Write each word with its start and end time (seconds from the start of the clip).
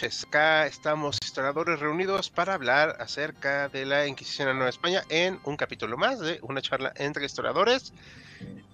Acá 0.00 0.64
estamos 0.66 1.18
historiadores 1.24 1.80
reunidos 1.80 2.30
para 2.30 2.54
hablar 2.54 2.96
acerca 3.00 3.68
de 3.68 3.84
la 3.84 4.06
Inquisición 4.06 4.48
en 4.48 4.54
Nueva 4.54 4.70
España 4.70 5.02
en 5.08 5.40
un 5.42 5.56
capítulo 5.56 5.96
más 5.96 6.20
de 6.20 6.38
una 6.42 6.62
charla 6.62 6.92
entre 6.96 7.26
historiadores. 7.26 7.92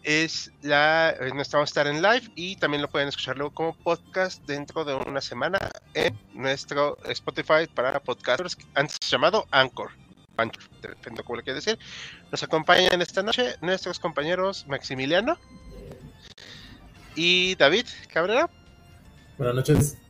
Es 0.03 0.53
la, 0.61 1.17
vamos 1.19 1.55
a 1.55 1.63
estar 1.63 1.87
en 1.87 2.03
live 2.03 2.31
y 2.35 2.57
también 2.57 2.83
lo 2.83 2.91
pueden 2.91 3.09
escuchar 3.09 3.39
luego 3.39 3.55
como 3.55 3.75
podcast 3.75 4.45
dentro 4.45 4.85
de 4.85 4.95
una 4.97 5.23
semana 5.23 5.59
en 5.95 6.15
nuestro 6.35 6.99
Spotify 7.07 7.67
para 7.73 8.01
podcasters, 8.01 8.59
antes 8.75 8.99
llamado 9.09 9.47
Anchor. 9.51 9.93
Anchor, 10.37 10.63
depende 10.83 11.23
de 11.47 11.55
decir. 11.55 11.79
Nos 12.31 12.43
acompañan 12.43 13.01
esta 13.01 13.23
noche 13.23 13.57
nuestros 13.63 13.99
compañeros 13.99 14.67
Maximiliano 14.69 15.39
y 17.15 17.55
David 17.55 17.87
Cabrera. 18.13 18.51
Buenas 19.39 19.55
noches. 19.55 20.04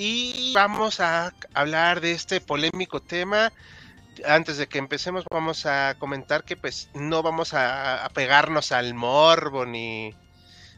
Y 0.00 0.52
vamos 0.52 1.00
a 1.00 1.34
hablar 1.54 2.00
de 2.00 2.12
este 2.12 2.40
polémico 2.40 3.02
tema. 3.02 3.52
Antes 4.24 4.56
de 4.56 4.68
que 4.68 4.78
empecemos, 4.78 5.24
vamos 5.28 5.66
a 5.66 5.96
comentar 5.98 6.44
que 6.44 6.56
pues 6.56 6.88
no 6.94 7.20
vamos 7.24 7.52
a, 7.52 8.08
pegarnos 8.14 8.70
al 8.70 8.94
morbo 8.94 9.66
ni, 9.66 10.14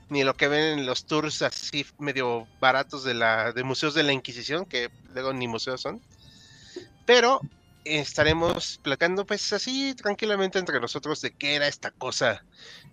ni 0.08 0.24
lo 0.24 0.38
que 0.38 0.48
ven 0.48 0.78
en 0.78 0.86
los 0.86 1.04
tours 1.04 1.42
así 1.42 1.84
medio 1.98 2.48
baratos 2.60 3.04
de 3.04 3.12
la 3.12 3.52
de 3.52 3.62
museos 3.62 3.92
de 3.92 4.04
la 4.04 4.14
Inquisición, 4.14 4.64
que 4.64 4.90
luego 5.12 5.34
ni 5.34 5.46
museos 5.48 5.82
son. 5.82 6.00
Pero 7.04 7.42
estaremos 7.84 8.80
platicando 8.82 9.24
pues 9.24 9.52
así 9.52 9.94
tranquilamente 9.94 10.58
entre 10.58 10.80
nosotros 10.80 11.20
de 11.20 11.32
qué 11.32 11.54
era 11.54 11.68
esta 11.68 11.90
cosa 11.90 12.44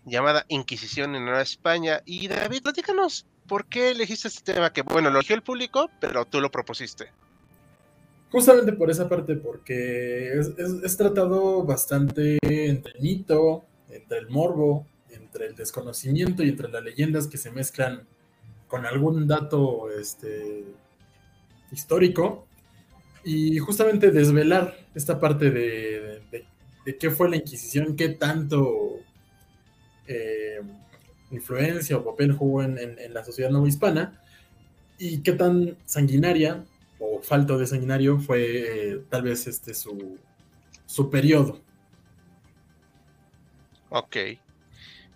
llamada 0.05 0.45
Inquisición 0.47 1.15
en 1.15 1.25
Nueva 1.25 1.41
España. 1.41 2.01
Y 2.05 2.27
David, 2.27 2.63
platícanos, 2.63 3.25
¿por 3.47 3.65
qué 3.65 3.91
elegiste 3.91 4.27
este 4.27 4.53
tema? 4.53 4.71
Que 4.71 4.81
bueno, 4.81 5.09
lo 5.09 5.19
eligió 5.19 5.35
el 5.35 5.43
público, 5.43 5.89
pero 5.99 6.25
tú 6.25 6.41
lo 6.41 6.51
propusiste. 6.51 7.11
Justamente 8.31 8.73
por 8.73 8.89
esa 8.91 9.07
parte, 9.07 9.35
porque 9.35 10.33
es, 10.37 10.97
tratado 10.97 11.63
bastante 11.63 12.37
entre 12.43 12.93
el 12.93 13.01
mito, 13.01 13.63
entre 13.89 14.17
el 14.17 14.29
morbo, 14.29 14.85
entre 15.09 15.47
el 15.47 15.55
desconocimiento 15.55 16.43
y 16.43 16.49
entre 16.49 16.69
las 16.69 16.83
leyendas 16.83 17.27
que 17.27 17.37
se 17.37 17.51
mezclan 17.51 18.05
con 18.67 18.85
algún 18.85 19.27
dato 19.27 19.89
este, 19.91 20.65
histórico. 21.71 22.46
Y 23.27 23.57
justamente 23.57 24.09
desvelar 24.09 24.77
esta 24.95 25.19
parte 25.19 25.51
de, 25.51 26.21
qué 26.97 27.11
fue 27.11 27.29
la 27.29 27.35
Inquisición, 27.35 27.97
qué 27.97 28.07
tanto 28.07 29.01
eh, 30.07 30.61
influencia 31.31 31.97
o 31.97 32.05
papel 32.05 32.31
jugó 32.31 32.63
en, 32.63 32.77
la 33.13 33.25
sociedad 33.25 33.51
hispana 33.65 34.23
y 34.97 35.23
qué 35.23 35.33
tan 35.33 35.75
sanguinaria 35.83 36.63
o 36.99 37.21
falto 37.21 37.57
de 37.57 37.67
sanguinario 37.67 38.17
fue 38.17 38.91
eh, 38.93 39.01
tal 39.09 39.23
vez 39.23 39.45
este 39.45 39.73
su, 39.73 40.17
su 40.85 41.09
periodo. 41.09 41.59
Ok, 43.89 44.15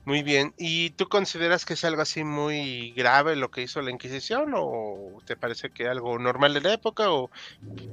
muy 0.06 0.24
bien. 0.24 0.54
¿Y 0.58 0.92
tú 0.92 1.08
consideras 1.08 1.66
que 1.66 1.74
es 1.74 1.84
algo 1.84 2.02
así 2.02 2.24
muy 2.24 2.92
grave 2.92 3.36
lo 3.36 3.52
que 3.52 3.62
hizo 3.62 3.82
la 3.82 3.92
Inquisición 3.92 4.54
o 4.56 5.22
te 5.26 5.36
parece 5.36 5.70
que 5.70 5.88
algo 5.88 6.18
normal 6.20 6.54
de 6.54 6.62
la 6.62 6.74
época 6.74 7.12
o 7.12 7.30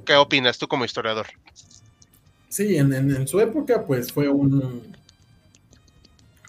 qué 0.05 0.15
opinas 0.15 0.57
tú 0.57 0.67
como 0.67 0.85
historiador? 0.85 1.27
Sí, 2.49 2.77
en, 2.77 2.93
en 2.93 3.27
su 3.27 3.39
época 3.39 3.85
pues 3.85 4.11
fue 4.11 4.27
un, 4.27 4.95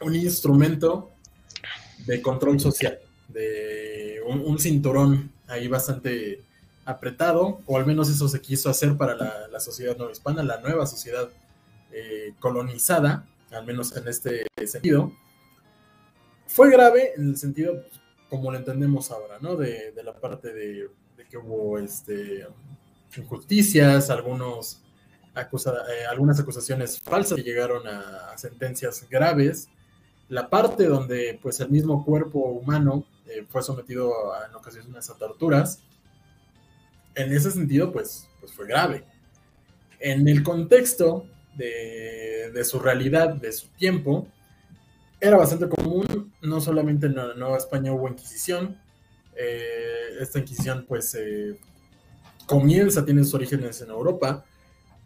un 0.01 0.15
instrumento 0.15 1.11
de 2.07 2.23
control 2.23 2.59
social, 2.59 2.99
de 3.29 4.21
un, 4.27 4.59
cinturón 4.59 5.31
ahí 5.47 5.69
bastante 5.69 6.43
apretado, 6.85 7.61
o 7.67 7.77
al 7.77 7.87
menos 7.87 8.09
eso 8.09 8.29
se 8.29 8.41
quiso 8.41 8.71
hacer 8.71 8.97
para 8.97 9.15
la, 9.15 9.61
sociedad 9.61 9.97
nueva 9.97 10.13
hispana, 10.13 10.43
la 10.43 10.61
nueva 10.61 10.87
sociedad 10.87 11.29
eh, 11.93 12.33
colonizada, 12.39 13.27
al 13.51 13.67
menos 13.67 13.97
en 13.97 14.09
este 14.09 14.47
sentido. 14.67 15.13
Fue 16.51 16.71
grave 16.71 17.13
en 17.17 17.31
el 17.31 17.37
sentido, 17.37 17.81
pues, 17.81 18.01
como 18.29 18.51
lo 18.51 18.59
entendemos 18.59 19.11
ahora, 19.11 19.39
¿no? 19.41 19.57
De, 19.57 19.93
la 20.03 20.15
parte 20.15 20.53
de, 20.53 20.89
que 21.29 21.37
hubo 21.37 21.79
este, 21.79 22.47
injusticias, 23.17 24.11
algunos 24.11 24.83
eh, 25.37 26.05
algunas 26.11 26.41
acusaciones 26.41 27.01
falsas 27.01 27.37
que 27.37 27.45
llegaron 27.45 27.87
a 27.87 28.37
sentencias 28.37 29.07
graves, 29.09 29.69
la 30.29 30.51
parte 30.51 30.87
donde 30.87 31.39
pues 31.41 31.61
el 31.61 31.71
mismo 31.71 32.05
cuerpo 32.05 32.41
humano 32.41 33.05
eh, 33.27 33.45
fue 33.49 33.63
sometido 33.63 34.13
en 34.49 34.55
ocasiones 34.55 35.09
a 35.09 35.17
torturas, 35.17 35.83
en 37.15 37.33
ese 37.33 37.53
sentido 37.53 37.93
pues, 37.93 38.29
pues 38.41 38.53
fue 38.53 38.67
grave. 38.67 39.05
En 40.01 40.27
el 40.27 40.43
contexto 40.43 41.27
de, 41.57 42.65
su 42.65 42.81
realidad, 42.81 43.35
de 43.35 43.53
su 43.53 43.69
tiempo, 43.69 44.27
era 45.21 45.37
bastante 45.37 45.69
común, 45.69 46.33
no 46.43 46.61
solamente 46.61 47.07
en 47.07 47.17
la 47.17 47.35
Nueva 47.35 47.57
España 47.57 47.93
hubo 47.93 48.09
Inquisición, 48.09 48.79
eh, 49.37 50.17
esta 50.21 50.39
Inquisición 50.39 50.85
pues 50.89 51.17
comienza, 52.47 53.05
tiene 53.05 53.25
sus 53.25 53.35
orígenes 53.35 53.81
en 53.83 53.91
Europa, 53.91 54.45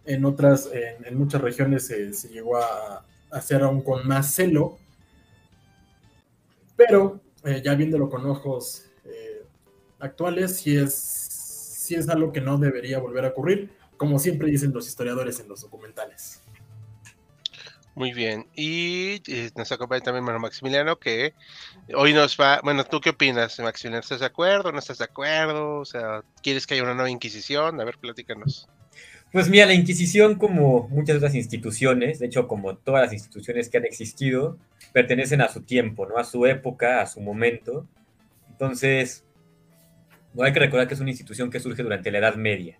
en 0.05 0.25
otras, 0.25 0.69
en, 0.73 1.17
muchas 1.17 1.41
regiones 1.41 1.87
se 1.87 2.29
llegó 2.29 2.57
a 2.57 3.05
hacer 3.31 3.63
aún 3.63 3.83
con 3.83 4.07
más 4.07 4.35
celo, 4.35 4.79
pero 6.77 7.21
eh, 7.45 7.61
ya 7.65 7.75
viéndolo 7.75 8.09
con 8.09 8.25
ojos 8.27 8.87
eh, 9.05 9.45
actuales, 9.99 10.57
sí 10.57 10.77
es, 10.77 10.95
sí 10.95 11.95
es 11.95 12.09
algo 12.09 12.33
que 12.33 12.41
no 12.41 12.59
debería 12.59 12.99
volver 12.99 13.25
a 13.25 13.29
ocurrir, 13.29 13.71
como 13.97 14.19
siempre 14.19 14.51
dicen 14.51 14.73
los 14.73 14.89
historiadores 14.89 15.41
en 15.41 15.49
los 15.49 15.61
documentales. 15.61 16.41
Muy 17.95 18.13
bien. 18.13 18.47
Y, 18.57 19.23
nos 19.57 19.71
acompaña 19.71 20.03
también 20.03 20.25
Mano 20.25 20.41
Maximiliano, 20.41 20.99
que 20.99 21.35
hoy 21.95 22.13
nos 22.13 22.37
va. 22.39 22.61
Bueno, 22.65 22.85
¿tú 22.85 23.01
qué 23.01 23.11
opinas, 23.11 23.59
Maximiliano? 23.61 24.03
¿Estás 24.03 24.21
de 24.21 24.27
acuerdo? 24.27 24.73
¿No 24.73 24.81
estás 24.81 24.99
de 24.99 25.05
acuerdo? 25.05 25.77
O 25.77 25.85
sea, 25.85 26.23
¿quieres 26.43 26.67
que 26.67 26.75
haya 26.75 26.83
una 26.83 26.95
nueva 26.95 27.11
Inquisición? 27.11 27.81
A 27.81 27.85
ver, 27.85 27.99
platícanos. 27.99 28.69
Pues 29.31 29.49
mira, 29.49 29.67
la 29.67 29.75
Inquisición, 29.75 30.37
como 30.37 30.89
muchas 30.89 31.17
otras 31.17 31.35
instituciones, 31.35 32.19
de 32.19 32.27
hecho, 32.27 32.49
como 32.49 32.77
todas 32.77 33.03
las 33.03 33.13
instituciones 33.13 33.69
que 33.69 33.79
han 33.79 33.85
existido, 33.85 34.59
pertenecen 34.93 35.41
a 35.41 35.49
su 35.49 35.63
tiempo, 35.63 36.07
¿no? 36.07 36.19
A 36.19 36.25
su 36.25 36.47
época, 36.47 37.01
a 37.01 37.07
su 37.07 37.21
momento. 37.21 37.87
Entonces, 38.51 39.25
no 40.35 40.43
hay 40.43 40.53
que 40.53 40.61
recordar 40.61 40.89
que 40.89 40.95
es 40.95 41.01
una 41.01 41.11
institución 41.11 41.51
que 41.51 41.61
surge 41.61 41.83
durante 41.83 42.11
la 42.11 42.19
Edad 42.19 42.35
Media. 42.35 42.79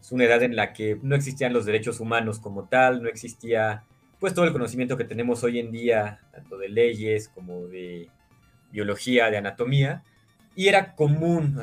Es 0.00 0.12
una 0.12 0.24
edad 0.24 0.42
en 0.42 0.56
la 0.56 0.72
que 0.72 0.98
no 1.02 1.14
existían 1.14 1.52
los 1.52 1.66
derechos 1.66 2.00
humanos 2.00 2.40
como 2.40 2.68
tal, 2.68 3.02
no 3.02 3.08
existía 3.08 3.84
pues 4.20 4.34
todo 4.34 4.44
el 4.44 4.52
conocimiento 4.52 4.98
que 4.98 5.04
tenemos 5.04 5.42
hoy 5.42 5.58
en 5.58 5.72
día, 5.72 6.20
tanto 6.30 6.58
de 6.58 6.68
leyes 6.68 7.28
como 7.28 7.66
de 7.66 8.10
biología, 8.70 9.30
de 9.30 9.38
anatomía, 9.38 10.04
y 10.54 10.68
era 10.68 10.94
común, 10.94 11.58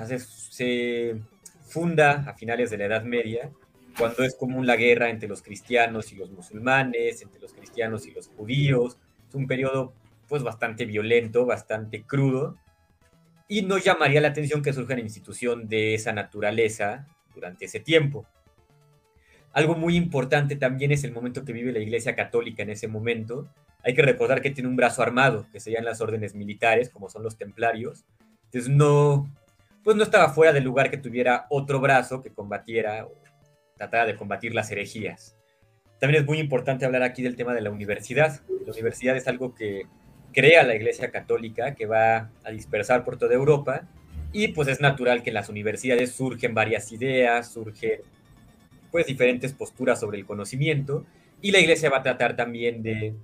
se 0.49 1.21
funda 1.61 2.23
a 2.27 2.33
finales 2.33 2.71
de 2.71 2.77
la 2.79 2.85
Edad 2.85 3.03
Media 3.03 3.51
cuando 3.97 4.23
es 4.23 4.35
común 4.35 4.65
la 4.65 4.75
guerra 4.75 5.09
entre 5.09 5.29
los 5.29 5.41
cristianos 5.41 6.11
y 6.11 6.15
los 6.15 6.31
musulmanes, 6.31 7.21
entre 7.21 7.39
los 7.39 7.53
cristianos 7.53 8.07
y 8.07 8.11
los 8.11 8.27
judíos. 8.27 8.97
Es 9.27 9.35
un 9.35 9.47
periodo 9.47 9.93
pues 10.27 10.43
bastante 10.43 10.85
violento, 10.85 11.45
bastante 11.45 12.03
crudo, 12.03 12.57
y 13.47 13.61
no 13.61 13.77
llamaría 13.77 14.19
la 14.19 14.29
atención 14.29 14.61
que 14.61 14.73
surja 14.73 14.93
una 14.93 15.03
institución 15.03 15.67
de 15.67 15.93
esa 15.93 16.11
naturaleza 16.11 17.07
durante 17.33 17.65
ese 17.65 17.79
tiempo. 17.79 18.25
Algo 19.53 19.75
muy 19.75 19.95
importante 19.95 20.55
también 20.55 20.91
es 20.91 21.03
el 21.03 21.11
momento 21.11 21.43
que 21.43 21.53
vive 21.53 21.71
la 21.71 21.79
Iglesia 21.79 22.15
Católica 22.15 22.63
en 22.63 22.69
ese 22.69 22.87
momento. 22.87 23.47
Hay 23.83 23.93
que 23.93 24.01
recordar 24.01 24.41
que 24.41 24.51
tiene 24.51 24.69
un 24.69 24.75
brazo 24.75 25.01
armado, 25.01 25.47
que 25.51 25.59
serían 25.59 25.85
las 25.85 26.01
órdenes 26.01 26.35
militares, 26.35 26.89
como 26.89 27.09
son 27.09 27.23
los 27.23 27.37
templarios. 27.37 28.05
Entonces 28.45 28.69
no, 28.69 29.29
pues 29.83 29.95
no 29.95 30.03
estaba 30.03 30.29
fuera 30.29 30.53
del 30.53 30.63
lugar 30.63 30.91
que 30.91 30.97
tuviera 30.97 31.47
otro 31.49 31.79
brazo 31.79 32.21
que 32.21 32.31
combatiera 32.31 33.05
o 33.05 33.13
tratara 33.75 34.05
de 34.05 34.15
combatir 34.15 34.53
las 34.53 34.71
herejías. 34.71 35.35
También 35.99 36.21
es 36.21 36.27
muy 36.27 36.39
importante 36.39 36.85
hablar 36.85 37.03
aquí 37.03 37.23
del 37.23 37.35
tema 37.35 37.53
de 37.53 37.61
la 37.61 37.71
universidad. 37.71 38.41
La 38.65 38.73
universidad 38.73 39.15
es 39.17 39.27
algo 39.27 39.55
que 39.55 39.83
crea 40.33 40.63
la 40.63 40.75
Iglesia 40.75 41.09
Católica, 41.09 41.73
que 41.73 41.85
va 41.85 42.29
a 42.43 42.51
dispersar 42.51 43.03
por 43.03 43.17
toda 43.17 43.33
Europa, 43.33 43.87
y 44.31 44.49
pues 44.49 44.67
es 44.67 44.81
natural 44.81 45.23
que 45.23 45.31
en 45.31 45.35
las 45.35 45.49
universidades 45.49 46.11
surgen 46.11 46.53
varias 46.53 46.91
ideas, 46.91 47.51
surgen 47.51 48.01
pues 48.91 49.05
diferentes 49.05 49.53
posturas 49.53 49.99
sobre 49.99 50.17
el 50.17 50.25
conocimiento, 50.25 51.05
y 51.41 51.51
la 51.51 51.59
Iglesia 51.59 51.89
va 51.89 51.97
a 51.97 52.03
tratar 52.03 52.35
también 52.35 52.83
de 52.83 53.15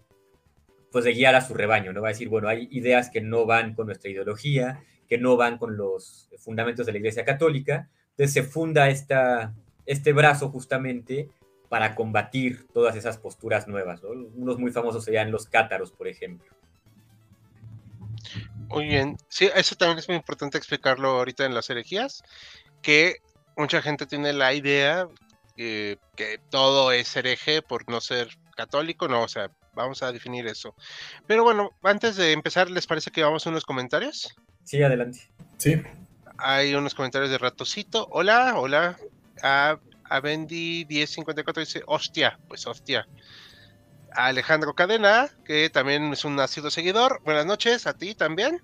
pues 0.92 1.06
de 1.06 1.14
guiar 1.14 1.34
a 1.34 1.42
su 1.42 1.56
rebaño, 1.56 1.92
¿no? 1.92 2.04
Va 2.04 2.10
a 2.10 2.12
decir, 2.12 2.30
bueno, 2.30 2.48
hay 2.48 2.68
ideas 2.70 3.10
que 3.10 3.20
no 3.20 3.48
van 3.48 3.74
con 3.74 3.88
nuestra 3.88 4.12
ideología, 4.12 4.84
que 5.10 5.18
no 5.18 5.36
van 5.36 5.58
con 5.58 5.76
los 5.76 6.30
fundamentos 6.38 6.86
de 6.86 6.92
la 6.92 7.00
Iglesia 7.00 7.26
Católica, 7.26 7.90
entonces 8.12 8.34
se 8.34 8.44
funda 8.44 8.90
esta, 8.90 9.56
este 9.88 10.14
brazo 10.14 10.50
justamente 10.50 11.30
para 11.68 11.96
combatir 11.96 12.68
todas 12.72 12.96
esas 12.96 13.18
posturas 13.18 13.68
nuevas. 13.68 14.04
¿no? 14.04 14.10
Unos 14.10 14.60
muy 14.60 14.72
famosos 14.72 15.04
serían 15.04 15.32
los 15.32 15.48
cátaros, 15.48 15.92
por 15.92 16.08
ejemplo. 16.08 16.54
Muy 18.70 18.86
bien. 18.86 19.18
Sí, 19.28 19.50
eso 19.56 19.76
también 19.76 19.98
es 19.98 20.08
muy 20.08 20.18
importante 20.18 20.60
explicarlo 20.60 21.10
ahorita 21.10 21.46
en 21.46 21.56
las 21.56 21.72
herejías, 21.72 22.24
que 22.84 23.16
mucha 23.58 23.82
gente 23.82 24.06
tiene 24.06 24.34
la 24.34 24.54
idea 24.54 25.08
que 25.56 26.40
todo 26.50 26.92
es 26.92 27.16
hereje 27.16 27.62
por 27.62 27.90
no 27.90 28.02
ser 28.02 28.30
católico, 28.56 29.08
no, 29.08 29.24
o 29.24 29.28
sea, 29.28 29.52
vamos 29.74 30.04
a 30.04 30.12
definir 30.12 30.48
eso. 30.48 30.76
Pero 31.28 31.44
bueno, 31.44 31.72
antes 31.82 32.16
de 32.16 32.32
empezar, 32.32 32.70
¿les 32.70 32.88
parece 32.88 33.12
que 33.12 33.24
vamos 33.24 33.46
a 33.46 33.50
unos 33.50 33.66
comentarios? 33.66 34.36
Sí, 34.64 34.82
adelante. 34.82 35.30
Sí. 35.58 35.82
Hay 36.38 36.74
unos 36.76 36.96
comentarios 36.96 37.32
de 37.32 37.38
Ratocito. 37.38 38.08
Hola, 38.12 38.56
hola. 38.58 38.98
A, 39.42 39.78
a 40.06 40.20
Bendy 40.20 40.86
1054 40.90 41.62
dice, 41.62 41.84
hostia, 41.86 42.40
pues 42.48 42.66
hostia. 42.68 43.08
Alejandro 44.16 44.76
Cadena, 44.76 45.30
que 45.44 45.70
también 45.70 46.14
es 46.14 46.24
un 46.24 46.36
nacido 46.36 46.70
seguidor. 46.70 47.22
Buenas 47.24 47.46
noches, 47.46 47.88
a 47.88 47.94
ti 47.94 48.14
también. 48.14 48.62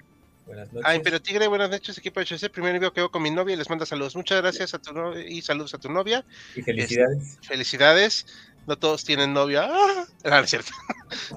Buenas 0.49 0.73
noches. 0.73 0.89
A 0.89 0.95
Imperio 0.95 1.21
Tigre, 1.21 1.47
buenas 1.47 1.69
noches, 1.69 1.95
equipo 1.99 2.21
HC. 2.21 2.49
Primero 2.49 2.73
envío 2.73 2.91
que 2.91 3.07
con 3.09 3.21
mi 3.21 3.29
novia 3.29 3.53
y 3.53 3.55
les 3.55 3.69
manda 3.69 3.85
saludos. 3.85 4.15
Muchas 4.15 4.41
gracias 4.41 4.73
a 4.73 4.79
tu 4.79 4.91
novia 4.91 5.23
y 5.29 5.43
saludos 5.43 5.75
a 5.75 5.77
tu 5.77 5.89
novia. 5.89 6.25
Y 6.55 6.63
felicidades. 6.63 7.33
Este, 7.33 7.47
felicidades. 7.47 8.25
No 8.65 8.75
todos 8.75 9.03
tienen 9.03 9.31
novia. 9.31 9.69
Ah, 9.71 10.05
no, 10.23 10.39
es 10.39 10.49
cierto. 10.49 10.71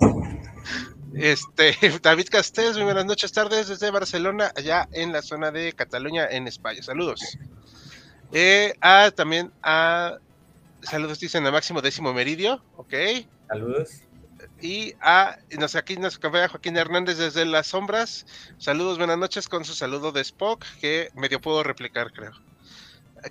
Este, 1.14 1.76
David 2.02 2.28
Castells, 2.30 2.76
muy 2.76 2.84
buenas 2.84 3.04
noches, 3.04 3.32
tardes 3.32 3.68
desde 3.68 3.90
Barcelona, 3.90 4.50
allá 4.56 4.88
en 4.92 5.12
la 5.12 5.20
zona 5.20 5.50
de 5.50 5.74
Cataluña, 5.74 6.26
en 6.30 6.48
España. 6.48 6.82
Saludos. 6.82 7.36
Eh, 8.32 8.72
a, 8.80 9.10
también 9.10 9.52
a 9.62 10.16
saludos 10.80 11.20
dicen 11.20 11.46
a 11.46 11.50
Máximo 11.50 11.82
Décimo 11.82 12.14
Meridio, 12.14 12.64
ok. 12.76 12.94
Saludos. 13.46 13.90
Y 14.62 14.94
a 15.00 15.38
nos, 15.58 15.74
aquí 15.74 15.96
nos 15.96 16.16
acompaña 16.16 16.48
Joaquín 16.48 16.76
Hernández 16.76 17.18
desde 17.18 17.44
las 17.44 17.66
sombras. 17.66 18.26
Saludos, 18.58 18.96
buenas 18.96 19.18
noches 19.18 19.48
con 19.48 19.64
su 19.64 19.74
saludo 19.74 20.12
de 20.12 20.20
Spock, 20.20 20.64
que 20.80 21.10
medio 21.16 21.40
puedo 21.40 21.64
replicar, 21.64 22.12
creo. 22.12 22.30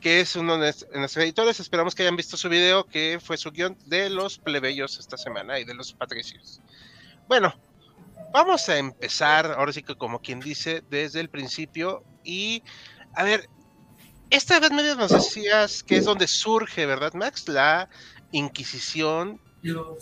Que 0.02 0.20
es 0.20 0.36
uno 0.36 0.58
de 0.58 0.76
nuestros 0.94 1.24
editores. 1.24 1.62
Esperamos 1.62 1.96
que 1.96 2.04
hayan 2.04 2.18
visto 2.18 2.36
su 2.36 2.50
video, 2.50 2.86
que 2.86 3.18
fue 3.24 3.38
su 3.38 3.50
guion 3.52 3.78
de 3.86 4.10
los 4.10 4.40
plebeyos 4.40 5.00
esta 5.00 5.16
semana 5.16 5.58
y 5.58 5.64
de 5.64 5.74
los 5.74 5.94
patricios. 5.94 6.60
Bueno, 7.30 7.56
vamos 8.34 8.68
a 8.68 8.78
empezar, 8.78 9.56
ahora 9.58 9.72
sí 9.72 9.84
que 9.84 9.96
como 9.96 10.20
quien 10.20 10.42
dice, 10.42 10.84
desde 10.90 11.22
el 11.22 11.30
principio. 11.30 12.04
Y, 12.26 12.62
a 13.16 13.24
ver, 13.24 13.48
esta 14.32 14.60
vez 14.60 14.72
medio 14.72 14.98
nos 14.98 15.12
decías 15.12 15.82
que 15.82 15.96
es 15.96 16.04
donde 16.04 16.28
surge, 16.28 16.86
¿verdad, 16.86 17.14
Max? 17.14 17.48
La 17.48 17.88
Inquisición. 18.34 19.40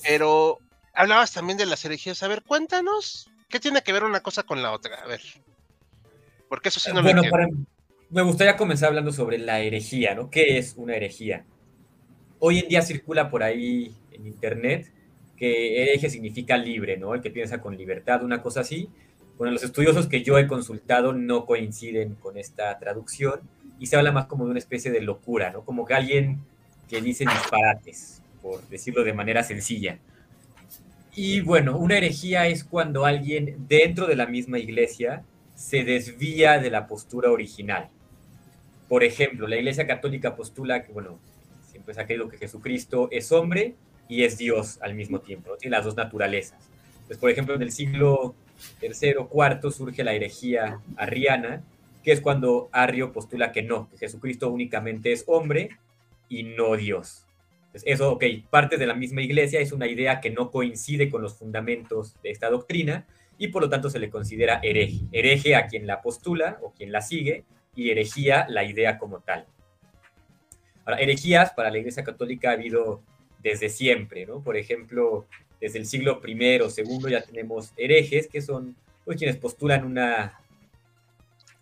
Pero 0.02 0.60
hablabas 1.00 1.32
también 1.32 1.58
de 1.58 1.66
las 1.66 1.84
herejías. 1.86 2.22
A 2.24 2.28
ver, 2.28 2.44
cuéntanos, 2.44 3.30
¿qué 3.48 3.60
tiene 3.60 3.82
que 3.82 3.94
ver 3.94 4.04
una 4.04 4.20
cosa 4.20 4.44
con 4.44 4.62
la 4.62 4.74
otra? 4.74 4.98
A 4.98 5.08
ver. 5.08 5.22
Porque 6.50 6.70
eso 6.70 6.80
sí 6.80 6.92
no 6.94 7.02
bueno, 7.02 7.24
lo 7.24 7.30
para, 7.30 7.48
me 8.10 8.22
gustaría 8.22 8.58
comenzar 8.58 8.90
hablando 8.90 9.14
sobre 9.14 9.38
la 9.38 9.62
herejía, 9.62 10.14
¿no? 10.14 10.30
¿Qué 10.30 10.58
es 10.58 10.74
una 10.76 10.96
herejía? 10.96 11.46
Hoy 12.40 12.60
en 12.60 12.68
día 12.68 12.82
circula 12.82 13.30
por 13.30 13.44
ahí 13.44 13.96
en 14.12 14.28
internet 14.28 14.92
que 15.38 15.82
hereje 15.84 16.10
significa 16.10 16.58
libre, 16.58 16.98
¿no? 16.98 17.16
El 17.16 17.22
que 17.22 17.32
piensa 17.32 17.62
con 17.62 17.78
libertad, 17.78 18.24
una 18.24 18.42
cosa 18.42 18.62
así. 18.62 18.90
Bueno, 19.38 19.54
los 19.54 19.64
estudiosos 19.64 20.08
que 20.08 20.22
yo 20.22 20.38
he 20.38 20.48
consultado 20.48 21.14
no 21.14 21.46
coinciden 21.46 22.16
con 22.16 22.38
esta 22.38 22.78
traducción 22.78 23.40
y 23.80 23.88
se 23.88 23.96
habla 23.96 24.12
más 24.12 24.26
como 24.26 24.44
de 24.44 24.52
una 24.52 24.60
especie 24.60 24.92
de 24.92 25.00
locura, 25.00 25.52
¿no? 25.52 25.64
Como 25.64 25.86
que 25.86 25.94
alguien 25.94 26.40
que 26.90 27.02
dice 27.02 27.24
disparates, 27.24 28.22
por 28.42 28.68
decirlo 28.68 29.06
de 29.06 29.14
manera 29.14 29.44
sencilla. 29.44 29.98
Y 31.22 31.42
bueno, 31.42 31.78
una 31.78 31.98
herejía 31.98 32.48
es 32.48 32.64
cuando 32.64 33.04
alguien 33.04 33.66
dentro 33.68 34.08
de 34.08 34.16
la 34.16 34.26
misma 34.26 34.58
iglesia 34.58 35.26
se 35.54 35.84
desvía 35.84 36.60
de 36.60 36.70
la 36.70 36.88
postura 36.88 37.30
original. 37.30 37.90
Por 38.88 39.04
ejemplo, 39.04 39.46
la 39.46 39.58
iglesia 39.58 39.86
católica 39.86 40.38
postula 40.38 40.86
que, 40.86 40.94
bueno, 40.94 41.20
siempre 41.70 41.94
se 41.94 42.00
ha 42.00 42.06
creído 42.06 42.30
que 42.30 42.38
Jesucristo 42.38 43.10
es 43.12 43.34
hombre 43.34 43.76
y 44.08 44.24
es 44.24 44.38
Dios 44.38 44.80
al 44.82 44.96
mismo 44.96 45.20
tiempo, 45.20 45.50
¿no? 45.50 45.58
tiene 45.58 45.76
las 45.76 45.84
dos 45.84 45.98
naturalezas. 45.98 46.70
Pues, 47.08 47.20
por 47.20 47.30
ejemplo, 47.30 47.54
en 47.54 47.64
el 47.64 47.74
siglo 47.74 48.34
III, 48.82 49.28
IV 49.30 49.72
surge 49.74 50.06
la 50.06 50.14
herejía 50.14 50.80
arriana, 50.96 51.64
que 52.02 52.14
es 52.14 52.22
cuando 52.22 52.70
Arrio 52.72 53.12
postula 53.12 53.52
que 53.52 53.62
no, 53.62 53.90
que 53.90 53.98
Jesucristo 53.98 54.50
únicamente 54.50 55.12
es 55.12 55.26
hombre 55.28 55.72
y 56.30 56.44
no 56.44 56.78
Dios. 56.78 57.26
Eso, 57.74 58.14
ok, 58.14 58.24
parte 58.50 58.78
de 58.78 58.88
la 58.88 58.96
misma 58.96 59.22
iglesia, 59.22 59.60
es 59.60 59.72
una 59.72 59.88
idea 59.88 60.20
que 60.20 60.32
no 60.32 60.50
coincide 60.50 61.10
con 61.10 61.22
los 61.22 61.38
fundamentos 61.38 62.16
de 62.24 62.32
esta 62.32 62.50
doctrina 62.50 63.06
y 63.38 63.50
por 63.50 63.62
lo 63.62 63.70
tanto 63.70 63.90
se 63.90 64.00
le 64.00 64.10
considera 64.10 64.60
hereje. 64.64 65.02
Hereje 65.12 65.56
a 65.56 65.68
quien 65.68 65.86
la 65.86 66.02
postula 66.02 66.58
o 66.62 66.74
quien 66.74 66.92
la 66.92 67.02
sigue 67.02 67.46
y 67.76 67.92
herejía 67.92 68.48
la 68.50 68.64
idea 68.64 68.98
como 68.98 69.20
tal. 69.20 69.46
Ahora, 70.86 71.00
herejías 71.00 71.54
para 71.54 71.70
la 71.70 71.78
iglesia 71.78 72.04
católica 72.04 72.50
ha 72.50 72.54
habido 72.54 73.02
desde 73.42 73.70
siempre, 73.70 74.26
¿no? 74.26 74.44
Por 74.44 74.58
ejemplo, 74.58 75.28
desde 75.62 75.80
el 75.80 75.86
siglo 75.86 76.22
I 76.26 76.60
o 76.62 76.70
segundo 76.70 77.10
ya 77.10 77.22
tenemos 77.22 77.74
herejes, 77.78 78.28
que 78.28 78.42
son 78.42 78.76
pues, 79.06 79.18
quienes 79.18 79.38
postulan 79.38 79.86
una, 79.86 80.40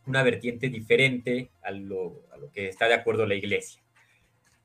una 0.06 0.24
vertiente 0.24 0.70
diferente 0.70 1.50
a 1.62 1.72
lo, 1.72 2.24
que 2.54 2.70
está 2.70 2.88
de 2.88 2.94
acuerdo 2.94 3.26
la 3.26 3.36
iglesia. 3.36 3.82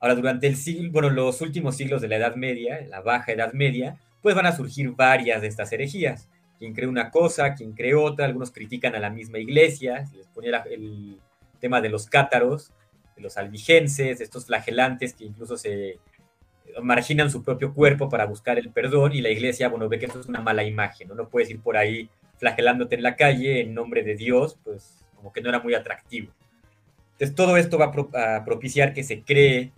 Ahora, 0.03 0.17
durante 0.17 0.49
el 0.49 0.57
siglo, 0.57 0.91
bueno, 0.91 1.11
los 1.11 1.41
últimos 1.43 1.77
siglos 1.77 2.03
de 2.03 2.09
la 2.09 2.17
Edad 2.17 2.35
Media, 2.35 2.85
la 2.89 3.01
Baja 3.03 3.31
Edad 3.31 3.53
Media, 3.53 4.01
pues 4.21 4.35
van 4.35 4.47
a 4.47 4.57
surgir 4.57 4.91
varias 4.91 5.41
de 5.43 5.47
estas 5.47 5.73
herejías. 5.73 6.29
Quien 6.59 6.75
cree 6.75 6.89
una 6.89 7.09
cosa, 7.11 7.55
quien 7.55 7.73
cree 7.73 7.95
otra, 7.95 8.27
algunos 8.27 8.51
critican 8.51 8.97
a 8.97 8.99
la 8.99 9.11
misma 9.11 9.39
iglesia, 9.39 10.05
les 10.13 10.27
ponía 10.27 10.61
el 10.69 11.21
tema 11.61 11.81
de 11.81 11.89
los 11.89 12.07
cátaros, 12.07 12.73
de 13.15 13.23
los 13.23 13.37
albigenses, 13.37 14.19
de 14.19 14.25
estos 14.25 14.47
flagelantes 14.47 15.15
que 15.15 15.25
incluso 15.25 15.57
se 15.57 16.01
marginan 16.83 17.31
su 17.31 17.45
propio 17.45 17.73
cuerpo 17.73 18.09
para 18.09 18.27
buscar 18.27 18.59
el 18.59 18.71
perdón 18.71 19.13
y 19.13 19.21
la 19.21 19.31
iglesia, 19.31 19.69
bueno, 19.69 19.89
ve 19.89 20.01
que 20.01 20.07
eso 20.07 20.19
es 20.19 20.27
una 20.27 20.41
mala 20.41 20.65
imagen, 20.65 21.07
¿no? 21.07 21.15
No 21.15 21.29
puedes 21.29 21.49
ir 21.49 21.61
por 21.61 21.77
ahí 21.77 22.11
flagelándote 22.39 22.97
en 22.97 23.05
la 23.05 23.15
calle 23.15 23.61
en 23.61 23.73
nombre 23.73 24.03
de 24.03 24.17
Dios, 24.17 24.59
pues 24.65 25.05
como 25.15 25.33
que 25.33 25.43
no 25.43 25.49
era 25.49 25.61
muy 25.61 25.75
atractivo. 25.75 26.33
Entonces 27.13 27.37
todo 27.37 27.57
esto 27.57 27.79
va 27.79 27.93
a 28.15 28.45
propiciar 28.45 28.95
que 28.95 29.05
se 29.05 29.23
cree 29.23 29.71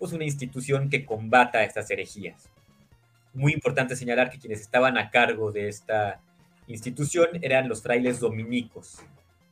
pues 0.00 0.14
una 0.14 0.24
institución 0.24 0.88
que 0.88 1.04
combata 1.04 1.62
estas 1.62 1.90
herejías. 1.90 2.48
Muy 3.34 3.52
importante 3.52 3.94
señalar 3.94 4.30
que 4.30 4.38
quienes 4.38 4.62
estaban 4.62 4.96
a 4.96 5.10
cargo 5.10 5.52
de 5.52 5.68
esta 5.68 6.22
institución 6.66 7.28
eran 7.42 7.68
los 7.68 7.82
frailes 7.82 8.18
dominicos, 8.18 9.04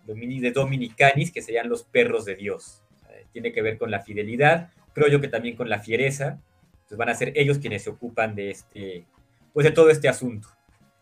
de 0.07 0.51
dominicanis, 0.53 1.31
que 1.31 1.43
serían 1.43 1.69
los 1.69 1.83
perros 1.83 2.25
de 2.25 2.35
Dios. 2.35 2.83
Tiene 3.31 3.53
que 3.53 3.61
ver 3.61 3.77
con 3.77 3.91
la 3.91 4.01
fidelidad, 4.01 4.71
creo 4.95 5.09
yo 5.09 5.21
que 5.21 5.29
también 5.29 5.55
con 5.55 5.69
la 5.69 5.81
fiereza, 5.81 6.41
entonces 6.73 6.97
van 6.97 7.11
a 7.11 7.15
ser 7.15 7.33
ellos 7.37 7.59
quienes 7.59 7.83
se 7.83 7.91
ocupan 7.91 8.35
de, 8.35 8.51
este, 8.51 9.05
pues 9.53 9.65
de 9.65 9.71
todo 9.71 9.91
este 9.91 10.09
asunto. 10.09 10.49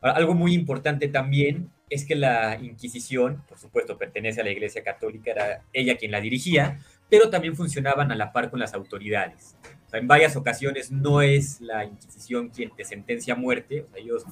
Algo 0.01 0.35
muy 0.35 0.55
importante 0.55 1.07
también 1.07 1.71
es 1.89 2.05
que 2.05 2.17
la 2.17 2.59
Inquisición, 2.61 3.45
por 3.49 3.59
supuesto, 3.59 3.97
pertenece 3.97 4.41
a 4.41 4.45
la 4.45 4.51
Iglesia 4.51 4.83
Católica, 4.83 5.31
era 5.31 5.63
ella 5.73 5.97
quien 5.97 6.11
la 6.11 6.21
dirigía, 6.21 6.81
pero 7.09 7.31
también 7.31 7.57
funcionaban 7.57 8.11
a 8.11 8.17
la 8.17 8.33
par 8.33 8.51
con 8.51 8.61
las 8.61 8.75
autoridades. 8.75 9.57
en 9.93 10.07
varias 10.07 10.37
ocasiones 10.37 10.91
no 10.91 11.23
es 11.23 11.61
la 11.61 11.85
Inquisición 11.85 12.51
quien 12.51 12.71
te 12.71 12.85
sentencia 12.85 13.35
a 13.35 13.37
muerte, 13.37 13.87
ellos 13.95 14.25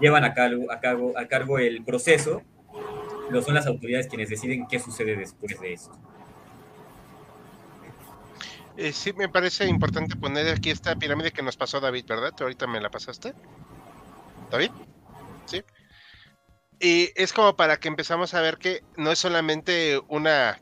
llevan 0.00 0.24
a 0.24 0.32
cargo, 0.32 0.70
a, 0.70 1.26
cargo, 1.26 1.58
el 1.58 1.84
proceso, 1.84 2.42
pero 3.28 3.42
son 3.42 3.54
las 3.54 3.66
autoridades 3.66 4.06
quienes 4.06 4.30
deciden 4.30 4.66
qué 4.66 4.78
sucede 4.78 5.16
después 5.16 5.60
de 5.60 5.72
esto. 5.74 5.98
Eh, 8.76 8.92
sí, 8.92 9.12
me 9.12 9.28
parece 9.28 9.66
importante 9.66 10.16
poner 10.16 10.48
aquí 10.48 10.70
esta 10.70 10.96
pirámide 10.96 11.32
que 11.32 11.42
nos 11.42 11.56
pasó 11.56 11.80
David, 11.80 12.06
¿verdad? 12.08 12.32
¿Tú 12.34 12.44
ahorita 12.44 12.66
me 12.66 12.80
la 12.80 12.90
pasaste? 12.90 13.34
¿David? 14.50 14.70
Sí. 15.44 15.62
Y 16.78 17.10
es 17.14 17.34
como 17.34 17.56
para 17.56 17.78
que 17.78 17.88
empezamos 17.88 18.32
a 18.32 18.40
ver 18.40 18.56
que 18.56 18.82
no 18.96 19.12
es 19.12 19.18
solamente 19.18 20.00
una 20.08 20.58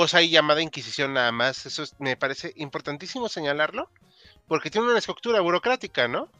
cosa 0.00 0.16
ahí 0.16 0.30
llamada 0.30 0.62
Inquisición 0.62 1.12
nada 1.12 1.30
más. 1.30 1.66
Eso 1.66 1.84
me 1.98 2.16
parece 2.16 2.54
importantísimo 2.56 3.28
señalarlo, 3.28 3.90
porque 4.48 4.70
tiene 4.70 4.88
una 4.88 4.98
estructura 4.98 5.42
burocrática, 5.42 6.08
¿no? 6.08 6.30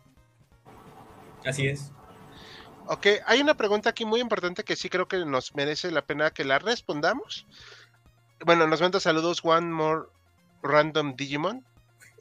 Así 1.45 1.67
es. 1.69 1.93
Ok, 2.87 3.07
hay 3.26 3.43
una 3.43 3.59
pregunta 3.59 3.90
aquí 3.90 4.07
muy 4.07 4.21
importante 4.21 4.64
que 4.64 4.76
sí 4.76 4.88
creo 4.88 5.09
que 5.09 5.26
nos 5.26 5.55
merece 5.55 5.90
la 5.90 6.00
pena 6.00 6.31
que 6.31 6.47
la 6.47 6.59
respondamos. 6.59 7.47
Bueno, 8.47 8.67
nos 8.67 8.81
manda 8.81 8.99
saludos 8.99 9.43
One 9.45 9.71
More 9.71 10.05
Random 10.62 11.14
Digimon. 11.14 11.62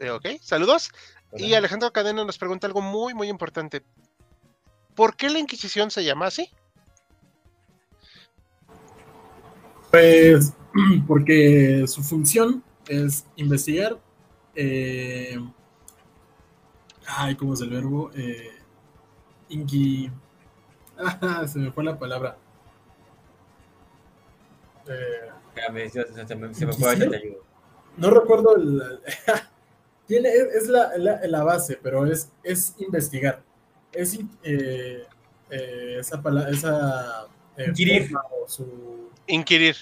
Eh, 0.01 0.10
ok, 0.10 0.41
saludos. 0.41 0.91
Y 1.38 1.53
Alejandro 1.53 1.93
Cadena 1.93 2.25
nos 2.25 2.38
pregunta 2.38 2.67
algo 2.67 2.81
muy, 2.81 3.13
muy 3.13 3.29
importante. 3.29 3.81
¿Por 4.93 5.15
qué 5.15 5.29
la 5.29 5.39
Inquisición 5.39 5.89
se 5.89 6.03
llama 6.03 6.25
así? 6.25 6.51
Pues 9.91 10.53
porque 11.08 11.86
su 11.88 12.03
función 12.03 12.63
es 12.88 13.25
investigar. 13.36 13.98
Eh, 14.55 15.38
ay, 17.08 17.36
¿cómo 17.36 17.53
es 17.53 17.62
el 17.62 17.69
verbo? 17.69 18.12
Eh, 18.15 18.51
inqui. 19.50 20.12
Ah, 20.98 21.46
se 21.51 21.60
me 21.60 21.72
fue 21.72 21.84
la 21.84 21.98
palabra. 21.98 22.38
Eh, 24.88 25.29
se 26.53 26.65
me 26.65 26.74
fue, 26.74 26.96
te 26.96 27.15
ayudo 27.15 27.50
no 28.00 28.10
recuerdo 28.10 28.55
el, 28.55 28.81
tiene, 30.08 30.29
es 30.29 30.67
la, 30.67 30.98
la, 30.98 31.43
base, 31.43 31.77
pero 31.81 32.05
es, 32.05 32.31
es 32.43 32.75
investigar. 32.79 33.43
Es 33.91 34.17
eh, 34.43 35.05
esa 36.00 36.22
palabra, 36.22 36.51
esa 36.51 37.27
eh, 37.58 37.65
inquirir. 37.67 38.10
Inquirir. 39.29 39.75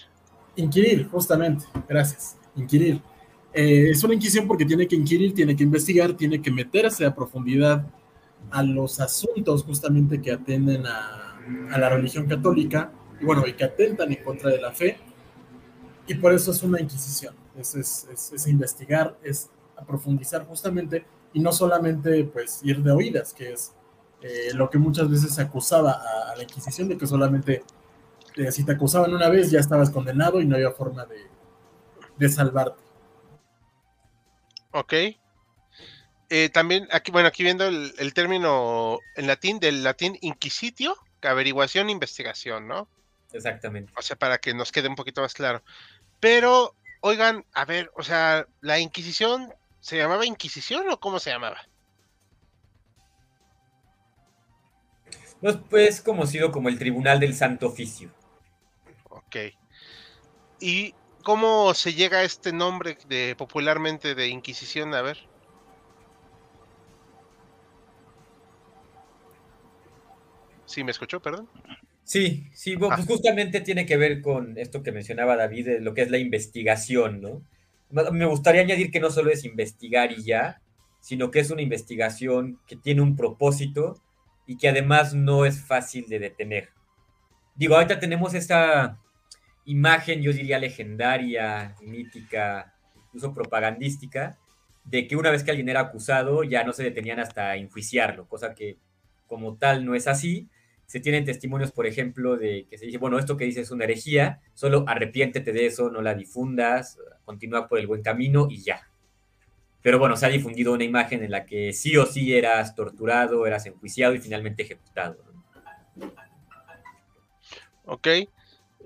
Inquirir, 0.55 1.07
justamente. 1.09 1.65
Gracias. 1.87 2.37
Inquirir. 2.55 3.01
es 3.53 4.03
una 4.03 4.13
inquisición 4.13 4.47
porque 4.47 4.65
tiene 4.65 4.87
que 4.87 4.95
inquirir, 4.95 5.33
tiene 5.33 5.55
que 5.55 5.63
investigar, 5.63 6.13
tiene 6.13 6.41
que 6.41 6.51
meterse 6.51 7.05
a 7.05 7.15
profundidad 7.15 7.87
a 8.51 8.61
los 8.61 8.99
asuntos 8.99 9.63
justamente 9.63 10.21
que 10.21 10.31
atenden 10.31 10.85
a, 10.85 11.39
a 11.71 11.77
la 11.77 11.89
religión 11.89 12.27
católica 12.27 12.91
y 13.19 13.25
bueno, 13.25 13.47
y 13.47 13.53
que 13.53 13.63
atentan 13.63 14.11
en 14.11 14.23
contra 14.23 14.51
de 14.51 14.61
la 14.61 14.71
fe. 14.71 14.97
Y 16.07 16.13
por 16.15 16.33
eso 16.33 16.51
es 16.51 16.61
una 16.61 16.79
inquisición 16.79 17.33
es, 17.59 18.47
investigar, 18.47 19.17
es 19.23 19.49
profundizar 19.87 20.45
justamente 20.45 21.05
y 21.33 21.39
no 21.39 21.51
solamente 21.51 22.23
pues 22.25 22.61
ir 22.63 22.81
de 22.81 22.91
oídas, 22.91 23.33
que 23.33 23.53
es 23.53 23.73
eh, 24.21 24.49
lo 24.53 24.69
que 24.69 24.77
muchas 24.77 25.09
veces 25.09 25.33
se 25.33 25.41
acusaba 25.41 25.91
a, 25.91 26.35
la 26.35 26.43
Inquisición 26.43 26.87
de 26.87 26.97
que 26.97 27.07
solamente 27.07 27.63
eh, 28.37 28.51
si 28.51 28.65
te 28.65 28.73
acusaban 28.73 29.13
una 29.13 29.29
vez 29.29 29.51
ya 29.51 29.59
estabas 29.59 29.89
condenado 29.89 30.39
y 30.41 30.45
no 30.45 30.55
había 30.55 30.71
forma 30.71 31.05
de, 31.05 32.29
salvarte. 32.29 32.81
Ok. 34.71 34.93
Eh, 36.29 36.49
también 36.49 36.87
aquí, 36.91 37.11
bueno, 37.11 37.27
aquí 37.29 37.43
viendo 37.43 37.65
el, 37.65 37.93
el, 37.97 38.13
término 38.13 38.99
en 39.15 39.27
latín, 39.27 39.59
del 39.59 39.83
latín 39.83 40.17
inquisitio, 40.21 40.95
averiguación, 41.21 41.89
investigación, 41.89 42.67
¿no? 42.67 42.87
Exactamente. 43.31 43.93
O 43.97 44.01
sea, 44.01 44.15
para 44.15 44.37
que 44.37 44.53
nos 44.53 44.71
quede 44.71 44.87
un 44.87 44.95
poquito 44.95 45.21
más 45.21 45.33
claro. 45.33 45.63
Pero 46.19 46.75
Oigan, 47.01 47.45
a 47.53 47.65
ver, 47.65 47.91
o 47.95 48.03
sea, 48.03 48.47
¿la 48.61 48.79
Inquisición 48.79 49.53
se 49.79 49.97
llamaba 49.97 50.25
Inquisición 50.25 50.89
o 50.89 50.99
cómo 50.99 51.19
se 51.19 51.29
llamaba? 51.29 51.57
Pues, 55.39 55.57
pues 55.69 56.01
conocido 56.01 56.51
como 56.51 56.69
el 56.69 56.79
Tribunal 56.79 57.19
del 57.19 57.35
Santo 57.35 57.67
Oficio. 57.67 58.11
Ok. 59.37 59.53
¿Y 60.59 60.93
cómo 61.23 61.73
se 61.73 61.93
llega 61.93 62.19
a 62.19 62.23
este 62.23 62.51
nombre 62.51 62.97
de 63.07 63.35
popularmente 63.37 64.15
de 64.15 64.27
Inquisición? 64.27 64.93
A 64.93 65.01
ver. 65.01 65.17
¿Sí 70.65 70.83
me 70.83 70.91
escuchó, 70.91 71.21
perdón? 71.21 71.47
Sí, 72.03 72.49
sí, 72.53 72.77
pues 72.77 73.05
justamente 73.05 73.61
tiene 73.61 73.85
que 73.85 73.97
ver 73.97 74.21
con 74.21 74.57
esto 74.57 74.81
que 74.81 74.91
mencionaba 74.91 75.35
David, 75.35 75.79
lo 75.81 75.93
que 75.93 76.01
es 76.01 76.11
la 76.11 76.17
investigación, 76.17 77.21
¿no? 77.21 77.41
Me 77.89 78.25
gustaría 78.25 78.61
añadir 78.61 78.91
que 78.91 78.99
no 78.99 79.09
solo 79.09 79.31
es 79.31 79.45
investigar 79.45 80.11
y 80.11 80.23
ya, 80.23 80.61
sino 80.99 81.31
que 81.31 81.39
es 81.39 81.51
una 81.51 81.61
investigación 81.61 82.59
que 82.65 82.75
tiene 82.75 83.01
un 83.01 83.15
propósito 83.15 84.01
y 84.45 84.57
que 84.57 84.69
además 84.69 85.13
no 85.13 85.45
es 85.45 85.61
fácil 85.61 86.07
de 86.07 86.19
detener. 86.19 86.69
Digo, 87.55 87.75
ahorita 87.75 87.99
tenemos 87.99 88.33
esta 88.33 88.99
imagen, 89.67 90.21
yo 90.21 90.33
diría 90.33 90.59
legendaria, 90.59 91.75
mítica, 91.81 92.73
incluso 93.05 93.33
propagandística, 93.33 94.37
de 94.85 95.07
que 95.07 95.15
una 95.15 95.29
vez 95.29 95.43
que 95.43 95.51
alguien 95.51 95.69
era 95.69 95.81
acusado 95.81 96.43
ya 96.43 96.63
no 96.63 96.73
se 96.73 96.83
detenían 96.83 97.19
hasta 97.19 97.55
enjuiciarlo, 97.57 98.27
cosa 98.27 98.55
que 98.55 98.77
como 99.27 99.57
tal 99.57 99.85
no 99.85 99.93
es 99.93 100.07
así, 100.07 100.47
se 100.85 101.01
tienen 101.01 101.25
testimonios, 101.25 101.73
por 101.73 101.85
ejemplo, 101.85 102.37
de 102.37 102.65
que 102.69 102.77
se 102.77 102.85
dice, 102.85 102.97
bueno, 102.97 103.19
esto 103.19 103.35
que 103.35 103.43
dices 103.43 103.63
es 103.63 103.71
una 103.71 103.83
herejía, 103.83 104.39
solo 104.53 104.85
arrepiéntete 104.87 105.51
de 105.51 105.65
eso, 105.65 105.91
no 105.91 106.01
la 106.01 106.15
difundas, 106.15 106.97
continúa 107.25 107.67
por 107.67 107.77
el 107.77 107.87
buen 107.87 108.01
camino 108.01 108.47
y 108.49 108.63
ya. 108.63 108.87
Pero 109.81 109.99
bueno, 109.99 110.15
se 110.15 110.25
ha 110.25 110.29
difundido 110.29 110.71
una 110.73 110.85
imagen 110.85 111.25
en 111.25 111.31
la 111.31 111.45
que 111.45 111.73
sí 111.73 111.97
o 111.97 112.05
sí 112.05 112.33
eras 112.33 112.73
torturado, 112.73 113.45
eras 113.45 113.65
enjuiciado 113.65 114.15
y 114.15 114.19
finalmente 114.19 114.63
ejecutado. 114.63 115.17
Ok. 117.83 118.07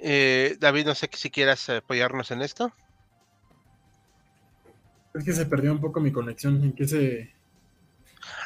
Eh, 0.01 0.58
David, 0.60 0.88
no 0.88 0.96
sé 0.96 1.10
si 1.13 1.29
quieras 1.29 1.70
apoyarnos 1.70 2.31
en 2.31 2.41
esto. 2.41 2.74
Es 5.13 5.24
que 5.24 5.34
se 5.34 5.46
perdió 5.46 5.72
un 5.72 5.81
poco 5.81 6.00
mi 6.00 6.12
conexión. 6.12 6.63
¿En 6.63 6.74
qué 6.74 6.88
se.? 6.88 7.34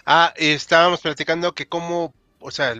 Ah, 0.05 0.33
estábamos 0.35 1.01
platicando 1.01 1.53
que 1.53 1.67
cómo, 1.67 2.13
o 2.39 2.51
sea, 2.51 2.75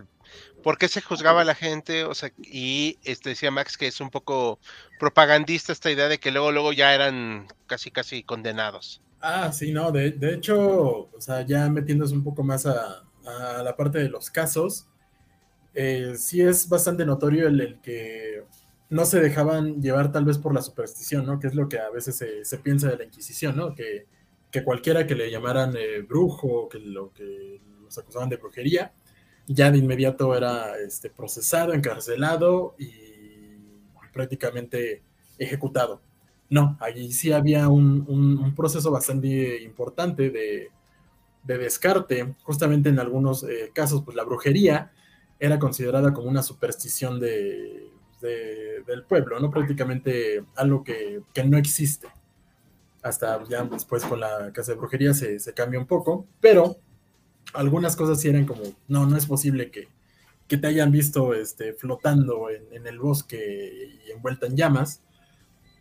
por 0.64 0.78
qué 0.78 0.88
se 0.88 1.02
juzgaba 1.02 1.42
a 1.42 1.46
la 1.46 1.56
gente, 1.56 2.04
o 2.06 2.16
sea, 2.16 2.32
y 2.38 2.98
este 3.04 3.30
decía 3.30 3.52
Max 3.52 3.78
que 3.78 3.88
es 3.88 4.02
un 4.02 4.10
poco 4.10 4.60
propagandista 5.00 5.72
esta 5.72 5.92
idea 5.92 6.08
de 6.08 6.20
que 6.20 6.32
luego, 6.32 6.52
luego 6.52 6.74
ya 6.74 6.94
eran 6.94 7.48
casi, 7.68 7.92
casi 7.92 8.24
condenados. 8.24 9.02
Ah, 9.22 9.52
sí, 9.52 9.72
no, 9.72 9.92
de, 9.92 10.16
hecho, 10.34 11.10
o 11.12 11.20
sea, 11.22 11.42
ya 11.42 11.70
metiéndose 11.70 12.14
un 12.14 12.24
poco 12.24 12.44
más 12.44 12.66
a, 12.66 13.04
la 13.64 13.76
parte 13.76 14.00
de 14.00 14.10
los 14.10 14.30
casos, 14.30 14.88
eh, 15.74 16.14
sí 16.18 16.42
es 16.42 16.70
bastante 16.70 17.06
notorio 17.06 17.48
el, 17.48 17.80
que 17.82 18.44
no 18.90 19.06
se 19.06 19.20
dejaban 19.20 19.82
llevar 19.82 20.12
tal 20.12 20.26
vez 20.26 20.38
por 20.38 20.54
la 20.54 20.62
superstición, 20.62 21.26
¿no? 21.26 21.40
Que 21.40 21.48
es 21.48 21.56
lo 21.56 21.68
que 21.68 21.80
a 21.80 21.90
veces 21.90 22.24
se, 22.44 22.58
piensa 22.60 22.90
de 22.90 22.98
la 22.98 23.04
Inquisición, 23.06 23.56
¿no? 23.56 23.74
Que, 23.76 24.06
cualquiera 24.64 25.06
que 25.06 25.16
le 25.16 25.30
llamaran 25.30 25.76
eh, 25.78 26.02
brujo, 26.02 26.70
que 26.70 26.80
lo 26.80 27.12
que 27.12 27.60
los 27.84 27.98
acusaban 27.98 28.30
de 28.30 28.38
brujería, 28.38 28.94
ya 29.48 29.70
de 29.70 29.80
inmediato 29.80 30.34
era 30.34 30.78
este, 30.80 31.10
procesado, 31.10 31.74
encarcelado 31.74 32.74
y 32.80 32.90
prácticamente 34.14 35.04
ejecutado. 35.38 36.02
No, 36.50 36.78
allí 36.80 37.12
sí 37.12 37.34
había 37.34 37.68
un, 37.68 38.54
proceso 38.56 38.92
bastante 38.92 39.62
importante 39.62 40.30
de, 40.30 40.70
descarte. 41.44 42.36
Justamente 42.44 42.88
en 42.88 43.00
algunos 43.00 43.44
eh, 43.44 43.72
casos, 43.74 44.04
pues 44.06 44.16
la 44.16 44.24
brujería 44.24 44.94
era 45.38 45.60
considerada 45.60 46.14
como 46.14 46.30
una 46.30 46.44
superstición 46.44 47.20
de, 47.20 47.90
del 48.26 49.04
pueblo, 49.04 49.40
¿no? 49.40 49.50
Prácticamente 49.50 50.44
algo 50.56 50.84
que, 50.84 51.22
no 51.46 51.58
existe. 51.58 52.08
Hasta 53.02 53.44
ya 53.48 53.64
después 53.64 54.04
con 54.04 54.20
la 54.20 54.52
casa 54.52 54.72
de 54.72 54.78
brujería 54.80 55.14
se, 55.14 55.40
se 55.40 55.54
cambia 55.54 55.80
un 55.80 55.86
poco, 55.86 56.26
pero 56.42 56.78
algunas 57.54 57.96
cosas 57.96 58.20
sí 58.20 58.30
eran 58.30 58.46
como, 58.46 58.62
no, 58.88 59.06
no 59.06 59.18
es 59.18 59.26
posible 59.26 59.72
que, 59.72 59.88
te 60.48 60.68
hayan 60.68 60.92
visto 60.92 61.34
este, 61.34 61.74
flotando 61.74 62.50
en, 62.50 62.86
el 62.86 63.00
bosque 63.00 64.00
y 64.06 64.12
envuelta 64.12 64.46
en 64.46 64.56
llamas. 64.56 65.02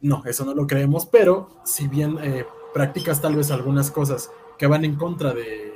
No, 0.00 0.22
eso 0.24 0.44
no 0.44 0.54
lo 0.54 0.66
creemos, 0.66 1.06
pero 1.06 1.60
si 1.64 1.86
bien 1.86 2.18
eh, 2.22 2.46
practicas 2.72 3.20
tal 3.20 3.36
vez 3.36 3.50
algunas 3.50 3.90
cosas 3.90 4.30
que 4.58 4.66
van 4.66 4.84
en 4.84 4.96
contra 4.96 5.34
de, 5.34 5.72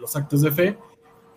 los 0.00 0.16
actos 0.16 0.40
de 0.40 0.50
fe, 0.50 0.78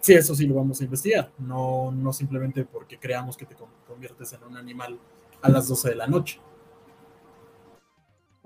sí, 0.06 0.14
eso 0.14 0.36
sí 0.36 0.46
lo 0.46 0.56
vamos 0.56 0.80
a 0.80 0.84
investigar. 0.84 1.32
No, 1.40 1.92
no 1.92 2.14
simplemente 2.14 2.64
porque 2.64 3.00
creamos 3.00 3.36
que 3.36 3.46
te 3.46 3.56
conviertes 3.88 4.34
en 4.34 4.44
un 4.44 4.56
animal 4.56 5.00
a 5.42 5.50
las 5.50 5.68
12 5.68 5.90
de 5.90 5.96
la 5.96 6.06
noche. 6.06 6.40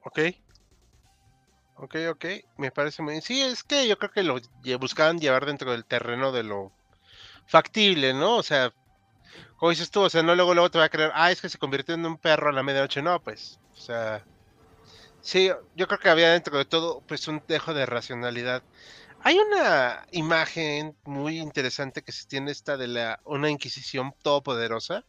Ok. 0.03 0.19
Ok, 1.75 1.95
ok. 2.11 2.25
Me 2.57 2.71
parece 2.71 3.01
muy 3.01 3.11
bien. 3.11 3.21
Sí, 3.21 3.41
es 3.41 3.63
que 3.63 3.87
yo 3.87 3.97
creo 3.97 4.11
que 4.11 4.23
lo 4.23 4.37
buscaban 4.79 5.19
llevar 5.19 5.45
dentro 5.45 5.71
del 5.71 5.85
terreno 5.85 6.31
de 6.31 6.43
lo 6.43 6.71
factible, 7.45 8.13
¿no? 8.13 8.37
O 8.37 8.43
sea, 8.43 8.73
como 9.57 9.71
dices 9.71 9.91
tú, 9.91 10.01
o 10.01 10.09
sea, 10.09 10.23
no 10.23 10.35
luego, 10.35 10.53
luego 10.53 10.71
te 10.71 10.77
va 10.77 10.85
a 10.85 10.89
creer, 10.89 11.11
ah, 11.13 11.31
es 11.31 11.41
que 11.41 11.49
se 11.49 11.57
convirtió 11.57 11.95
en 11.95 12.05
un 12.05 12.17
perro 12.17 12.49
a 12.49 12.53
la 12.53 12.63
medianoche. 12.63 13.01
No, 13.01 13.21
pues, 13.21 13.59
o 13.73 13.77
sea, 13.77 14.23
sí, 15.21 15.51
yo 15.75 15.87
creo 15.87 15.99
que 15.99 16.09
había 16.09 16.31
dentro 16.31 16.57
de 16.57 16.65
todo, 16.65 17.01
pues, 17.01 17.27
un 17.27 17.43
dejo 17.47 17.73
de 17.73 17.85
racionalidad. 17.85 18.63
Hay 19.21 19.37
una 19.37 20.05
imagen 20.11 20.95
muy 21.03 21.39
interesante 21.39 22.01
que 22.01 22.11
se 22.11 22.27
tiene 22.27 22.51
esta 22.51 22.77
de 22.77 22.87
la 22.87 23.19
una 23.25 23.49
Inquisición 23.49 24.13
todopoderosa. 24.21 25.03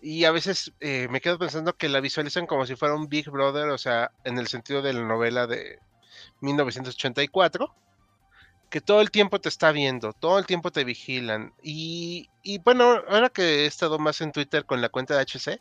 Y 0.00 0.24
a 0.24 0.32
veces 0.32 0.72
eh, 0.80 1.06
me 1.10 1.20
quedo 1.20 1.38
pensando 1.38 1.76
que 1.76 1.88
la 1.88 2.00
visualizan 2.00 2.46
como 2.46 2.66
si 2.66 2.74
fuera 2.74 2.94
un 2.94 3.08
Big 3.08 3.30
Brother, 3.30 3.68
o 3.68 3.78
sea, 3.78 4.10
en 4.24 4.36
el 4.36 4.48
sentido 4.48 4.82
de 4.82 4.92
la 4.92 5.02
novela 5.02 5.46
de 5.46 5.78
1984 6.40 7.72
que 8.72 8.80
todo 8.80 9.02
el 9.02 9.10
tiempo 9.10 9.38
te 9.38 9.50
está 9.50 9.70
viendo, 9.70 10.14
todo 10.14 10.38
el 10.38 10.46
tiempo 10.46 10.72
te 10.72 10.82
vigilan. 10.82 11.52
Y, 11.62 12.30
bueno, 12.64 13.02
ahora 13.06 13.28
que 13.28 13.42
he 13.42 13.66
estado 13.66 13.98
más 13.98 14.22
en 14.22 14.32
Twitter 14.32 14.64
con 14.64 14.80
la 14.80 14.88
cuenta 14.88 15.14
de 15.14 15.20
HC, 15.20 15.60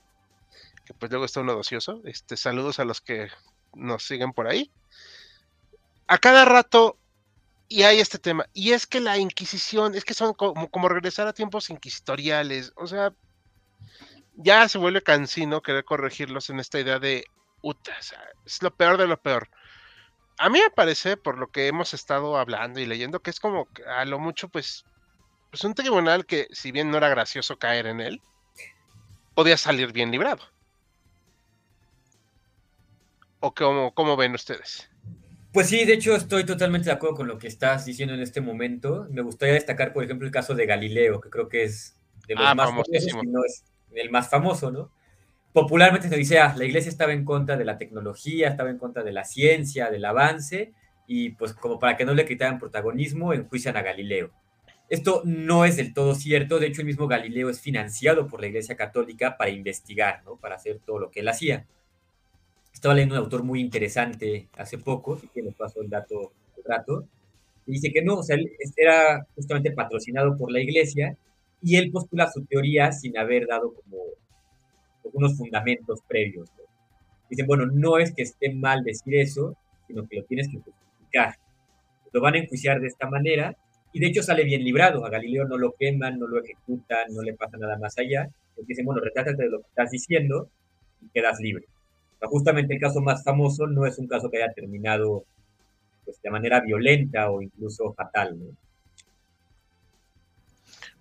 que 0.86 0.94
pues 0.94 1.12
luego 1.12 1.26
está 1.26 1.42
uno 1.42 1.54
docioso, 1.54 2.02
este, 2.06 2.38
saludos 2.38 2.80
a 2.80 2.86
los 2.86 3.02
que 3.02 3.28
nos 3.76 4.06
siguen 4.06 4.32
por 4.32 4.48
ahí. 4.48 4.72
A 6.08 6.20
cada 6.20 6.46
rato, 6.46 6.98
y 7.72 7.84
hay 7.84 8.00
este 8.00 8.20
tema, 8.20 8.46
y 8.54 8.72
es 8.72 8.86
que 8.86 9.00
la 9.00 9.18
Inquisición, 9.18 9.96
es 9.96 10.06
que 10.06 10.14
son 10.14 10.34
como, 10.34 10.90
regresar 10.90 11.28
a 11.28 11.34
tiempos 11.34 11.70
inquisitoriales, 11.70 12.74
o 12.76 12.88
sea, 12.88 13.14
ya 14.36 14.68
se 14.68 14.78
vuelve 14.78 15.02
cansino 15.02 15.62
querer 15.62 15.86
corregirlos 15.86 16.50
en 16.50 16.60
esta 16.60 16.80
idea 16.80 17.00
de, 17.00 17.26
uta, 17.62 17.94
es 18.46 18.62
lo 18.62 18.76
peor 18.76 18.98
de 18.98 19.08
lo 19.08 19.22
peor 19.22 19.50
a 20.42 20.50
mí 20.50 20.60
me 20.60 20.72
parece, 20.72 21.18
por 21.18 21.38
lo 21.38 21.52
que 21.52 21.68
hemos 21.68 21.94
estado 21.94 22.36
hablando 22.36 22.80
y 22.80 22.88
leyendo, 22.88 23.20
que 23.22 23.30
es 23.30 23.40
como 23.40 23.68
a 23.88 24.06
lo 24.06 24.18
mucho, 24.18 24.50
pues, 24.50 24.86
pues 25.52 25.64
un 25.64 25.76
tribunal 25.76 26.26
que, 26.26 26.48
si 26.52 26.72
bien 26.72 26.90
no 26.90 26.98
era 26.98 27.10
gracioso 27.10 27.60
caer 27.60 27.86
en 27.86 28.02
él, 28.02 28.22
podía 29.36 29.56
salir 29.56 29.94
bien 29.94 30.10
librado. 30.10 30.44
¿O 33.40 33.54
cómo, 33.54 33.94
cómo 33.94 34.18
ven 34.18 34.34
ustedes? 34.34 34.90
Pues 35.52 35.68
sí, 35.68 35.84
de 35.86 35.94
hecho 35.94 36.16
estoy 36.16 36.46
totalmente 36.46 36.86
de 36.86 36.94
acuerdo 36.94 37.18
con 37.18 37.28
lo 37.28 37.38
que 37.38 37.48
estás 37.48 37.86
diciendo 37.86 38.14
en 38.14 38.22
este 38.22 38.42
momento. 38.42 39.08
Me 39.10 39.22
gustaría 39.22 39.56
destacar, 39.56 39.92
por 39.94 40.04
ejemplo, 40.04 40.26
el 40.26 40.32
caso 40.32 40.56
de 40.56 40.66
Galileo, 40.66 41.20
que 41.20 41.30
creo 41.30 41.50
que 41.50 41.64
es 41.64 41.98
de 42.28 42.36
los 42.36 42.46
ah, 42.46 42.56
más 42.56 42.70
famosos, 42.70 42.94
no 43.26 43.44
es 43.44 43.64
el 43.94 44.10
más 44.10 44.30
famoso, 44.30 44.72
¿no? 44.72 44.92
popularmente 45.54 46.10
se 46.10 46.16
dice, 46.16 46.40
ah, 46.40 46.54
la 46.58 46.66
iglesia 46.66 46.90
estaba 46.90 47.14
en 47.14 47.26
contra 47.26 47.58
de 47.58 47.66
la 47.66 47.78
tecnología, 47.78 48.50
estaba 48.50 48.70
en 48.70 48.78
contra 48.78 49.04
de 49.04 49.12
la 49.12 49.26
ciencia, 49.26 49.90
del 49.90 50.06
avance, 50.06 50.74
y 51.08 51.32
pues 51.32 51.54
como 51.54 51.80
para 51.80 51.98
que 51.98 52.06
no 52.06 52.14
le 52.14 52.26
quitaran 52.26 52.60
protagonismo, 52.60 53.34
enjuician 53.34 53.76
a 53.76 53.82
Galileo. 53.82 54.32
Esto 54.90 55.22
no 55.26 55.66
es 55.66 55.78
del 55.78 55.94
todo 55.94 56.16
cierto, 56.16 56.60
de 56.60 56.68
hecho 56.68 56.82
el 56.82 56.88
mismo 56.88 57.08
Galileo 57.08 57.50
es 57.50 57.62
financiado 57.62 58.28
por 58.28 58.42
la 58.42 58.48
Iglesia 58.48 58.76
Católica 58.76 59.38
para 59.38 59.50
investigar, 59.50 60.22
¿no? 60.26 60.38
para 60.38 60.56
hacer 60.56 60.80
todo 60.86 61.00
lo 61.00 61.12
que 61.12 61.22
él 61.22 61.30
hacía. 61.30 61.66
Estaba 62.82 62.96
leyendo 62.96 63.14
un 63.14 63.22
autor 63.22 63.44
muy 63.44 63.62
interesante 63.62 64.48
hace 64.58 64.80
poco, 64.80 65.20
y 65.22 65.28
que 65.28 65.44
les 65.44 65.54
paso 65.54 65.84
el 65.84 65.88
dato 65.88 66.34
un 66.58 66.64
rato, 66.66 67.06
y 67.68 67.74
dice 67.74 67.92
que 67.94 68.02
no, 68.02 68.16
o 68.16 68.24
sea, 68.24 68.36
él 68.38 68.52
era 68.76 69.24
justamente 69.36 69.70
patrocinado 69.70 70.36
por 70.36 70.52
la 70.52 70.62
Iglesia, 70.62 71.16
y 71.62 71.76
él 71.76 71.92
postula 71.92 72.32
su 72.32 72.44
teoría 72.46 72.92
sin 72.92 73.16
haber 73.20 73.46
dado 73.46 73.72
como 73.76 73.98
unos 75.14 75.38
fundamentos 75.38 76.00
previos. 76.08 76.50
Dicen, 77.30 77.46
bueno, 77.46 77.68
no 77.68 78.00
es 78.00 78.16
que 78.16 78.24
esté 78.24 78.52
mal 78.52 78.84
decir 78.84 79.14
eso, 79.14 79.56
sino 79.86 80.08
que 80.08 80.16
lo 80.16 80.24
tienes 80.24 80.48
que 80.48 80.58
justificar. 80.58 81.36
Lo 82.12 82.20
van 82.20 82.34
a 82.34 82.40
enjuiciar 82.40 82.82
de 82.82 82.88
esta 82.88 83.08
manera 83.08 83.56
y 83.94 84.00
de 84.00 84.08
hecho 84.08 84.24
sale 84.24 84.44
bien 84.44 84.64
librado. 84.64 85.06
A 85.06 85.12
Galileo 85.12 85.46
no 85.46 85.60
lo 85.60 85.74
queman, 85.74 86.18
no 86.18 86.26
lo 86.26 86.44
ejecutan, 86.44 87.14
no 87.14 87.22
le 87.22 87.36
pasa 87.36 87.58
nada 87.58 87.78
más 87.78 87.96
allá. 88.00 88.28
dicen, 88.66 88.86
bueno, 88.86 89.02
retrátate 89.02 89.44
de 89.44 89.50
lo 89.52 89.60
que 89.60 89.68
estás 89.68 89.92
diciendo 89.92 90.50
y 91.00 91.10
quedas 91.10 91.40
libre. 91.40 91.68
Justamente 92.30 92.74
el 92.76 92.80
caso 92.80 93.02
más 93.02 93.24
famoso 93.24 93.68
no 93.68 93.86
es 93.86 93.98
un 93.98 94.08
caso 94.08 94.30
que 94.30 94.42
haya 94.42 94.54
terminado 94.54 95.26
pues, 96.06 96.22
de 96.22 96.30
manera 96.30 96.62
violenta 96.62 97.30
o 97.30 97.42
incluso 97.42 97.94
fatal. 97.94 98.38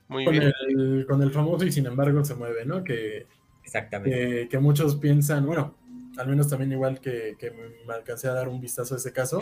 Muy 0.09 0.25
con, 0.25 0.33
bien. 0.33 0.53
El, 0.69 1.07
con 1.09 1.23
el 1.23 1.31
famoso 1.31 1.65
y 1.65 1.73
sin 1.73 1.87
embargo 1.87 2.25
se 2.25 2.35
mueve, 2.35 2.65
¿no? 2.65 2.83
Que 2.83 3.27
Exactamente. 3.71 4.49
Que, 4.49 4.59
muchos 4.59 4.97
piensan, 4.97 5.47
bueno, 5.47 5.77
al 6.17 6.27
menos 6.27 6.49
también 6.49 6.73
igual 6.73 7.01
que, 7.01 7.37
me 7.87 7.95
alcancé 7.95 8.27
a 8.27 8.33
dar 8.33 8.49
un 8.49 8.61
vistazo 8.61 8.95
a 8.95 8.99
ese 8.99 9.13
caso, 9.13 9.41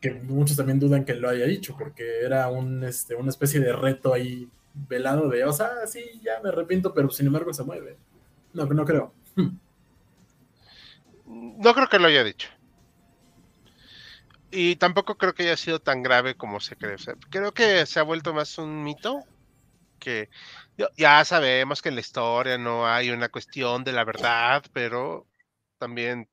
que 0.00 0.12
muchos 0.12 0.56
también 0.56 0.80
dudan 0.80 1.04
que 1.04 1.14
lo 1.14 1.28
haya 1.28 1.44
dicho, 1.46 1.76
porque 1.78 2.22
era 2.24 2.48
un, 2.48 2.82
este, 2.82 3.14
una 3.14 3.30
especie 3.30 3.60
de 3.60 3.72
reto 3.72 4.12
ahí 4.12 4.48
velado 4.88 5.28
de, 5.28 5.44
o 5.44 5.52
sea, 5.52 5.86
sí, 5.86 6.00
ya 6.20 6.40
me 6.42 6.48
arrepiento, 6.48 6.92
pero 6.92 7.10
sin 7.10 7.26
embargo 7.28 7.54
se 7.54 7.62
mueve. 7.62 7.96
No, 8.54 8.64
no 8.66 8.84
creo. 8.84 9.12
No 11.62 11.74
creo 11.74 11.88
que 11.88 12.00
lo 12.00 12.08
haya 12.08 12.24
dicho. 12.24 12.48
Y 14.50 14.76
tampoco 14.76 15.16
creo 15.16 15.32
que 15.32 15.44
haya 15.44 15.56
sido 15.56 15.80
tan 15.80 16.02
grave 16.02 16.36
como 16.36 16.58
se 16.58 16.76
cree. 16.76 16.96
creo 17.30 17.54
que 17.54 17.86
se 17.86 18.00
ha 18.00 18.02
vuelto 18.02 18.34
más 18.34 18.58
un 18.58 18.82
mito 18.82 19.20
que 20.00 20.28
ya 20.96 21.24
sabemos 21.24 21.80
que 21.80 21.90
en 21.90 21.94
la 21.94 22.00
historia 22.00 22.58
no 22.58 22.88
hay 22.88 23.10
una 23.10 23.28
cuestión 23.28 23.84
de 23.84 23.92
la 23.92 24.02
verdad, 24.02 24.64
pero 24.72 25.28
también 25.78 26.28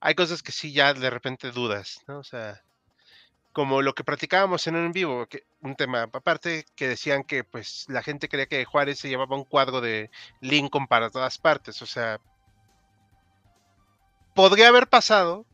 hay 0.00 0.14
cosas 0.14 0.42
que 0.42 0.52
sí 0.52 0.72
ya 0.72 0.92
de 0.92 1.08
repente 1.08 1.50
dudas, 1.50 2.02
¿no? 2.06 2.18
O 2.18 2.24
sea, 2.24 2.62
como 3.52 3.80
lo 3.80 3.94
que 3.94 4.04
practicábamos 4.04 4.66
en 4.66 4.76
un 4.76 4.92
vivo, 4.92 5.26
que, 5.26 5.44
un 5.62 5.76
tema 5.76 6.02
aparte 6.02 6.66
que 6.76 6.88
decían 6.88 7.24
que 7.24 7.42
pues 7.42 7.86
la 7.88 8.02
gente 8.02 8.28
creía 8.28 8.46
que 8.46 8.66
Juárez 8.66 8.98
se 8.98 9.08
llevaba 9.08 9.34
un 9.34 9.44
cuadro 9.44 9.80
de 9.80 10.10
Lincoln 10.42 10.86
para 10.86 11.08
todas 11.08 11.38
partes, 11.38 11.80
o 11.80 11.86
sea, 11.86 12.20
podría 14.36 14.68
haber 14.68 14.86
pasado, 14.86 15.44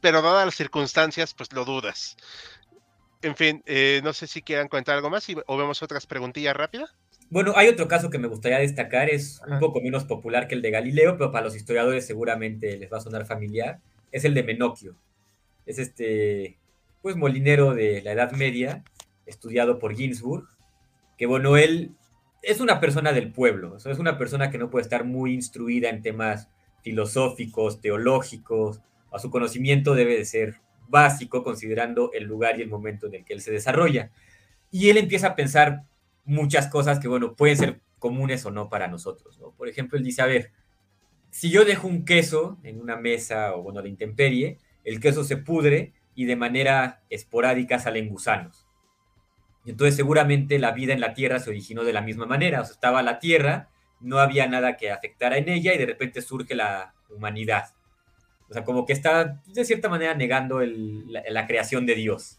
pero 0.00 0.22
dadas 0.22 0.44
las 0.44 0.54
circunstancias, 0.54 1.34
pues 1.34 1.52
lo 1.52 1.64
dudas. 1.64 2.16
En 3.22 3.34
fin, 3.34 3.62
eh, 3.66 4.00
no 4.04 4.12
sé 4.12 4.28
si 4.28 4.42
quieran 4.42 4.68
comentar 4.68 4.94
algo 4.94 5.10
más 5.10 5.26
o 5.46 5.56
vemos 5.56 5.82
otras 5.82 6.06
preguntillas 6.06 6.54
rápidas. 6.54 6.94
Bueno, 7.28 7.54
hay 7.56 7.66
otro 7.66 7.88
caso 7.88 8.10
que 8.10 8.18
me 8.18 8.28
gustaría 8.28 8.58
destacar, 8.58 9.10
es 9.10 9.40
un 9.48 9.58
poco 9.58 9.80
menos 9.80 10.04
popular 10.04 10.46
que 10.46 10.54
el 10.54 10.62
de 10.62 10.70
Galileo, 10.70 11.16
pero 11.16 11.32
para 11.32 11.46
los 11.46 11.56
historiadores 11.56 12.06
seguramente 12.06 12.76
les 12.76 12.92
va 12.92 12.98
a 12.98 13.00
sonar 13.00 13.26
familiar, 13.26 13.80
es 14.12 14.24
el 14.24 14.34
de 14.34 14.44
Menocchio. 14.44 14.94
Es 15.64 15.80
este, 15.80 16.56
pues, 17.02 17.16
molinero 17.16 17.74
de 17.74 18.02
la 18.02 18.12
Edad 18.12 18.30
Media, 18.32 18.84
estudiado 19.24 19.80
por 19.80 19.96
Ginsburg, 19.96 20.46
que 21.18 21.26
bueno, 21.26 21.56
él 21.56 21.96
es 22.42 22.60
una 22.60 22.78
persona 22.78 23.12
del 23.12 23.32
pueblo, 23.32 23.78
es 23.78 23.98
una 23.98 24.18
persona 24.18 24.50
que 24.50 24.58
no 24.58 24.70
puede 24.70 24.82
estar 24.82 25.04
muy 25.04 25.32
instruida 25.32 25.88
en 25.88 26.02
temas 26.02 26.48
filosóficos, 26.86 27.80
teológicos, 27.80 28.80
a 29.10 29.18
su 29.18 29.28
conocimiento 29.28 29.96
debe 29.96 30.16
de 30.16 30.24
ser 30.24 30.60
básico 30.86 31.42
considerando 31.42 32.12
el 32.12 32.22
lugar 32.22 32.60
y 32.60 32.62
el 32.62 32.68
momento 32.68 33.08
en 33.08 33.16
el 33.16 33.24
que 33.24 33.34
él 33.34 33.40
se 33.40 33.50
desarrolla. 33.50 34.12
Y 34.70 34.88
él 34.88 34.96
empieza 34.96 35.26
a 35.26 35.34
pensar 35.34 35.82
muchas 36.24 36.68
cosas 36.68 37.00
que, 37.00 37.08
bueno, 37.08 37.34
pueden 37.34 37.56
ser 37.56 37.80
comunes 37.98 38.46
o 38.46 38.52
no 38.52 38.68
para 38.68 38.86
nosotros, 38.86 39.36
¿no? 39.40 39.50
Por 39.50 39.68
ejemplo, 39.68 39.98
él 39.98 40.04
dice, 40.04 40.22
a 40.22 40.26
ver, 40.26 40.52
si 41.30 41.50
yo 41.50 41.64
dejo 41.64 41.88
un 41.88 42.04
queso 42.04 42.56
en 42.62 42.80
una 42.80 42.94
mesa 42.94 43.56
o, 43.56 43.62
bueno, 43.64 43.82
de 43.82 43.88
intemperie, 43.88 44.58
el 44.84 45.00
queso 45.00 45.24
se 45.24 45.38
pudre 45.38 45.92
y 46.14 46.26
de 46.26 46.36
manera 46.36 47.02
esporádica 47.10 47.80
salen 47.80 48.08
gusanos. 48.08 48.68
Entonces 49.64 49.96
seguramente 49.96 50.60
la 50.60 50.70
vida 50.70 50.92
en 50.92 51.00
la 51.00 51.14
Tierra 51.14 51.40
se 51.40 51.50
originó 51.50 51.82
de 51.82 51.92
la 51.92 52.02
misma 52.02 52.26
manera, 52.26 52.60
o 52.60 52.64
sea, 52.64 52.74
estaba 52.74 53.02
la 53.02 53.18
Tierra, 53.18 53.70
no 54.00 54.18
había 54.18 54.46
nada 54.46 54.76
que 54.76 54.90
afectara 54.90 55.38
en 55.38 55.48
ella 55.48 55.74
y 55.74 55.78
de 55.78 55.86
repente 55.86 56.22
surge 56.22 56.54
la 56.54 56.94
humanidad. 57.08 57.70
O 58.48 58.52
sea, 58.52 58.64
como 58.64 58.86
que 58.86 58.92
está 58.92 59.40
de 59.46 59.64
cierta 59.64 59.88
manera 59.88 60.14
negando 60.14 60.60
la 60.62 61.46
creación 61.46 61.86
de 61.86 61.94
Dios. 61.94 62.38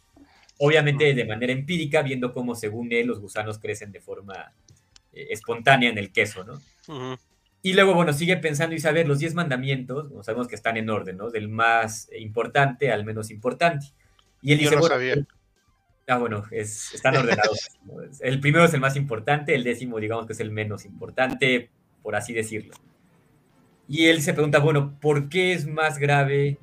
Obviamente 0.59 1.13
de 1.13 1.25
manera 1.25 1.51
empírica, 1.51 2.01
viendo 2.01 2.31
cómo 2.31 2.55
según 2.55 2.91
él 2.91 3.07
los 3.07 3.19
gusanos 3.19 3.59
crecen 3.59 3.91
de 3.91 3.99
forma 3.99 4.53
eh, 5.13 5.27
espontánea 5.29 5.89
en 5.89 5.97
el 5.97 6.11
queso, 6.11 6.43
¿no? 6.43 7.17
Y 7.61 7.73
luego, 7.73 7.93
bueno, 7.93 8.13
sigue 8.13 8.37
pensando 8.37 8.75
y 8.75 8.79
saber 8.79 9.07
los 9.07 9.19
diez 9.19 9.33
mandamientos, 9.33 10.09
sabemos 10.25 10.47
que 10.47 10.55
están 10.55 10.77
en 10.77 10.89
orden, 10.89 11.17
¿no? 11.17 11.29
Del 11.29 11.49
más 11.49 12.09
importante 12.17 12.91
al 12.91 13.03
menos 13.03 13.29
importante. 13.29 13.87
Y 14.41 14.53
él 14.53 14.59
dice, 14.59 14.81
sabía. 14.81 15.15
Ah, 16.07 16.17
bueno, 16.17 16.45
es, 16.51 16.93
están 16.93 17.17
ordenados. 17.17 17.69
el 18.21 18.39
primero 18.39 18.63
es 18.63 18.73
el 18.73 18.79
más 18.79 18.95
importante, 18.95 19.53
el 19.53 19.65
décimo, 19.65 19.99
digamos 19.99 20.25
que 20.25 20.33
es 20.33 20.39
el 20.39 20.51
menos 20.51 20.85
importante, 20.85 21.69
por 22.01 22.15
así 22.15 22.31
decirlo. 22.33 22.73
Y 23.89 24.05
él 24.05 24.21
se 24.21 24.33
pregunta, 24.33 24.59
bueno, 24.59 24.97
¿por 25.01 25.27
qué 25.27 25.51
es 25.51 25.67
más 25.67 25.97
grave 25.97 26.57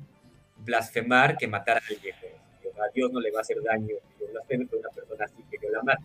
blasfemar 0.57 1.37
que 1.37 1.47
matar 1.47 1.77
a 1.77 1.81
alguien? 1.87 2.15
a 2.77 2.91
Dios 2.93 3.11
no 3.11 3.21
le 3.21 3.31
va 3.31 3.39
a 3.39 3.41
hacer 3.41 3.61
daño 3.63 3.95
que 4.19 4.25
blasfeme 4.31 4.67
con 4.67 4.79
una 4.79 4.89
persona 4.89 5.25
así 5.25 5.43
que 5.49 5.57
yo 5.61 5.69
la 5.69 5.81
mate. 5.83 6.03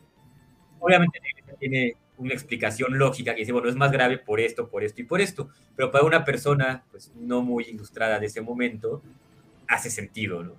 Obviamente 0.78 1.18
tiene 1.58 1.96
una 2.18 2.34
explicación 2.34 2.98
lógica 2.98 3.34
que 3.34 3.40
dice, 3.40 3.52
bueno, 3.52 3.68
es 3.68 3.74
más 3.74 3.90
grave 3.90 4.18
por 4.18 4.40
esto, 4.40 4.68
por 4.68 4.84
esto 4.84 5.00
y 5.00 5.04
por 5.04 5.20
esto. 5.20 5.48
Pero 5.76 5.90
para 5.90 6.04
una 6.04 6.24
persona 6.24 6.84
pues, 6.90 7.12
no 7.16 7.42
muy 7.42 7.64
ilustrada 7.64 8.18
de 8.18 8.26
ese 8.26 8.40
momento, 8.40 9.02
hace 9.66 9.90
sentido, 9.90 10.42
¿no? 10.44 10.54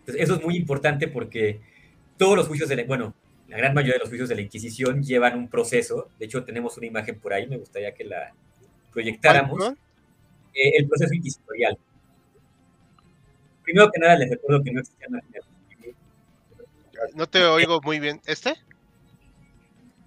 Entonces, 0.00 0.22
eso 0.22 0.36
es 0.36 0.42
muy 0.42 0.56
importante 0.56 1.08
porque 1.08 1.60
todos 2.18 2.36
los 2.36 2.48
juicios 2.48 2.68
de 2.68 2.76
la, 2.76 2.84
bueno, 2.84 3.14
la 3.48 3.56
gran 3.56 3.72
mayoría 3.72 3.94
de 3.94 4.00
los 4.00 4.08
juicios 4.08 4.28
de 4.28 4.34
la 4.34 4.42
Inquisición 4.42 5.02
llevan 5.02 5.38
un 5.38 5.48
proceso. 5.48 6.10
De 6.18 6.26
hecho, 6.26 6.44
tenemos 6.44 6.76
una 6.76 6.86
imagen 6.86 7.18
por 7.18 7.32
ahí, 7.32 7.46
me 7.46 7.56
gustaría 7.56 7.94
que 7.94 8.04
la 8.04 8.34
proyectáramos. 8.92 9.72
Eh, 10.54 10.72
el 10.76 10.88
proceso 10.88 11.14
inquisitorial. 11.14 11.78
Primero 13.62 13.90
que 13.90 14.00
nada, 14.00 14.16
les 14.16 14.30
recuerdo 14.30 14.62
que 14.62 14.72
no 14.72 14.80
existían 14.80 15.22
No 17.14 17.26
te 17.26 17.44
oigo 17.44 17.80
muy 17.82 18.00
bien. 18.00 18.20
¿Este? 18.26 18.54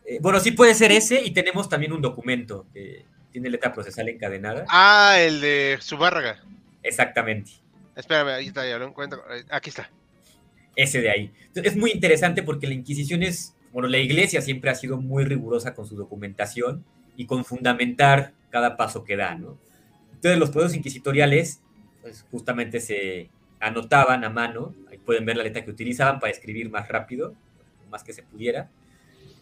Eh, 0.06 0.19
bueno, 0.21 0.39
sí 0.39 0.52
puede 0.52 0.76
ser 0.76 0.91
ese 0.91 1.21
y 1.24 1.32
tenemos 1.32 1.69
también 1.69 1.93
un 1.93 2.02
documento 2.02 2.65
que 2.74 3.06
tiene 3.32 3.50
letra 3.50 3.74
procesal 3.74 4.10
encadenada. 4.10 4.65
Ah, 4.67 5.15
el 5.19 5.41
de 5.41 5.80
Zubárraga. 5.82 6.43
Exactamente. 6.84 7.52
Espérame, 7.95 8.30
ahí 8.30 8.47
está, 8.47 8.67
ya 8.67 8.78
lo 8.78 8.88
encuentro. 8.88 9.24
Aquí 9.50 9.69
está. 9.69 9.89
Ese 10.75 11.01
de 11.01 11.10
ahí. 11.10 11.31
Es 11.55 11.75
muy 11.75 11.91
interesante 11.91 12.43
porque 12.43 12.67
la 12.67 12.73
Inquisición 12.73 13.23
es, 13.23 13.55
bueno, 13.73 13.88
la 13.88 13.97
iglesia 13.97 14.41
siempre 14.41 14.71
ha 14.71 14.75
sido 14.75 14.97
muy 14.97 15.25
rigurosa 15.25 15.73
con 15.73 15.86
su 15.86 15.95
documentación 15.95 16.84
y 17.17 17.25
con 17.25 17.45
fundamentar 17.45 18.34
cada 18.49 18.77
paso 18.77 19.03
que 19.03 19.15
da, 19.15 19.36
¿no? 19.36 19.57
Entonces 20.13 20.39
los 20.39 20.51
procesos 20.51 20.77
inquisitoriales, 20.77 21.62
pues 22.01 22.25
justamente 22.31 22.79
se 22.79 23.29
anotaban 23.60 24.23
a 24.23 24.29
mano, 24.29 24.73
ahí 24.89 24.97
pueden 24.97 25.25
ver 25.25 25.38
la 25.38 25.43
letra 25.43 25.63
que 25.63 25.71
utilizaban 25.71 26.19
para 26.19 26.31
escribir 26.31 26.69
más 26.69 26.88
rápido, 26.88 27.36
más 27.89 28.03
que 28.03 28.13
se 28.13 28.23
pudiera, 28.23 28.69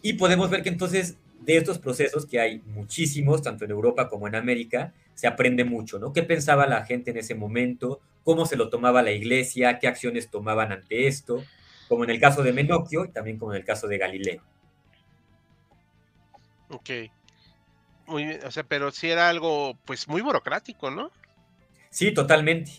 y 0.02 0.14
podemos 0.14 0.50
ver 0.50 0.62
que 0.62 0.68
entonces 0.68 1.16
de 1.40 1.56
estos 1.56 1.78
procesos, 1.78 2.26
que 2.26 2.38
hay 2.38 2.62
muchísimos, 2.66 3.42
tanto 3.42 3.64
en 3.64 3.70
Europa 3.70 4.08
como 4.08 4.28
en 4.28 4.34
América, 4.34 4.92
se 5.14 5.26
aprende 5.26 5.64
mucho, 5.64 5.98
¿no? 5.98 6.12
¿Qué 6.12 6.22
pensaba 6.22 6.66
la 6.66 6.84
gente 6.84 7.10
en 7.10 7.16
ese 7.16 7.34
momento? 7.34 8.00
¿Cómo 8.24 8.46
se 8.46 8.56
lo 8.56 8.68
tomaba 8.68 9.02
la 9.02 9.12
iglesia? 9.12 9.78
¿Qué 9.78 9.88
acciones 9.88 10.30
tomaban 10.30 10.72
ante 10.72 11.06
esto? 11.06 11.42
Como 11.88 12.04
en 12.04 12.10
el 12.10 12.20
caso 12.20 12.42
de 12.42 12.52
Menocchio 12.52 13.04
y 13.04 13.10
también 13.10 13.38
como 13.38 13.52
en 13.52 13.60
el 13.60 13.64
caso 13.64 13.88
de 13.88 13.98
Galileo. 13.98 14.42
Ok. 16.68 16.90
Muy 18.06 18.24
bien, 18.24 18.40
o 18.44 18.50
sea, 18.50 18.64
pero 18.64 18.90
sí 18.90 19.08
era 19.08 19.28
algo, 19.28 19.76
pues, 19.84 20.08
muy 20.08 20.20
burocrático, 20.20 20.90
¿no? 20.90 21.10
Sí, 21.90 22.12
totalmente. 22.12 22.72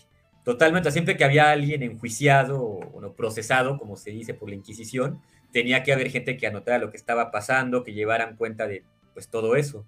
Totalmente. 0.44 0.90
Siempre 0.90 1.16
que 1.16 1.24
había 1.24 1.50
alguien 1.50 1.82
enjuiciado 1.82 2.60
o 2.60 3.12
procesado, 3.14 3.78
como 3.78 3.96
se 3.96 4.10
dice 4.10 4.34
por 4.34 4.48
la 4.48 4.56
Inquisición, 4.56 5.22
tenía 5.52 5.82
que 5.82 5.92
haber 5.92 6.10
gente 6.10 6.36
que 6.36 6.46
anotara 6.46 6.78
lo 6.78 6.90
que 6.90 6.96
estaba 6.96 7.30
pasando, 7.30 7.84
que 7.84 7.92
llevaran 7.92 8.36
cuenta 8.36 8.66
de 8.66 8.84
pues 9.12 9.28
todo 9.28 9.56
eso. 9.56 9.86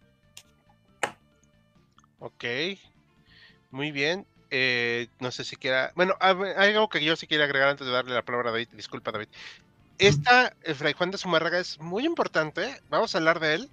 Ok, 2.21 2.45
muy 3.71 3.91
bien. 3.91 4.27
Eh, 4.57 5.09
no 5.19 5.33
sé 5.33 5.43
si 5.43 5.57
quiera. 5.57 5.91
Bueno, 5.97 6.15
hay 6.21 6.71
algo 6.71 6.89
que 6.89 7.03
yo 7.03 7.17
sí 7.17 7.27
quiero 7.27 7.43
agregar 7.43 7.71
antes 7.71 7.85
de 7.85 7.93
darle 7.93 8.15
la 8.15 8.23
palabra 8.23 8.51
a 8.51 8.53
David. 8.53 8.69
Disculpa, 8.75 9.11
David. 9.11 9.27
Esta, 9.99 10.55
el 10.63 10.77
Fray 10.77 10.93
Juan 10.93 11.11
de 11.11 11.19
Zumárraga 11.19 11.59
es 11.59 11.81
muy 11.81 12.07
importante. 12.07 12.81
Vamos 12.89 13.13
a 13.13 13.19
hablar 13.19 13.41
de 13.41 13.55
él. 13.55 13.69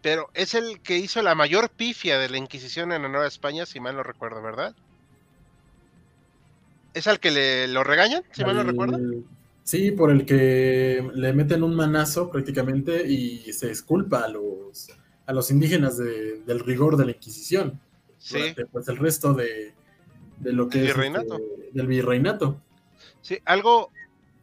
Pero 0.00 0.30
es 0.32 0.54
el 0.54 0.80
que 0.80 0.96
hizo 0.96 1.20
la 1.20 1.34
mayor 1.34 1.68
pifia 1.68 2.18
de 2.18 2.30
la 2.30 2.38
Inquisición 2.38 2.92
en 2.92 3.02
la 3.02 3.10
Nueva 3.10 3.26
España, 3.26 3.66
si 3.66 3.78
mal 3.78 3.94
no 3.94 4.02
recuerdo, 4.02 4.40
¿verdad? 4.40 4.74
¿Es 6.94 7.06
al 7.06 7.20
que 7.20 7.30
le 7.30 7.68
lo 7.68 7.84
regañan, 7.84 8.22
si 8.32 8.42
mal 8.42 8.56
no 8.56 8.62
recuerdo? 8.62 8.98
Sí, 9.64 9.90
por 9.90 10.10
el 10.10 10.24
que 10.24 11.06
le 11.12 11.32
meten 11.34 11.62
un 11.62 11.74
manazo 11.74 12.30
prácticamente 12.30 13.06
y 13.06 13.52
se 13.52 13.68
disculpa 13.68 14.24
a 14.24 14.28
los, 14.28 14.88
a 15.26 15.32
los 15.34 15.50
indígenas 15.50 15.98
del 15.98 16.60
rigor 16.60 16.96
de 16.96 17.04
la 17.04 17.10
Inquisición. 17.10 17.78
Sí. 18.16 18.54
pues 18.72 18.88
el 18.88 18.96
resto 18.96 19.34
de, 19.34 19.73
lo 20.42 20.68
que 20.68 20.78
es 20.78 20.84
virreinato. 20.86 21.36
Este, 21.36 21.70
del 21.72 21.86
virreinato. 21.86 22.60
Sí, 23.22 23.38
algo, 23.44 23.90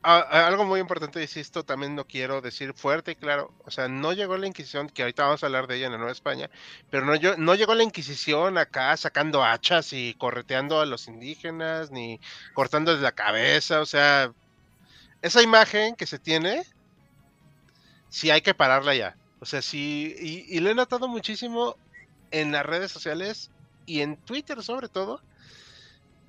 algo 0.01 0.65
muy 0.65 0.79
importante, 0.79 1.21
y 1.21 1.39
esto 1.39 1.63
también 1.63 1.95
no 1.95 2.05
quiero 2.05 2.41
decir 2.41 2.73
fuerte 2.73 3.11
y 3.11 3.15
claro, 3.15 3.53
o 3.65 3.71
sea, 3.71 3.87
no 3.87 4.13
llegó 4.13 4.37
la 4.37 4.47
Inquisición, 4.47 4.89
que 4.89 5.03
ahorita 5.03 5.23
vamos 5.23 5.43
a 5.43 5.45
hablar 5.45 5.67
de 5.67 5.77
ella 5.77 5.85
en 5.85 5.91
la 5.91 5.97
Nueva 5.99 6.11
España, 6.11 6.49
pero 6.89 7.05
no, 7.05 7.13
no 7.37 7.55
llegó 7.55 7.75
la 7.75 7.83
Inquisición 7.83 8.57
acá 8.57 8.95
sacando 8.97 9.43
hachas 9.43 9.93
y 9.93 10.15
correteando 10.15 10.79
a 10.79 10.85
los 10.85 11.07
indígenas, 11.07 11.91
ni 11.91 12.19
cortándoles 12.53 13.01
la 13.01 13.11
cabeza, 13.11 13.81
o 13.81 13.85
sea, 13.85 14.33
esa 15.21 15.41
imagen 15.41 15.95
que 15.95 16.07
se 16.07 16.17
tiene, 16.17 16.63
sí 18.09 18.29
hay 18.31 18.41
que 18.41 18.53
pararla 18.53 18.95
ya. 18.95 19.15
O 19.39 19.45
sea, 19.45 19.61
sí, 19.63 20.45
y, 20.49 20.59
lo 20.59 20.69
he 20.69 20.75
notado 20.75 21.07
muchísimo 21.07 21.75
en 22.29 22.51
las 22.51 22.63
redes 22.63 22.91
sociales 22.91 23.49
y 23.87 24.01
en 24.01 24.15
Twitter 24.17 24.61
sobre 24.61 24.87
todo, 24.87 25.19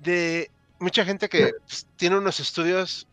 de 0.03 0.51
mucha 0.79 1.05
gente 1.05 1.29
que 1.29 1.53
pues, 1.65 1.87
tiene 1.95 2.17
unos 2.17 2.39
estudios 2.39 3.07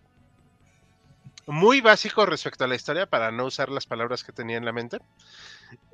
muy 1.47 1.81
básicos 1.81 2.29
respecto 2.29 2.65
a 2.65 2.69
la 2.69 2.75
historia, 2.77 3.07
para 3.07 3.31
no 3.31 3.47
usar 3.47 3.71
las 3.71 3.87
palabras 3.87 4.23
que 4.23 4.33
tenía 4.33 4.57
en 4.57 4.65
la 4.65 4.73
mente, 4.73 4.99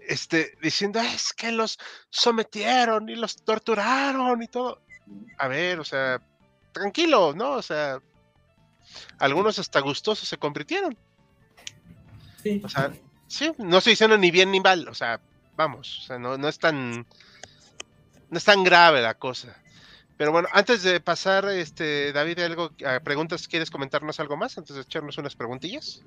este, 0.07 0.57
diciendo, 0.63 1.01
es 1.01 1.33
que 1.33 1.53
los 1.53 1.79
sometieron 2.11 3.09
y 3.09 3.17
los 3.17 3.37
torturaron 3.37 4.43
y 4.43 4.49
todo. 4.49 4.83
A 5.39 5.49
ver, 5.49 5.81
o 5.81 5.85
sea, 5.85 6.21
tranquilo, 6.73 7.33
¿no? 7.35 7.53
O 7.53 7.63
sea, 7.63 8.01
algunos 9.19 9.59
hasta 9.59 9.81
gustosos 9.81 10.29
se 10.29 10.37
convirtieron. 10.37 10.97
Sí. 12.43 12.61
O 12.63 12.69
sea, 12.69 12.93
sí, 13.27 13.53
no 13.59 13.79
estoy 13.79 13.93
diciendo 13.93 14.19
ni 14.19 14.31
bien 14.31 14.51
ni 14.51 14.61
mal, 14.61 14.87
o 14.89 14.95
sea, 14.95 15.21
vamos, 15.57 16.01
o 16.01 16.07
sea, 16.07 16.19
no, 16.19 16.37
no 16.37 16.49
es 16.49 16.59
tan 16.59 17.07
no 18.29 18.39
es 18.39 18.45
tan 18.45 18.65
grave 18.65 19.01
la 19.01 19.15
cosa. 19.15 19.57
Pero 20.17 20.33
bueno, 20.33 20.49
antes 20.53 20.83
de 20.83 21.01
pasar, 21.01 21.47
este, 21.49 22.13
David, 22.13 22.39
algo 22.39 22.71
a 22.87 23.01
preguntas, 23.01 23.49
¿quieres 23.49 23.71
comentarnos 23.71 24.19
algo 24.19 24.37
más 24.37 24.57
antes 24.57 24.77
de 24.77 24.83
echarnos 24.83 25.19
unas 25.19 25.37
preguntillas? 25.37 26.03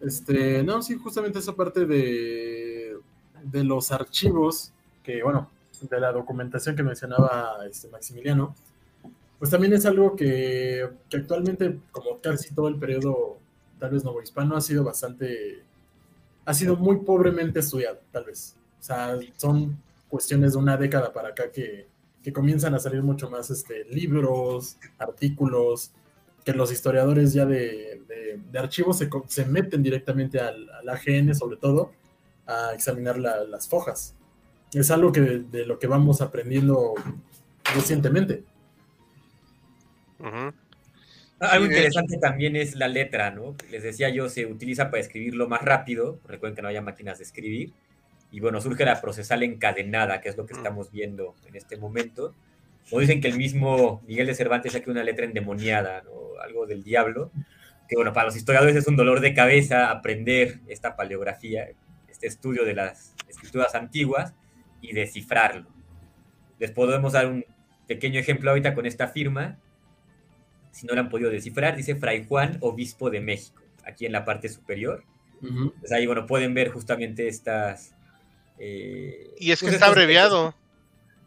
Este, 0.00 0.64
no, 0.64 0.82
sí, 0.82 0.96
justamente 0.96 1.38
esa 1.38 1.54
parte 1.54 1.86
de, 1.86 2.96
de 3.44 3.64
los 3.64 3.92
archivos, 3.92 4.72
que 5.04 5.22
bueno, 5.22 5.48
de 5.80 6.00
la 6.00 6.12
documentación 6.12 6.74
que 6.74 6.82
mencionaba 6.82 7.58
este 7.68 7.88
Maximiliano, 7.88 8.54
pues 9.38 9.50
también 9.50 9.72
es 9.72 9.84
algo 9.86 10.14
que, 10.14 10.88
actualmente, 11.12 11.80
como 11.90 12.20
casi 12.20 12.54
todo 12.54 12.68
el 12.68 12.76
periodo, 12.76 13.38
tal 13.78 13.90
vez 13.90 14.04
novohispano, 14.04 14.56
ha 14.56 14.60
sido 14.60 14.84
bastante, 14.84 15.64
ha 16.44 16.54
sido 16.54 16.76
muy 16.76 16.98
pobremente 16.98 17.58
estudiado, 17.58 17.98
tal 18.12 18.24
vez. 18.24 18.54
O 18.78 18.82
sea, 18.84 19.18
son 19.36 19.76
cuestiones 20.08 20.52
de 20.52 20.58
una 20.58 20.76
década 20.76 21.12
para 21.12 21.30
acá 21.30 21.50
que, 21.50 21.88
comienzan 22.30 22.74
a 22.74 22.78
salir 22.78 23.02
mucho 23.02 23.30
más 23.30 23.50
este, 23.50 23.84
libros, 23.86 24.76
artículos, 24.98 25.92
que 26.44 26.52
los 26.52 26.70
historiadores 26.70 27.32
ya 27.32 27.46
de, 27.46 28.00
archivos 28.54 29.02
se, 29.28 29.44
meten 29.46 29.82
directamente 29.82 30.40
al, 30.40 30.68
AGN, 30.88 31.34
sobre 31.34 31.56
todo, 31.56 31.92
a 32.46 32.72
examinar 32.74 33.18
las 33.18 33.68
fojas. 33.68 34.14
Es 34.72 34.90
algo 34.90 35.12
que 35.12 35.20
de 35.20 35.66
lo 35.66 35.78
que 35.78 35.86
vamos 35.86 36.20
aprendiendo 36.20 36.94
recientemente. 37.74 38.44
Algo 41.38 41.66
interesante 41.66 42.18
también 42.18 42.56
es 42.56 42.76
la 42.76 42.88
letra, 42.88 43.30
¿no? 43.30 43.56
Les 43.70 43.82
decía 43.82 44.08
yo, 44.10 44.28
se 44.28 44.46
utiliza 44.46 44.90
para 44.90 45.00
escribirlo 45.00 45.48
más 45.48 45.62
rápido, 45.62 46.20
recuerden 46.26 46.54
que 46.54 46.62
no 46.62 46.68
haya 46.68 46.80
máquinas 46.80 47.18
de 47.18 47.24
escribir, 47.24 47.72
y 48.32 48.40
bueno, 48.40 48.60
surge 48.60 48.84
la 48.84 49.00
procesal 49.00 49.42
encadenada, 49.42 50.20
que 50.22 50.30
es 50.30 50.36
lo 50.38 50.46
que 50.46 50.54
estamos 50.54 50.90
viendo 50.90 51.36
en 51.46 51.54
este 51.54 51.76
momento. 51.76 52.34
O 52.90 52.98
dicen 52.98 53.20
que 53.20 53.28
el 53.28 53.36
mismo 53.36 54.02
Miguel 54.08 54.26
de 54.26 54.34
Cervantes 54.34 54.72
saque 54.72 54.90
una 54.90 55.04
letra 55.04 55.26
endemoniada, 55.26 56.02
¿no? 56.02 56.40
Algo 56.42 56.66
del 56.66 56.82
diablo, 56.82 57.30
que 57.88 57.94
bueno, 57.94 58.12
para 58.12 58.26
los 58.26 58.36
historiadores 58.36 58.74
es 58.74 58.88
un 58.88 58.96
dolor 58.96 59.20
de 59.20 59.34
cabeza 59.34 59.90
aprender 59.90 60.60
esta 60.66 60.96
paleografía, 60.96 61.68
este 62.08 62.26
estudio 62.26 62.64
de 62.64 62.74
las 62.74 63.14
escrituras 63.28 63.74
antiguas 63.74 64.34
y 64.80 64.94
descifrarlo. 64.94 65.68
Les 66.58 66.70
podemos 66.70 67.12
dar 67.12 67.26
un 67.26 67.44
pequeño 67.86 68.18
ejemplo 68.18 68.50
ahorita 68.50 68.74
con 68.74 68.86
esta 68.86 69.08
firma, 69.08 69.58
si 70.70 70.86
no 70.86 70.94
lo 70.94 71.00
han 71.00 71.10
podido 71.10 71.30
descifrar, 71.30 71.76
dice 71.76 71.96
Fray 71.96 72.24
Juan, 72.26 72.56
obispo 72.60 73.10
de 73.10 73.20
México, 73.20 73.62
aquí 73.84 74.06
en 74.06 74.12
la 74.12 74.24
parte 74.24 74.48
superior. 74.48 75.04
Pues 75.80 75.92
ahí, 75.92 76.06
bueno, 76.06 76.26
pueden 76.26 76.54
ver 76.54 76.70
justamente 76.70 77.28
estas... 77.28 77.94
Eh, 78.64 79.34
y 79.38 79.50
es 79.50 79.58
que 79.58 79.66
pues 79.66 79.74
está 79.74 79.86
abreviado. 79.86 80.54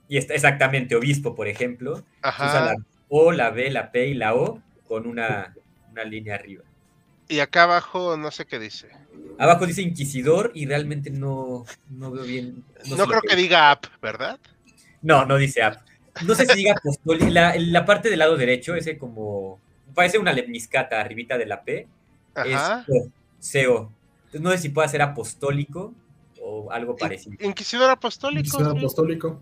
Y 0.08 0.18
está 0.18 0.34
exactamente, 0.34 0.96
obispo, 0.96 1.36
por 1.36 1.50
ejemplo. 1.50 2.04
Usa 2.24 2.66
la 2.66 2.76
O, 3.10 3.34
la 3.34 3.50
B, 3.50 3.70
la 3.72 3.92
P 3.92 4.08
y 4.08 4.14
la 4.14 4.36
O 4.36 4.62
con 4.88 5.06
una, 5.06 5.54
línea 6.06 6.36
arriba. 6.36 6.64
Y 7.28 7.40
acá 7.40 7.64
abajo 7.64 8.16
no 8.16 8.32
sé 8.32 8.46
qué 8.46 8.60
dice. 8.60 8.88
Abajo 9.38 9.66
dice 9.66 9.82
inquisidor 9.82 10.52
y 10.54 10.66
realmente 10.66 11.10
no, 11.10 11.66
veo 11.90 12.24
bien. 12.24 12.64
No, 12.86 13.06
creo 13.06 13.22
que 13.22 13.36
diga 13.36 13.72
app, 13.72 13.86
¿verdad? 14.02 14.40
No, 15.02 15.26
no 15.26 15.38
dice 15.38 15.62
app 15.62 15.82
no 16.24 16.36
sé 16.36 16.46
si 16.46 16.56
diga 16.56 16.74
apostólico, 16.74 17.30
la, 17.30 17.56
la, 17.58 17.86
parte 17.86 18.10
del 18.10 18.20
lado 18.20 18.38
derecho, 18.38 18.76
ese 18.76 18.98
como, 18.98 19.60
parece 19.94 20.18
una 20.18 20.32
lemniscata 20.32 21.02
arribita 21.02 21.38
de 21.38 21.46
la 21.46 21.64
P, 21.64 21.88
es 22.46 22.62
CO. 23.52 23.92
no 24.40 24.52
sé 24.52 24.58
si 24.58 24.70
puede 24.70 24.88
ser 24.88 25.02
apostólico, 25.02 25.94
o 26.46 26.72
algo 26.72 26.96
parecido. 26.96 27.36
Inquisidor 27.40 27.90
apostólico. 27.90 28.40
Inquisidor 28.40 28.78
apostólico. 28.78 29.42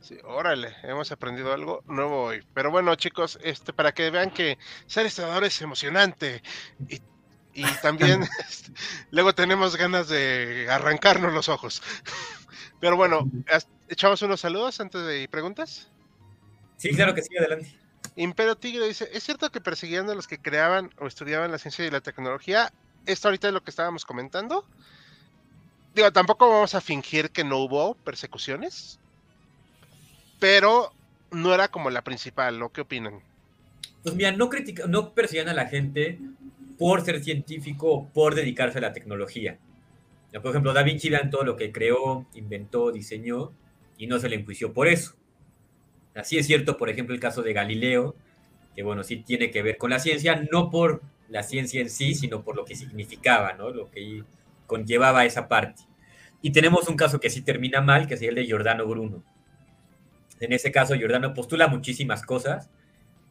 Sí, 0.00 0.18
órale, 0.24 0.74
hemos 0.82 1.12
aprendido 1.12 1.52
algo 1.52 1.82
nuevo 1.86 2.24
hoy. 2.24 2.42
Pero 2.54 2.70
bueno, 2.70 2.94
chicos, 2.94 3.38
este, 3.42 3.72
para 3.72 3.92
que 3.92 4.10
vean 4.10 4.30
que 4.30 4.58
ser 4.86 5.06
estador 5.06 5.44
es 5.44 5.60
emocionante. 5.60 6.42
Y, 6.88 7.00
y 7.54 7.64
también 7.82 8.26
luego 9.10 9.34
tenemos 9.34 9.76
ganas 9.76 10.08
de 10.08 10.66
arrancarnos 10.70 11.32
los 11.32 11.48
ojos. 11.48 11.82
Pero 12.80 12.96
bueno, 12.96 13.30
echamos 13.88 14.20
unos 14.22 14.40
saludos 14.40 14.80
antes 14.80 15.06
de 15.06 15.28
preguntas. 15.28 15.90
Sí, 16.76 16.90
claro 16.90 17.14
que 17.14 17.22
sí, 17.22 17.36
adelante. 17.36 17.74
Imperio 18.16 18.56
Tigre 18.56 18.86
dice, 18.86 19.08
¿es 19.12 19.22
cierto 19.24 19.50
que 19.50 19.60
persiguiendo 19.60 20.12
a 20.12 20.14
los 20.14 20.26
que 20.26 20.38
creaban 20.38 20.90
o 20.98 21.06
estudiaban 21.06 21.50
la 21.50 21.58
ciencia 21.58 21.86
y 21.86 21.90
la 21.90 22.00
tecnología? 22.00 22.72
Esto 23.06 23.28
ahorita 23.28 23.48
es 23.48 23.54
lo 23.54 23.62
que 23.62 23.70
estábamos 23.70 24.04
comentando. 24.04 24.66
Digo, 25.94 26.12
tampoco 26.12 26.48
vamos 26.48 26.74
a 26.74 26.80
fingir 26.80 27.30
que 27.30 27.44
no 27.44 27.58
hubo 27.58 27.94
persecuciones, 27.94 28.98
pero 30.40 30.92
no 31.30 31.54
era 31.54 31.68
como 31.68 31.88
la 31.90 32.02
principal, 32.02 32.60
¿o 32.62 32.70
qué 32.70 32.80
opinan? 32.80 33.20
Pues 34.02 34.14
mira, 34.16 34.32
no, 34.32 34.48
critica, 34.48 34.86
no 34.88 35.14
persiguen 35.14 35.48
a 35.48 35.54
la 35.54 35.66
gente 35.66 36.18
por 36.78 37.04
ser 37.04 37.22
científico 37.22 37.92
o 37.92 38.08
por 38.08 38.34
dedicarse 38.34 38.78
a 38.78 38.82
la 38.82 38.92
tecnología. 38.92 39.58
Por 40.32 40.50
ejemplo, 40.50 40.72
Da 40.72 40.82
Vinci 40.82 41.10
vean 41.10 41.30
todo 41.30 41.44
lo 41.44 41.56
que 41.56 41.70
creó, 41.70 42.26
inventó, 42.34 42.90
diseñó 42.90 43.52
y 43.96 44.08
no 44.08 44.18
se 44.18 44.28
le 44.28 44.34
enjuició 44.36 44.72
por 44.72 44.88
eso. 44.88 45.14
Así 46.14 46.38
es 46.38 46.46
cierto, 46.46 46.76
por 46.76 46.90
ejemplo, 46.90 47.14
el 47.14 47.20
caso 47.20 47.42
de 47.42 47.52
Galileo, 47.52 48.16
que 48.74 48.82
bueno, 48.82 49.04
sí 49.04 49.18
tiene 49.18 49.52
que 49.52 49.62
ver 49.62 49.78
con 49.78 49.90
la 49.90 50.00
ciencia, 50.00 50.44
no 50.50 50.70
por 50.70 51.02
la 51.28 51.44
ciencia 51.44 51.80
en 51.80 51.88
sí, 51.88 52.16
sino 52.16 52.42
por 52.42 52.56
lo 52.56 52.64
que 52.64 52.74
significaba, 52.74 53.52
¿no? 53.52 53.70
Lo 53.70 53.90
que 53.92 54.24
conllevaba 54.66 55.24
esa 55.24 55.48
parte. 55.48 55.82
Y 56.42 56.52
tenemos 56.52 56.88
un 56.88 56.96
caso 56.96 57.20
que 57.20 57.30
sí 57.30 57.42
termina 57.42 57.80
mal, 57.80 58.06
que 58.06 58.14
es 58.14 58.22
el 58.22 58.34
de 58.34 58.44
Giordano 58.44 58.86
Bruno. 58.86 59.22
En 60.40 60.52
ese 60.52 60.72
caso, 60.72 60.94
Giordano 60.94 61.32
postula 61.32 61.68
muchísimas 61.68 62.22
cosas, 62.22 62.70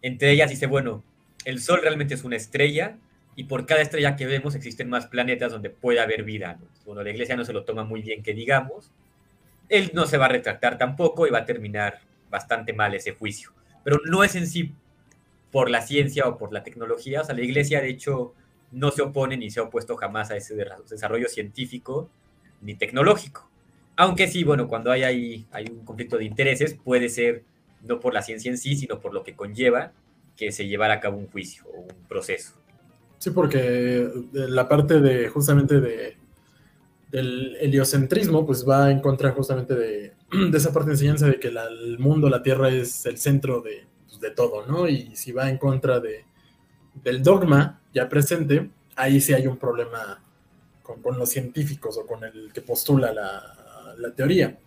entre 0.02 0.32
ellas 0.32 0.50
dice, 0.50 0.67
bueno, 0.67 1.04
el 1.46 1.62
Sol 1.62 1.80
realmente 1.82 2.13
es 2.13 2.24
una 2.24 2.36
estrella 2.36 2.98
y 3.36 3.46
por 3.46 3.65
cada 3.65 3.82
estrella 3.82 4.15
que 4.15 4.26
vemos 4.26 4.54
existen 4.54 4.89
más 4.89 5.08
planetas 5.08 5.52
donde 5.52 5.69
puede 5.69 6.00
haber 6.00 6.24
vida. 6.24 6.58
¿no? 6.60 6.67
Bueno, 6.86 7.04
la 7.04 7.10
iglesia 7.10 7.36
no 7.36 7.46
se 7.46 7.54
lo 7.54 7.63
toma 7.63 7.84
muy 7.84 8.02
bien 8.02 8.22
que 8.22 8.34
digamos. 8.34 8.91
Él 9.69 9.91
no 9.93 10.06
se 10.06 10.17
va 10.17 10.26
a 10.26 10.30
retractar 10.30 10.78
tampoco 10.78 11.26
y 11.26 11.32
va 11.32 11.39
a 11.39 11.46
terminar 11.46 12.00
bastante 12.30 12.74
mal 12.74 12.93
ese 12.93 13.13
juicio. 13.13 13.54
Pero 13.84 14.00
no 14.06 14.24
es 14.24 14.36
en 14.36 14.46
sí 14.46 14.74
por 15.52 15.69
la 15.69 15.82
ciencia 15.82 16.28
o 16.28 16.38
por 16.38 16.54
la 16.54 16.63
tecnología. 16.63 17.22
O 17.22 17.24
sea, 17.24 17.34
la 17.34 17.41
iglesia 17.41 17.82
de 17.82 17.89
hecho 17.89 18.34
no 18.74 18.92
se 18.92 19.02
opone 19.02 19.38
ni 19.38 19.50
se 19.50 19.60
ha 19.60 19.64
opuesto 19.64 19.96
jamás 19.96 20.32
a 20.32 20.38
ese 20.38 20.56
desarrollo 20.90 21.30
científico 21.30 22.10
ni 22.62 22.76
tecnológico. 22.76 23.50
Aunque 23.96 24.28
sí, 24.28 24.44
bueno, 24.44 24.68
cuando 24.68 24.92
hay, 24.92 25.04
hay, 25.52 25.66
un 25.70 25.86
conflicto 25.86 26.18
de 26.18 26.26
intereses 26.26 26.76
puede 26.84 27.10
ser 27.10 27.44
no 27.84 28.00
por 28.00 28.14
la 28.14 28.22
ciencia 28.22 28.50
en 28.50 28.58
sí, 28.58 28.76
sino 28.76 29.00
por 29.00 29.14
lo 29.14 29.24
que 29.24 29.36
conlleva 29.36 29.92
que 30.36 30.52
se 30.52 30.68
llevara 30.68 30.96
a 30.96 31.00
cabo 31.00 31.18
un 31.18 31.28
juicio 31.28 31.64
o 31.68 31.82
un 31.82 32.08
proceso. 32.08 32.54
Sí, 33.20 33.30
porque 33.30 34.10
la 34.34 34.68
parte 34.68 35.00
de 35.00 35.30
justamente 35.30 35.80
de 35.80 36.18
del 37.14 37.56
heliocentrismo, 37.60 38.44
pues 38.44 38.68
va 38.68 38.90
en 38.90 39.00
contra 39.00 39.32
justamente 39.32 39.76
de, 39.76 40.14
esa 40.54 40.74
parte 40.74 40.90
de 40.90 40.94
enseñanza 40.96 41.28
de 41.28 41.40
que 41.40 41.50
el 41.50 42.00
mundo, 42.00 42.28
la 42.28 42.42
Tierra 42.42 42.70
es 42.70 43.06
el 43.06 43.20
centro 43.20 43.62
de, 43.62 43.86
pues, 44.08 44.20
de 44.20 44.32
todo, 44.32 44.66
¿no? 44.66 44.90
Y 44.90 45.16
si 45.16 45.32
va 45.32 45.48
en 45.48 45.60
contra 45.60 46.00
de, 46.00 46.26
del 47.04 47.24
dogma 47.24 47.80
ya 47.94 48.10
presente, 48.10 48.70
ahí 48.96 49.22
sí 49.22 49.34
hay 49.34 49.48
un 49.48 49.58
problema 49.58 50.22
con, 50.82 51.18
los 51.18 51.30
científicos 51.30 51.98
o 51.98 52.06
con 52.06 52.24
el 52.24 52.52
que 52.54 52.62
postula 52.62 53.14
la, 53.14 53.96
la 53.98 54.12
teoría. 54.12 54.58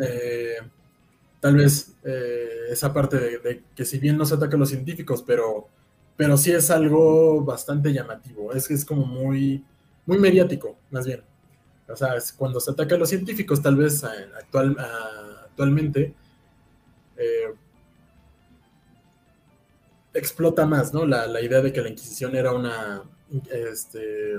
Eh, 0.00 0.56
tal 1.40 1.56
vez 1.56 1.94
eh, 2.04 2.66
esa 2.70 2.92
parte 2.92 3.18
de, 3.18 3.62
que 3.74 3.84
si 3.84 3.98
bien 3.98 4.16
no 4.16 4.24
se 4.24 4.34
ataca 4.34 4.56
a 4.56 4.58
los 4.58 4.70
científicos, 4.70 5.22
pero, 5.26 5.68
pero 6.16 6.36
sí 6.36 6.52
es 6.52 6.70
algo 6.70 7.42
bastante 7.42 7.92
llamativo, 7.92 8.52
es 8.52 8.66
que 8.66 8.74
es 8.74 8.84
como 8.84 9.04
muy, 9.04 9.64
muy 10.06 10.18
mediático, 10.18 10.76
más 10.90 11.06
bien. 11.06 11.22
O 11.86 11.96
sea, 11.96 12.14
cuando 12.36 12.60
se 12.60 12.70
ataca 12.70 12.94
a 12.94 12.98
los 12.98 13.10
científicos, 13.10 13.60
tal 13.60 13.76
vez 13.76 14.02
actual, 14.04 14.76
actualmente 15.50 16.14
eh, 17.16 17.54
explota 20.14 20.64
más, 20.64 20.94
¿no? 20.94 21.04
La, 21.04 21.26
la, 21.26 21.40
idea 21.40 21.60
de 21.60 21.72
que 21.72 21.82
la 21.82 21.88
Inquisición 21.88 22.36
era 22.36 22.52
una, 22.52 23.02
este, 23.50 24.36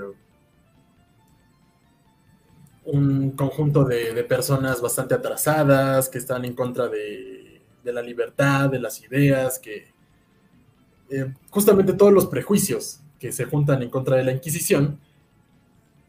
un 2.84 3.32
conjunto 3.32 3.84
de, 3.84 4.14
de, 4.14 4.24
personas 4.24 4.80
bastante 4.80 5.14
atrasadas, 5.14 6.08
que 6.08 6.18
están 6.18 6.44
en 6.44 6.54
contra 6.54 6.88
de, 6.88 7.60
de 7.84 7.92
la 7.92 8.02
libertad, 8.02 8.70
de 8.70 8.80
las 8.80 9.02
ideas, 9.02 9.58
que 9.58 9.92
eh, 11.10 11.32
justamente 11.50 11.92
todos 11.92 12.12
los 12.12 12.26
prejuicios 12.26 13.00
que 13.18 13.32
se 13.32 13.44
juntan 13.44 13.82
en 13.82 13.90
contra 13.90 14.16
de 14.16 14.24
la 14.24 14.32
Inquisición 14.32 14.98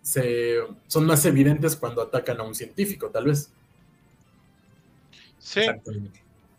se, 0.01 0.57
son 0.87 1.05
más 1.05 1.25
evidentes 1.25 1.75
cuando 1.75 2.01
atacan 2.01 2.39
a 2.39 2.43
un 2.43 2.55
científico, 2.55 3.09
tal 3.09 3.25
vez. 3.25 3.51
Sí. 5.39 5.61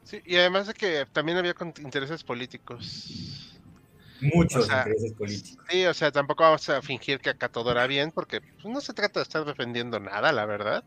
Sí 0.09 0.23
y 0.25 0.37
además 0.37 0.67
de 0.67 0.75
que 0.75 1.07
también 1.13 1.39
había 1.39 1.55
intereses 1.79 2.25
políticos. 2.25 3.55
Muchos 4.21 4.65
o 4.65 4.67
sea, 4.67 4.79
intereses 4.79 5.13
políticos. 5.13 5.65
Sí, 5.69 5.85
o 5.85 5.95
sea, 5.95 6.11
tampoco 6.11 6.43
vamos 6.43 6.69
a 6.69 6.83
fingir 6.83 7.21
que 7.21 7.31
acá 7.31 7.49
todo 7.49 7.71
era 7.71 7.87
bien, 7.87 8.11
porque 8.11 8.41
pues, 8.41 8.65
no 8.65 8.81
se 8.81 8.93
trata 8.93 9.21
de 9.21 9.25
estar 9.25 9.45
defendiendo 9.45 10.01
nada, 10.01 10.33
la 10.33 10.47
verdad. 10.47 10.85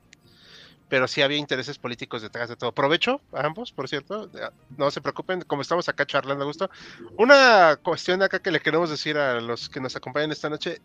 Pero 0.89 1.07
sí 1.07 1.21
había 1.21 1.37
intereses 1.37 1.77
políticos 1.77 2.21
detrás 2.21 2.49
de 2.49 2.57
todo. 2.57 2.73
Provecho 2.73 3.21
a 3.31 3.45
ambos, 3.45 3.71
por 3.71 3.87
cierto. 3.87 4.29
No 4.75 4.91
se 4.91 4.99
preocupen, 4.99 5.41
como 5.43 5.61
estamos 5.61 5.87
acá 5.87 6.05
charlando 6.05 6.43
a 6.43 6.47
gusto. 6.47 6.69
Una 7.17 7.77
cuestión 7.81 8.21
acá 8.21 8.39
que 8.39 8.51
le 8.51 8.59
queremos 8.59 8.89
decir 8.89 9.17
a 9.17 9.39
los 9.39 9.69
que 9.69 9.79
nos 9.79 9.95
acompañan 9.95 10.33
esta 10.33 10.49
noche. 10.49 10.81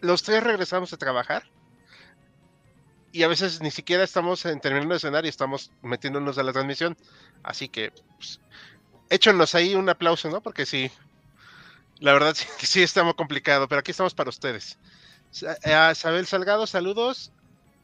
Los 0.00 0.22
tres 0.22 0.44
regresamos 0.44 0.92
a 0.92 0.98
trabajar. 0.98 1.42
Y 3.12 3.22
a 3.22 3.28
veces 3.28 3.60
ni 3.60 3.70
siquiera 3.70 4.04
estamos 4.04 4.44
en, 4.44 4.60
terminando 4.60 4.94
de 4.94 5.00
cenar 5.00 5.24
y 5.24 5.28
estamos 5.28 5.70
metiéndonos 5.82 6.36
a 6.38 6.42
la 6.42 6.52
transmisión. 6.52 6.96
Así 7.42 7.68
que, 7.68 7.92
pues, 8.16 8.40
échonos 9.08 9.54
ahí 9.54 9.74
un 9.74 9.88
aplauso, 9.88 10.28
¿no? 10.30 10.42
Porque 10.42 10.66
sí, 10.66 10.90
la 12.00 12.12
verdad 12.12 12.34
sí, 12.34 12.46
sí 12.66 12.82
está 12.82 13.02
muy 13.02 13.14
complicado, 13.14 13.68
pero 13.68 13.80
aquí 13.80 13.90
estamos 13.90 14.14
para 14.14 14.30
ustedes. 14.30 14.78
A 15.64 15.92
Isabel 15.92 16.26
Salgado, 16.26 16.66
saludos. 16.66 17.32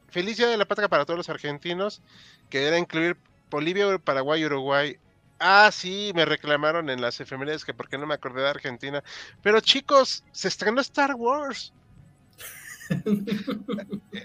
Feliz 0.09 0.37
Día 0.37 0.47
de 0.47 0.57
la 0.57 0.65
Patria 0.65 0.89
para 0.89 1.05
todos 1.05 1.19
los 1.19 1.29
argentinos, 1.29 2.01
que 2.49 2.67
era 2.67 2.79
incluir 2.79 3.17
Bolivia, 3.51 3.99
Paraguay 3.99 4.45
Uruguay. 4.45 4.99
Ah, 5.41 5.71
sí, 5.73 6.13
me 6.15 6.25
reclamaron 6.25 6.89
en 6.89 7.01
las 7.01 7.21
efemérides 7.21 7.65
que 7.65 7.75
por 7.75 7.89
qué 7.89 7.99
no 7.99 8.07
me 8.07 8.15
acordé 8.15 8.43
de 8.43 8.49
Argentina. 8.49 9.03
Pero 9.43 9.61
chicos, 9.61 10.25
se 10.33 10.49
estrenó 10.49 10.81
Star 10.81 11.15
Wars. 11.17 11.73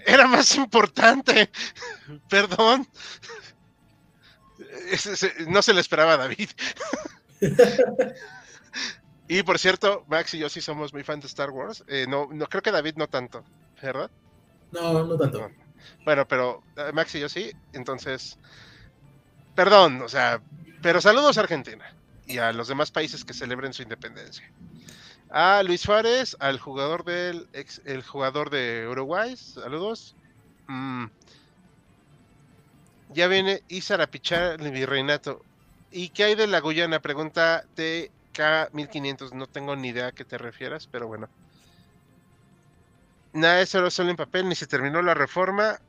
Era 0.06 0.26
más 0.26 0.54
importante. 0.56 1.50
Perdón. 2.28 2.86
No 5.48 5.62
se 5.62 5.74
le 5.74 5.80
esperaba 5.80 6.14
a 6.14 6.16
David. 6.18 6.50
Y 9.30 9.44
por 9.44 9.60
cierto, 9.60 10.04
Max 10.08 10.34
y 10.34 10.38
yo 10.38 10.48
sí 10.48 10.60
somos 10.60 10.92
muy 10.92 11.04
fan 11.04 11.20
de 11.20 11.28
Star 11.28 11.50
Wars. 11.50 11.84
Eh, 11.86 12.04
no, 12.08 12.28
no 12.32 12.46
creo 12.48 12.62
que 12.62 12.72
David 12.72 12.94
no 12.96 13.06
tanto, 13.06 13.44
¿verdad? 13.80 14.10
No, 14.72 15.04
no 15.04 15.16
tanto. 15.16 15.38
No. 15.38 15.50
Bueno, 16.04 16.26
pero 16.26 16.64
uh, 16.76 16.92
Max 16.92 17.14
y 17.14 17.20
yo 17.20 17.28
sí, 17.28 17.52
entonces, 17.72 18.40
perdón, 19.54 20.02
o 20.02 20.08
sea, 20.08 20.42
pero 20.82 21.00
saludos 21.00 21.38
a 21.38 21.42
Argentina 21.42 21.94
y 22.26 22.38
a 22.38 22.52
los 22.52 22.66
demás 22.66 22.90
países 22.90 23.24
que 23.24 23.32
celebren 23.32 23.72
su 23.72 23.82
independencia. 23.82 24.50
A 25.30 25.62
Luis 25.62 25.82
Suárez, 25.82 26.36
al 26.40 26.58
jugador 26.58 27.04
del 27.04 27.48
ex, 27.52 27.80
el 27.84 28.02
jugador 28.02 28.50
de 28.50 28.88
Uruguay, 28.88 29.36
saludos. 29.36 30.16
Mm. 30.66 31.06
Ya 33.10 33.28
viene 33.28 33.62
Isara 33.68 34.08
Pichar, 34.08 34.60
el 34.60 34.72
virreinato. 34.72 35.44
¿Y 35.92 36.08
qué 36.08 36.24
hay 36.24 36.34
de 36.34 36.48
la 36.48 36.60
Guyana? 36.60 37.00
Pregunta 37.00 37.64
de 37.76 38.10
K1500, 38.34 39.32
no 39.32 39.46
tengo 39.46 39.76
ni 39.76 39.88
idea 39.88 40.08
a 40.08 40.12
qué 40.12 40.24
te 40.24 40.36
refieras, 40.36 40.88
pero 40.88 41.06
bueno. 41.06 41.28
Nada, 43.32 43.60
eso 43.60 43.88
solo 43.90 44.10
en 44.10 44.16
papel, 44.16 44.48
ni 44.48 44.56
se 44.56 44.66
terminó 44.66 45.00
la 45.00 45.14
reforma. 45.14 45.80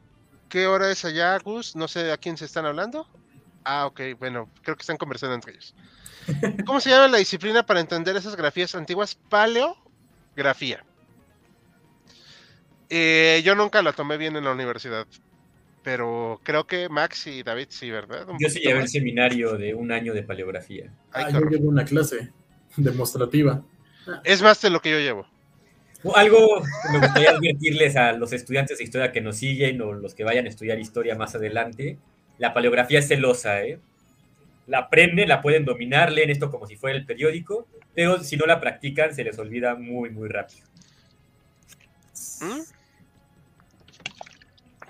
¿Qué 0.49 0.67
hora 0.67 0.91
es 0.91 1.04
allá, 1.04 1.38
Gus? 1.39 1.75
No 1.75 1.88
sé 1.88 2.12
a 2.12 2.17
quién 2.17 2.38
se 2.38 2.45
están 2.45 2.65
hablando. 2.67 3.08
Ah, 3.63 3.86
ok, 3.86 4.02
bueno, 4.19 4.50
creo 4.63 4.76
que 4.76 4.82
están 4.82 4.97
conversando 4.97 5.36
entre 5.36 5.54
ellos. 5.54 5.76
¿Cómo 6.65 6.80
se 6.80 6.89
llama 6.89 7.08
la 7.08 7.17
disciplina 7.17 7.65
para 7.65 7.80
entender 7.80 8.15
esas 8.15 8.36
grafías 8.36 8.76
antiguas? 8.76 9.15
Paleografía. 9.30 10.84
Eh, 12.89 13.41
yo 13.45 13.56
nunca 13.56 13.82
la 13.82 13.93
tomé 13.93 14.17
bien 14.17 14.36
en 14.36 14.43
la 14.43 14.52
universidad, 14.52 15.08
pero 15.84 16.41
creo 16.43 16.67
que 16.67 16.89
Max 16.89 17.28
y 17.28 17.41
David 17.41 17.67
sí, 17.69 17.89
¿verdad? 17.89 18.30
Un 18.30 18.38
yo 18.39 18.50
sí 18.50 18.60
llevé 18.60 18.82
el 18.82 18.89
seminario 18.89 19.58
de 19.58 19.74
un 19.74 19.91
año 19.91 20.13
de 20.13 20.24
paleografía. 20.24 20.91
Ay, 21.12 21.26
ah, 21.28 21.32
yo 21.32 21.50
llevo 21.50 21.69
una 21.69 21.86
clase 21.86 22.32
demostrativa. 22.76 23.63
Es 24.24 24.41
más 24.41 24.62
de 24.62 24.69
lo 24.69 24.82
que 24.82 24.91
yo 24.91 25.00
llevo. 25.00 25.26
Algo 26.15 26.63
me 26.91 27.00
gustaría 27.00 27.30
advertirles 27.38 27.95
a 27.95 28.13
los 28.13 28.34
estudiantes 28.34 28.80
de 28.80 28.84
historia 28.84 29.12
que 29.12 29.21
nos 29.21 29.38
siguen 29.38 29.82
o 29.82 29.93
los 29.93 30.13
que 30.13 30.24
vayan 30.24 30.45
a 30.45 30.50
estudiar 30.50 30.80
historia 30.80 31.15
más 31.15 31.36
adelante. 31.36 31.97
La 32.41 32.56
paleografía 32.56 32.97
es 32.97 33.08
celosa, 33.08 33.62
¿eh? 33.62 33.80
La 34.65 34.80
aprenden, 34.80 35.30
la 35.30 35.43
pueden 35.43 35.63
dominar, 35.63 36.12
leen 36.12 36.32
esto 36.32 36.49
como 36.49 36.65
si 36.65 36.75
fuera 36.75 36.97
el 36.97 37.06
periódico, 37.06 37.67
pero 37.93 38.23
si 38.23 38.36
no 38.36 38.47
la 38.47 38.60
practican 38.60 39.13
se 39.13 39.23
les 39.23 39.38
olvida 39.38 39.75
muy, 39.75 40.10
muy 40.10 40.27
rápido. 40.27 40.65
¿Mm? 42.41 42.62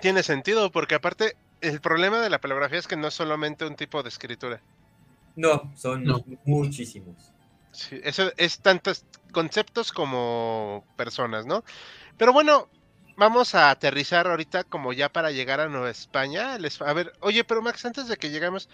Tiene 0.00 0.22
sentido, 0.22 0.72
porque 0.72 0.94
aparte 0.94 1.36
el 1.60 1.82
problema 1.82 2.20
de 2.22 2.30
la 2.30 2.40
paleografía 2.40 2.78
es 2.78 2.88
que 2.88 2.96
no 2.96 3.08
es 3.08 3.14
solamente 3.14 3.66
un 3.66 3.76
tipo 3.76 4.02
de 4.02 4.08
escritura. 4.08 4.62
No, 5.36 5.70
son 5.76 6.04
No. 6.04 6.24
muchísimos. 6.46 7.30
Sí, 7.72 8.00
eso 8.02 8.32
es 8.38 8.60
tantos 8.60 9.04
conceptos 9.30 9.92
como 9.92 10.86
personas, 10.96 11.44
¿no? 11.44 11.64
Pero 12.16 12.32
bueno, 12.32 12.68
vamos 13.16 13.54
a 13.54 13.70
aterrizar 13.70 14.26
ahorita 14.26 14.64
como 14.64 14.92
ya 14.92 15.08
para 15.08 15.30
llegar 15.30 15.60
a 15.60 15.68
Nueva 15.68 15.90
España. 15.90 16.54
A 16.80 16.92
ver, 16.92 17.12
oye, 17.20 17.44
pero 17.44 17.62
Max, 17.62 17.84
antes 17.84 18.08
de 18.08 18.16
que 18.16 18.30
llegamos, 18.30 18.68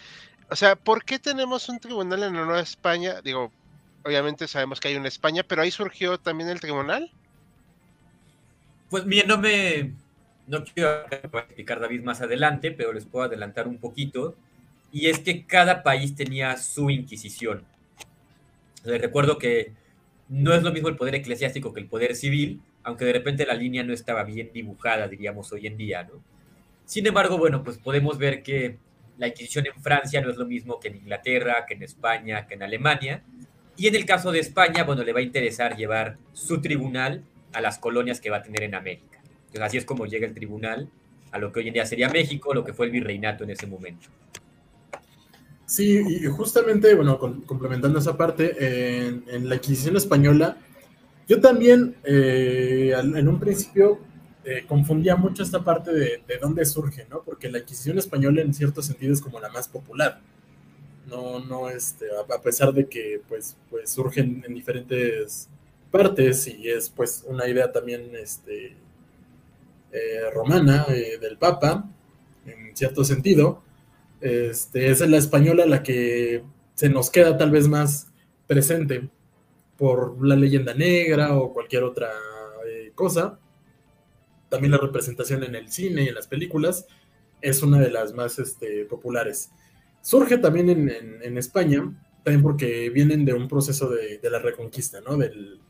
o 0.50 0.56
sea, 0.56 0.76
¿por 0.76 1.04
qué 1.04 1.18
tenemos 1.18 1.68
un 1.68 1.78
tribunal 1.78 2.22
en 2.22 2.32
Nueva 2.32 2.60
España? 2.60 3.20
Digo, 3.22 3.52
obviamente 4.04 4.48
sabemos 4.48 4.80
que 4.80 4.88
hay 4.88 4.96
una 4.96 5.08
España, 5.08 5.42
pero 5.42 5.62
ahí 5.62 5.70
surgió 5.70 6.18
también 6.18 6.48
el 6.48 6.60
tribunal. 6.60 7.10
Pues 8.90 9.04
bien, 9.04 9.26
no 9.28 9.38
me. 9.38 9.92
No 10.46 10.64
quiero 10.64 11.04
explicar 11.10 11.78
David 11.78 12.02
más 12.02 12.22
adelante, 12.22 12.70
pero 12.70 12.94
les 12.94 13.04
puedo 13.04 13.26
adelantar 13.26 13.68
un 13.68 13.76
poquito. 13.76 14.34
Y 14.90 15.08
es 15.08 15.18
que 15.18 15.44
cada 15.44 15.82
país 15.82 16.16
tenía 16.16 16.56
su 16.56 16.88
Inquisición. 16.88 17.64
Les 18.84 19.00
recuerdo 19.00 19.36
que 19.36 19.72
no 20.28 20.54
es 20.54 20.62
lo 20.62 20.72
mismo 20.72 20.88
el 20.88 20.96
poder 20.96 21.14
eclesiástico 21.16 21.74
que 21.74 21.80
el 21.80 21.86
poder 21.86 22.16
civil, 22.16 22.62
aunque 22.88 23.04
de 23.04 23.12
repente 23.12 23.44
la 23.44 23.52
línea 23.52 23.84
no 23.84 23.92
estaba 23.92 24.24
bien 24.24 24.50
dibujada, 24.50 25.06
diríamos 25.08 25.52
hoy 25.52 25.66
en 25.66 25.76
día, 25.76 26.04
¿no? 26.04 26.22
Sin 26.86 27.06
embargo, 27.06 27.36
bueno, 27.36 27.62
pues 27.62 27.76
podemos 27.76 28.16
ver 28.16 28.42
que 28.42 28.78
la 29.18 29.28
Inquisición 29.28 29.66
en 29.66 29.82
Francia 29.82 30.22
no 30.22 30.30
es 30.30 30.38
lo 30.38 30.46
mismo 30.46 30.80
que 30.80 30.88
en 30.88 30.96
Inglaterra, 30.96 31.66
que 31.66 31.74
en 31.74 31.82
España, 31.82 32.46
que 32.46 32.54
en 32.54 32.62
Alemania. 32.62 33.22
Y 33.76 33.88
en 33.88 33.94
el 33.94 34.06
caso 34.06 34.32
de 34.32 34.38
España, 34.38 34.84
bueno, 34.84 35.04
le 35.04 35.12
va 35.12 35.18
a 35.18 35.22
interesar 35.22 35.76
llevar 35.76 36.16
su 36.32 36.62
tribunal 36.62 37.24
a 37.52 37.60
las 37.60 37.78
colonias 37.78 38.22
que 38.22 38.30
va 38.30 38.38
a 38.38 38.42
tener 38.42 38.62
en 38.62 38.74
América. 38.74 39.20
Entonces, 39.22 39.60
así 39.60 39.76
es 39.76 39.84
como 39.84 40.06
llega 40.06 40.26
el 40.26 40.32
tribunal 40.32 40.88
a 41.30 41.38
lo 41.38 41.52
que 41.52 41.60
hoy 41.60 41.68
en 41.68 41.74
día 41.74 41.84
sería 41.84 42.08
México, 42.08 42.54
lo 42.54 42.64
que 42.64 42.72
fue 42.72 42.86
el 42.86 42.92
virreinato 42.92 43.44
en 43.44 43.50
ese 43.50 43.66
momento. 43.66 44.08
Sí, 45.66 46.02
y 46.08 46.24
justamente, 46.24 46.94
bueno, 46.94 47.18
complementando 47.18 47.98
esa 47.98 48.16
parte, 48.16 49.06
en, 49.06 49.24
en 49.28 49.46
la 49.46 49.56
Inquisición 49.56 49.98
española, 49.98 50.56
yo 51.28 51.40
también 51.42 51.94
eh, 52.04 52.94
en 52.96 53.28
un 53.28 53.38
principio 53.38 54.00
eh, 54.44 54.64
confundía 54.66 55.14
mucho 55.14 55.42
esta 55.42 55.62
parte 55.62 55.92
de, 55.92 56.22
de 56.26 56.38
dónde 56.40 56.64
surge, 56.64 57.06
¿no? 57.10 57.22
Porque 57.22 57.50
la 57.50 57.58
Inquisición 57.58 57.98
española 57.98 58.40
en 58.40 58.54
cierto 58.54 58.80
sentido 58.80 59.12
es 59.12 59.20
como 59.20 59.38
la 59.38 59.50
más 59.50 59.68
popular. 59.68 60.22
No, 61.06 61.38
no, 61.40 61.68
este, 61.68 62.06
a, 62.16 62.40
pesar 62.40 62.72
de 62.72 62.86
que 62.88 63.20
pues, 63.28 63.56
pues 63.68 63.90
surgen 63.90 64.42
en 64.46 64.54
diferentes 64.54 65.48
partes 65.90 66.46
y 66.46 66.68
es 66.68 66.88
pues 66.88 67.24
una 67.26 67.46
idea 67.46 67.72
también 67.72 68.10
este, 68.14 68.74
eh, 69.92 70.30
romana 70.32 70.86
del 70.86 71.36
Papa, 71.36 71.86
en 72.46 72.74
cierto 72.74 73.04
sentido. 73.04 73.62
Este, 74.22 74.90
es 74.90 75.00
la 75.06 75.18
española 75.18 75.66
la 75.66 75.82
que 75.82 76.42
se 76.74 76.88
nos 76.88 77.10
queda 77.10 77.36
tal 77.36 77.50
vez 77.50 77.68
más 77.68 78.08
presente 78.46 79.10
por 79.78 80.22
la 80.26 80.36
leyenda 80.36 80.74
negra 80.74 81.38
o 81.38 81.52
cualquier 81.54 81.84
otra 81.84 82.10
eh, 82.66 82.92
cosa. 82.94 83.38
También 84.50 84.72
la 84.72 84.78
representación 84.78 85.44
en 85.44 85.54
el 85.54 85.70
cine 85.70 86.02
y 86.02 86.08
en 86.08 86.14
las 86.14 86.26
películas 86.26 86.86
es 87.40 87.62
una 87.62 87.78
de 87.78 87.90
las 87.90 88.12
más 88.12 88.38
este, 88.38 88.84
populares. 88.84 89.50
Surge 90.02 90.38
también 90.38 90.68
en, 90.68 91.38
España, 91.38 91.82
también 92.24 92.42
porque 92.42 92.90
vienen 92.90 93.24
de 93.24 93.34
un 93.34 93.46
proceso 93.46 93.88
de, 93.88 94.20
la 94.22 94.38
reconquista, 94.38 95.00
¿no? 95.00 95.16
Del, 95.16 95.60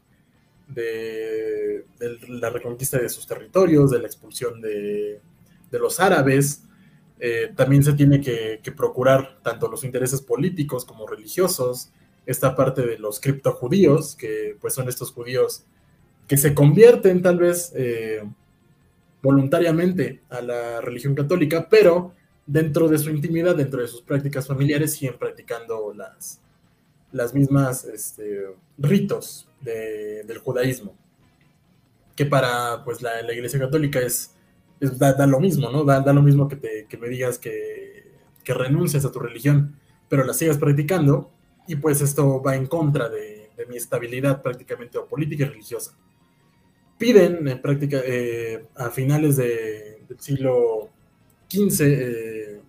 de, 0.69 1.85
de 1.99 2.19
la 2.29 2.51
reconquista 2.51 2.99
de 2.99 3.09
sus 3.09 3.27
territorios, 3.27 3.91
de 3.91 3.99
la 3.99 4.07
expulsión 4.07 4.61
de, 4.61 5.21
de 5.71 5.79
los 5.79 6.01
árabes, 6.01 6.65
eh, 7.21 7.53
también 7.57 7.83
se 7.83 7.95
tiene 7.95 8.21
que, 8.21 8.61
que 8.63 8.73
procurar 8.73 9.41
tanto 9.43 9.69
los 9.69 9.85
intereses 9.85 10.23
políticos 10.23 10.85
como 10.85 11.07
religiosos, 11.07 11.91
esta 12.29 12.55
parte 12.55 12.83
de 12.87 12.99
los 12.99 13.21
criptojudíos, 13.21 14.15
que 14.15 14.57
pues 14.61 14.75
son 14.75 14.89
estos 14.89 15.13
judíos 15.13 15.65
que 16.29 16.37
se 16.37 16.55
convierten 16.55 17.23
tal 17.23 17.39
vez 17.39 17.73
eh, 17.75 18.23
voluntariamente 19.23 20.23
a 20.29 20.41
la 20.43 20.81
religión 20.81 21.15
católica, 21.15 21.69
pero 21.71 22.15
dentro 22.47 22.89
de 22.89 22.99
su 22.99 23.11
intimidad, 23.11 23.57
dentro 23.57 23.81
de 23.81 23.89
sus 23.89 24.03
prácticas 24.03 24.47
familiares, 24.47 24.93
siguen 24.95 25.19
practicando 25.19 25.93
las, 25.95 26.41
las 27.13 27.35
mismas 27.35 27.85
este, 27.85 28.47
ritos 28.79 29.49
de- 29.63 30.25
del 30.25 30.39
judaísmo, 30.39 30.95
que 32.17 32.27
para 32.27 32.83
pues 32.85 33.03
la, 33.03 33.23
iglesia 33.33 33.59
católica 33.59 34.01
es 34.01 34.35
da, 34.81 35.27
lo 35.27 35.41
mismo, 35.41 35.71
¿no? 35.71 35.85
Da, 35.85 36.01
da 36.01 36.13
lo 36.13 36.23
mismo 36.23 36.49
que, 36.49 36.57
te, 36.57 36.87
que 36.89 36.97
me 36.97 37.09
digas 37.09 37.39
que, 37.39 38.13
que 38.45 38.53
a 39.05 39.13
tu 39.13 39.19
religión, 39.19 39.77
pero 40.09 40.25
la 40.25 40.33
sigas 40.35 40.59
practicando, 40.59 41.31
y 41.69 41.77
pues 41.77 42.01
esto 42.01 42.43
va 42.43 42.57
en 42.57 42.67
contra 42.67 43.09
de, 43.09 43.37
mi 43.69 43.77
estabilidad 43.77 44.41
prácticamente 44.41 44.99
o 44.99 45.07
política 45.07 45.45
y 45.45 45.49
religiosa. 45.49 45.93
Piden 46.97 47.47
en 47.49 47.61
práctica 47.61 48.01
eh, 48.05 48.67
a 48.77 48.89
finales 48.91 49.37
de- 49.37 50.01
del 50.09 50.21
siglo 50.21 50.89
XV 51.51 51.81
eh, 51.83 52.61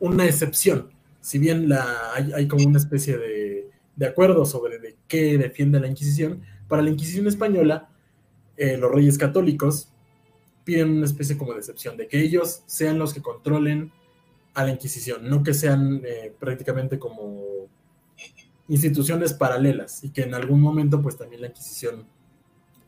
una 0.00 0.26
excepción, 0.26 0.90
si 1.20 1.38
bien 1.38 1.68
la, 1.68 2.12
hay, 2.14 2.46
como 2.48 2.66
una 2.66 2.78
especie 2.78 3.16
de, 3.16 3.70
de 3.96 4.06
acuerdo 4.06 4.44
sobre 4.44 4.78
de 4.80 4.96
qué 5.06 5.38
defiende 5.38 5.78
la 5.80 5.86
Inquisición, 5.88 6.42
para 6.68 6.82
la 6.82 6.90
Inquisición 6.90 7.26
española, 7.28 7.88
eh, 8.56 8.76
los 8.76 8.90
reyes 8.92 9.16
católicos 9.16 9.92
piden 10.64 10.90
una 10.90 11.06
especie 11.06 11.38
como 11.38 11.52
de 11.52 11.60
excepción, 11.60 11.96
de 11.96 12.08
que 12.08 12.20
ellos 12.20 12.62
sean 12.66 12.98
los 12.98 13.14
que 13.14 13.22
controlen 13.22 13.92
a 14.54 14.64
la 14.64 14.70
Inquisición, 14.72 15.28
no 15.30 15.42
que 15.44 15.54
sean 15.54 16.02
prácticamente 16.40 16.98
como 16.98 17.68
instituciones 18.68 19.32
paralelas 19.32 20.04
y 20.04 20.10
que 20.10 20.22
en 20.22 20.34
algún 20.34 20.60
momento 20.60 21.00
pues 21.02 21.16
también 21.16 21.40
la 21.40 21.48
Inquisición 21.48 22.06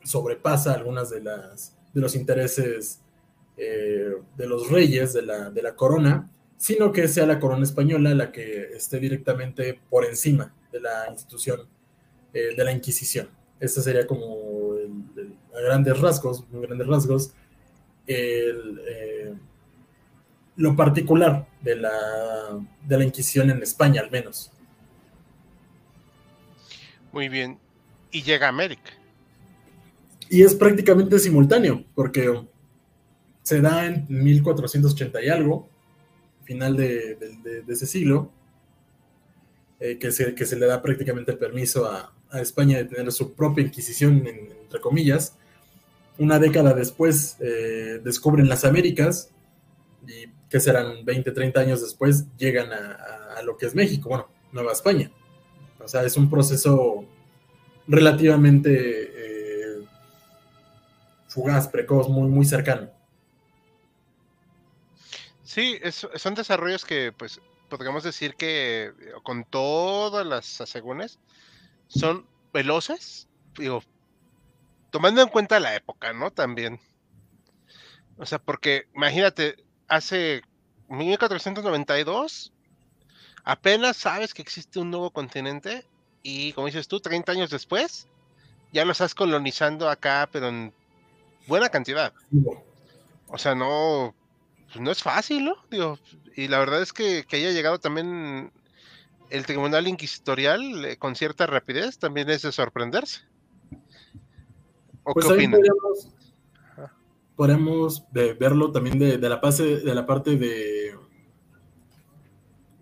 sobrepasa 0.03 0.75
algunas 0.75 1.11
de 1.11 1.23
las 1.23 1.77
de 1.93 2.01
los 2.01 2.14
intereses 2.14 3.01
eh, 3.57 4.14
de 4.37 4.47
los 4.47 4.71
reyes 4.71 5.12
de 5.12 5.23
la, 5.23 5.51
de 5.51 5.62
la 5.62 5.75
corona, 5.75 6.31
sino 6.57 6.93
que 6.93 7.09
sea 7.09 7.27
la 7.27 7.40
corona 7.40 7.64
española 7.64 8.14
la 8.14 8.33
que 8.33 8.73
esté 8.75 8.99
directamente 8.99 9.81
por 9.90 10.05
encima 10.05 10.55
de 10.73 10.81
la 10.81 11.11
institución 11.11 11.61
eh, 12.33 12.55
de 12.57 12.64
la 12.64 12.73
Inquisición. 12.73 13.29
Este 13.59 13.83
sería 13.83 14.07
como 14.07 14.75
a 15.55 15.61
grandes 15.61 16.01
rasgos, 16.01 16.49
muy 16.51 16.62
grandes 16.62 16.87
rasgos, 16.87 17.35
el, 18.07 18.81
eh, 18.88 19.35
lo 20.57 20.75
particular 20.77 21.47
de 21.61 21.77
la, 21.77 21.90
de 22.87 22.99
la 22.99 23.05
Inquisición 23.05 23.51
en 23.51 23.62
España, 23.62 24.01
al 24.01 24.11
menos. 24.11 24.53
Muy 27.12 27.29
bien. 27.29 27.59
Y 28.12 28.23
llega 28.23 28.49
América. 28.49 28.90
Y 30.29 30.42
es 30.42 30.55
prácticamente 30.55 31.18
simultáneo, 31.18 31.85
porque 31.94 32.33
se 33.42 33.61
da 33.61 33.87
en 33.87 34.07
1480 34.09 35.23
y 35.25 35.29
algo, 35.29 35.68
final 36.44 36.77
de, 36.77 37.18
ese 37.68 37.87
siglo, 37.87 38.31
eh, 39.81 39.99
que, 39.99 40.12
se, 40.12 40.57
le 40.57 40.66
da 40.66 40.83
prácticamente 40.83 41.33
el 41.33 41.38
permiso 41.38 41.87
a, 41.87 42.12
España 42.35 42.79
de 42.79 42.85
tener 42.85 43.11
su 43.11 43.35
propia 43.35 43.64
Inquisición, 43.64 44.25
en- 44.25 44.53
entre 44.62 44.81
comillas. 44.81 45.37
Una 46.16 46.38
década 46.38 46.75
después 46.75 47.37
eh, 47.41 48.01
descubren 48.05 48.49
las 48.49 48.64
Américas 48.64 49.30
y 50.07 50.28
que 50.49 50.61
serán 50.61 51.05
20, 51.05 51.32
30 51.32 51.61
años 51.61 51.82
después 51.82 52.26
llegan 52.37 52.72
a- 52.72 53.35
a 53.37 53.43
lo 53.43 53.57
que 53.57 53.66
es 53.66 53.74
México, 53.74 54.11
bueno, 54.11 54.28
Nueva 54.53 54.70
España. 54.72 55.11
O 55.91 55.93
sea, 55.93 56.05
es 56.05 56.16
un 56.16 56.30
proceso 56.30 57.05
relativamente 57.88 59.11
eh, 59.12 59.84
fugaz, 61.26 61.66
precoz, 61.66 62.09
muy, 62.09 62.28
muy 62.28 62.47
cercano. 62.47 62.88
Sí, 65.43 65.80
son 65.91 66.36
desarrollos 66.36 66.84
que, 66.84 67.11
pues, 67.11 67.41
podríamos 67.68 68.05
decir 68.05 68.36
que 68.36 68.84
eh, 68.84 68.93
con 69.24 69.43
todas 69.43 70.24
las 70.24 70.61
asegúnes 70.61 71.18
son 71.88 72.24
veloces, 72.53 73.26
digo, 73.59 73.82
tomando 74.91 75.22
en 75.22 75.28
cuenta 75.28 75.59
la 75.59 75.74
época, 75.74 76.12
¿no? 76.12 76.30
También. 76.30 76.78
O 78.16 78.26
sea, 78.26 78.38
porque 78.38 78.86
imagínate, 78.95 79.57
hace 79.88 80.43
1492 80.86 82.53
apenas 83.45 83.97
sabes 83.97 84.34
que 84.34 84.43
existe 84.43 84.78
un 84.78 84.91
nuevo 84.91 85.11
continente 85.11 85.84
y, 86.22 86.53
como 86.53 86.66
dices 86.66 86.88
tú, 86.88 87.01
30 87.01 87.32
años 87.32 87.51
después, 87.51 88.07
ya 88.72 88.84
lo 88.84 88.93
estás 88.93 89.14
colonizando 89.14 89.88
acá, 89.88 90.28
pero 90.30 90.49
en 90.49 90.72
buena 91.47 91.68
cantidad. 91.68 92.12
O 93.28 93.38
sea, 93.38 93.55
no, 93.55 94.14
pues 94.66 94.80
no 94.80 94.91
es 94.91 95.03
fácil, 95.03 95.45
¿no? 95.47 95.57
Digo, 95.70 95.99
y 96.36 96.49
la 96.49 96.59
verdad 96.59 96.82
es 96.82 96.93
que, 96.93 97.24
que 97.26 97.36
haya 97.36 97.51
llegado 97.51 97.78
también 97.78 98.53
el 99.30 99.47
Tribunal 99.47 99.88
Inquisitorial 99.88 100.84
eh, 100.84 100.97
con 100.97 101.14
cierta 101.14 101.47
rapidez 101.47 101.99
también 101.99 102.28
es 102.30 102.43
de 102.43 102.53
sorprenderse. 102.53 103.22
¿O 105.05 105.14
pues 105.14 105.26
qué 105.26 105.32
opinan? 105.32 105.61
Podemos, 107.36 108.05
verlo 108.12 108.70
también 108.70 108.99
de, 108.99 109.16
la, 109.16 109.41
de 109.41 109.95
la 109.95 110.07
parte 110.07 110.36
de, 110.36 110.95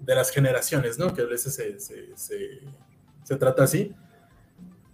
de 0.09 0.15
las 0.15 0.31
generaciones, 0.31 0.99
¿no? 0.99 1.13
Que 1.13 1.21
a 1.21 1.27
veces 1.27 1.55
se, 1.55 1.79
se, 2.17 3.37
trata 3.37 3.65
así. 3.65 3.93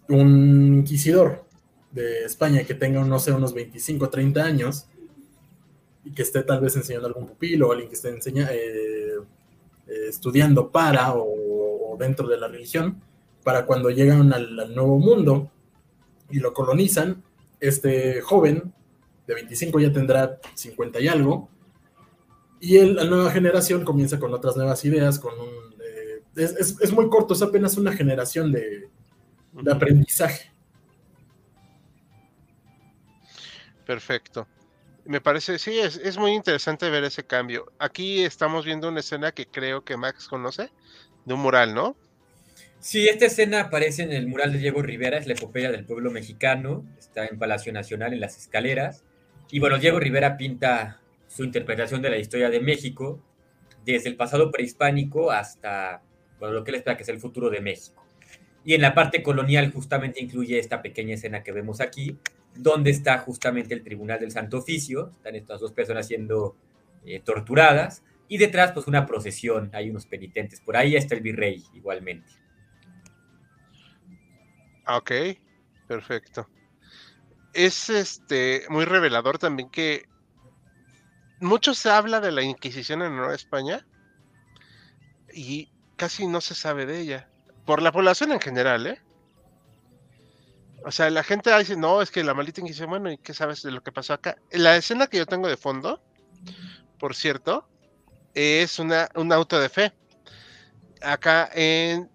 Un 0.08 0.78
inquisidor 0.78 1.44
de 1.92 2.24
España 2.24 2.64
que 2.64 2.74
tenga, 2.74 3.04
no 3.04 3.20
sé, 3.20 3.30
unos 3.30 3.54
25 3.54 4.06
o 4.06 4.10
30 4.10 4.42
años 4.42 4.88
y 6.04 6.10
que 6.10 6.22
esté 6.22 6.42
tal 6.42 6.60
vez 6.60 6.74
enseñando 6.74 7.06
a 7.06 7.10
algún 7.10 7.28
pupilo 7.28 7.68
o 7.68 7.72
alguien 7.72 7.88
que 7.88 7.94
esté 7.94 8.08
enseña, 8.08 8.48
eh, 8.50 9.18
eh, 9.86 10.06
estudiando 10.08 10.72
para 10.72 11.14
o, 11.14 11.96
dentro 11.96 12.26
de 12.26 12.36
la 12.36 12.48
religión, 12.48 13.00
para 13.44 13.66
cuando 13.66 13.90
llegan 13.90 14.32
al, 14.32 14.74
nuevo 14.74 14.98
mundo 14.98 15.48
y 16.28 16.40
lo 16.40 16.52
colonizan, 16.52 17.22
este 17.60 18.20
joven 18.20 18.74
de 19.28 19.34
25 19.34 19.78
ya 19.78 19.92
tendrá 19.92 20.40
50 20.54 20.98
y 20.98 21.06
algo, 21.06 21.48
y 22.64 22.78
la 22.94 23.04
nueva 23.04 23.30
generación 23.30 23.84
comienza 23.84 24.18
con 24.18 24.32
otras 24.32 24.56
nuevas 24.56 24.82
ideas, 24.86 25.18
con 25.18 25.38
un... 25.38 25.74
Eh, 25.84 26.22
es, 26.56 26.92
muy 26.92 27.10
corto, 27.10 27.34
es 27.34 27.42
apenas 27.42 27.76
una 27.76 27.92
generación 27.92 28.50
de, 28.50 28.88
de 29.52 29.72
aprendizaje. 29.72 30.50
Perfecto. 33.84 34.48
Me 35.04 35.20
parece, 35.20 35.58
sí, 35.58 35.78
es, 35.78 35.98
es, 35.98 36.16
muy 36.16 36.32
interesante 36.32 36.88
ver 36.88 37.04
ese 37.04 37.24
cambio. 37.24 37.70
Aquí 37.78 38.24
estamos 38.24 38.64
viendo 38.64 38.88
una 38.88 39.00
escena 39.00 39.32
que 39.32 39.46
creo 39.46 39.84
que 39.84 39.98
Max 39.98 40.26
conoce, 40.26 40.70
de 41.26 41.34
un 41.34 41.40
mural, 41.40 41.74
¿no? 41.74 41.94
Sí, 42.80 43.06
esta 43.08 43.26
escena 43.26 43.60
aparece 43.60 44.04
en 44.04 44.12
el 44.12 44.26
mural 44.26 44.52
de 44.52 44.58
Diego 44.58 44.80
Rivera, 44.80 45.18
es 45.18 45.26
la 45.26 45.34
epopeya 45.34 45.70
del 45.70 45.84
pueblo 45.84 46.10
mexicano, 46.10 46.86
está 46.98 47.26
en 47.26 47.38
Palacio 47.38 47.74
Nacional, 47.74 48.14
en 48.14 48.20
las 48.20 48.38
escaleras. 48.38 49.04
Y 49.50 49.58
bueno, 49.58 49.78
Diego 49.78 50.00
Rivera 50.00 50.38
pinta 50.38 51.02
su 51.35 51.43
interpretación 51.43 52.01
de 52.01 52.11
la 52.11 52.18
historia 52.18 52.49
de 52.49 52.61
México 52.61 53.20
desde 53.85 54.09
el 54.09 54.16
pasado 54.16 54.51
prehispánico 54.53 55.32
hasta 55.32 56.03
bueno, 56.39 56.55
lo 56.55 56.64
que 56.64 56.70
él 56.70 56.76
espera 56.76 56.97
que 56.97 57.03
es 57.03 57.09
el 57.09 57.18
futuro 57.18 57.51
de 57.51 57.61
México. 57.61 58.05
Y 58.64 58.74
en 58.74 58.80
la 58.80 58.95
parte 58.95 59.22
colonial 59.22 59.72
justamente 59.72 60.22
incluye 60.22 60.59
esta 60.59 60.80
pequeña 60.80 61.14
escena 61.14 61.43
que 61.43 61.53
vemos 61.53 61.80
aquí, 61.80 62.16
donde 62.55 62.91
está 62.91 63.18
justamente 63.18 63.74
el 63.74 63.82
Tribunal 63.82 64.20
del 64.20 64.30
Santo 64.30 64.59
Oficio, 64.59 65.11
están 65.11 65.35
estas 65.35 65.61
dos 65.61 65.72
personas 65.72 66.07
siendo 66.07 66.57
eh, 67.05 67.20
torturadas, 67.20 68.03
y 68.28 68.39
detrás 68.39 68.72
pues 68.72 68.87
una 68.87 69.05
procesión, 69.05 69.70
hay 69.74 69.91
unos 69.91 70.07
penitentes, 70.07 70.61
por 70.61 70.76
ahí 70.76 70.97
está 70.97 71.14
el 71.14 71.20
virrey 71.20 71.62
igualmente. 71.74 72.30
Ok, 74.87 75.11
perfecto. 75.89 76.49
Es 77.53 77.91
este 77.91 78.62
muy 78.70 78.85
revelador 78.85 79.39
también 79.39 79.68
que 79.68 80.05
mucho 81.45 81.74
se 81.74 81.90
habla 81.90 82.20
de 82.20 82.32
la 82.32 82.42
Inquisición 82.42 83.03
en 83.03 83.16
Nueva 83.16 83.34
España 83.34 83.86
y 85.32 85.70
casi 85.97 86.26
no 86.26 86.40
se 86.40 86.55
sabe 86.55 86.86
de 86.86 87.01
ella. 87.01 87.28
Por 87.64 87.82
la 87.82 87.92
población 87.92 88.32
en 88.32 88.40
general, 88.40 88.86
¿eh? 88.86 89.03
O 90.84 90.90
sea, 90.90 91.09
la 91.11 91.22
gente 91.22 91.57
dice, 91.59 91.76
no, 91.76 92.03
es 92.03 92.11
que 92.11 92.24
la 92.24 92.34
maldita 92.34 92.61
Inquisición, 92.61 92.90
bueno, 92.90 93.11
¿y 93.11 93.18
qué 93.18 93.32
sabes 93.32 93.62
de 93.62 93.70
lo 93.70 93.82
que 93.82 93.92
pasó 93.92 94.12
acá? 94.12 94.36
La 94.51 94.76
escena 94.76 95.07
que 95.07 95.18
yo 95.18 95.26
tengo 95.26 95.49
de 95.49 95.57
fondo, 95.57 96.03
por 96.99 97.14
cierto, 97.14 97.68
es 98.34 98.78
una, 98.78 99.09
un 99.14 99.32
auto 99.32 99.59
de 99.61 99.68
fe. 99.68 99.92
Acá 101.01 101.51
en, 101.55 102.11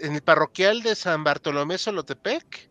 en 0.00 0.14
el 0.14 0.22
parroquial 0.22 0.82
de 0.82 0.94
San 0.94 1.22
Bartolomé 1.22 1.78
Solotepec, 1.78 2.70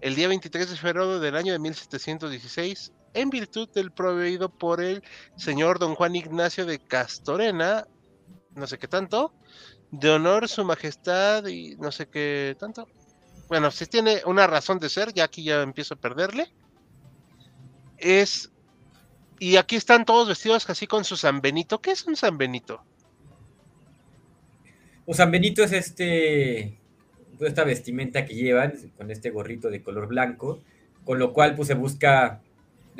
el 0.00 0.14
día 0.14 0.28
23 0.28 0.70
de 0.70 0.76
febrero 0.76 1.20
del 1.20 1.36
año 1.36 1.52
de 1.52 1.58
1716, 1.58 2.92
en 3.14 3.30
virtud 3.30 3.68
del 3.70 3.90
proveído 3.90 4.48
por 4.48 4.80
el 4.82 5.02
señor 5.36 5.78
don 5.78 5.94
Juan 5.94 6.16
Ignacio 6.16 6.66
de 6.66 6.78
Castorena, 6.78 7.86
no 8.54 8.66
sé 8.66 8.78
qué 8.78 8.88
tanto, 8.88 9.32
de 9.90 10.10
honor 10.10 10.48
su 10.48 10.64
majestad 10.64 11.46
y 11.46 11.76
no 11.76 11.90
sé 11.92 12.08
qué 12.08 12.56
tanto, 12.58 12.88
bueno, 13.48 13.70
si 13.70 13.86
tiene 13.86 14.20
una 14.26 14.46
razón 14.46 14.78
de 14.78 14.90
ser, 14.90 15.12
ya 15.14 15.24
aquí 15.24 15.42
ya 15.42 15.62
empiezo 15.62 15.94
a 15.94 15.96
perderle. 15.96 16.52
Es. 17.96 18.52
Y 19.40 19.56
aquí 19.56 19.76
están 19.76 20.04
todos 20.04 20.28
vestidos 20.28 20.66
casi 20.66 20.86
con 20.86 21.04
su 21.04 21.16
San 21.16 21.40
Benito. 21.40 21.80
¿Qué 21.80 21.92
es 21.92 22.06
un 22.06 22.16
San 22.16 22.36
Benito? 22.36 22.82
Un 25.06 25.14
San 25.14 25.30
Benito 25.30 25.64
es 25.64 25.72
este. 25.72 26.78
Esta 27.40 27.64
vestimenta 27.64 28.26
que 28.26 28.34
llevan, 28.34 28.74
con 28.96 29.10
este 29.10 29.30
gorrito 29.30 29.70
de 29.70 29.82
color 29.82 30.08
blanco, 30.08 30.60
con 31.04 31.20
lo 31.20 31.32
cual 31.32 31.54
pues 31.54 31.68
se 31.68 31.74
busca 31.74 32.42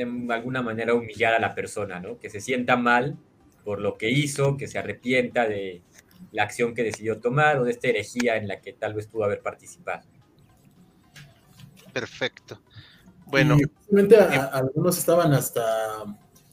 de 0.04 0.34
alguna 0.34 0.62
manera 0.62 0.94
humillar 0.94 1.34
a 1.34 1.38
la 1.38 1.54
persona, 1.54 2.00
¿no? 2.00 2.18
Que 2.18 2.30
se 2.30 2.40
sienta 2.40 2.76
mal 2.76 3.18
por 3.64 3.80
lo 3.80 3.98
que 3.98 4.10
hizo, 4.10 4.56
que 4.56 4.68
se 4.68 4.78
arrepienta 4.78 5.46
de 5.46 5.82
la 6.32 6.44
acción 6.44 6.74
que 6.74 6.82
decidió 6.82 7.20
tomar 7.20 7.58
o 7.58 7.64
de 7.64 7.72
esta 7.72 7.88
herejía 7.88 8.36
en 8.36 8.48
la 8.48 8.60
que 8.60 8.72
tal 8.72 8.94
vez 8.94 9.06
pudo 9.06 9.24
haber 9.24 9.42
participado. 9.42 10.06
Perfecto. 11.92 12.62
Bueno. 13.26 13.56
algunos 14.52 14.98
estaban 14.98 15.32
hasta 15.32 15.62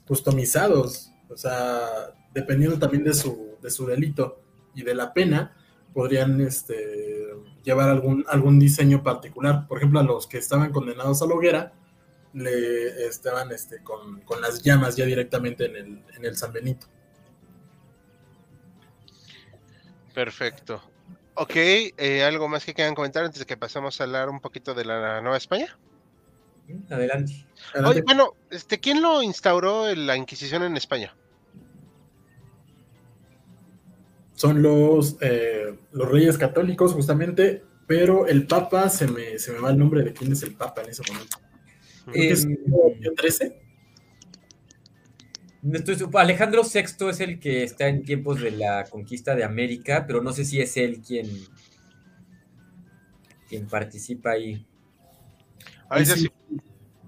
customizados, 0.08 1.12
o 1.30 1.38
sea, 1.38 2.14
dependiendo 2.34 2.78
también 2.78 3.04
de 3.04 3.14
su, 3.14 3.58
de 3.62 3.70
su 3.70 3.86
delito 3.86 4.42
y 4.74 4.84
de 4.84 4.94
la 4.94 5.14
pena, 5.14 5.56
podrían 5.94 6.42
este, 6.42 7.30
llevar 7.64 7.90
algún, 7.90 8.26
algún 8.28 8.60
diseño 8.60 9.04
particular. 9.04 9.68
Por 9.68 9.78
ejemplo, 9.78 10.00
a 10.00 10.04
los 10.04 10.28
que 10.28 10.38
estaban 10.38 10.72
condenados 10.72 11.22
a 11.22 11.28
la 11.28 11.34
hoguera, 11.34 11.74
le 12.36 13.08
estaban 13.08 13.52
este, 13.52 13.82
con, 13.82 14.22
las 14.42 14.62
llamas 14.62 14.96
ya 14.96 15.06
directamente 15.06 15.66
en 15.66 15.76
el, 15.76 16.04
en 16.16 16.26
el 16.26 16.36
San 16.36 16.52
Benito. 16.52 16.88
Perfecto. 20.14 20.82
Ok, 21.36 21.56
eh, 21.56 22.24
¿algo 22.24 22.48
más 22.48 22.64
que 22.64 22.74
quieran 22.74 22.96
comentar 22.96 23.24
antes 23.24 23.40
de 23.40 23.46
que 23.46 23.58
pasemos 23.58 24.00
a 24.00 24.04
hablar 24.04 24.30
un 24.30 24.40
poquito 24.40 24.74
de 24.74 24.86
la 24.86 25.22
Nueva 25.22 25.38
España? 25.38 25.78
Adelante. 26.90 27.46
Oye, 27.86 28.02
bueno, 28.02 28.34
este, 28.50 28.80
¿quién 28.80 29.02
lo 29.02 29.22
instauró 29.22 29.94
la 29.94 30.18
Inquisición 30.18 30.64
en 30.64 30.78
España? 30.78 31.16
Son 34.34 34.62
los, 34.62 35.18
eh, 35.22 35.78
los 35.94 36.10
reyes 36.10 36.38
católicos, 36.38 36.94
justamente, 36.94 37.64
pero 37.88 38.28
el 38.28 38.48
Papa, 38.48 38.90
se 38.90 39.08
me, 39.08 39.40
se 39.40 39.54
me 39.54 39.60
va 39.60 39.70
el 39.70 39.78
nombre 39.78 40.04
de 40.04 40.14
quién 40.14 40.32
es 40.32 40.44
el 40.44 40.54
Papa 40.54 40.82
en 40.82 40.90
ese 40.90 41.04
momento. 41.10 41.38
¿Es 42.14 42.46
Pío 42.46 43.14
XIII? 43.18 43.66
Alejandro 46.14 46.62
VI 46.64 47.10
es 47.10 47.20
el 47.20 47.40
que 47.40 47.64
está 47.64 47.88
en 47.88 48.04
tiempos 48.04 48.40
de 48.40 48.52
la 48.52 48.84
conquista 48.86 49.36
de 49.36 49.44
América, 49.44 50.06
pero 50.06 50.22
no 50.22 50.32
sé 50.32 50.46
si 50.46 50.62
es 50.62 50.78
él 50.78 51.02
quien, 51.02 51.28
quien 53.50 53.68
participa 53.68 54.32
ahí. 54.32 54.66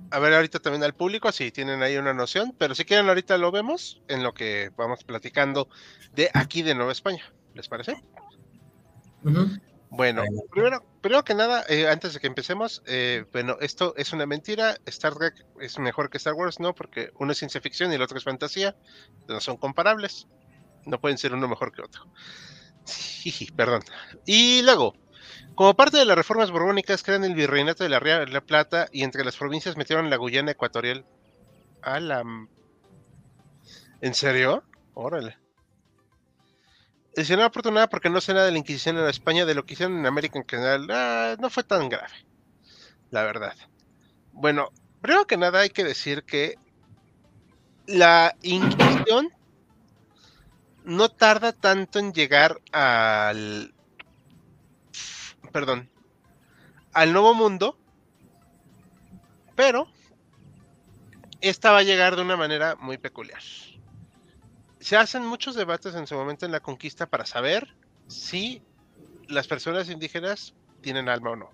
A 0.10 0.20
ver, 0.20 0.34
ahorita 0.34 0.60
también 0.60 0.84
al 0.84 0.94
público, 0.94 1.32
si 1.32 1.52
tienen 1.52 1.84
ahí 1.84 1.98
una 1.98 2.14
noción, 2.14 2.56
pero 2.58 2.74
si 2.74 2.86
quieren 2.86 3.10
ahorita 3.10 3.38
lo 3.38 3.52
vemos 3.52 4.02
en 4.08 4.24
lo 4.24 4.34
que 4.34 4.72
vamos 4.78 5.04
platicando 5.04 5.68
de 6.16 6.30
aquí 6.34 6.64
de 6.64 6.76
Nueva 6.76 6.94
España. 6.94 7.24
¿Les 7.54 7.68
parece? 7.68 8.02
Bueno, 9.90 10.24
primero, 10.52 10.84
primero 11.02 11.24
que 11.24 11.34
nada, 11.34 11.64
eh, 11.70 11.88
antes 11.88 12.14
de 12.14 12.20
que 12.20 12.28
empecemos, 12.28 12.84
eh, 12.86 13.26
bueno, 13.32 13.58
esto 13.62 13.94
es 13.96 14.12
una 14.12 14.26
mentira. 14.26 14.78
Star 14.86 15.16
Trek 15.16 15.46
es 15.62 15.80
mejor 15.80 16.10
que 16.10 16.18
Star 16.18 16.34
Wars, 16.34 16.60
¿no? 16.60 16.76
Porque 16.76 17.12
uno 17.20 17.32
es 17.32 17.38
ciencia 17.38 17.62
ficción 17.62 17.92
y 17.92 17.96
el 17.96 18.02
otro 18.02 18.18
es 18.18 18.24
fantasía. 18.24 18.76
No 19.28 19.40
son 19.40 19.58
comparables. 19.58 20.28
No 20.86 21.00
pueden 21.00 21.18
ser 21.18 21.34
uno 21.34 21.48
mejor 21.48 21.72
que 21.72 21.82
otro. 21.82 22.06
Sí, 22.84 23.50
perdón. 23.56 23.82
Y 24.26 24.62
luego, 24.62 24.94
como 25.56 25.76
parte 25.76 25.98
de 25.98 26.06
las 26.06 26.18
reformas 26.18 26.52
borbónicas, 26.52 27.04
crean 27.04 27.24
el 27.24 27.36
virreinato 27.36 27.84
de 27.84 27.90
la 27.90 28.00
Ría 28.00 28.20
de 28.20 28.28
la 28.28 28.42
Plata 28.42 28.88
y 28.92 29.04
entre 29.04 29.26
las 29.26 29.38
provincias 29.38 29.78
metieron 29.78 30.10
la 30.10 30.18
Guyana 30.18 30.52
Ecuatorial. 30.52 31.06
A 31.82 32.00
la... 32.00 32.24
¿En 34.02 34.14
serio? 34.14 34.64
Órale. 34.94 35.38
Decía, 37.18 37.36
no 37.36 37.50
nada 37.72 37.90
porque 37.90 38.12
no 38.12 38.22
sé 38.22 38.32
nada 38.32 38.46
de 38.46 38.52
la 38.52 38.60
Inquisición 38.60 38.96
en 39.00 39.08
España, 39.08 39.44
de 39.44 39.56
lo 39.56 39.66
que 39.66 39.74
hicieron 39.74 39.98
en 39.98 40.06
América 40.06 40.38
en 40.38 40.48
general, 40.48 40.88
ah, 40.92 41.36
no 41.40 41.50
fue 41.50 41.64
tan 41.64 41.90
grave, 41.90 42.14
la 43.10 43.24
verdad. 43.24 43.56
Bueno, 44.34 44.70
primero 45.02 45.26
que 45.26 45.36
nada 45.36 45.62
hay 45.62 45.72
que 45.72 45.84
decir 45.84 46.24
que 46.26 46.60
la 47.88 48.36
Inquisición 48.44 49.32
no 50.84 51.10
tarda 51.10 51.54
tanto 51.54 51.98
en 51.98 52.14
llegar 52.14 52.62
al, 52.72 53.74
perdón, 55.52 55.90
al 56.94 57.14
Nuevo 57.14 57.34
Mundo 57.34 57.80
Pero 59.56 59.88
esta 61.42 61.72
va 61.72 61.80
a 61.80 61.84
llegar 61.84 62.16
de 62.16 62.22
una 62.22 62.38
manera 62.38 62.76
muy 62.76 63.00
peculiar. 63.00 63.42
Se 64.88 64.96
hacen 64.96 65.26
muchos 65.26 65.56
debates 65.56 65.96
en 65.96 66.08
su 66.08 66.16
momento 66.16 66.46
en 66.46 66.54
la 66.54 66.62
conquista 66.62 67.08
para 67.08 67.26
saber 67.26 67.76
si 68.08 68.62
las 69.28 69.46
personas 69.46 69.90
indígenas 69.90 70.54
tienen 70.80 71.10
alma 71.10 71.32
o 71.32 71.36
no. 71.36 71.52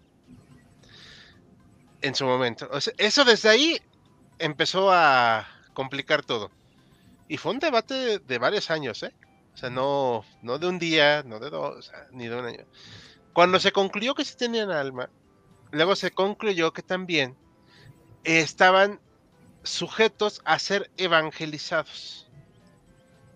En 2.04 2.14
su 2.14 2.26
momento. 2.26 2.70
eso 3.00 3.26
desde 3.26 3.50
ahí 3.50 3.82
empezó 4.38 4.92
a 4.92 5.48
complicar 5.74 6.24
todo. 6.24 6.52
Y 7.28 7.38
fue 7.38 7.54
un 7.54 7.58
debate 7.58 8.20
de, 8.20 8.38
varios 8.38 8.70
años, 8.70 9.02
¿eh? 9.02 9.16
O 9.56 9.58
sea, 9.58 9.72
no, 9.72 10.24
no 10.44 10.60
de 10.60 10.68
un 10.68 10.78
día, 10.78 11.24
no 11.24 11.40
de 11.40 11.50
dos, 11.50 11.92
ni 12.12 12.28
de 12.28 12.36
un 12.36 12.46
año. 12.46 12.66
Cuando 13.34 13.60
se 13.60 13.72
concluyó 13.72 14.14
que 14.14 14.26
sí 14.26 14.38
tenían 14.38 14.70
alma, 14.70 15.10
luego 15.72 15.96
se 15.96 16.12
concluyó 16.12 16.72
que 16.72 16.84
también 16.84 17.36
estaban 18.26 19.00
sujetos 19.64 20.44
a 20.46 20.60
ser 20.60 20.92
evangelizados, 20.98 22.22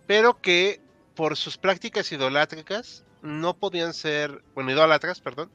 pero 0.08 0.40
que 0.40 0.80
por 1.14 1.36
sus 1.36 1.58
prácticas 1.58 2.10
idolátricas 2.10 3.04
no 3.22 3.54
podían 3.54 3.92
ser, 3.92 4.42
bueno, 4.54 4.72
idólatras, 4.72 5.20
perdón, 5.20 5.50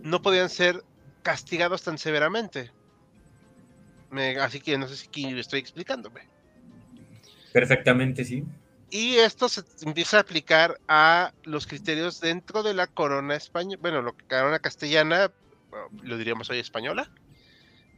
no 0.00 0.22
podían 0.22 0.48
ser 0.48 0.84
castigados 1.22 1.82
tan 1.82 1.98
severamente. 1.98 2.70
así 4.40 4.60
que 4.60 4.78
no 4.78 4.86
sé 4.86 4.96
si 4.96 5.08
estoy 5.38 5.58
explicándome. 5.58 6.20
Perfectamente, 7.52 8.24
sí. 8.24 8.44
Y 8.90 9.16
esto 9.16 9.48
se 9.48 9.62
empieza 9.82 10.18
a 10.18 10.20
aplicar 10.20 10.78
a 10.86 11.32
los 11.42 11.66
criterios 11.66 12.20
dentro 12.20 12.62
de 12.62 12.74
la 12.74 12.86
corona 12.86 13.34
española, 13.34 13.78
bueno, 13.82 14.02
lo 14.02 14.16
que 14.16 14.24
corona 14.24 14.60
castellana, 14.60 15.32
lo 16.02 16.16
diríamos 16.16 16.48
hoy 16.50 16.60
española. 16.60 17.10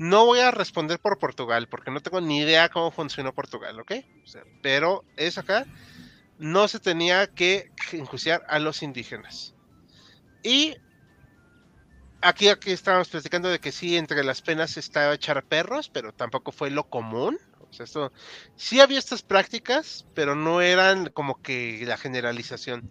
No 0.03 0.27
voy 0.27 0.41
a 0.41 0.51
responder 0.51 0.99
por 0.99 1.21
Portugal, 1.21 1.69
porque 1.69 1.93
no 1.93 2.01
tengo 2.01 2.21
ni 2.21 2.41
idea 2.41 2.69
cómo 2.71 2.91
funcionó 2.91 3.33
Portugal, 3.33 3.79
¿ok? 3.79 3.93
pero 4.61 5.05
es 5.17 5.39
acá, 5.39 5.65
no 6.41 6.67
se 6.67 6.81
tenía 6.81 7.29
que 7.29 7.71
enjuiciar 7.93 8.45
a 8.49 8.59
los 8.59 8.83
indígenas. 8.83 9.55
Y 10.43 10.75
aquí, 12.21 12.49
aquí 12.49 12.73
estábamos 12.73 13.11
platicando 13.11 13.49
de 13.49 13.61
que 13.61 13.71
sí, 13.71 13.97
entre 13.97 14.25
las 14.25 14.43
penas 14.43 14.77
estaba 14.77 15.15
echar 15.15 15.45
perros, 15.45 15.89
pero 15.89 16.13
tampoco 16.13 16.51
fue 16.51 16.71
lo 16.71 16.91
común. 16.91 17.39
O 17.71 17.73
sea, 17.73 17.85
esto, 17.85 18.13
sí 18.57 18.81
había 18.81 18.99
estas 18.99 19.23
prácticas, 19.23 20.05
pero 20.15 20.35
no 20.35 20.61
eran 20.61 21.11
como 21.11 21.41
que 21.41 21.85
la 21.87 21.97
generalización. 21.97 22.91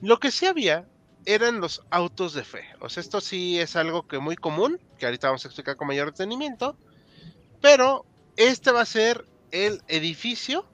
Lo 0.00 0.18
que 0.18 0.30
sí 0.30 0.46
había 0.46 0.88
eran 1.26 1.60
los 1.60 1.82
autos 1.90 2.32
de 2.34 2.44
fe. 2.44 2.64
O 2.80 2.88
sea, 2.88 3.02
esto 3.02 3.20
sí 3.20 3.58
es 3.58 3.76
algo 3.76 4.06
que 4.06 4.18
muy 4.18 4.36
común, 4.36 4.80
que 4.98 5.06
ahorita 5.06 5.28
vamos 5.28 5.44
a 5.44 5.48
explicar 5.48 5.76
con 5.76 5.88
mayor 5.88 6.10
detenimiento. 6.12 6.76
Pero 7.60 8.06
este 8.36 8.72
va 8.72 8.82
a 8.82 8.86
ser 8.86 9.26
el 9.50 9.82
edificio 9.88 10.66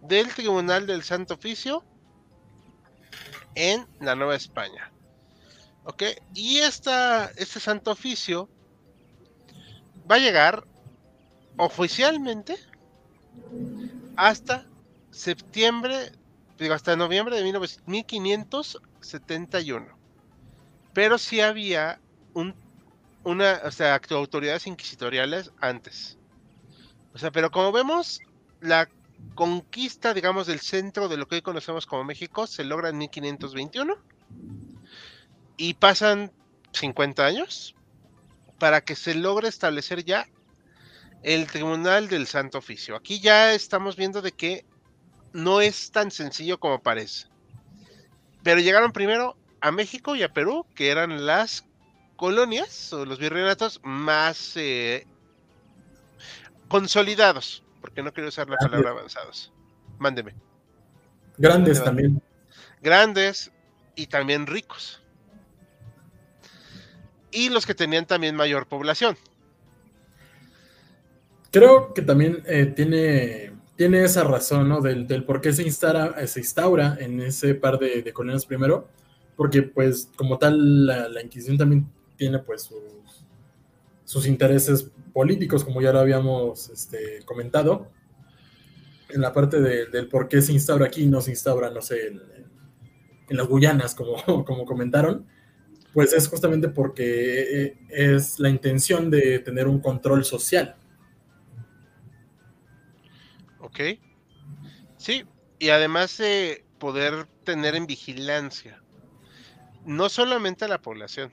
del 0.00 0.28
Tribunal 0.34 0.86
del 0.86 1.02
Santo 1.02 1.34
Oficio 1.34 1.84
en 3.54 3.86
la 4.00 4.14
Nueva 4.14 4.34
España. 4.34 4.90
¿Ok? 5.84 6.02
Y 6.34 6.58
esta, 6.58 7.30
este 7.36 7.60
Santo 7.60 7.92
Oficio 7.92 8.48
va 10.10 10.16
a 10.16 10.18
llegar 10.18 10.64
oficialmente 11.56 12.56
hasta 14.16 14.66
septiembre, 15.10 16.12
digo, 16.58 16.74
hasta 16.74 16.96
noviembre 16.96 17.36
de 17.36 17.42
1571. 19.02 19.86
Pero 20.94 21.18
sí 21.18 21.40
había 21.40 22.00
un, 22.34 22.54
una, 23.24 23.60
o 23.64 24.14
autoridades 24.14 24.66
inquisitoriales 24.66 25.50
antes. 25.60 26.18
O 27.14 27.18
sea, 27.18 27.30
pero 27.30 27.50
como 27.50 27.72
vemos, 27.72 28.20
la 28.60 28.88
conquista, 29.34 30.14
digamos, 30.14 30.46
del 30.46 30.60
centro 30.60 31.08
de 31.08 31.16
lo 31.16 31.26
que 31.26 31.36
hoy 31.36 31.42
conocemos 31.42 31.86
como 31.86 32.04
México 32.04 32.46
se 32.46 32.64
logra 32.64 32.88
en 32.88 32.98
1521 32.98 33.96
y 35.56 35.74
pasan 35.74 36.32
50 36.72 37.24
años 37.24 37.74
para 38.58 38.80
que 38.80 38.96
se 38.96 39.14
logre 39.14 39.48
establecer 39.48 40.04
ya 40.04 40.26
el 41.22 41.46
Tribunal 41.46 42.08
del 42.08 42.26
Santo 42.26 42.58
Oficio. 42.58 42.96
Aquí 42.96 43.20
ya 43.20 43.52
estamos 43.54 43.96
viendo 43.96 44.22
de 44.22 44.32
que 44.32 44.64
no 45.32 45.60
es 45.60 45.90
tan 45.90 46.10
sencillo 46.10 46.58
como 46.58 46.82
parece. 46.82 47.31
Pero 48.42 48.60
llegaron 48.60 48.92
primero 48.92 49.36
a 49.60 49.70
México 49.70 50.16
y 50.16 50.22
a 50.22 50.32
Perú, 50.32 50.66
que 50.74 50.90
eran 50.90 51.26
las 51.26 51.64
colonias 52.16 52.92
o 52.92 53.04
los 53.04 53.18
virreinatos 53.18 53.80
más 53.82 54.56
eh, 54.56 55.06
consolidados, 56.68 57.62
porque 57.80 58.02
no 58.02 58.12
quiero 58.12 58.28
usar 58.28 58.48
la 58.48 58.56
palabra 58.56 58.90
avanzados. 58.90 59.52
Mándeme. 59.98 60.34
Grandes 61.38 61.82
también. 61.82 62.22
Grandes 62.80 63.52
y 63.94 64.06
también 64.06 64.46
ricos. 64.46 65.02
Y 67.30 67.48
los 67.48 67.66
que 67.66 67.74
tenían 67.74 68.06
también 68.06 68.36
mayor 68.36 68.66
población. 68.66 69.16
Creo 71.50 71.92
que 71.92 72.02
también 72.02 72.42
eh, 72.46 72.66
tiene, 72.66 73.52
tiene 73.82 74.04
esa 74.04 74.22
razón, 74.22 74.68
¿no? 74.68 74.80
Del, 74.80 75.24
por 75.24 75.40
qué 75.40 75.52
se 75.52 75.64
instaura, 75.64 76.24
se 76.28 76.38
instaura 76.38 76.96
en 77.00 77.20
ese 77.20 77.56
par 77.56 77.80
de, 77.80 78.12
colonias 78.12 78.46
primero, 78.46 78.86
porque 79.34 79.62
pues 79.62 80.08
como 80.14 80.38
tal 80.38 80.86
la, 80.86 81.20
Inquisición 81.20 81.58
también 81.58 81.90
tiene 82.16 82.38
pues 82.38 82.70
sus, 84.04 84.24
intereses 84.24 84.88
políticos, 85.12 85.64
como 85.64 85.82
ya 85.82 85.92
lo 85.92 85.98
habíamos 85.98 86.70
este, 86.70 87.24
comentado, 87.24 87.88
en 89.08 89.20
la 89.20 89.32
parte 89.32 89.60
del 89.60 90.06
por 90.06 90.28
qué 90.28 90.40
se 90.42 90.52
instaura 90.52 90.86
aquí, 90.86 91.06
no 91.06 91.20
se 91.20 91.32
instaura, 91.32 91.68
no 91.68 91.82
sé, 91.82 92.06
en, 92.06 92.22
en 93.30 93.36
las 93.36 93.48
Guyanas, 93.48 93.96
como, 93.96 94.44
como 94.44 94.64
comentaron, 94.64 95.26
pues 95.92 96.12
es 96.12 96.28
justamente 96.28 96.68
porque 96.68 97.64
eh, 97.64 97.76
es 97.88 98.38
la 98.38 98.48
intención 98.48 99.10
de 99.10 99.40
tener 99.40 99.66
un 99.66 99.80
control 99.80 100.24
social 100.24 100.76
Ok. 103.62 103.80
Sí, 104.98 105.24
y 105.58 105.70
además 105.70 106.16
de 106.18 106.64
poder 106.78 107.26
tener 107.44 107.74
en 107.76 107.86
vigilancia, 107.86 108.82
no 109.84 110.08
solamente 110.08 110.64
a 110.64 110.68
la 110.68 110.82
población. 110.82 111.32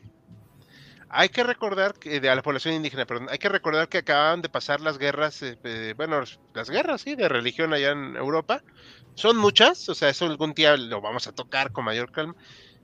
Hay 1.10 1.30
que 1.30 1.44
recordar 1.44 1.96
que, 1.96 2.20
de 2.20 2.30
a 2.30 2.36
la 2.36 2.44
población 2.44 2.76
indígena, 2.76 3.08
perdón, 3.08 3.30
hay 3.32 3.40
que 3.40 3.50
recordar 3.50 3.90
que 3.90 3.98
acababan 4.00 4.44
de 4.44 4.50
pasar 4.50 4.80
las 4.80 5.00
guerras, 5.00 5.42
eh, 5.42 5.94
bueno, 5.98 6.24
las 6.54 6.70
guerras, 6.70 7.02
sí, 7.02 7.16
de 7.16 7.28
religión 7.28 7.74
allá 7.74 7.92
en 7.92 8.16
Europa. 8.16 8.64
Son 9.16 9.36
muchas, 9.36 9.90
o 9.90 9.96
sea, 9.96 10.10
eso 10.10 10.26
algún 10.26 10.54
día 10.54 10.78
lo 10.78 11.02
vamos 11.02 11.26
a 11.26 11.32
tocar 11.32 11.72
con 11.72 11.86
mayor 11.86 12.12
calma. 12.12 12.36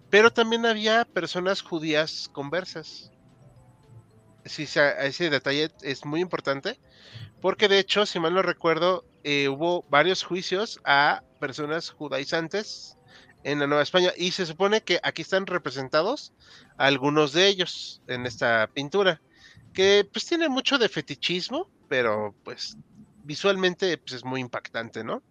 Pero 0.09 0.31
también 0.31 0.65
había 0.65 1.05
personas 1.05 1.61
judías 1.61 2.27
conversas. 2.31 3.11
Sí, 4.45 4.63
ese 4.63 5.29
detalle 5.29 5.69
es 5.81 6.05
muy 6.05 6.19
importante, 6.21 6.79
porque 7.41 7.67
de 7.67 7.79
hecho, 7.79 8.05
si 8.05 8.19
mal 8.19 8.33
no 8.33 8.41
recuerdo, 8.41 9.03
eh, 9.27 9.49
hubo 9.49 9.83
varios 9.89 10.21
juicios 10.21 10.79
a 10.85 11.23
personas 11.39 11.89
judaizantes 11.89 12.95
en 13.43 13.57
la 13.57 13.65
Nueva 13.65 13.81
España 13.81 14.11
y 14.15 14.29
se 14.29 14.45
supone 14.45 14.81
que 14.81 14.99
aquí 15.01 15.23
están 15.23 15.47
representados 15.47 16.31
algunos 16.77 17.33
de 17.33 17.47
ellos 17.47 18.03
en 18.05 18.27
esta 18.27 18.69
pintura, 18.71 19.19
que 19.73 20.07
pues 20.13 20.27
tiene 20.27 20.47
mucho 20.47 20.77
de 20.77 20.89
fetichismo, 20.89 21.71
pero 21.89 22.35
pues 22.43 22.77
visualmente 23.23 23.97
pues, 23.97 24.13
es 24.13 24.23
muy 24.23 24.41
impactante, 24.41 25.03
¿no? 25.03 25.23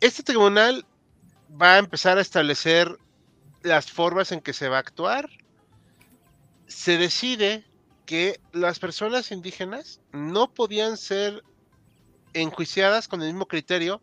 Este 0.00 0.24
tribunal 0.24 0.84
va 1.50 1.74
a 1.74 1.78
empezar 1.78 2.18
a 2.18 2.22
establecer 2.22 2.98
las 3.62 3.92
formas 3.92 4.32
en 4.32 4.40
que 4.40 4.54
se 4.54 4.68
va 4.68 4.78
a 4.78 4.80
actuar. 4.80 5.30
Se 6.66 6.98
decide 6.98 7.64
que 8.06 8.40
las 8.50 8.80
personas 8.80 9.30
indígenas 9.30 10.00
no 10.10 10.52
podían 10.52 10.96
ser 10.96 11.44
enjuiciadas 12.34 13.08
con 13.08 13.22
el 13.22 13.28
mismo 13.28 13.46
criterio 13.46 14.02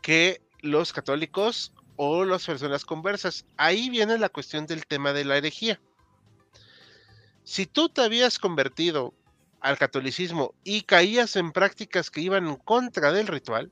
que 0.00 0.42
los 0.60 0.92
católicos 0.92 1.72
o 1.96 2.24
las 2.24 2.46
personas 2.46 2.84
conversas. 2.84 3.46
Ahí 3.56 3.90
viene 3.90 4.18
la 4.18 4.28
cuestión 4.28 4.66
del 4.66 4.86
tema 4.86 5.12
de 5.12 5.24
la 5.24 5.36
herejía. 5.36 5.80
Si 7.44 7.66
tú 7.66 7.88
te 7.88 8.02
habías 8.02 8.38
convertido 8.38 9.14
al 9.60 9.78
catolicismo 9.78 10.54
y 10.64 10.82
caías 10.82 11.36
en 11.36 11.52
prácticas 11.52 12.10
que 12.10 12.20
iban 12.20 12.46
en 12.46 12.56
contra 12.56 13.12
del 13.12 13.26
ritual, 13.26 13.70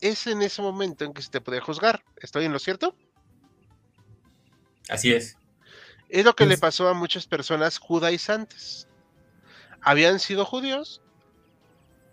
es 0.00 0.26
en 0.26 0.42
ese 0.42 0.62
momento 0.62 1.04
en 1.04 1.12
que 1.12 1.22
se 1.22 1.30
te 1.30 1.40
podía 1.40 1.60
juzgar. 1.60 2.04
¿Estoy 2.16 2.44
en 2.44 2.52
lo 2.52 2.58
cierto? 2.58 2.96
Así 4.88 5.12
es. 5.12 5.36
Es 6.08 6.24
lo 6.24 6.36
que 6.36 6.46
le 6.46 6.58
pasó 6.58 6.88
a 6.88 6.94
muchas 6.94 7.26
personas 7.26 7.78
judaizantes. 7.78 8.86
Habían 9.80 10.20
sido 10.20 10.44
judíos, 10.44 11.02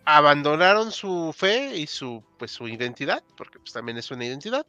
abandonaron 0.06 0.92
su 0.92 1.34
fe 1.38 1.76
y 1.78 1.88
su, 1.88 2.24
pues, 2.38 2.52
su 2.52 2.68
identidad, 2.68 3.24
porque 3.38 3.60
pues, 3.60 3.74
también 3.74 3.98
es 3.98 4.12
una 4.12 4.26
identidad, 4.26 4.66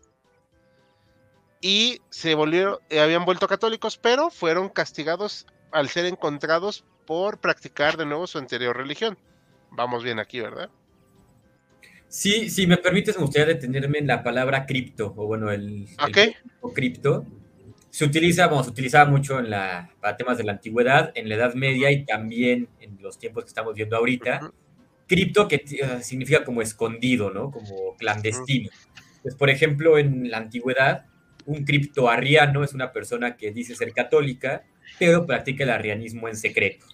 y 1.62 2.00
se 2.10 2.34
volvieron, 2.34 2.78
eh, 2.90 3.00
habían 3.00 3.24
vuelto 3.24 3.46
católicos, 3.46 3.96
pero 3.96 4.30
fueron 4.30 4.68
castigados 4.68 5.46
al 5.70 5.88
ser 5.88 6.06
encontrados 6.06 6.84
por 7.06 7.38
practicar 7.38 7.96
de 7.96 8.04
nuevo 8.04 8.26
su 8.26 8.38
anterior 8.38 8.76
religión. 8.76 9.16
Vamos 9.70 10.02
bien 10.02 10.18
aquí, 10.18 10.40
¿verdad? 10.40 10.68
Sí, 12.08 12.50
si 12.50 12.66
me 12.66 12.76
permites, 12.76 13.16
me 13.16 13.22
gustaría 13.22 13.54
detenerme 13.54 13.98
en 13.98 14.08
la 14.08 14.22
palabra 14.22 14.66
cripto, 14.66 15.14
o 15.16 15.26
bueno, 15.26 15.50
el, 15.50 15.86
okay. 16.04 16.34
cripto. 16.74 17.24
Se 17.90 18.04
utiliza, 18.04 18.48
bueno, 18.48 18.64
se 18.64 18.70
utilizaba 18.70 19.08
mucho 19.08 19.38
en 19.38 19.50
la, 19.50 19.90
para 20.00 20.16
temas 20.16 20.38
de 20.38 20.44
la 20.44 20.52
antigüedad, 20.52 21.12
en 21.14 21.28
la 21.28 21.36
Edad 21.36 21.54
Media 21.54 21.90
y 21.90 22.04
también 22.04 22.68
en 22.80 22.98
los 23.00 23.18
tiempos 23.18 23.44
que 23.44 23.48
estamos 23.48 23.74
viendo 23.74 23.96
ahorita. 23.96 24.52
Cripto, 25.12 25.46
que 25.46 25.62
uh, 25.82 26.02
significa 26.02 26.42
como 26.42 26.62
escondido, 26.62 27.30
¿no? 27.30 27.50
Como 27.50 27.94
clandestino. 27.98 28.70
Pues, 29.22 29.34
por 29.34 29.50
ejemplo, 29.50 29.98
en 29.98 30.30
la 30.30 30.38
antigüedad, 30.38 31.04
un 31.44 31.64
criptoarriano 31.66 32.64
es 32.64 32.72
una 32.72 32.92
persona 32.92 33.36
que 33.36 33.52
dice 33.52 33.74
ser 33.74 33.92
católica, 33.92 34.64
pero 34.98 35.26
practica 35.26 35.64
el 35.64 35.70
arrianismo 35.70 36.28
en 36.28 36.36
secreto. 36.36 36.86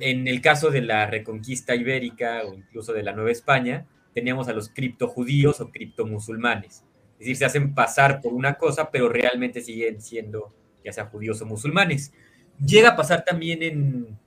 En 0.00 0.26
el 0.26 0.40
caso 0.40 0.70
de 0.70 0.82
la 0.82 1.06
reconquista 1.06 1.76
ibérica 1.76 2.42
o 2.44 2.54
incluso 2.54 2.92
de 2.92 3.04
la 3.04 3.12
Nueva 3.12 3.30
España, 3.30 3.86
teníamos 4.14 4.48
a 4.48 4.52
los 4.52 4.68
criptojudíos 4.70 5.60
o 5.60 5.70
criptomusulmanes. 5.70 6.82
Es 7.12 7.18
decir, 7.20 7.36
se 7.36 7.44
hacen 7.44 7.72
pasar 7.72 8.20
por 8.20 8.32
una 8.32 8.54
cosa, 8.54 8.90
pero 8.90 9.08
realmente 9.08 9.60
siguen 9.60 10.02
siendo 10.02 10.52
ya 10.84 10.92
sea 10.92 11.06
judíos 11.06 11.40
o 11.40 11.46
musulmanes. 11.46 12.12
Llega 12.58 12.90
a 12.90 12.96
pasar 12.96 13.24
también 13.24 13.62
en, 13.62 14.18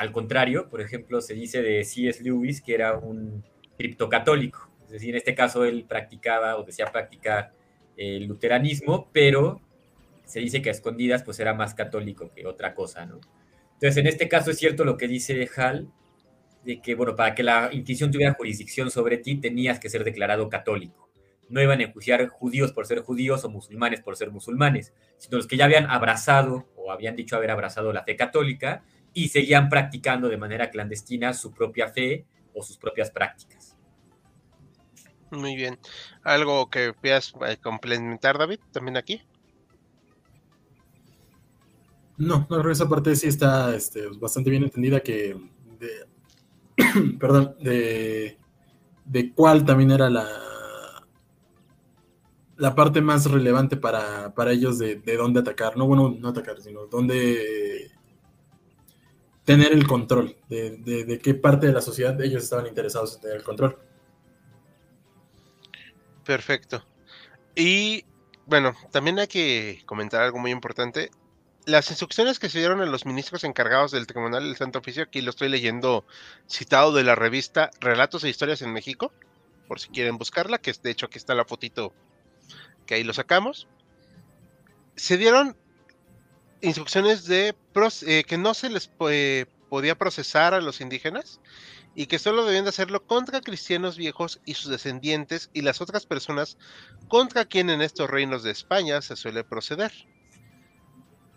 al 0.00 0.12
contrario, 0.12 0.70
por 0.70 0.80
ejemplo, 0.80 1.20
se 1.20 1.34
dice 1.34 1.60
de 1.60 1.84
C.S. 1.84 2.24
Lewis 2.24 2.62
que 2.62 2.72
era 2.72 2.96
un 2.96 3.44
criptocatólico. 3.76 4.70
Es 4.86 4.92
decir, 4.92 5.10
en 5.10 5.16
este 5.16 5.34
caso 5.34 5.66
él 5.66 5.84
practicaba 5.86 6.56
o 6.56 6.64
decía 6.64 6.86
practicar 6.86 7.52
el 7.98 8.24
luteranismo, 8.24 9.10
pero 9.12 9.60
se 10.24 10.40
dice 10.40 10.62
que 10.62 10.70
a 10.70 10.72
escondidas 10.72 11.22
pues 11.22 11.38
era 11.38 11.52
más 11.52 11.74
católico 11.74 12.30
que 12.34 12.46
otra 12.46 12.74
cosa, 12.74 13.04
¿no? 13.04 13.20
Entonces, 13.74 13.98
en 13.98 14.06
este 14.06 14.26
caso 14.26 14.50
es 14.50 14.56
cierto 14.56 14.86
lo 14.86 14.96
que 14.96 15.06
dice 15.06 15.46
Hall, 15.54 15.92
de 16.64 16.80
que, 16.80 16.94
bueno, 16.94 17.14
para 17.14 17.34
que 17.34 17.42
la 17.42 17.68
Inquisición 17.70 18.10
tuviera 18.10 18.32
jurisdicción 18.32 18.90
sobre 18.90 19.18
ti, 19.18 19.36
tenías 19.36 19.80
que 19.80 19.90
ser 19.90 20.02
declarado 20.02 20.48
católico. 20.48 21.10
No 21.50 21.60
iban 21.60 21.80
a 21.80 21.82
enjuiciar 21.82 22.26
judíos 22.28 22.72
por 22.72 22.86
ser 22.86 23.00
judíos 23.00 23.44
o 23.44 23.50
musulmanes 23.50 24.00
por 24.00 24.16
ser 24.16 24.30
musulmanes, 24.30 24.94
sino 25.18 25.36
los 25.36 25.46
que 25.46 25.58
ya 25.58 25.66
habían 25.66 25.90
abrazado 25.90 26.70
o 26.74 26.90
habían 26.90 27.16
dicho 27.16 27.36
haber 27.36 27.50
abrazado 27.50 27.92
la 27.92 28.02
fe 28.02 28.16
católica 28.16 28.82
y 29.12 29.28
seguían 29.28 29.68
practicando 29.68 30.28
de 30.28 30.36
manera 30.36 30.70
clandestina 30.70 31.32
su 31.34 31.52
propia 31.52 31.88
fe 31.88 32.24
o 32.54 32.62
sus 32.62 32.76
propias 32.76 33.10
prácticas. 33.10 33.76
Muy 35.30 35.54
bien. 35.54 35.78
¿Algo 36.22 36.68
que 36.70 36.92
quieras 37.00 37.32
eh, 37.46 37.56
complementar, 37.62 38.38
David, 38.38 38.58
también 38.72 38.96
aquí? 38.96 39.22
No, 42.18 42.46
no, 42.50 42.70
esa 42.70 42.88
parte 42.88 43.14
sí 43.16 43.28
está 43.28 43.74
este, 43.74 44.08
bastante 44.18 44.50
bien 44.50 44.64
entendida 44.64 45.00
que, 45.00 45.40
perdón, 47.18 47.56
de, 47.60 48.36
de 49.04 49.32
cuál 49.32 49.64
también 49.64 49.92
era 49.92 50.10
la, 50.10 50.26
la 52.60 52.74
parte 52.74 53.00
más 53.00 53.24
relevante 53.24 53.78
para, 53.78 54.34
ellos 54.52 54.78
de, 54.78 55.00
dónde 55.16 55.40
atacar, 55.40 55.78
no 55.78 55.86
bueno, 55.86 56.14
no 56.20 56.28
atacar, 56.28 56.60
sino 56.60 56.86
dónde 56.86 57.90
tener 59.44 59.72
el 59.72 59.86
control, 59.86 60.36
de, 60.48 60.76
de, 60.78 61.18
qué 61.18 61.34
parte 61.34 61.66
de 61.66 61.72
la 61.72 61.80
sociedad 61.80 62.20
ellos 62.20 62.42
estaban 62.42 62.66
interesados 62.66 63.14
en 63.14 63.20
tener 63.22 63.36
el 63.38 63.42
control. 63.42 63.78
Perfecto. 66.24 66.84
Y 67.54 68.04
bueno, 68.46 68.74
también 68.90 69.18
hay 69.18 69.26
que 69.26 69.82
comentar 69.86 70.22
algo 70.22 70.38
muy 70.38 70.50
importante 70.50 71.10
las 71.66 71.90
instrucciones 71.90 72.38
que 72.38 72.48
se 72.48 72.58
dieron 72.58 72.80
a 72.80 72.86
los 72.86 73.06
ministros 73.06 73.44
encargados 73.44 73.90
del 73.90 74.06
Tribunal 74.06 74.44
del 74.44 74.56
Santo 74.56 74.78
Oficio, 74.78 75.02
aquí 75.02 75.20
lo 75.20 75.30
estoy 75.30 75.48
leyendo 75.48 76.04
citado 76.48 76.92
de 76.92 77.04
la 77.04 77.14
revista 77.14 77.70
Relatos 77.80 78.24
e 78.24 78.28
Historias 78.28 78.62
en 78.62 78.72
México, 78.72 79.12
por 79.68 79.78
si 79.78 79.88
quieren 79.88 80.18
buscarla, 80.18 80.58
que 80.58 80.72
de 80.72 80.90
hecho 80.90 81.06
aquí 81.06 81.18
está 81.18 81.34
la 81.34 81.44
fotito 81.44 81.92
que 82.86 82.94
ahí 82.94 83.04
lo 83.04 83.12
sacamos. 83.12 83.68
Se 84.96 85.16
dieron 85.16 85.56
instrucciones 86.62 87.24
de 87.26 87.54
eh, 88.06 88.24
que 88.24 88.38
no 88.38 88.54
se 88.54 88.70
les 88.70 88.88
podía 88.88 89.98
procesar 89.98 90.54
a 90.54 90.60
los 90.60 90.80
indígenas 90.80 91.40
y 91.94 92.06
que 92.06 92.18
solo 92.18 92.44
debían 92.44 92.64
de 92.64 92.70
hacerlo 92.70 93.06
contra 93.06 93.40
cristianos 93.40 93.96
viejos 93.96 94.40
y 94.44 94.54
sus 94.54 94.70
descendientes 94.70 95.50
y 95.52 95.62
las 95.62 95.80
otras 95.80 96.06
personas 96.06 96.58
contra 97.08 97.44
quien 97.44 97.70
en 97.70 97.82
estos 97.82 98.08
reinos 98.08 98.42
de 98.42 98.52
España 98.52 99.02
se 99.02 99.16
suele 99.16 99.44
proceder 99.44 99.92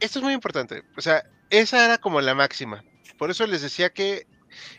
esto 0.04 0.20
es 0.20 0.24
muy 0.24 0.34
importante. 0.34 0.84
O 0.98 1.02
sea, 1.02 1.24
esa 1.50 1.86
era 1.86 1.98
como 1.98 2.20
la 2.22 2.36
máxima. 2.36 2.84
Por 3.18 3.32
eso 3.32 3.48
les 3.48 3.62
decía 3.62 3.92
que 3.92 4.28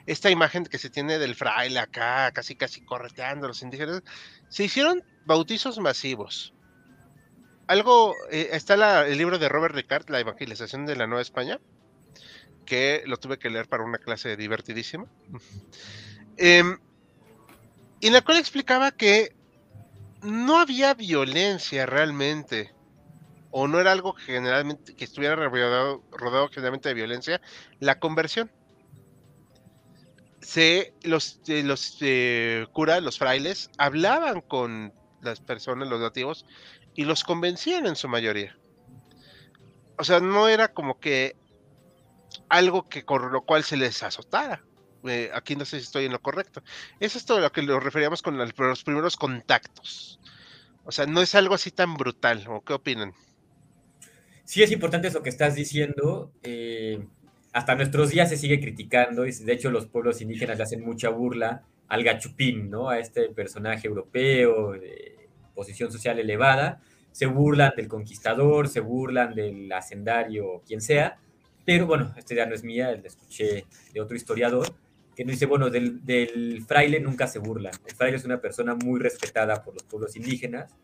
esta 0.06 0.30
imagen 0.30 0.66
que 0.66 0.78
se 0.78 0.90
tiene 0.90 1.18
del 1.18 1.34
fraile 1.34 1.80
acá, 1.80 2.30
casi 2.32 2.54
casi 2.54 2.84
correteando 2.84 3.46
a 3.46 3.48
los 3.48 3.62
indígenas, 3.62 4.02
se 4.48 4.64
hicieron 4.64 5.02
bautizos 5.24 5.78
masivos. 5.78 6.53
Algo, 7.66 8.14
eh, 8.30 8.50
está 8.52 9.06
el 9.06 9.16
libro 9.16 9.38
de 9.38 9.48
Robert 9.48 9.74
Ricard, 9.74 10.08
La 10.10 10.20
Evangelización 10.20 10.86
de 10.86 10.96
la 10.96 11.06
Nueva 11.06 11.22
España, 11.22 11.60
que 12.66 13.02
lo 13.06 13.16
tuve 13.16 13.38
que 13.38 13.50
leer 13.50 13.68
para 13.68 13.84
una 13.84 13.98
clase 13.98 14.36
divertidísima. 14.36 15.06
Em, 16.36 16.80
y 18.00 18.10
la 18.10 18.20
cual 18.22 18.38
explicaba 18.38 18.90
que 18.90 19.36
no 20.20 20.58
había 20.58 20.92
violencia 20.94 21.86
realmente 21.86 22.74
o 23.52 23.68
no 23.68 23.78
era 23.78 23.92
algo 23.92 24.14
generalmente 24.14 24.96
que 24.96 25.04
estuviera 25.04 25.36
rodeado, 25.36 26.02
generalmente 26.48 26.88
de 26.88 26.94
violencia, 26.94 27.40
la 27.78 28.00
conversión. 28.00 28.50
Se, 30.40 30.92
los 31.02 31.40
eh, 31.46 31.62
los 31.62 31.98
eh, 32.00 32.66
curas, 32.72 33.00
los 33.00 33.16
frailes, 33.16 33.70
hablaban 33.78 34.40
con 34.40 34.92
las 35.22 35.40
personas, 35.40 35.88
los 35.88 36.00
nativos, 36.00 36.44
y 36.94 37.04
los 37.04 37.24
convencían 37.24 37.86
en 37.86 37.96
su 37.96 38.08
mayoría. 38.08 38.56
O 39.98 40.04
sea, 40.04 40.20
no 40.20 40.48
era 40.48 40.68
como 40.68 40.98
que 40.98 41.36
algo 42.48 42.88
que 42.88 43.04
con 43.04 43.32
lo 43.32 43.42
cual 43.42 43.64
se 43.64 43.76
les 43.76 44.02
azotara. 44.02 44.64
Eh, 45.04 45.30
aquí 45.34 45.54
no 45.54 45.64
sé 45.64 45.78
si 45.78 45.84
estoy 45.84 46.06
en 46.06 46.12
lo 46.12 46.20
correcto. 46.20 46.62
Eso 46.98 47.18
es 47.18 47.26
todo 47.26 47.40
lo 47.40 47.52
que 47.52 47.62
nos 47.62 47.82
referíamos 47.82 48.22
con 48.22 48.38
los 48.38 48.84
primeros 48.84 49.16
contactos. 49.16 50.18
O 50.84 50.92
sea, 50.92 51.06
no 51.06 51.20
es 51.22 51.34
algo 51.34 51.54
así 51.54 51.70
tan 51.70 51.94
brutal. 51.94 52.44
¿O 52.48 52.62
qué 52.62 52.72
opinan? 52.72 53.14
sí 54.44 54.62
es 54.62 54.70
importante 54.70 55.08
eso 55.08 55.22
que 55.22 55.30
estás 55.30 55.54
diciendo. 55.54 56.32
Eh, 56.42 57.04
hasta 57.52 57.74
nuestros 57.74 58.10
días 58.10 58.28
se 58.28 58.36
sigue 58.36 58.60
criticando 58.60 59.26
y 59.26 59.32
de 59.32 59.52
hecho 59.52 59.70
los 59.70 59.86
pueblos 59.86 60.20
indígenas 60.20 60.58
le 60.58 60.64
hacen 60.64 60.84
mucha 60.84 61.08
burla 61.08 61.62
al 61.88 62.02
gachupín, 62.02 62.70
¿no? 62.70 62.88
A 62.88 62.98
este 62.98 63.28
personaje 63.28 63.86
europeo 63.86 64.72
de 64.72 65.13
posición 65.54 65.90
social 65.92 66.18
elevada. 66.18 66.80
Se 67.12 67.26
burlan 67.26 67.72
del 67.76 67.88
conquistador, 67.88 68.68
se 68.68 68.80
burlan 68.80 69.34
del 69.34 69.70
hacendario, 69.72 70.62
quien 70.66 70.80
sea. 70.80 71.18
Pero 71.64 71.86
bueno, 71.86 72.12
esta 72.16 72.34
idea 72.34 72.46
no 72.46 72.54
es 72.54 72.64
mía, 72.64 72.90
la 72.90 73.06
escuché 73.06 73.66
de 73.92 74.00
otro 74.00 74.16
historiador 74.16 74.74
que 75.14 75.24
nos 75.24 75.32
dice, 75.32 75.46
bueno, 75.46 75.70
del, 75.70 76.04
del 76.04 76.64
fraile 76.66 77.00
nunca 77.00 77.26
se 77.26 77.38
burla. 77.38 77.70
El 77.86 77.94
fraile 77.94 78.16
es 78.16 78.24
una 78.24 78.40
persona 78.40 78.74
muy 78.74 78.98
respetada 78.98 79.62
por 79.62 79.74
los 79.74 79.84
pueblos 79.84 80.16
indígenas 80.16 80.74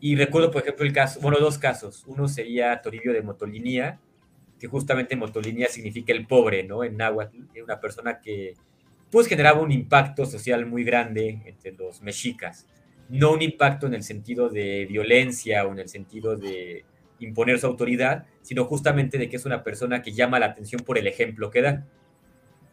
y 0.00 0.16
recuerdo, 0.16 0.50
por 0.50 0.62
ejemplo, 0.62 0.84
el 0.84 0.92
caso, 0.92 1.18
bueno, 1.20 1.38
dos 1.38 1.58
casos. 1.58 2.04
Uno 2.06 2.28
sería 2.28 2.80
Toribio 2.82 3.12
de 3.12 3.22
Motolinía, 3.22 4.00
que 4.58 4.66
justamente 4.66 5.16
Motolinía 5.16 5.68
significa 5.68 6.12
el 6.12 6.26
pobre, 6.26 6.62
¿no? 6.62 6.84
En 6.84 6.96
náhuatl, 6.96 7.38
una 7.62 7.80
persona 7.80 8.20
que 8.20 8.54
pues 9.10 9.28
generaba 9.28 9.60
un 9.60 9.72
impacto 9.72 10.26
social 10.26 10.66
muy 10.66 10.84
grande 10.84 11.40
entre 11.46 11.72
los 11.72 12.02
mexicas. 12.02 12.66
No 13.08 13.32
un 13.32 13.42
impacto 13.42 13.86
en 13.86 13.94
el 13.94 14.02
sentido 14.02 14.48
de 14.48 14.86
violencia 14.86 15.66
o 15.66 15.72
en 15.72 15.78
el 15.78 15.88
sentido 15.88 16.36
de 16.36 16.84
imponer 17.20 17.58
su 17.58 17.66
autoridad, 17.66 18.26
sino 18.42 18.64
justamente 18.64 19.18
de 19.18 19.28
que 19.28 19.36
es 19.36 19.46
una 19.46 19.62
persona 19.62 20.02
que 20.02 20.12
llama 20.12 20.38
la 20.38 20.46
atención 20.46 20.82
por 20.82 20.98
el 20.98 21.06
ejemplo 21.06 21.50
que 21.50 21.62
da. 21.62 21.86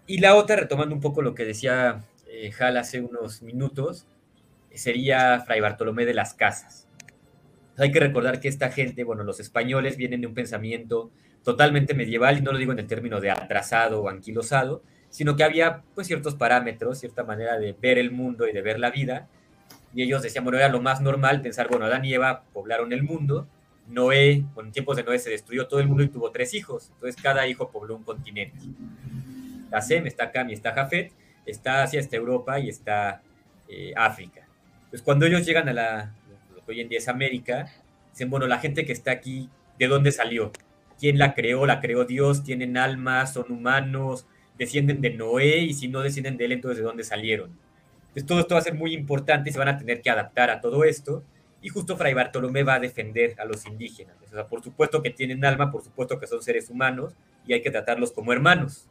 Y 0.07 0.19
la 0.19 0.36
otra, 0.36 0.55
retomando 0.55 0.95
un 0.95 1.01
poco 1.01 1.21
lo 1.21 1.36
que 1.36 1.45
decía 1.45 2.03
eh, 2.27 2.51
hace 2.59 3.01
unos 3.01 3.41
minutos, 3.41 4.07
sería 4.73 5.41
Fray 5.41 5.61
Bartolomé 5.61 6.05
de 6.05 6.13
las 6.13 6.34
Casas 6.34 6.88
hay 7.77 7.91
que 7.91 7.99
recordar 7.99 8.39
que 8.39 8.47
esta 8.47 8.69
gente, 8.69 9.03
bueno, 9.03 9.23
los 9.23 9.39
españoles 9.39 9.97
vienen 9.97 10.21
de 10.21 10.27
un 10.27 10.34
pensamiento 10.34 11.11
totalmente 11.43 11.93
medieval, 11.93 12.38
y 12.38 12.41
no 12.41 12.51
lo 12.51 12.57
digo 12.57 12.71
en 12.71 12.79
el 12.79 12.88
término 12.88 13.19
de 13.19 13.32
atrasado 13.32 14.03
o 14.03 14.09
anquilosado, 14.09 14.84
sino 15.09 15.36
que 15.36 15.43
había 15.43 15.84
pues 15.95 16.07
ciertos 16.07 16.36
parámetros, 16.36 16.99
cierta 16.99 17.23
manera 17.23 17.57
de 17.57 17.73
ver 17.73 17.97
el 17.97 18.11
mundo 18.11 18.47
y 18.47 18.53
de 18.53 18.61
ver 18.61 18.79
la 18.79 18.91
vida, 18.91 19.27
y 19.94 20.04
ellos 20.04 20.22
decían, 20.22 20.44
bueno, 20.44 20.58
era 20.58 20.70
lo 20.70 20.82
más 20.82 21.02
normal 21.02 21.42
pensar, 21.42 21.68
bueno, 21.68 21.86
Adán 21.86 22.06
y 22.06 22.14
Eva 22.14 22.44
poblaron 22.54 22.94
el 22.94 23.04
mundo, 23.04 23.48
Noé, 23.88 24.44
con 24.54 24.72
tiempos 24.72 24.98
de 24.98 25.04
Noé 25.04 25.20
se 25.20 25.30
destruyó 25.30 25.68
todo 25.68 25.80
el 25.80 25.88
mundo 25.88 26.04
y 26.04 26.08
tuvo 26.08 26.32
tres 26.32 26.54
hijos, 26.54 26.89
entonces 26.94 27.22
cada 27.22 27.48
hijo 27.48 27.70
pobló 27.72 27.96
un 27.96 28.04
continente. 28.04 28.58
Está 29.66 29.82
Sem, 29.82 30.08
está 30.08 30.32
Cam 30.32 30.50
y 30.50 30.54
está 30.54 30.74
Jafet, 30.74 31.12
está 31.46 31.84
Asia, 31.84 32.00
está 32.00 32.16
Europa 32.18 32.60
y 32.60 32.70
está 32.70 33.22
eh, 33.68 33.94
África. 33.96 34.48
Pues 34.89 35.02
cuando 35.02 35.26
ellos 35.26 35.46
llegan 35.46 35.70
a 35.70 35.74
la, 35.74 36.14
hoy 36.68 36.82
en 36.82 36.89
día 36.89 37.00
es 37.00 37.08
América, 37.08 37.72
dicen, 38.12 38.30
bueno, 38.30 38.48
la 38.48 38.60
gente 38.60 38.86
que 38.86 38.92
está 38.92 39.12
aquí, 39.12 39.50
¿de 39.80 39.88
dónde 39.88 40.12
salió? 40.12 40.52
quién 41.02 41.18
la 41.18 41.34
creó, 41.34 41.66
la 41.66 41.82
creó 41.82 42.06
Dios, 42.06 42.44
tienen 42.44 42.78
almas, 42.78 43.34
son 43.34 43.52
humanos, 43.52 44.28
descienden 44.60 45.02
de 45.02 45.10
Noé 45.10 45.58
y 45.58 45.74
si 45.74 45.88
no 45.88 46.02
descienden 46.02 46.38
de 46.38 46.46
él, 46.46 46.52
entonces 46.52 46.78
de 46.78 46.84
dónde 46.84 47.04
salieron. 47.04 47.50
Entonces 48.12 48.28
todo 48.28 48.39
esto 48.39 48.55
va 48.55 48.59
a 48.59 48.64
ser 48.64 48.74
muy 48.74 48.93
importante 48.93 49.49
y 49.49 49.53
se 49.53 49.59
van 49.59 49.70
a 49.70 49.78
tener 49.78 50.01
que 50.01 50.09
adaptar 50.09 50.49
a 50.49 50.59
todo 50.59 50.84
esto. 50.84 51.24
Y 51.62 51.70
justo 51.70 51.95
Fray 51.95 52.14
Bartolomé 52.14 52.64
va 52.64 52.76
a 52.76 52.80
defender 52.80 53.36
a 53.39 53.45
los 53.45 53.66
indígenas. 53.66 54.16
O 54.26 54.30
sea, 54.30 54.47
por 54.47 54.64
supuesto 54.64 55.01
que 55.01 55.12
tienen 55.12 55.45
alma, 55.45 55.72
por 55.72 55.84
supuesto 55.84 56.20
que 56.20 56.28
son 56.28 56.41
seres 56.41 56.70
humanos 56.70 57.14
y 57.47 57.53
hay 57.53 57.62
que 57.62 57.72
tratarlos 57.72 58.12
como 58.12 58.34
hermanos. 58.34 58.88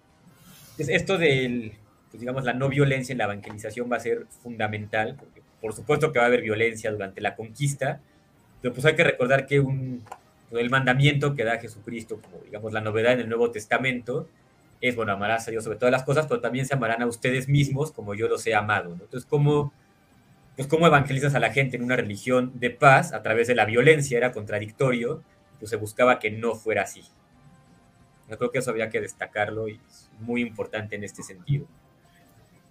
Entonces, 0.73 0.97
esto 0.97 1.19
del, 1.19 1.73
pues, 2.11 2.21
digamos, 2.21 2.45
la 2.45 2.55
no 2.55 2.69
violencia 2.69 3.13
en 3.13 3.19
la 3.19 3.25
evangelización 3.25 3.91
va 3.91 3.97
a 3.97 4.01
ser 4.01 4.27
fundamental, 4.43 5.17
porque 5.19 5.43
por 5.61 5.75
supuesto 5.75 6.13
que 6.13 6.19
va 6.19 6.25
a 6.25 6.29
haber 6.29 6.43
violencia 6.43 6.91
durante 6.91 7.21
la 7.21 7.37
conquista, 7.37 8.01
pero 8.63 8.73
pues 8.73 8.87
hay 8.87 8.95
que 8.95 9.05
recordar 9.05 9.47
que 9.47 9.61
un, 9.61 10.03
el 10.53 10.71
mandamiento 10.71 11.35
que 11.35 11.45
da 11.45 11.59
Jesucristo, 11.59 12.21
como 12.21 12.43
digamos 12.45 12.73
la 12.73 12.81
novedad 12.81 13.13
en 13.13 13.21
el 13.21 13.29
Nuevo 13.29 13.51
Testamento, 13.51 14.29
es, 14.81 14.97
bueno, 14.97 15.13
amarás 15.13 15.47
a 15.47 15.51
Dios 15.51 15.65
sobre 15.65 15.79
todas 15.79 15.93
las 15.93 16.05
cosas, 16.05 16.27
pero 16.27 16.41
también 16.41 16.67
se 16.67 16.75
amarán 16.75 17.03
a 17.03 17.07
ustedes 17.07 17.49
mismos 17.49 17.93
como 17.93 18.15
yo 18.15 18.29
los 18.29 18.47
he 18.47 18.55
amado. 18.55 18.93
Entonces, 18.93 19.27
¿cómo, 19.29 19.73
pues, 20.57 20.69
¿cómo 20.69 20.87
evangelizas 20.87 21.35
a 21.35 21.41
la 21.41 21.53
gente 21.53 21.77
en 21.77 21.85
una 21.85 21.97
religión 21.97 22.53
de 22.55 22.71
paz 22.71 23.13
a 23.13 23.23
través 23.23 23.49
de 23.49 23.55
la 23.55 23.67
violencia? 23.67 24.17
Era 24.17 24.33
contradictorio, 24.33 25.23
pues 25.59 25.71
se 25.71 25.77
buscaba 25.77 26.19
que 26.19 26.31
no 26.31 26.55
fuera 26.55 26.83
así. 26.83 27.03
Yo 28.31 28.39
creo 28.39 28.51
que 28.51 28.59
eso 28.61 28.71
había 28.71 28.89
que 28.89 29.01
destacarlo 29.01 29.69
y 29.69 29.81
es 29.89 30.09
muy 30.21 30.41
importante 30.41 30.97
en 30.97 31.05
este 31.05 31.23
sentido. 31.23 31.67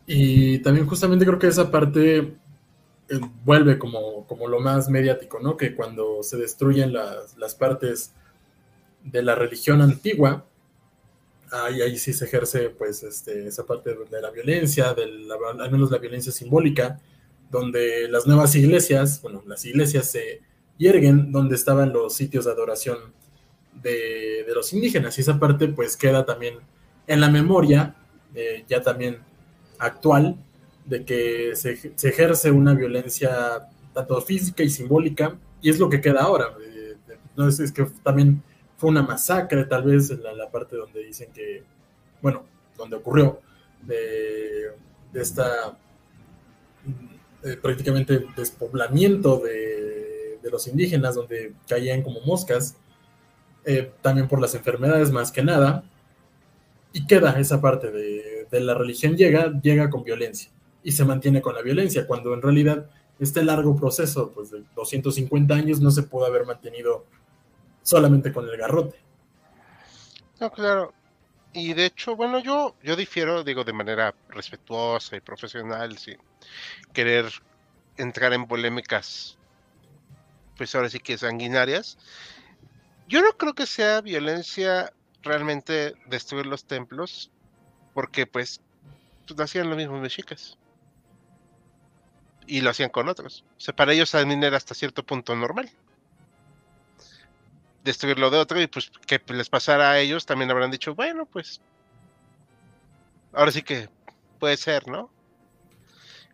Y 0.07 0.60
también 0.60 0.88
justamente 0.88 1.26
creo 1.26 1.38
que 1.38 1.47
esa 1.47 1.70
parte 1.70 2.18
eh, 2.18 3.20
vuelve 3.43 3.78
como, 3.78 4.26
como 4.26 4.47
lo 4.47 4.60
más 4.60 4.89
mediático, 4.89 5.39
¿no? 5.39 5.57
Que 5.57 5.76
cuando 5.76 6.24
se 6.24 6.38
destruyen 6.38 6.93
las, 6.93 7.38
las 7.38 7.53
partes 7.53 8.14
de 9.03 9.22
la 9.22 9.36
religión 9.36 9.82
antigua, 9.82 10.45
ahí, 11.52 11.82
ahí 11.82 11.97
sí 11.97 12.14
se 12.14 12.26
ejerce 12.26 12.70
pues 12.70 13.04
este, 13.04 13.47
esa 13.47 13.66
parte 13.66 13.95
de 13.95 14.22
la 14.22 14.32
violencia, 14.32 14.93
de 14.93 15.04
al 15.04 15.72
menos 15.72 15.91
la 15.91 15.97
violencia 15.97 16.32
simbólica, 16.32 17.00
donde 17.52 18.08
las 18.10 18.28
nuevas 18.28 18.56
iglesias, 18.56 19.22
bueno, 19.22 19.43
las 19.47 19.66
iglesias 19.66 20.10
se 20.12 20.41
hierguen 20.78 21.32
donde 21.32 21.56
estaban 21.56 21.91
los 21.91 22.14
sitios 22.14 22.45
de 22.45 22.52
adoración 22.52 22.97
de, 23.74 24.43
de 24.47 24.54
los 24.54 24.72
indígenas 24.74 25.18
y 25.18 25.22
esa 25.22 25.39
parte 25.39 25.68
pues 25.68 25.97
queda 25.97 26.26
también 26.26 26.56
en 27.08 27.22
la 27.22 27.30
memoria, 27.30 27.95
eh, 28.36 28.64
ya 28.68 28.82
también 28.82 29.18
actual, 29.80 30.38
de 30.86 31.06
que 31.06 31.56
se, 31.56 31.72
ejerce 32.08 32.52
una 32.52 32.74
violencia 32.74 33.68
tanto 33.93 34.22
física 34.22 34.64
y 34.64 34.70
simbólica 34.70 35.38
y 35.62 35.70
es 35.70 35.80
lo 35.80 35.89
que 35.89 36.02
queda 36.02 36.22
ahora. 36.22 36.47
Eh, 36.62 36.95
no 37.36 37.47
es, 37.47 37.60
es 37.60 37.72
que 37.72 37.86
también 38.04 38.43
fue 38.80 38.90
una 38.90 39.04
masacre, 39.04 39.66
tal 39.66 39.84
vez, 39.84 40.10
en 40.10 40.24
la, 40.24 40.50
parte 40.50 40.78
donde 40.78 41.04
dicen 41.04 41.30
que, 41.34 41.64
bueno, 42.22 42.46
donde 42.78 42.96
ocurrió, 42.96 43.42
de, 43.82 44.72
esta 45.14 45.78
eh, 47.44 47.58
prácticamente 47.62 48.26
despoblamiento 48.36 49.40
de, 49.40 50.40
los 50.50 50.66
indígenas, 50.66 51.14
donde 51.14 51.54
caían 51.68 52.02
como 52.02 52.22
moscas, 52.22 52.76
eh, 53.66 53.92
también 54.02 54.28
por 54.28 54.42
las 54.42 54.56
enfermedades 54.56 55.12
más 55.12 55.32
que 55.32 55.44
nada, 55.44 55.84
y 56.92 57.06
queda 57.06 57.40
esa 57.40 57.62
parte 57.62 57.92
de, 57.92 58.48
de 58.50 58.60
la 58.62 58.74
religión 58.74 59.16
llega, 59.16 59.52
llega 59.62 59.92
con 59.92 60.04
violencia 60.04 60.50
y 60.84 60.94
se 60.94 61.06
mantiene 61.06 61.42
con 61.42 61.54
la 61.54 61.62
violencia, 61.62 62.08
cuando 62.08 62.34
en 62.34 62.42
realidad 62.42 62.90
este 63.20 63.44
largo 63.44 63.76
proceso 63.76 64.32
pues, 64.34 64.50
de 64.50 64.64
250 64.76 65.54
años 65.54 65.82
no 65.82 65.92
se 65.92 66.04
pudo 66.04 66.26
haber 66.26 66.46
mantenido 66.46 67.06
solamente 67.84 68.32
con 68.32 68.48
el 68.48 68.58
garrote. 68.58 69.00
No, 70.40 70.52
claro. 70.52 70.94
Y 71.52 71.74
de 71.74 71.86
hecho, 71.86 72.16
bueno, 72.16 72.40
yo, 72.40 72.76
yo 72.84 72.96
difiero, 72.96 73.44
digo, 73.44 73.64
de 73.64 73.74
manera 73.74 74.14
respetuosa 74.30 75.16
y 75.16 75.22
profesional, 75.22 75.98
sin 75.98 76.18
querer 76.94 77.26
entrar 77.98 78.34
en 78.34 78.48
polémicas, 78.48 79.38
pues 80.56 80.74
ahora 80.76 80.90
sí 80.90 81.00
que 81.00 81.18
sanguinarias. 81.18 81.98
Yo 83.08 83.22
no 83.22 83.36
creo 83.38 83.56
que 83.56 83.66
sea 83.66 84.02
violencia 84.02 84.94
realmente 85.24 85.96
destruir 86.06 86.46
los 86.46 86.66
templos, 86.66 87.32
porque 87.94 88.28
pues, 88.28 88.62
pues 89.28 89.40
hacían 89.40 89.70
lo 89.70 89.76
mismo 89.76 90.00
mexicas. 90.00 90.58
Y 92.46 92.62
lo 92.62 92.70
hacían 92.70 92.90
con 92.90 93.10
otros. 93.10 93.44
O 93.58 93.60
sea, 93.60 93.76
para 93.76 93.94
ellos 93.94 94.12
también 94.12 94.44
era 94.44 94.58
hasta 94.58 94.76
cierto 94.76 95.04
punto 95.04 95.36
normal 95.36 95.72
destruirlo 97.84 98.30
de 98.30 98.38
otro 98.38 98.62
y 98.62 98.68
pues 98.68 98.92
que 99.06 99.22
les 99.28 99.50
pasara 99.50 99.92
a 99.92 100.00
ellos, 100.00 100.26
también 100.26 100.52
habrán 100.52 100.72
dicho, 100.72 100.96
bueno, 100.96 101.26
pues 101.26 101.62
ahora 103.34 103.52
sí 103.52 103.62
que 103.62 103.90
puede 104.40 104.58
ser, 104.58 104.88
¿no? 104.88 105.10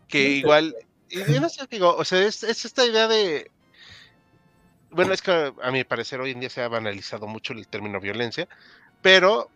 Que 0.07 0.29
igual, 0.29 0.75
y 1.09 1.17
no 1.39 1.49
sé, 1.49 1.65
digo, 1.69 1.95
o 1.95 2.05
sea, 2.05 2.21
es, 2.23 2.43
esta 2.43 2.85
idea 2.85 3.07
de, 3.07 3.51
bueno, 4.91 5.13
es 5.13 5.21
que 5.21 5.53
a 5.61 5.71
mi 5.71 5.83
parecer 5.83 6.19
hoy 6.19 6.31
en 6.31 6.39
día 6.39 6.49
se 6.49 6.61
ha 6.61 6.67
banalizado 6.67 7.27
mucho 7.27 7.53
el 7.53 7.67
término 7.67 7.99
violencia, 7.99 8.47
pero 9.01 9.49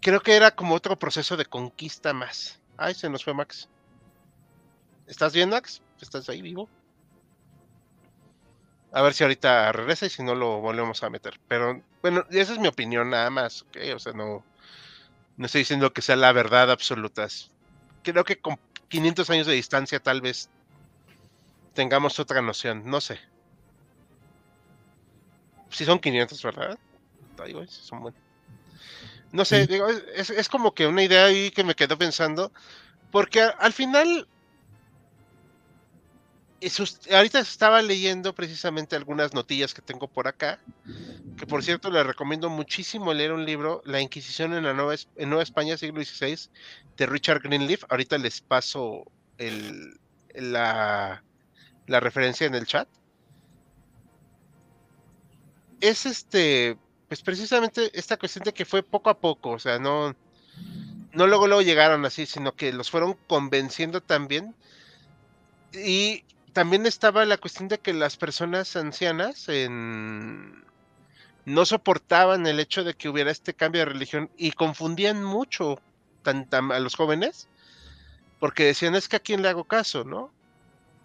creo 0.00 0.20
que 0.20 0.36
era 0.36 0.50
como 0.50 0.74
otro 0.74 0.98
proceso 0.98 1.36
de 1.36 1.46
conquista 1.46 2.12
más. 2.12 2.60
Ay, 2.76 2.94
se 2.94 3.08
nos 3.08 3.24
fue 3.24 3.34
Max. 3.34 3.68
¿Estás 5.06 5.32
bien, 5.32 5.50
Max? 5.50 5.80
¿Estás 6.00 6.28
ahí 6.28 6.42
vivo? 6.42 6.68
A 8.94 9.02
ver 9.02 9.12
si 9.12 9.24
ahorita 9.24 9.72
regresa 9.72 10.06
y 10.06 10.10
si 10.10 10.22
no 10.22 10.36
lo 10.36 10.60
volvemos 10.60 11.02
a 11.02 11.10
meter. 11.10 11.40
Pero 11.48 11.82
bueno, 12.00 12.24
esa 12.30 12.52
es 12.52 12.60
mi 12.60 12.68
opinión 12.68 13.10
nada 13.10 13.28
más. 13.28 13.66
O 13.92 13.98
sea, 13.98 14.12
no, 14.12 14.44
no 15.36 15.46
estoy 15.46 15.62
diciendo 15.62 15.92
que 15.92 16.00
sea 16.00 16.14
la 16.14 16.30
verdad 16.30 16.70
absoluta. 16.70 17.26
Creo 18.04 18.22
que 18.22 18.38
con 18.38 18.56
500 18.86 19.28
años 19.30 19.46
de 19.48 19.54
distancia 19.54 19.98
tal 19.98 20.20
vez 20.20 20.48
tengamos 21.74 22.20
otra 22.20 22.40
noción. 22.40 22.82
No 22.86 23.00
sé. 23.00 23.18
Si 25.70 25.84
son 25.84 25.98
500, 25.98 26.40
¿verdad? 26.44 26.78
son 27.66 28.14
No 29.32 29.44
sé, 29.44 29.66
digo, 29.66 29.88
es, 29.88 30.30
es, 30.30 30.48
como 30.48 30.72
que 30.72 30.86
una 30.86 31.02
idea 31.02 31.24
ahí 31.24 31.50
que 31.50 31.64
me 31.64 31.74
quedo 31.74 31.98
pensando. 31.98 32.52
Porque 33.10 33.40
al 33.42 33.72
final 33.72 34.28
ahorita 37.12 37.40
estaba 37.40 37.82
leyendo 37.82 38.34
precisamente 38.34 38.96
algunas 38.96 39.34
notillas 39.34 39.74
que 39.74 39.82
tengo 39.82 40.08
por 40.08 40.28
acá, 40.28 40.58
que 41.36 41.46
por 41.46 41.62
cierto 41.62 41.90
les 41.90 42.06
recomiendo 42.06 42.48
muchísimo 42.48 43.12
leer 43.12 43.32
un 43.32 43.44
libro, 43.44 43.82
La 43.84 44.00
Inquisición 44.00 44.54
en 44.54 44.64
la 44.64 44.72
Nueva, 44.72 44.94
en 45.16 45.28
Nueva 45.28 45.42
España, 45.42 45.76
siglo 45.76 46.02
XVI, 46.02 46.48
de 46.96 47.06
Richard 47.06 47.42
Greenleaf. 47.42 47.84
Ahorita 47.88 48.18
les 48.18 48.40
paso 48.40 49.04
el, 49.38 49.98
la, 50.34 51.22
la 51.86 52.00
referencia 52.00 52.46
en 52.46 52.54
el 52.54 52.66
chat. 52.66 52.88
Es 55.80 56.06
este, 56.06 56.78
pues 57.08 57.20
precisamente 57.22 57.90
esta 57.98 58.16
cuestión 58.16 58.44
de 58.44 58.54
que 58.54 58.64
fue 58.64 58.82
poco 58.82 59.10
a 59.10 59.18
poco, 59.18 59.50
o 59.50 59.58
sea, 59.58 59.78
no, 59.78 60.14
no 61.12 61.26
luego, 61.26 61.46
luego 61.46 61.62
llegaron 61.62 62.04
así, 62.04 62.26
sino 62.26 62.54
que 62.54 62.72
los 62.72 62.90
fueron 62.90 63.16
convenciendo 63.26 64.00
también. 64.00 64.54
Y 65.72 66.24
también 66.54 66.86
estaba 66.86 67.26
la 67.26 67.36
cuestión 67.36 67.68
de 67.68 67.78
que 67.78 67.92
las 67.92 68.16
personas 68.16 68.74
ancianas 68.76 69.46
no 71.44 71.66
soportaban 71.66 72.46
el 72.46 72.60
hecho 72.60 72.84
de 72.84 72.94
que 72.94 73.10
hubiera 73.10 73.30
este 73.30 73.52
cambio 73.52 73.80
de 73.80 73.92
religión 73.92 74.30
y 74.38 74.52
confundían 74.52 75.22
mucho 75.22 75.78
a 76.24 76.80
los 76.80 76.94
jóvenes 76.94 77.48
porque 78.38 78.64
decían 78.64 78.94
es 78.94 79.08
que 79.08 79.16
a 79.16 79.20
quién 79.20 79.42
le 79.42 79.48
hago 79.48 79.64
caso, 79.64 80.04
¿no? 80.04 80.30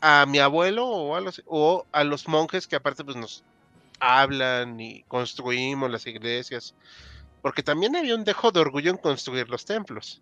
A 0.02 0.26
mi 0.26 0.40
abuelo 0.40 0.86
o 0.88 1.16
a 1.16 2.04
los, 2.04 2.28
monjes 2.28 2.68
que 2.68 2.76
aparte 2.76 3.04
pues 3.04 3.18
nos 3.18 3.44
hablan 4.00 4.80
y 4.80 5.04
construimos 5.04 5.90
las 5.90 6.06
iglesias, 6.06 6.76
porque 7.42 7.64
también 7.64 7.96
había 7.96 8.16
un 8.16 8.24
dejo 8.24 8.52
de 8.52 8.60
orgullo 8.60 8.92
en 8.92 8.98
construir 8.98 9.50
los 9.50 9.66
templos. 9.66 10.22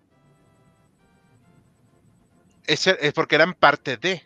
Es, 2.66 2.88
es 2.88 3.14
porque 3.14 3.36
eran 3.36 3.54
parte 3.54 3.98
de. 3.98 4.24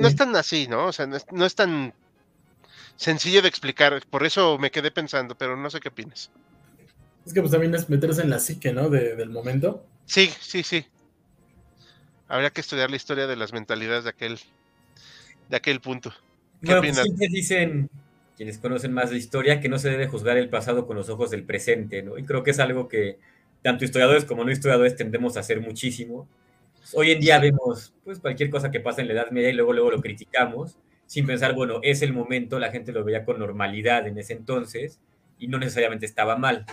No, 0.00 0.08
es 0.08 0.16
tan 0.16 0.34
así, 0.36 0.66
¿no? 0.68 0.86
O 0.86 0.92
sea, 0.92 1.06
no 1.06 1.44
es, 1.44 1.54
tan 1.54 1.92
sencillo 2.96 3.42
de 3.42 3.48
explicar. 3.48 4.00
Por 4.08 4.24
eso 4.24 4.58
me 4.58 4.70
quedé 4.70 4.90
pensando, 4.90 5.36
pero 5.36 5.56
no 5.56 5.68
sé 5.70 5.80
qué 5.80 5.88
opinas. 5.88 6.30
Es 7.26 7.34
que 7.34 7.40
pues 7.40 7.52
también 7.52 7.74
es 7.74 7.90
meterse 7.90 8.22
en 8.22 8.30
la 8.30 8.38
psique, 8.38 8.72
¿no? 8.72 8.88
del 8.88 9.30
momento. 9.30 9.84
Sí, 10.06 10.32
sí, 10.40 10.62
sí. 10.62 10.86
Habría 12.28 12.50
que 12.50 12.60
estudiar 12.60 12.90
la 12.90 12.96
historia 12.96 13.26
de 13.26 13.36
las 13.36 13.52
mentalidades 13.52 14.04
de 14.04 14.10
aquel, 14.10 14.38
de 15.48 15.56
aquel 15.56 15.80
punto. 15.80 16.12
¿Qué 16.62 16.76
bueno, 16.78 17.02
pues 17.16 17.30
dicen 17.30 17.90
quienes 18.36 18.58
conocen 18.58 18.92
más 18.92 19.10
de 19.10 19.16
historia 19.16 19.60
que 19.60 19.68
no 19.68 19.78
se 19.78 19.90
debe 19.90 20.06
juzgar 20.06 20.36
el 20.38 20.48
pasado 20.48 20.86
con 20.86 20.96
los 20.96 21.08
ojos 21.08 21.30
del 21.30 21.44
presente, 21.44 22.02
¿no? 22.02 22.18
Y 22.18 22.24
creo 22.24 22.42
que 22.42 22.52
es 22.52 22.60
algo 22.60 22.88
que 22.88 23.18
tanto 23.62 23.84
historiadores 23.84 24.24
como 24.24 24.44
no 24.44 24.52
historiadores 24.52 24.96
tendemos 24.96 25.36
a 25.36 25.40
hacer 25.40 25.60
muchísimo 25.60 26.28
Hoy 26.94 27.10
en 27.10 27.20
día 27.20 27.38
vemos 27.38 27.94
pues, 28.02 28.18
cualquier 28.18 28.48
cosa 28.48 28.70
que 28.70 28.80
pasa 28.80 29.02
en 29.02 29.08
la 29.08 29.14
Edad 29.14 29.30
Media 29.30 29.50
y 29.50 29.52
luego, 29.52 29.72
luego 29.72 29.90
lo 29.90 30.00
criticamos. 30.00 30.78
sin 31.06 31.26
pensar, 31.26 31.54
bueno, 31.54 31.80
es 31.82 32.02
el 32.02 32.12
momento, 32.12 32.58
la 32.58 32.70
gente 32.70 32.92
lo 32.92 33.04
veía 33.04 33.24
con 33.24 33.38
normalidad 33.38 34.06
en 34.06 34.18
ese 34.18 34.34
entonces 34.34 35.00
y 35.38 35.48
no 35.48 35.58
necesariamente 35.58 36.06
estaba 36.06 36.36
mal. 36.36 36.66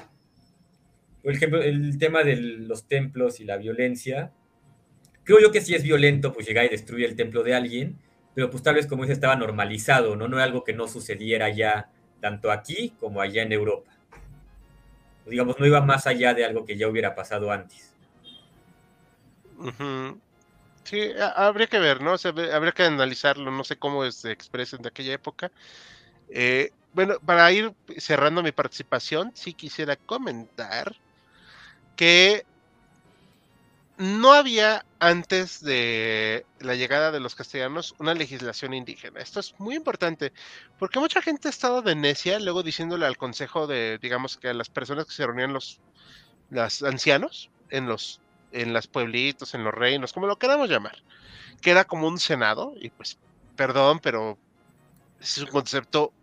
Por 1.24 1.34
ejemplo, 1.34 1.62
el 1.62 1.98
tema 1.98 2.24
de 2.24 2.36
los 2.36 2.88
templos 2.88 3.40
y 3.40 3.46
la 3.46 3.58
violencia, 3.58 4.32
creo 5.24 5.40
yo 5.40 5.52
que 5.52 5.62
sí 5.62 5.74
es 5.74 5.84
violento, 5.84 6.34
pues 6.34 6.46
llegar 6.46 6.66
y 6.66 6.70
destruir 6.70 7.06
el 7.06 7.16
templo 7.16 7.44
de 7.44 7.56
alguien, 7.56 7.98
pero 8.36 8.50
pues 8.50 8.62
tal 8.64 8.76
vez 8.76 8.88
como 8.88 9.04
dice, 9.04 9.14
estaba 9.14 9.36
normalizado, 9.36 10.16
¿no? 10.16 10.28
No 10.28 10.38
era 10.38 10.46
algo 10.46 10.64
que 10.64 10.74
no 10.74 10.88
sucediera 10.88 11.50
ya 11.50 11.90
tanto 12.22 12.52
aquí 12.52 12.94
como 13.00 13.22
allá 13.22 13.44
en 13.44 13.52
Europa. 13.54 13.92
Digamos, 15.26 15.60
no 15.60 15.66
iba 15.66 15.82
más 15.82 16.08
allá 16.08 16.34
de 16.34 16.46
algo 16.46 16.66
que 16.66 16.78
ya 16.78 16.88
hubiera 16.88 17.16
pasado 17.16 17.52
antes. 17.52 17.95
Sí, 20.84 21.12
habría 21.36 21.68
que 21.68 21.80
ver, 21.80 22.02
¿no? 22.02 22.16
habría 22.54 22.72
que 22.72 22.84
analizarlo, 22.84 23.50
no 23.50 23.64
sé 23.64 23.78
cómo 23.78 24.10
se 24.12 24.32
expresen 24.32 24.84
de 24.84 24.90
aquella 24.90 25.14
época. 25.14 25.52
Eh, 26.30 26.72
bueno, 26.94 27.16
para 27.26 27.52
ir 27.52 27.74
cerrando 27.98 28.44
mi 28.44 28.52
participación, 28.52 29.32
sí 29.36 29.54
quisiera 29.54 29.96
comentar 29.96 30.96
que 31.96 32.46
no 33.98 34.34
había 34.34 34.86
antes 35.00 35.62
de 35.64 36.46
la 36.60 36.76
llegada 36.76 37.12
de 37.12 37.20
los 37.20 37.36
castellanos 37.36 37.96
una 37.98 38.14
legislación 38.14 38.74
indígena. 38.74 39.22
Esto 39.22 39.40
es 39.40 39.56
muy 39.58 39.76
importante 39.76 40.34
porque 40.78 41.00
mucha 41.00 41.22
gente 41.22 41.48
ha 41.48 41.52
estado 41.52 41.82
de 41.82 41.96
necia 41.96 42.40
luego 42.40 42.62
diciéndole 42.62 43.06
al 43.06 43.18
consejo 43.18 43.68
de, 43.68 43.98
digamos 44.02 44.38
que 44.38 44.50
a 44.50 44.54
las 44.54 44.70
personas 44.70 45.06
que 45.06 45.14
se 45.14 45.26
reunían 45.26 45.54
los, 45.54 45.80
los 46.50 46.84
ancianos 46.84 47.50
en 47.70 47.88
los 47.88 48.22
en 48.56 48.74
los 48.74 48.88
pueblitos, 48.88 49.54
en 49.54 49.64
los 49.64 49.74
reinos, 49.74 50.14
como 50.14 50.28
lo 50.28 50.38
queramos 50.40 50.70
llamar, 50.70 50.98
que 51.62 51.72
era 51.72 51.86
como 51.86 52.08
un 52.08 52.20
senado, 52.20 52.74
y 52.80 52.90
pues, 52.90 53.18
perdón, 53.56 54.00
pero 54.00 54.38
es 55.20 55.38
un 55.38 55.48
concepto 55.48 56.14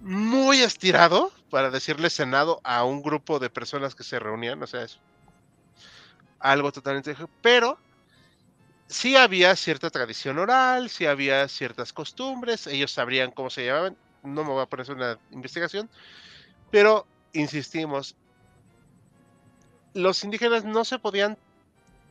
muy 0.00 0.62
estirado 0.62 1.32
para 1.50 1.70
decirle 1.70 2.08
senado 2.08 2.60
a 2.62 2.84
un 2.84 3.02
grupo 3.02 3.38
de 3.38 3.50
personas 3.50 3.94
que 3.94 4.04
se 4.04 4.18
reunían, 4.18 4.62
o 4.62 4.66
sea, 4.66 4.82
es 4.82 5.00
algo 6.38 6.70
totalmente, 6.70 7.16
pero 7.42 7.78
sí 8.86 9.16
había 9.16 9.56
cierta 9.56 9.90
tradición 9.90 10.38
oral, 10.38 10.88
sí 10.88 11.06
había 11.06 11.48
ciertas 11.48 11.92
costumbres, 11.92 12.68
ellos 12.68 12.92
sabrían 12.92 13.32
cómo 13.32 13.50
se 13.50 13.66
llamaban, 13.66 13.96
no 14.22 14.44
me 14.44 14.50
voy 14.50 14.62
a 14.62 14.66
poner 14.66 14.90
una 14.92 15.18
investigación, 15.32 15.90
pero 16.70 17.06
insistimos, 17.32 18.14
los 19.98 20.22
indígenas 20.22 20.64
no 20.64 20.84
se 20.84 21.00
podían 21.00 21.36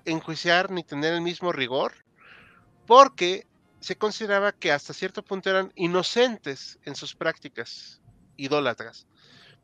enjuiciar 0.04 0.72
ni 0.72 0.84
tener 0.84 1.14
el 1.14 1.22
mismo 1.22 1.54
rigor 1.54 1.94
porque 2.86 3.48
se 3.80 3.96
consideraba 3.96 4.52
que 4.52 4.74
hasta 4.74 4.94
cierto 4.94 5.24
punto 5.24 5.50
eran 5.50 5.72
inocentes 5.76 6.80
en 6.84 6.96
sus 6.96 7.16
prácticas 7.16 8.02
idólatras, 8.36 9.08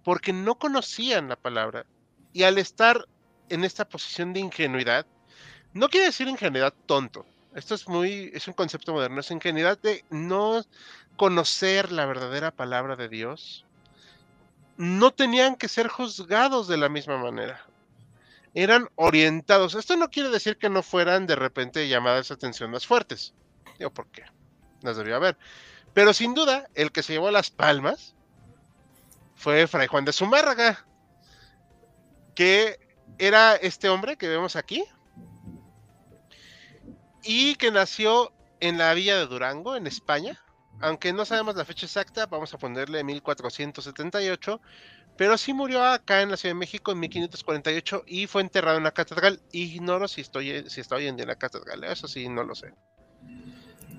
porque 0.05 0.31
no 0.31 0.55
conocían 0.55 1.27
la 1.27 1.35
palabra. 1.35 1.85
Y 2.31 2.43
al 2.43 2.57
estar 2.59 3.09
en 3.49 3.65
esta 3.65 3.89
posición 3.89 4.31
de 4.31 4.39
ingenuidad, 4.39 5.05
no 5.73 5.89
quiere 5.89 6.05
decir 6.05 6.29
ingenuidad 6.29 6.73
tonto. 6.85 7.25
Esto 7.55 7.75
es 7.75 7.89
muy, 7.89 8.31
es 8.33 8.47
un 8.47 8.53
concepto 8.53 8.93
moderno, 8.93 9.19
es 9.19 9.31
ingenuidad 9.31 9.77
de 9.79 10.05
no 10.09 10.63
conocer 11.17 11.91
la 11.91 12.05
verdadera 12.05 12.51
palabra 12.51 12.95
de 12.95 13.09
Dios. 13.09 13.65
No 14.77 15.11
tenían 15.11 15.57
que 15.57 15.67
ser 15.67 15.89
juzgados 15.89 16.69
de 16.69 16.77
la 16.77 16.87
misma 16.87 17.17
manera 17.17 17.65
eran 18.53 18.89
orientados. 18.95 19.75
Esto 19.75 19.95
no 19.97 20.09
quiere 20.09 20.29
decir 20.29 20.57
que 20.57 20.69
no 20.69 20.83
fueran 20.83 21.27
de 21.27 21.35
repente 21.35 21.87
llamadas 21.87 22.27
de 22.27 22.35
atención 22.35 22.71
más 22.71 22.85
fuertes. 22.85 23.33
Digo, 23.77 23.91
¿por 23.91 24.07
qué? 24.07 24.23
Las 24.81 24.97
debió 24.97 25.15
haber. 25.15 25.37
Pero 25.93 26.13
sin 26.13 26.33
duda, 26.33 26.69
el 26.75 26.91
que 26.91 27.03
se 27.03 27.13
llevó 27.13 27.31
las 27.31 27.51
palmas 27.51 28.15
fue 29.35 29.67
Fray 29.67 29.87
Juan 29.87 30.05
de 30.05 30.13
Zumárraga, 30.13 30.85
que 32.35 32.79
era 33.17 33.55
este 33.55 33.89
hombre 33.89 34.17
que 34.17 34.27
vemos 34.27 34.55
aquí, 34.55 34.83
y 37.23 37.55
que 37.55 37.71
nació 37.71 38.33
en 38.59 38.77
la 38.77 38.93
villa 38.93 39.17
de 39.17 39.27
Durango, 39.27 39.75
en 39.75 39.87
España. 39.87 40.39
Aunque 40.81 41.13
no 41.13 41.25
sabemos 41.25 41.55
la 41.55 41.65
fecha 41.65 41.85
exacta, 41.85 42.25
vamos 42.25 42.53
a 42.53 42.57
ponerle 42.57 43.03
1478, 43.03 44.61
pero 45.17 45.37
sí 45.37 45.53
murió 45.53 45.83
acá 45.83 46.21
en 46.21 46.31
la 46.31 46.37
Ciudad 46.37 46.55
de 46.55 46.59
México 46.59 46.91
en 46.91 46.99
1548 46.99 48.03
y 48.07 48.27
fue 48.27 48.41
enterrado 48.41 48.77
en 48.77 48.83
la 48.83 48.91
catedral. 48.91 49.41
Ignoro 49.51 50.07
si, 50.07 50.21
estoy, 50.21 50.69
si 50.69 50.81
está 50.81 50.95
hoy 50.95 51.07
en 51.07 51.15
día 51.15 51.23
en 51.23 51.29
la 51.29 51.35
catedral, 51.35 51.83
eso 51.83 52.07
sí, 52.07 52.27
no 52.29 52.43
lo 52.43 52.55
sé. 52.55 52.73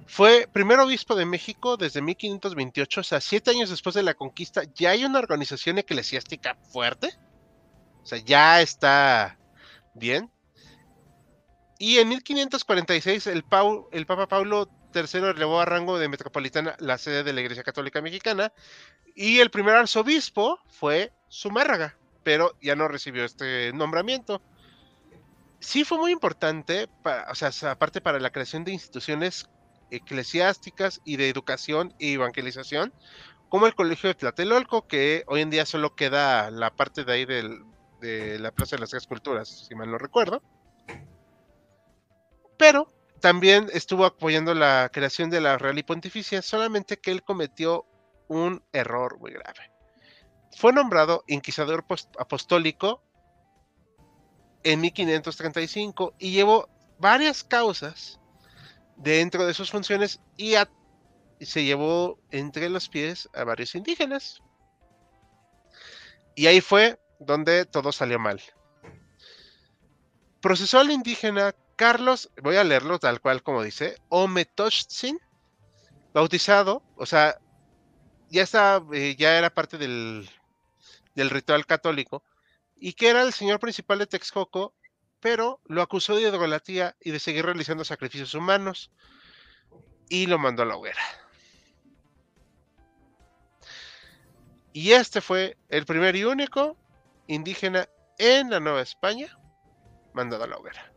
Fue 0.06 0.48
primer 0.52 0.78
obispo 0.80 1.14
de 1.14 1.24
México 1.24 1.76
desde 1.76 2.02
1528, 2.02 3.00
o 3.00 3.04
sea, 3.04 3.20
siete 3.20 3.50
años 3.50 3.70
después 3.70 3.94
de 3.94 4.02
la 4.02 4.14
conquista, 4.14 4.62
ya 4.74 4.90
hay 4.90 5.04
una 5.04 5.18
organización 5.18 5.78
eclesiástica 5.78 6.56
fuerte. 6.70 7.10
O 8.02 8.06
sea, 8.06 8.18
ya 8.18 8.60
está 8.60 9.38
bien. 9.94 10.30
Y 11.78 11.98
en 11.98 12.08
1546 12.08 13.26
el, 13.28 13.44
el 13.92 14.06
Papa 14.06 14.28
Pablo 14.28 14.68
III 14.94 15.30
elevó 15.30 15.60
a 15.60 15.64
rango 15.64 15.98
de 15.98 16.08
metropolitana 16.08 16.76
la 16.78 16.98
sede 16.98 17.24
de 17.24 17.32
la 17.32 17.40
Iglesia 17.40 17.62
Católica 17.62 18.00
Mexicana 18.00 18.52
y 19.14 19.40
el 19.40 19.50
primer 19.50 19.74
arzobispo 19.74 20.58
fue 20.68 21.12
Zumárraga, 21.30 21.96
pero 22.22 22.56
ya 22.60 22.76
no 22.76 22.88
recibió 22.88 23.24
este 23.24 23.72
nombramiento. 23.72 24.42
Sí 25.60 25.84
fue 25.84 25.98
muy 25.98 26.12
importante, 26.12 26.88
o 27.30 27.34
sea, 27.34 27.50
aparte 27.70 28.00
para 28.00 28.20
la 28.20 28.30
creación 28.30 28.64
de 28.64 28.72
instituciones 28.72 29.48
eclesiásticas 29.90 31.00
y 31.04 31.16
de 31.16 31.28
educación 31.28 31.94
y 31.98 32.14
evangelización, 32.14 32.92
como 33.48 33.66
el 33.66 33.74
Colegio 33.74 34.08
de 34.08 34.14
Tlatelolco, 34.14 34.86
que 34.86 35.24
hoy 35.26 35.40
en 35.40 35.50
día 35.50 35.64
solo 35.64 35.94
queda 35.94 36.50
la 36.50 36.74
parte 36.74 37.04
de 37.04 37.12
ahí 37.12 37.24
de 37.24 38.38
la 38.38 38.50
Plaza 38.50 38.76
de 38.76 38.80
las 38.80 38.90
Tres 38.90 39.06
Culturas, 39.06 39.66
si 39.68 39.74
mal 39.74 39.90
no 39.90 39.96
recuerdo. 39.96 40.42
Pero 42.58 42.88
también 43.24 43.70
estuvo 43.72 44.04
apoyando 44.04 44.52
la 44.52 44.90
creación 44.92 45.30
de 45.30 45.40
la 45.40 45.56
Real 45.56 45.78
y 45.78 45.82
Pontificia, 45.82 46.42
solamente 46.42 46.98
que 46.98 47.10
él 47.10 47.22
cometió 47.22 47.86
un 48.28 48.62
error 48.70 49.18
muy 49.18 49.30
grave. 49.32 49.72
Fue 50.54 50.74
nombrado 50.74 51.24
inquisidor 51.26 51.86
apostólico 52.18 53.02
en 54.62 54.78
1535 54.78 56.16
y 56.18 56.32
llevó 56.32 56.68
varias 56.98 57.42
causas 57.42 58.20
dentro 58.96 59.46
de 59.46 59.54
sus 59.54 59.70
funciones 59.70 60.20
y, 60.36 60.56
se 61.40 61.64
llevó 61.64 62.18
entre 62.30 62.68
los 62.68 62.90
pies 62.90 63.30
a 63.32 63.44
varios 63.44 63.74
indígenas. 63.74 64.42
Y 66.34 66.46
ahí 66.46 66.60
fue 66.60 67.00
donde 67.20 67.64
todo 67.64 67.90
salió 67.90 68.18
mal. 68.18 68.42
Procesó 70.42 70.80
al 70.80 70.90
indígena 70.90 71.54
Carlos, 71.76 72.30
voy 72.42 72.56
a 72.56 72.64
leerlo 72.64 72.98
tal 72.98 73.20
cual 73.20 73.42
como 73.42 73.62
dice, 73.62 73.96
Ometochtzin, 74.08 75.18
bautizado, 76.12 76.82
o 76.96 77.06
sea, 77.06 77.38
ya 78.30 78.44
eh, 78.92 79.16
ya 79.16 79.38
era 79.38 79.50
parte 79.50 79.78
del, 79.78 80.28
del 81.14 81.30
ritual 81.30 81.66
católico, 81.66 82.22
y 82.76 82.92
que 82.92 83.08
era 83.08 83.22
el 83.22 83.32
señor 83.32 83.60
principal 83.60 83.98
de 83.98 84.06
Texcoco, 84.06 84.74
pero 85.20 85.60
lo 85.64 85.82
acusó 85.82 86.16
de 86.16 86.22
idolatría 86.22 86.96
y 87.00 87.10
de 87.10 87.18
seguir 87.18 87.46
realizando 87.46 87.84
sacrificios 87.84 88.34
humanos, 88.34 88.90
y 90.08 90.26
lo 90.26 90.38
mandó 90.38 90.62
a 90.62 90.66
la 90.66 90.76
hoguera. 90.76 91.02
Y 94.72 94.92
este 94.92 95.20
fue 95.20 95.56
el 95.68 95.86
primer 95.86 96.16
y 96.16 96.24
único 96.24 96.76
indígena 97.26 97.88
en 98.18 98.50
la 98.50 98.60
Nueva 98.60 98.82
España 98.82 99.38
mandado 100.12 100.44
a 100.44 100.46
la 100.48 100.56
hoguera. 100.56 100.93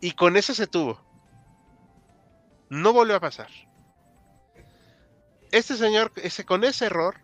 Y 0.00 0.12
con 0.12 0.36
ese 0.36 0.54
se 0.54 0.66
tuvo. 0.66 1.00
No 2.68 2.92
volvió 2.92 3.16
a 3.16 3.20
pasar 3.20 3.48
este 5.52 5.76
señor, 5.76 6.12
ese, 6.16 6.44
con 6.44 6.64
ese 6.64 6.86
error, 6.86 7.20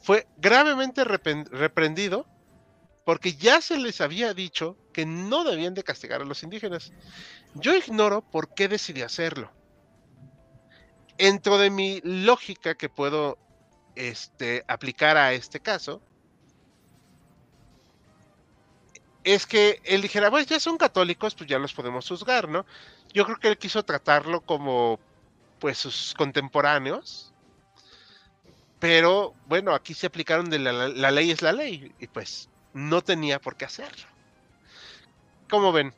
fue 0.00 0.26
gravemente 0.36 1.04
reprendido 1.04 2.26
porque 3.04 3.34
ya 3.34 3.60
se 3.60 3.78
les 3.78 4.00
había 4.00 4.34
dicho 4.34 4.76
que 4.92 5.06
no 5.06 5.44
debían 5.44 5.74
de 5.74 5.84
castigar 5.84 6.22
a 6.22 6.24
los 6.24 6.42
indígenas. 6.42 6.92
Yo 7.54 7.74
ignoro 7.74 8.22
por 8.22 8.54
qué 8.54 8.68
decidió 8.68 9.06
hacerlo. 9.06 9.52
Dentro 11.18 11.58
de 11.58 11.70
mi 11.70 12.00
lógica 12.02 12.74
que 12.74 12.88
puedo 12.88 13.38
este, 13.94 14.64
aplicar 14.66 15.16
a 15.16 15.32
este 15.32 15.60
caso, 15.60 16.02
es 19.24 19.46
que 19.46 19.80
él 19.84 20.02
dijera, 20.02 20.30
pues 20.30 20.46
ya 20.46 20.58
son 20.58 20.76
católicos, 20.76 21.34
pues 21.34 21.48
ya 21.48 21.58
los 21.58 21.72
podemos 21.72 22.08
juzgar, 22.08 22.48
¿no? 22.48 22.66
Yo 23.12 23.24
creo 23.24 23.38
que 23.38 23.48
él 23.48 23.58
quiso 23.58 23.84
tratarlo 23.84 24.40
como 24.40 24.98
pues 25.58 25.78
sus 25.78 26.14
contemporáneos. 26.14 27.32
Pero 28.80 29.32
bueno, 29.46 29.74
aquí 29.74 29.94
se 29.94 30.08
aplicaron 30.08 30.50
de 30.50 30.58
la, 30.58 31.10
ley 31.12 31.30
es 31.30 31.40
la 31.40 31.52
ley 31.52 31.92
y 32.00 32.08
pues 32.08 32.48
no 32.74 33.00
tenía 33.00 33.38
por 33.38 33.54
qué 33.54 33.64
hacerlo. 33.64 34.08
¿Cómo 35.48 35.70
ven? 35.70 35.94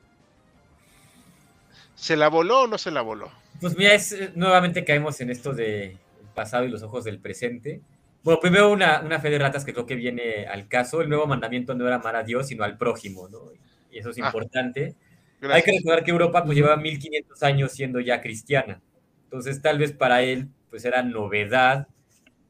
¿Se 1.94 2.16
la 2.16 2.28
voló 2.28 2.62
o 2.62 2.66
no 2.66 2.76
se 2.76 2.90
la 2.90 3.00
voló? 3.00 3.32
Pues 3.60 3.74
mira, 3.76 3.94
es, 3.94 4.12
eh, 4.12 4.32
nuevamente 4.34 4.84
caemos 4.84 5.18
en 5.22 5.30
esto 5.30 5.54
de 5.54 5.96
pasado 6.34 6.64
y 6.64 6.68
los 6.68 6.82
ojos 6.82 7.04
del 7.04 7.18
presente. 7.18 7.80
Bueno, 8.24 8.40
primero 8.40 8.72
una, 8.72 9.00
una 9.02 9.20
fe 9.20 9.30
de 9.30 9.38
ratas 9.38 9.64
que 9.64 9.72
creo 9.74 9.86
que 9.86 9.96
viene 9.96 10.46
al 10.46 10.66
caso. 10.68 11.02
El 11.02 11.08
nuevo 11.10 11.26
mandamiento 11.26 11.74
no 11.74 11.86
era 11.86 11.96
amar 11.96 12.16
a 12.16 12.22
Dios, 12.24 12.48
sino 12.48 12.64
al 12.64 12.78
prójimo, 12.78 13.28
¿no? 13.28 13.52
Y 13.90 13.98
eso 13.98 14.10
es 14.10 14.18
Ah, 14.20 14.26
importante. 14.26 14.96
Hay 15.42 15.62
que 15.62 15.72
recordar 15.72 16.02
que 16.04 16.10
Europa 16.10 16.42
pues 16.44 16.56
llevaba 16.56 16.76
1500 16.78 17.42
años 17.42 17.72
siendo 17.72 18.00
ya 18.00 18.20
cristiana. 18.22 18.80
Entonces 19.24 19.60
tal 19.60 19.78
vez 19.78 19.92
para 19.92 20.22
él 20.22 20.48
pues 20.70 20.84
era 20.86 21.02
novedad 21.02 21.86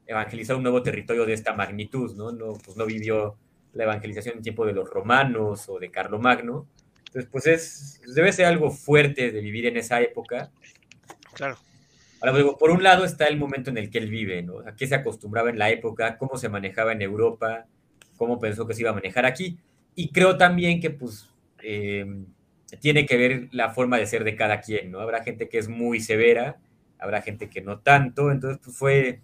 evangelizar 0.07 0.55
un 0.55 0.63
nuevo 0.63 0.83
territorio 0.83 1.25
de 1.25 1.33
esta 1.33 1.53
magnitud, 1.53 2.15
¿no? 2.15 2.31
No, 2.31 2.53
pues, 2.53 2.77
no 2.77 2.85
vivió 2.85 3.37
la 3.73 3.83
evangelización 3.85 4.37
en 4.37 4.43
tiempo 4.43 4.65
de 4.65 4.73
los 4.73 4.89
romanos 4.89 5.67
o 5.69 5.79
de 5.79 5.91
Carlomagno. 5.91 6.67
Entonces 7.07 7.29
pues 7.31 7.47
es, 7.47 8.01
debe 8.15 8.31
ser 8.33 8.45
algo 8.45 8.71
fuerte 8.71 9.31
de 9.31 9.41
vivir 9.41 9.65
en 9.67 9.77
esa 9.77 10.01
época. 10.01 10.51
Claro. 11.33 11.57
Ahora, 12.25 12.39
digo, 12.39 12.57
por 12.57 12.71
un 12.71 12.81
lado 12.81 13.05
está 13.05 13.25
el 13.27 13.37
momento 13.37 13.69
en 13.69 13.77
el 13.77 13.91
que 13.91 13.99
él 13.99 14.09
vive, 14.09 14.41
¿no? 14.41 14.59
A 14.59 14.75
qué 14.75 14.87
se 14.87 14.95
acostumbraba 14.95 15.51
en 15.51 15.59
la 15.59 15.69
época, 15.69 16.17
cómo 16.17 16.37
se 16.37 16.49
manejaba 16.49 16.91
en 16.91 17.03
Europa, 17.03 17.67
cómo 18.17 18.39
pensó 18.39 18.65
que 18.65 18.73
se 18.73 18.81
iba 18.81 18.89
a 18.89 18.93
manejar 18.95 19.27
aquí. 19.27 19.59
Y 19.93 20.09
creo 20.09 20.35
también 20.35 20.81
que, 20.81 20.89
pues, 20.89 21.29
eh, 21.61 22.23
tiene 22.79 23.05
que 23.05 23.17
ver 23.17 23.49
la 23.51 23.69
forma 23.75 23.97
de 23.97 24.07
ser 24.07 24.23
de 24.23 24.35
cada 24.35 24.59
quien, 24.61 24.89
¿no? 24.91 25.01
Habrá 25.01 25.23
gente 25.23 25.47
que 25.49 25.59
es 25.59 25.69
muy 25.69 25.99
severa, 25.99 26.57
habrá 26.97 27.21
gente 27.21 27.47
que 27.47 27.61
no 27.61 27.79
tanto, 27.79 28.31
entonces, 28.31 28.59
pues 28.63 28.75
fue, 28.75 29.21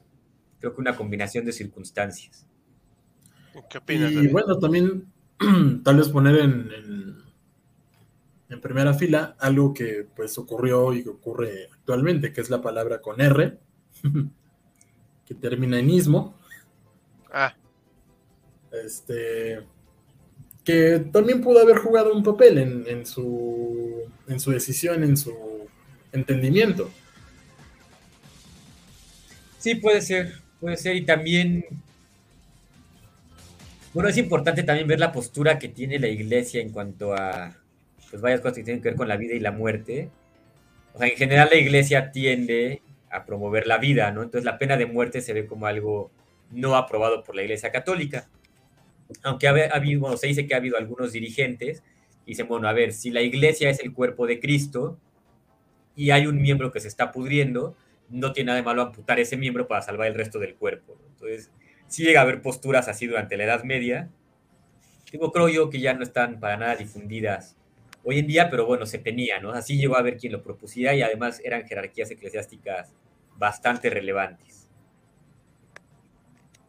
creo 0.59 0.75
que 0.75 0.81
una 0.81 0.95
combinación 0.95 1.43
de 1.43 1.53
circunstancias. 1.53 2.45
¿Qué 3.67 3.79
opinas, 3.79 4.11
Y 4.11 4.15
David? 4.15 4.31
bueno, 4.31 4.59
también 4.59 5.05
tal 5.83 5.97
vez 5.97 6.09
poner 6.09 6.35
en, 6.35 6.69
en, 6.71 7.17
en 8.51 8.61
primera 8.61 8.93
fila 8.93 9.35
algo 9.39 9.73
que 9.73 10.05
pues 10.15 10.37
ocurrió 10.37 10.93
y 10.93 11.03
que 11.03 11.09
ocurre 11.09 11.69
actualmente, 11.73 12.31
que 12.31 12.41
es 12.41 12.49
la 12.49 12.61
palabra 12.61 13.01
con 13.01 13.19
R, 13.19 13.57
que 15.25 15.35
termina 15.35 15.79
en 15.79 15.89
ismo, 15.89 16.37
Ah, 17.33 17.55
este, 18.71 19.61
que 20.65 20.99
también 21.13 21.41
pudo 21.41 21.61
haber 21.61 21.77
jugado 21.77 22.13
un 22.13 22.23
papel 22.23 22.57
en, 22.57 22.83
en 22.87 23.05
su, 23.05 24.01
en 24.27 24.39
su 24.39 24.51
decisión, 24.51 25.03
en 25.03 25.15
su 25.15 25.33
entendimiento. 26.11 26.91
Sí, 29.59 29.75
puede 29.75 30.01
ser, 30.01 30.41
puede 30.59 30.75
ser. 30.75 30.97
Y 30.97 31.05
también, 31.05 31.63
bueno, 33.93 34.09
es 34.09 34.17
importante 34.17 34.63
también 34.63 34.87
ver 34.87 34.99
la 34.99 35.13
postura 35.13 35.57
que 35.57 35.69
tiene 35.69 35.97
la 35.97 36.09
iglesia 36.09 36.61
en 36.61 36.71
cuanto 36.71 37.13
a, 37.13 37.60
pues, 38.11 38.21
varias 38.21 38.41
cosas 38.41 38.57
que 38.57 38.63
tienen 38.63 38.83
que 38.83 38.89
ver 38.89 38.97
con 38.97 39.07
la 39.07 39.17
vida 39.17 39.33
y 39.33 39.39
la 39.39 39.51
muerte. 39.51 40.09
O 40.93 40.99
sea, 40.99 41.07
en 41.07 41.15
general 41.15 41.47
la 41.49 41.57
iglesia 41.57 42.11
tiende 42.11 42.81
a 43.09 43.25
promover 43.25 43.65
la 43.65 43.77
vida, 43.77 44.11
¿no? 44.11 44.21
Entonces 44.21 44.45
la 44.45 44.57
pena 44.57 44.77
de 44.77 44.85
muerte 44.85 45.21
se 45.21 45.33
ve 45.33 45.47
como 45.47 45.65
algo 45.65 46.11
no 46.51 46.75
aprobado 46.75 47.23
por 47.23 47.35
la 47.35 47.43
iglesia 47.43 47.71
católica. 47.71 48.27
Aunque 49.23 49.47
ha 49.47 49.51
ha 49.51 49.75
habido, 49.75 50.01
bueno, 50.01 50.17
se 50.17 50.27
dice 50.27 50.45
que 50.45 50.53
ha 50.53 50.57
habido 50.57 50.77
algunos 50.77 51.13
dirigentes 51.13 51.83
y 52.25 52.31
dicen, 52.31 52.47
bueno, 52.47 52.67
a 52.67 52.73
ver, 52.73 52.93
si 52.93 53.09
la 53.09 53.21
iglesia 53.21 53.69
es 53.69 53.79
el 53.79 53.93
cuerpo 53.93 54.27
de 54.27 54.39
Cristo 54.39 54.97
y 55.95 56.11
hay 56.11 56.27
un 56.27 56.41
miembro 56.41 56.71
que 56.71 56.79
se 56.79 56.87
está 56.87 57.11
pudriendo, 57.11 57.75
no 58.09 58.33
tiene 58.33 58.47
nada 58.47 58.57
de 58.57 58.63
malo 58.63 58.81
amputar 58.81 59.19
ese 59.19 59.37
miembro 59.37 59.67
para 59.67 59.81
salvar 59.81 60.07
el 60.07 60.15
resto 60.15 60.39
del 60.39 60.55
cuerpo. 60.55 60.97
Entonces, 61.13 61.51
sí 61.87 62.03
llega 62.03 62.19
a 62.19 62.23
haber 62.23 62.41
posturas 62.41 62.87
así 62.87 63.07
durante 63.07 63.37
la 63.37 63.45
Edad 63.45 63.63
Media. 63.63 64.09
Digo, 65.11 65.31
creo 65.31 65.49
yo 65.49 65.69
que 65.69 65.79
ya 65.79 65.93
no 65.93 66.03
están 66.03 66.39
para 66.39 66.57
nada 66.57 66.75
difundidas 66.75 67.57
hoy 68.03 68.19
en 68.19 68.27
día, 68.27 68.49
pero 68.49 68.65
bueno, 68.65 68.85
se 68.85 68.99
tenía, 68.99 69.39
¿no? 69.39 69.51
Así 69.51 69.77
llegó 69.77 69.95
a 69.95 69.99
haber 69.99 70.17
quien 70.17 70.33
lo 70.33 70.41
propusiera 70.41 70.93
y 70.93 71.01
además 71.01 71.41
eran 71.43 71.67
jerarquías 71.67 72.11
eclesiásticas 72.11 72.93
bastante 73.37 73.89
relevantes. 73.89 74.67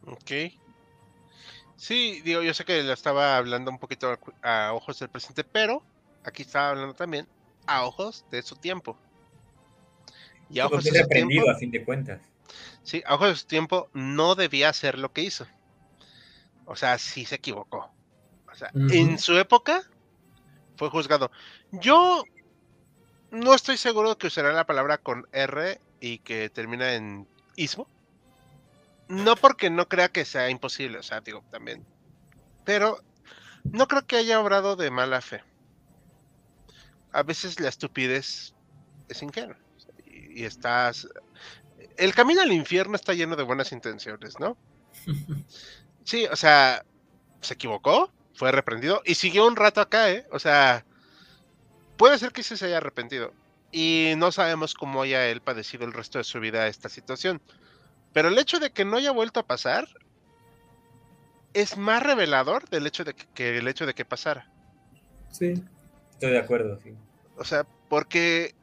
ok. 0.05 0.31
Sí, 1.75 2.21
digo, 2.23 2.41
yo 2.41 2.53
sé 2.53 2.63
que 2.63 2.81
lo 2.81 2.93
estaba 2.93 3.35
hablando 3.35 3.69
un 3.69 3.77
poquito 3.77 4.17
a, 4.41 4.73
ojos 4.73 4.99
del 4.99 5.09
presente, 5.09 5.43
pero 5.43 5.83
aquí 6.23 6.43
estaba 6.43 6.69
hablando 6.69 6.93
también 6.93 7.27
a 7.65 7.83
ojos 7.83 8.25
de 8.31 8.41
su 8.41 8.55
tiempo. 8.55 8.97
Y 10.49 10.59
a 10.59 10.67
ojos 10.67 10.85
de 10.85 11.01
su 11.01 11.07
tiempo, 11.09 11.49
a 11.49 11.55
fin 11.55 11.71
de 11.71 11.83
cuentas. 11.83 12.21
sí, 12.83 13.03
a 13.05 13.15
ojos 13.15 13.29
de 13.29 13.35
su 13.35 13.47
tiempo 13.47 13.89
no 13.93 14.35
debía 14.35 14.69
hacer 14.69 14.97
lo 14.97 15.11
que 15.11 15.23
hizo. 15.23 15.45
O 16.65 16.75
sea, 16.75 16.97
sí 16.97 17.25
se 17.25 17.35
equivocó. 17.35 17.91
O 18.49 18.55
sea, 18.55 18.71
en 18.73 19.19
su 19.19 19.37
época 19.37 19.83
fue 20.75 20.89
juzgado. 20.89 21.31
Yo 21.71 22.23
no 23.31 23.53
estoy 23.53 23.77
seguro 23.77 24.17
que 24.17 24.27
usará 24.27 24.53
la 24.53 24.65
palabra 24.65 24.97
con 24.97 25.27
R 25.31 25.79
y 25.99 26.19
que 26.19 26.49
termina 26.49 26.93
en 26.93 27.27
ismo. 27.55 27.87
No 29.07 29.35
porque 29.35 29.69
no 29.69 29.87
crea 29.87 30.09
que 30.09 30.25
sea 30.25 30.49
imposible, 30.49 30.97
o 30.97 31.03
sea, 31.03 31.21
digo, 31.21 31.43
también. 31.51 31.85
Pero 32.63 32.99
no 33.63 33.87
creo 33.87 34.05
que 34.05 34.17
haya 34.17 34.39
obrado 34.39 34.75
de 34.75 34.91
mala 34.91 35.21
fe. 35.21 35.43
A 37.11 37.23
veces 37.23 37.59
la 37.59 37.69
estupidez 37.69 38.53
es 39.09 39.21
ingenua. 39.21 39.57
y 40.05 40.45
estás... 40.45 41.07
El 41.95 42.15
camino 42.15 42.41
al 42.41 42.51
infierno 42.51 42.95
está 42.95 43.13
lleno 43.13 43.35
de 43.35 43.43
buenas 43.43 43.71
intenciones, 43.71 44.39
¿no? 44.39 44.57
Sí, 46.05 46.25
o 46.25 46.35
sea, 46.35 46.83
se 47.39 47.53
equivocó, 47.53 48.11
fue 48.33 48.51
reprendido 48.51 49.01
y 49.05 49.15
siguió 49.15 49.47
un 49.47 49.55
rato 49.55 49.81
acá, 49.81 50.11
¿eh? 50.11 50.25
O 50.31 50.39
sea, 50.39 50.85
puede 51.97 52.17
ser 52.17 52.31
que 52.31 52.43
sí 52.43 52.57
se 52.57 52.65
haya 52.65 52.77
arrepentido. 52.77 53.33
Y 53.71 54.13
no 54.17 54.31
sabemos 54.31 54.73
cómo 54.73 55.01
haya 55.01 55.27
él 55.27 55.41
padecido 55.41 55.85
el 55.85 55.93
resto 55.93 56.19
de 56.19 56.23
su 56.23 56.39
vida 56.39 56.67
esta 56.67 56.89
situación. 56.89 57.41
Pero 58.13 58.27
el 58.27 58.37
hecho 58.37 58.59
de 58.59 58.71
que 58.71 58.85
no 58.85 58.97
haya 58.97 59.11
vuelto 59.11 59.39
a 59.39 59.47
pasar 59.47 59.87
es 61.53 61.77
más 61.77 62.03
revelador 62.03 62.69
del 62.69 62.85
hecho 62.85 63.03
de 63.03 63.13
que, 63.13 63.25
que 63.33 63.57
el 63.57 63.67
hecho 63.67 63.85
de 63.85 63.93
que 63.93 64.05
pasara. 64.05 64.47
Sí. 65.31 65.63
Estoy 66.11 66.31
de 66.31 66.39
acuerdo, 66.39 66.79
sí. 66.83 66.93
O 67.37 67.43
sea, 67.43 67.65
porque 67.89 68.53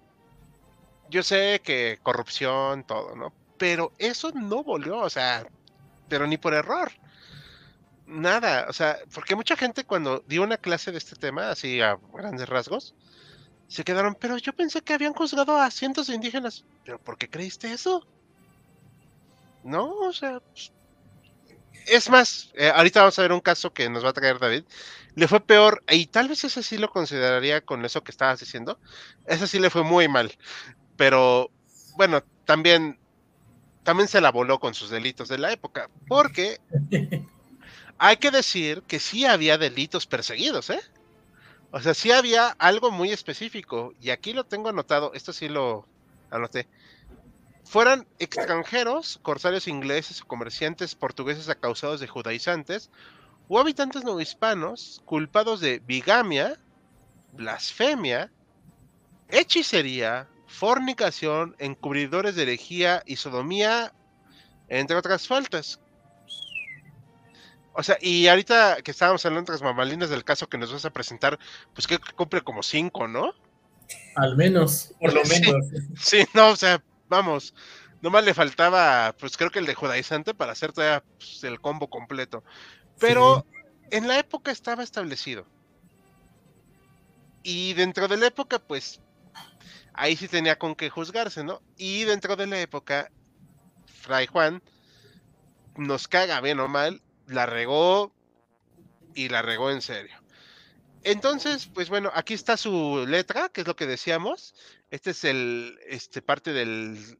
yo 1.11 1.23
sé 1.23 1.61
que 1.65 1.99
corrupción, 2.03 2.85
todo, 2.85 3.17
¿no? 3.17 3.33
Pero 3.59 3.93
eso 3.99 4.31
no 4.33 4.63
volvió, 4.63 4.99
o 4.99 5.11
sea, 5.11 5.47
pero 6.09 6.27
ni 6.27 6.39
por 6.39 6.55
error. 6.55 6.93
Nada, 8.11 8.67
o 8.69 8.73
sea, 8.73 8.99
porque 9.15 9.37
mucha 9.37 9.57
gente 9.57 9.85
cuando 9.85 10.25
dio 10.27 10.43
una 10.43 10.57
clase 10.57 10.91
de 10.91 10.99
este 10.99 11.15
tema, 11.15 11.51
así 11.51 11.81
a 11.81 11.97
grandes 12.13 12.49
rasgos, 12.49 12.93
se 13.69 13.85
quedaron, 13.85 14.17
pero 14.17 14.37
yo 14.37 14.53
pensé 14.53 14.83
que 14.83 14.95
habían 14.95 15.15
juzgado 15.15 15.57
a 15.57 15.71
cientos 15.71 16.09
de 16.09 16.17
indígenas. 16.17 16.65
¿Pero 16.85 16.99
por 16.99 17.17
qué 17.17 17.31
creíste 17.31 17.73
eso? 17.73 18.05
No, 19.63 19.93
o 19.93 20.13
sea, 20.13 20.41
pues, 20.41 20.73
es 21.87 22.11
más, 22.11 22.51
eh, 22.55 22.73
ahorita 22.75 22.99
vamos 22.99 23.19
a 23.21 23.23
ver 23.23 23.33
un 23.33 23.41
caso 23.41 23.73
que 23.73 23.89
nos 23.89 24.05
va 24.05 24.09
a 24.09 24.13
traer 24.13 24.41
David. 24.41 24.65
Le 25.15 25.29
fue 25.29 25.39
peor, 25.39 25.85
y 25.89 26.07
tal 26.07 26.27
vez 26.27 26.43
ese 26.43 26.65
sí 26.65 26.79
lo 26.79 26.91
consideraría 26.91 27.61
con 27.61 27.85
eso 27.85 28.03
que 28.03 28.11
estabas 28.11 28.41
diciendo. 28.41 28.81
Ese 29.25 29.47
sí 29.47 29.61
le 29.61 29.71
fue 29.71 29.85
muy 29.85 30.09
mal. 30.09 30.37
Pero 30.97 31.53
bueno, 31.97 32.25
también, 32.45 32.99
también 33.85 34.09
se 34.09 34.21
la 34.21 34.33
voló 34.33 34.59
con 34.59 34.75
sus 34.75 34.91
delitos 34.91 35.29
de 35.29 35.39
la 35.39 35.53
época. 35.53 35.89
Porque 36.09 36.59
hay 38.03 38.17
que 38.17 38.31
decir 38.31 38.83
que 38.85 38.99
sí 38.99 39.27
había 39.27 39.59
delitos 39.59 40.07
perseguidos, 40.07 40.71
¿eh? 40.71 40.81
O 41.71 41.81
sea, 41.81 41.93
sí 41.93 42.11
había 42.11 42.49
algo 42.59 42.91
muy 42.91 43.11
específico. 43.13 43.93
Y 44.01 44.09
aquí 44.09 44.33
lo 44.33 44.45
tengo 44.45 44.71
anotado, 44.71 45.13
esto 45.13 45.35
sí 45.35 45.51
lo 45.51 45.87
anoté. 46.31 46.67
Fueran 47.63 48.09
extranjeros, 48.19 49.21
corsarios 49.21 49.69
ingleses 49.69 50.23
o 50.23 50.27
comerciantes 50.27 50.95
portugueses 50.95 51.51
acausados 51.51 52.01
de 52.01 52.09
judaizantes, 52.09 52.91
o 53.49 53.61
habitantes 53.61 54.03
no 54.03 54.19
hispanos 54.19 55.03
culpados 55.05 55.61
de 55.61 55.81
bigamia, 55.81 56.59
blasfemia, 57.35 58.33
hechicería, 59.29 60.27
fornicación, 60.47 61.55
encubridores 61.59 62.35
de 62.35 62.45
herejía 62.45 63.03
y 63.05 63.17
sodomía, 63.17 63.93
entre 64.69 64.97
otras 64.97 65.29
faltas. 65.29 65.81
O 67.73 67.83
sea, 67.83 67.97
y 68.01 68.27
ahorita 68.27 68.83
que 68.83 68.91
estábamos 68.91 69.25
hablando 69.25 69.53
de 69.53 69.55
las 69.59 69.63
mamalinas 69.63 70.11
del 70.11 70.25
caso 70.25 70.49
que 70.49 70.59
nos 70.59 70.73
vas 70.73 70.85
a 70.85 70.91
presentar, 70.91 71.39
pues 71.75 71.87
que 71.87 71.99
cumple 72.17 72.43
como 72.43 72.63
cinco, 72.63 73.07
¿no? 73.07 73.33
Al 74.17 74.37
menos. 74.37 74.95
Por 75.01 75.13
lo 75.15 75.25
Sí. 75.25 75.41
menos. 75.41 75.67
Sí, 75.99 76.25
no, 76.35 76.51
o 76.51 76.57
sea, 76.57 76.83
vamos, 77.09 77.55
nomás 78.03 78.25
le 78.25 78.35
faltaba, 78.35 79.15
pues 79.19 79.37
creo 79.37 79.51
que 79.51 79.61
el 79.61 79.67
de 79.67 79.75
judaizante 79.75 80.35
para 80.35 80.53
hacer 80.53 80.73
todavía 80.73 81.05
pues, 81.19 81.45
el 81.45 81.61
combo 81.61 81.89
completo. 81.89 82.43
Pero 82.99 83.47
en 83.91 84.09
la 84.09 84.19
época 84.19 84.51
estaba 84.51 84.83
establecido. 84.83 85.47
Y 87.43 87.73
dentro 87.75 88.09
de 88.09 88.17
la 88.17 88.27
época, 88.27 88.59
pues, 88.59 89.01
ahí 89.95 90.17
sí 90.17 90.29
tenía 90.29 90.59
con 90.59 90.75
qué 90.75 90.91
juzgarse, 90.91 91.45
¿no? 91.45 91.63
Y 91.77 92.05
dentro 92.05 92.37
de 92.37 92.47
la 92.47 92.61
época, 92.61 93.11
Fray 93.87 94.27
Juan 94.27 94.63
nos 95.77 96.09
caga 96.09 96.41
bien 96.41 96.61
o 96.61 96.69
mal, 96.69 97.01
la 97.31 97.47
regó 97.47 98.13
y 99.15 99.29
la 99.29 99.43
regó 99.43 99.71
en 99.71 99.81
serio. 99.81 100.17
entonces, 101.03 101.67
pues 101.73 101.89
bueno, 101.89 102.11
aquí 102.15 102.35
está 102.35 102.57
su 102.57 103.07
letra, 103.09 103.49
que 103.49 103.63
es 103.63 103.67
lo 103.67 103.77
que 103.77 103.87
decíamos. 103.87 104.55
Este 104.91 105.11
es 105.11 105.25
el, 105.25 105.79
este, 105.87 106.21
parte 106.21 106.53
del, 106.53 107.19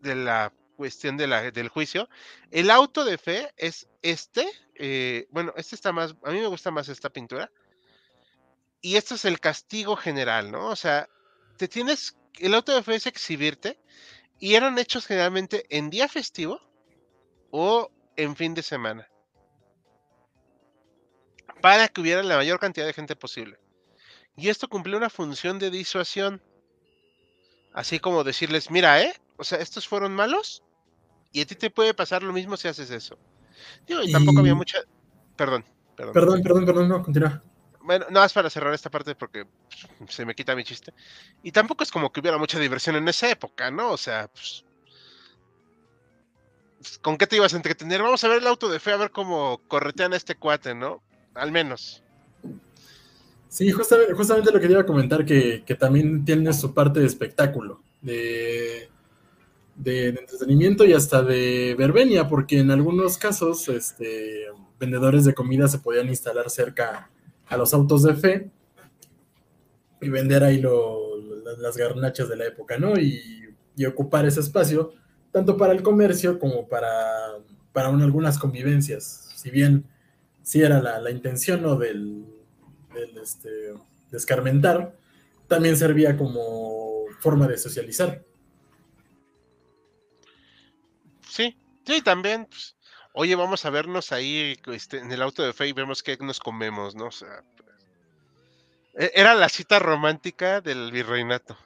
de 0.00 0.14
la 0.14 0.52
cuestión 0.76 1.16
de 1.16 1.26
la, 1.26 1.50
del 1.50 1.68
juicio. 1.68 2.08
El 2.50 2.70
auto 2.70 3.04
de 3.04 3.18
fe 3.18 3.50
es 3.56 3.88
este. 4.02 4.46
eh, 4.76 5.26
bueno, 5.30 5.52
este 5.56 5.74
está 5.74 5.92
más, 5.92 6.14
a 6.22 6.30
mí 6.30 6.38
me 6.38 6.46
gusta 6.46 6.70
más 6.70 6.88
esta 6.88 7.10
pintura. 7.10 7.50
Y 8.80 8.96
esto 8.96 9.14
es 9.14 9.24
el 9.24 9.40
castigo 9.40 9.96
general, 9.96 10.50
¿no? 10.50 10.68
O 10.68 10.76
sea, 10.76 11.08
te 11.56 11.68
tienes, 11.68 12.16
el 12.38 12.54
auto 12.54 12.74
de 12.74 12.82
fe 12.82 12.96
es 12.96 13.06
exhibirte 13.06 13.80
y 14.38 14.54
eran 14.54 14.78
hechos 14.78 15.06
generalmente 15.06 15.64
en 15.70 15.88
día 15.88 16.08
festivo 16.08 16.60
o 17.50 17.90
en 18.16 18.36
fin 18.36 18.54
de 18.54 18.62
semana. 18.62 19.08
Para 21.60 21.88
que 21.88 22.00
hubiera 22.00 22.22
la 22.22 22.36
mayor 22.36 22.58
cantidad 22.58 22.86
de 22.86 22.92
gente 22.92 23.16
posible. 23.16 23.58
Y 24.36 24.48
esto 24.48 24.68
cumplió 24.68 24.96
una 24.96 25.10
función 25.10 25.58
de 25.58 25.70
disuasión. 25.70 26.42
Así 27.72 28.00
como 28.00 28.24
decirles, 28.24 28.70
mira, 28.70 29.00
¿eh? 29.00 29.14
O 29.36 29.44
sea, 29.44 29.58
estos 29.58 29.86
fueron 29.88 30.14
malos 30.14 30.62
y 31.32 31.40
a 31.40 31.46
ti 31.46 31.54
te 31.54 31.70
puede 31.70 31.94
pasar 31.94 32.22
lo 32.22 32.32
mismo 32.32 32.56
si 32.56 32.68
haces 32.68 32.90
eso. 32.90 33.18
Digo, 33.86 34.02
y 34.02 34.12
tampoco 34.12 34.40
había 34.40 34.54
mucha... 34.54 34.78
Perdón, 35.36 35.64
perdón. 35.96 36.12
Perdón, 36.12 36.42
perdón, 36.42 36.66
perdón, 36.66 36.88
no, 36.88 37.02
continúa. 37.02 37.42
Bueno, 37.80 38.06
nada 38.10 38.26
más 38.26 38.32
para 38.32 38.50
cerrar 38.50 38.74
esta 38.74 38.90
parte 38.90 39.14
porque 39.14 39.46
se 40.08 40.24
me 40.24 40.34
quita 40.34 40.54
mi 40.54 40.64
chiste. 40.64 40.92
Y 41.42 41.50
tampoco 41.52 41.82
es 41.82 41.90
como 41.90 42.12
que 42.12 42.20
hubiera 42.20 42.38
mucha 42.38 42.58
diversión 42.58 42.96
en 42.96 43.08
esa 43.08 43.30
época, 43.30 43.70
¿no? 43.70 43.90
O 43.90 43.96
sea, 43.96 44.28
pues, 44.28 44.64
¿con 47.00 47.16
qué 47.18 47.26
te 47.26 47.36
ibas 47.36 47.52
a 47.52 47.56
entretener? 47.56 48.02
Vamos 48.02 48.22
a 48.24 48.28
ver 48.28 48.38
el 48.38 48.46
auto 48.46 48.68
de 48.68 48.80
fe, 48.80 48.92
a 48.92 48.96
ver 48.96 49.10
cómo 49.10 49.60
corretean 49.68 50.12
este 50.12 50.34
cuate, 50.36 50.74
¿no? 50.74 51.02
Al 51.34 51.52
menos. 51.52 52.02
Sí, 53.48 53.70
justamente, 53.70 54.50
lo 54.50 54.58
que 54.60 54.66
te 54.66 54.72
iba 54.72 54.80
a 54.80 54.86
comentar, 54.86 55.26
que, 55.26 55.62
que 55.66 55.74
también 55.74 56.24
tiene 56.24 56.52
su 56.54 56.72
parte 56.72 57.00
de 57.00 57.06
espectáculo, 57.06 57.82
de, 58.00 58.88
entretenimiento 59.84 60.84
y 60.86 60.94
hasta 60.94 61.22
de 61.22 61.74
verbenia, 61.76 62.28
porque 62.28 62.60
en 62.60 62.70
algunos 62.70 63.18
casos 63.18 63.68
este, 63.68 64.46
vendedores 64.80 65.24
de 65.26 65.34
comida 65.34 65.68
se 65.68 65.78
podían 65.80 66.08
instalar 66.08 66.48
cerca 66.48 67.10
a 67.46 67.56
los 67.58 67.74
autos 67.74 68.02
de 68.04 68.14
fe 68.14 68.50
y 70.00 70.08
vender 70.08 70.44
ahí 70.44 70.58
lo- 70.60 71.16
la- 71.44 71.52
las 71.58 71.76
garnachas 71.76 72.30
de 72.30 72.36
la 72.36 72.46
época, 72.46 72.78
¿no? 72.78 72.94
Y 72.98 73.84
ocupar 73.84 74.24
ese 74.26 74.40
espacio, 74.40 74.94
tanto 75.32 75.56
para 75.56 75.72
el 75.72 75.82
comercio 75.82 76.38
como 76.38 76.68
para, 76.68 76.90
para 77.72 77.88
un- 77.88 78.02
algunas 78.02 78.38
convivencias. 78.38 79.32
Si 79.36 79.50
bien 79.50 79.84
sí 80.42 80.60
era 80.62 80.80
la, 80.80 81.00
la 81.00 81.10
intención 81.10 81.62
¿no? 81.62 81.76
del, 81.76 82.24
del, 82.94 83.18
este, 83.18 83.48
de 83.50 84.16
escarmentar, 84.16 84.96
también 85.48 85.76
servía 85.76 86.16
como 86.16 87.04
forma 87.20 87.48
de 87.48 87.58
socializar. 87.58 88.22
Sí, 91.28 91.56
sí, 91.86 92.02
también. 92.02 92.46
pues, 92.46 92.76
oye, 93.14 93.34
vamos 93.34 93.64
a 93.64 93.70
vernos 93.70 94.12
ahí 94.12 94.56
este, 94.66 94.98
en 94.98 95.10
el 95.12 95.22
auto 95.22 95.42
de 95.42 95.52
fe 95.52 95.68
y 95.68 95.72
vemos 95.72 96.02
qué 96.02 96.16
nos 96.18 96.40
comemos, 96.40 96.94
¿no? 96.94 97.06
O 97.06 97.10
sea, 97.12 97.42
pues, 97.56 97.70
e- 98.94 99.12
era 99.14 99.34
la 99.34 99.48
cita 99.48 99.78
romántica 99.78 100.60
del 100.60 100.90
virreinato. 100.92 101.56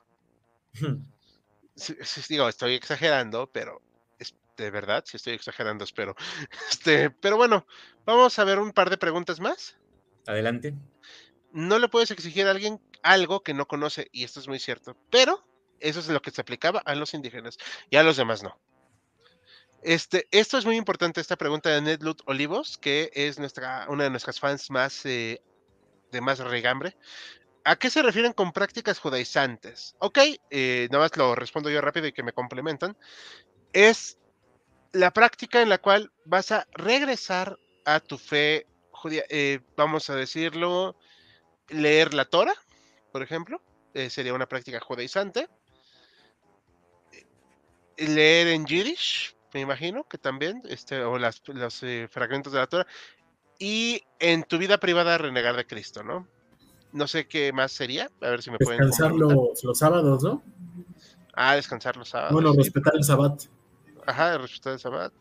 Sí, 1.77 1.95
sí, 2.03 2.23
digo, 2.29 2.49
estoy 2.49 2.75
exagerando, 2.75 3.51
pero 3.53 3.83
es 4.19 4.35
de 4.57 4.71
verdad, 4.71 5.05
sí 5.07 5.17
estoy 5.17 5.35
exagerando, 5.35 5.85
espero. 5.85 6.17
Este, 6.71 7.11
pero 7.11 7.37
bueno, 7.37 7.67
vamos 8.05 8.39
a 8.39 8.45
ver 8.45 8.59
un 8.59 8.73
par 8.73 8.91
de 8.91 8.97
preguntas 8.97 9.41
más. 9.41 9.77
Adelante. 10.27 10.75
No 11.53 11.79
le 11.79 11.89
puedes 11.89 12.11
exigir 12.11 12.47
a 12.47 12.51
alguien 12.51 12.81
algo 13.03 13.43
que 13.43 13.55
no 13.55 13.69
conoce, 13.69 14.09
y 14.13 14.25
esto 14.25 14.41
es 14.41 14.49
muy 14.49 14.59
cierto, 14.59 14.97
pero 15.11 15.47
eso 15.81 16.01
es 16.01 16.09
lo 16.09 16.21
que 16.21 16.31
se 16.31 16.41
aplicaba 16.41 16.81
a 16.81 16.95
los 16.95 17.15
indígenas 17.15 17.59
y 17.91 17.97
a 17.97 18.03
los 18.03 18.17
demás 18.17 18.43
no. 18.43 18.59
Este, 19.83 20.27
esto 20.31 20.59
es 20.59 20.65
muy 20.65 20.77
importante, 20.77 21.21
esta 21.21 21.37
pregunta 21.37 21.71
de 21.71 21.81
Nedlut 21.81 22.23
Olivos, 22.25 22.79
que 22.79 23.11
es 23.15 23.39
nuestra, 23.39 23.87
una 23.89 24.05
de 24.05 24.11
nuestras 24.11 24.41
fans 24.41 24.71
más 24.71 25.05
eh, 25.07 25.41
de 26.11 26.21
más 26.21 26.39
regambre. 26.41 26.97
¿A 27.69 27.75
qué 27.75 27.91
se 27.91 28.01
refieren 28.01 28.33
con 28.33 28.53
prácticas 28.53 29.01
judaizantes? 29.01 29.97
Ok, 29.99 30.19
eh, 30.51 30.87
nada 30.93 31.03
más 31.03 31.17
lo 31.17 31.35
respondo 31.35 31.69
yo 31.69 31.81
rápido 31.81 32.07
y 32.07 32.13
que 32.13 32.23
me 32.23 32.33
complementan. 32.33 32.97
Es 33.73 34.19
la 34.93 35.11
práctica 35.11 35.61
en 35.61 35.69
la 35.69 35.79
cual 35.79 36.13
vas 36.25 36.53
a 36.53 36.69
regresar 36.71 37.59
a 37.85 37.99
tu 37.99 38.19
fe 38.19 38.69
judía, 38.93 39.25
eh, 39.31 39.59
vamos 39.77 40.09
a 40.11 40.15
decirlo, 40.15 40.95
leer 41.69 42.15
la 42.15 42.27
Torah, 42.27 42.55
por 43.11 43.25
ejemplo, 43.25 43.61
eh, 43.95 44.11
sería 44.11 44.33
una 44.33 44.47
práctica 44.47 44.79
judaizante. 44.79 45.49
Leer 47.97 48.47
en 48.47 48.65
Yiddish, 48.65 49.35
me 49.53 49.61
imagino 49.61 50.05
que 50.05 50.19
también, 50.19 50.63
este, 50.69 51.01
o 51.03 51.19
los 51.19 51.43
fragmentos 52.11 52.53
de 52.53 52.59
la 52.61 52.69
Torah. 52.69 52.87
Y 53.59 54.05
en 54.21 54.45
tu 54.45 54.57
vida 54.57 54.79
privada 54.79 55.19
renegar 55.19 55.57
de 55.57 55.67
Cristo, 55.67 56.05
¿no? 56.05 56.29
No 56.97 57.07
sé 57.07 57.29
qué 57.29 57.53
más 57.53 57.73
sería, 57.73 58.11
a 58.23 58.31
ver 58.31 58.43
si 58.43 58.51
me 58.51 58.57
pueden 58.57 58.81
Descansar 58.81 59.13
los, 59.13 59.63
los 59.63 59.79
sábados, 59.79 60.23
¿no? 60.23 60.43
Ah, 61.35 61.55
descansar 61.55 61.95
los 61.99 62.09
sábados. 62.09 62.33
Bueno, 62.33 62.53
sí. 62.53 62.59
respetar 62.59 62.95
el 62.97 63.05
sabbat. 63.05 63.43
Ajá, 64.07 64.39
respetar 64.39 64.73
el 64.73 64.79
sabbat. 64.79 65.13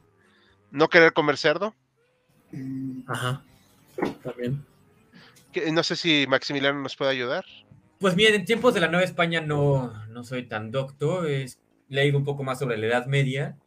No 0.71 0.87
querer 0.87 1.11
comer 1.11 1.35
cerdo. 1.35 1.75
Ajá. 3.07 3.43
También. 4.23 4.65
que- 5.51 5.69
no 5.73 5.83
sé 5.83 5.97
si 5.97 6.25
Maximiliano 6.29 6.79
nos 6.81 6.95
puede 6.95 7.11
ayudar. 7.11 7.43
Pues 7.99 8.15
bien, 8.15 8.33
en 8.35 8.45
tiempos 8.45 8.73
de 8.73 8.79
la 8.79 8.87
Nueva 8.87 9.03
España 9.03 9.41
no, 9.41 9.91
no 10.07 10.23
soy 10.23 10.47
tan 10.47 10.71
docto, 10.71 11.25
he 11.25 11.45
leído 11.89 12.17
un 12.17 12.23
poco 12.23 12.43
más 12.43 12.59
sobre 12.59 12.77
la 12.77 12.85
Edad 12.87 13.05
Media 13.07 13.57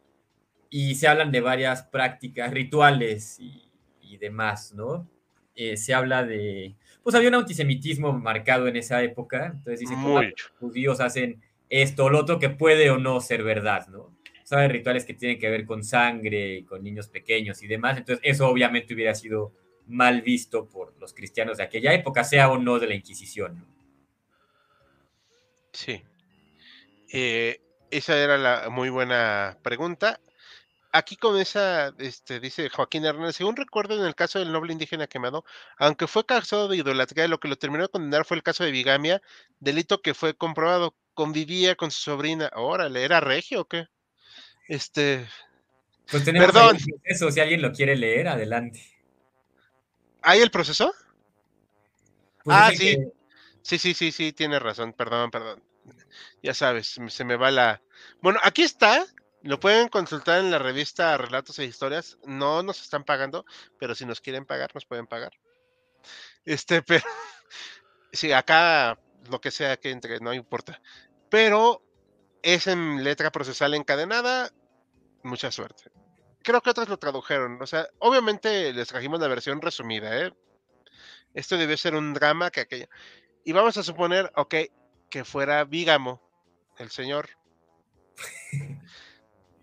y 0.71 0.95
se 0.95 1.07
hablan 1.07 1.31
de 1.31 1.41
varias 1.41 1.83
prácticas, 1.83 2.51
rituales 2.51 3.39
y, 3.39 3.69
y 4.01 4.17
demás, 4.17 4.73
¿no? 4.73 5.07
Eh, 5.55 5.77
se 5.77 5.93
habla 5.93 6.23
de, 6.23 6.75
pues 7.09 7.17
había 7.17 7.29
un 7.29 7.41
antisemitismo 7.41 8.13
marcado 8.13 8.67
en 8.67 8.75
esa 8.75 9.01
época, 9.01 9.47
entonces 9.47 9.79
dicen, 9.79 9.95
¿cómo 9.95 10.21
los 10.21 10.51
judíos 10.59 10.99
hacen 10.99 11.41
esto 11.67 12.05
o 12.05 12.09
lo 12.11 12.19
otro 12.19 12.37
que 12.37 12.51
puede 12.51 12.91
o 12.91 12.99
no 12.99 13.19
ser 13.19 13.41
verdad, 13.41 13.87
¿no? 13.87 14.15
Saben 14.43 14.69
rituales 14.69 15.05
que 15.05 15.15
tienen 15.15 15.39
que 15.39 15.49
ver 15.49 15.65
con 15.65 15.83
sangre, 15.83 16.65
con 16.67 16.83
niños 16.83 17.07
pequeños 17.07 17.63
y 17.63 17.67
demás, 17.67 17.97
entonces 17.97 18.23
eso 18.23 18.47
obviamente 18.47 18.93
hubiera 18.93 19.15
sido 19.15 19.53
mal 19.87 20.21
visto 20.21 20.69
por 20.69 20.93
los 20.99 21.15
cristianos 21.15 21.57
de 21.57 21.63
aquella 21.63 21.95
época, 21.95 22.23
sea 22.23 22.51
o 22.51 22.59
no 22.59 22.77
de 22.77 22.85
la 22.85 22.93
Inquisición, 22.93 23.57
¿no? 23.57 23.65
Sí. 25.73 26.03
Eh, 27.11 27.59
esa 27.89 28.23
era 28.23 28.37
la 28.37 28.69
muy 28.69 28.89
buena 28.89 29.57
pregunta. 29.63 30.19
Aquí 30.91 31.15
comienza, 31.17 31.93
este, 31.99 32.39
dice 32.39 32.67
Joaquín 32.69 33.05
Hernández, 33.05 33.35
según 33.35 33.55
recuerdo 33.55 33.95
en 33.95 34.05
el 34.05 34.15
caso 34.15 34.39
del 34.39 34.51
noble 34.51 34.73
indígena 34.73 35.05
quemado, 35.05 35.45
aunque 35.77 36.07
fue 36.07 36.25
causado 36.25 36.67
de 36.67 36.77
idolatría, 36.77 37.27
lo 37.27 37.39
que 37.39 37.47
lo 37.47 37.57
terminó 37.57 37.83
de 37.83 37.89
condenar 37.89 38.25
fue 38.25 38.37
el 38.37 38.43
caso 38.43 38.63
de 38.63 38.71
bigamia, 38.71 39.21
delito 39.59 40.01
que 40.01 40.15
fue 40.15 40.33
comprobado, 40.35 40.95
convivía 41.13 41.75
con 41.75 41.91
su 41.91 42.01
sobrina. 42.01 42.49
Órale, 42.55 43.03
¿era 43.03 43.19
regio 43.19 43.61
o 43.61 43.65
qué? 43.67 43.87
Este, 44.67 45.27
Pues 46.09 46.23
tenemos 46.23 46.47
Perdón. 46.51 46.75
ahí 46.75 46.81
un 46.91 46.99
proceso, 47.01 47.31
si 47.31 47.39
alguien 47.39 47.61
lo 47.61 47.71
quiere 47.71 47.95
leer, 47.95 48.27
adelante. 48.27 48.83
¿hay 50.23 50.41
el 50.41 50.49
proceso? 50.49 50.91
Pues 52.43 52.57
Ah, 52.57 52.69
el 52.71 52.77
sí. 52.77 52.85
que- 52.95 53.11
Sí, 53.61 53.77
sí, 53.77 53.93
sí, 53.93 54.11
sí, 54.11 54.33
tiene 54.33 54.57
razón, 54.57 54.93
perdón, 54.93 55.29
perdón. 55.29 55.61
Ya 56.41 56.53
sabes, 56.55 56.97
se 57.09 57.23
me 57.25 57.35
va 57.35 57.51
la... 57.51 57.81
Bueno, 58.21 58.39
aquí 58.41 58.63
está, 58.63 59.05
lo 59.43 59.59
pueden 59.59 59.87
consultar 59.89 60.39
en 60.39 60.51
la 60.51 60.59
revista 60.59 61.17
Relatos 61.17 61.59
e 61.59 61.65
Historias, 61.65 62.17
no 62.25 62.63
nos 62.63 62.81
están 62.81 63.03
pagando, 63.03 63.45
pero 63.77 63.95
si 63.95 64.05
nos 64.05 64.21
quieren 64.21 64.45
pagar, 64.45 64.71
nos 64.73 64.85
pueden 64.85 65.07
pagar. 65.07 65.31
Este, 66.45 66.81
pero... 66.83 67.05
Sí, 68.11 68.31
acá 68.31 68.99
lo 69.29 69.39
que 69.39 69.51
sea 69.51 69.77
que 69.77 69.91
entre, 69.91 70.19
no 70.19 70.33
importa. 70.33 70.81
Pero 71.29 71.83
es 72.41 72.67
en 72.67 73.03
letra 73.03 73.31
procesal 73.31 73.73
encadenada, 73.75 74.51
mucha 75.23 75.51
suerte. 75.51 75.91
Creo 76.41 76.61
que 76.61 76.71
otros 76.71 76.89
lo 76.89 76.97
tradujeron, 76.97 77.61
o 77.61 77.67
sea, 77.67 77.87
obviamente 77.99 78.73
les 78.73 78.87
trajimos 78.87 79.19
la 79.19 79.27
versión 79.27 79.61
resumida, 79.61 80.17
¿eh? 80.19 80.33
Esto 81.33 81.57
debió 81.57 81.77
ser 81.77 81.95
un 81.95 82.13
drama 82.13 82.49
que 82.49 82.61
aquella... 82.61 82.89
Y 83.45 83.51
vamos 83.51 83.77
a 83.77 83.83
suponer, 83.83 84.31
ok, 84.35 84.55
que 85.09 85.23
fuera 85.23 85.63
Vígamo, 85.65 86.21
el 86.77 86.89
señor. 86.89 87.29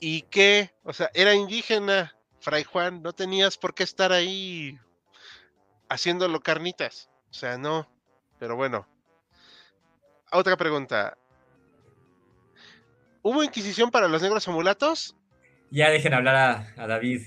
¿Y 0.00 0.22
qué? 0.22 0.72
O 0.82 0.92
sea, 0.92 1.10
era 1.14 1.34
indígena, 1.34 2.14
Fray 2.40 2.64
Juan, 2.64 3.02
no 3.02 3.12
tenías 3.12 3.56
por 3.56 3.74
qué 3.74 3.82
estar 3.82 4.12
ahí 4.12 4.78
haciéndolo 5.88 6.40
carnitas. 6.40 7.08
O 7.30 7.34
sea, 7.34 7.58
no. 7.58 7.88
Pero 8.38 8.56
bueno. 8.56 8.86
Otra 10.30 10.56
pregunta. 10.56 11.16
¿Hubo 13.22 13.42
inquisición 13.42 13.90
para 13.90 14.08
los 14.08 14.22
negros 14.22 14.46
omulatos? 14.48 15.16
Ya 15.70 15.90
dejen 15.90 16.14
hablar 16.14 16.36
a, 16.36 16.82
a 16.82 16.86
David. 16.86 17.22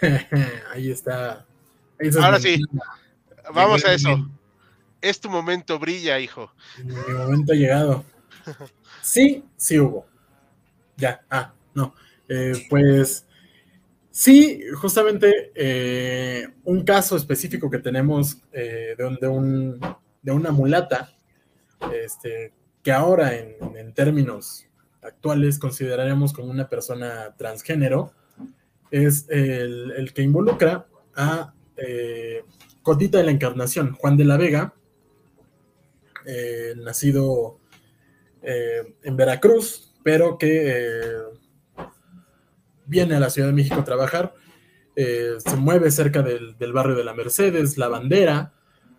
Ahí 0.72 0.90
está. 0.90 1.46
Ahí 2.00 2.08
está 2.08 2.24
Ahora 2.24 2.40
sí. 2.40 2.60
Vamos 3.54 3.84
a 3.84 3.92
eso. 3.92 4.28
Es 5.00 5.20
tu 5.20 5.28
momento, 5.28 5.78
brilla, 5.78 6.18
hijo. 6.18 6.52
Mi 6.82 6.94
momento 6.94 7.52
ha 7.52 7.56
llegado. 7.56 8.04
Sí, 9.02 9.44
sí 9.56 9.78
hubo. 9.78 10.06
Ya, 10.96 11.24
ah, 11.30 11.52
no. 11.74 11.94
Eh, 12.28 12.54
pues 12.70 13.26
sí, 14.10 14.62
justamente 14.74 15.52
eh, 15.54 16.48
un 16.64 16.82
caso 16.82 17.16
específico 17.16 17.68
que 17.70 17.78
tenemos 17.78 18.38
eh, 18.52 18.94
de, 18.96 19.28
un, 19.28 19.80
de, 20.22 20.32
una 20.32 20.50
mulata, 20.50 21.12
este, 21.92 22.52
que 22.82 22.92
ahora 22.92 23.34
en, 23.34 23.92
términos 23.92 24.66
actuales 25.02 25.58
consideraremos 25.58 26.32
como 26.32 26.50
una 26.50 26.68
persona 26.70 27.34
transgénero, 27.36 28.14
es 28.90 29.26
el, 29.28 30.12
que 30.14 30.22
involucra 30.22 30.86
a 31.14 31.52
Cotita 32.82 33.18
de 33.18 33.24
la 33.24 33.30
Encarnación, 33.30 33.92
Juan 33.92 34.16
de 34.16 34.24
la 34.24 34.38
Vega, 34.38 34.74
nacido 36.76 37.58
en 38.42 39.16
Veracruz, 39.16 39.94
pero 40.02 40.38
que 40.38 41.20
viene 42.86 43.16
a 43.16 43.20
la 43.20 43.30
Ciudad 43.30 43.48
de 43.48 43.54
México 43.54 43.80
a 43.80 43.84
trabajar, 43.84 44.34
eh, 44.94 45.36
se 45.38 45.56
mueve 45.56 45.90
cerca 45.90 46.22
del, 46.22 46.72
barrio 46.72 46.94
de 46.94 47.04
la 47.04 47.14
Mercedes, 47.14 47.78
la 47.78 47.88
bandera, 47.88 48.52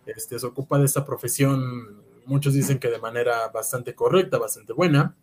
este, 0.05 0.39
se 0.39 0.45
ocupa 0.45 0.79
de 0.79 0.85
esta 0.85 1.05
profesión, 1.05 2.01
muchos 2.25 2.53
dicen 2.53 2.79
que 2.79 2.89
de 2.89 2.99
manera 2.99 3.47
bastante 3.53 3.93
correcta, 3.93 4.37
bastante 4.37 4.73
buena, 4.73 5.15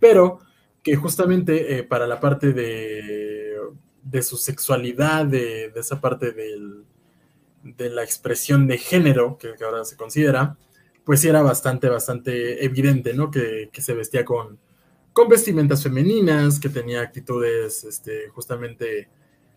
pero 0.00 0.40
que 0.82 0.96
justamente 0.96 1.78
eh, 1.78 1.82
para 1.84 2.06
la 2.06 2.20
parte 2.20 2.52
de, 2.52 3.56
de 4.02 4.22
su 4.22 4.36
sexualidad, 4.36 5.26
de, 5.26 5.72
esa 5.76 6.00
parte 6.00 6.32
de 6.32 7.90
la 7.90 8.02
expresión 8.02 8.66
de 8.66 8.78
género 8.78 9.38
que, 9.38 9.54
ahora 9.64 9.84
se 9.84 9.96
considera, 9.96 10.56
pues 11.04 11.24
era 11.24 11.40
bastante, 11.42 11.88
bastante 11.88 12.64
evidente, 12.64 13.14
¿no? 13.14 13.30
Que 13.30 13.70
se 13.72 13.94
vestía 13.94 14.24
con, 14.24 14.58
con 15.16 15.28
vestimentas 15.28 15.82
femeninas, 15.82 16.60
que 16.60 16.68
tenía 16.68 17.00
actitudes 17.00 17.84
este, 17.84 18.28
justamente 18.28 19.08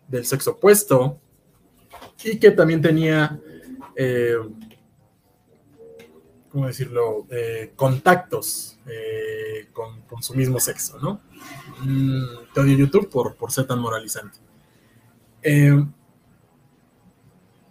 del 0.08 0.24
sexo 0.24 0.52
opuesto 0.52 1.20
y 2.24 2.38
que 2.38 2.52
también 2.52 2.80
tenía, 2.80 3.38
eh, 3.94 4.38
¿cómo 6.48 6.66
decirlo?, 6.66 7.26
eh, 7.28 7.74
contactos 7.76 8.78
eh, 8.86 9.68
con, 9.74 10.22
su 10.22 10.34
mismo 10.34 10.58
sexo, 10.60 10.98
¿no? 10.98 11.20
Mm, 11.84 12.54
te 12.54 12.60
odio 12.60 12.78
YouTube 12.78 13.10
por, 13.10 13.36
por 13.36 13.52
ser 13.52 13.66
tan 13.66 13.80
moralizante. 13.80 14.38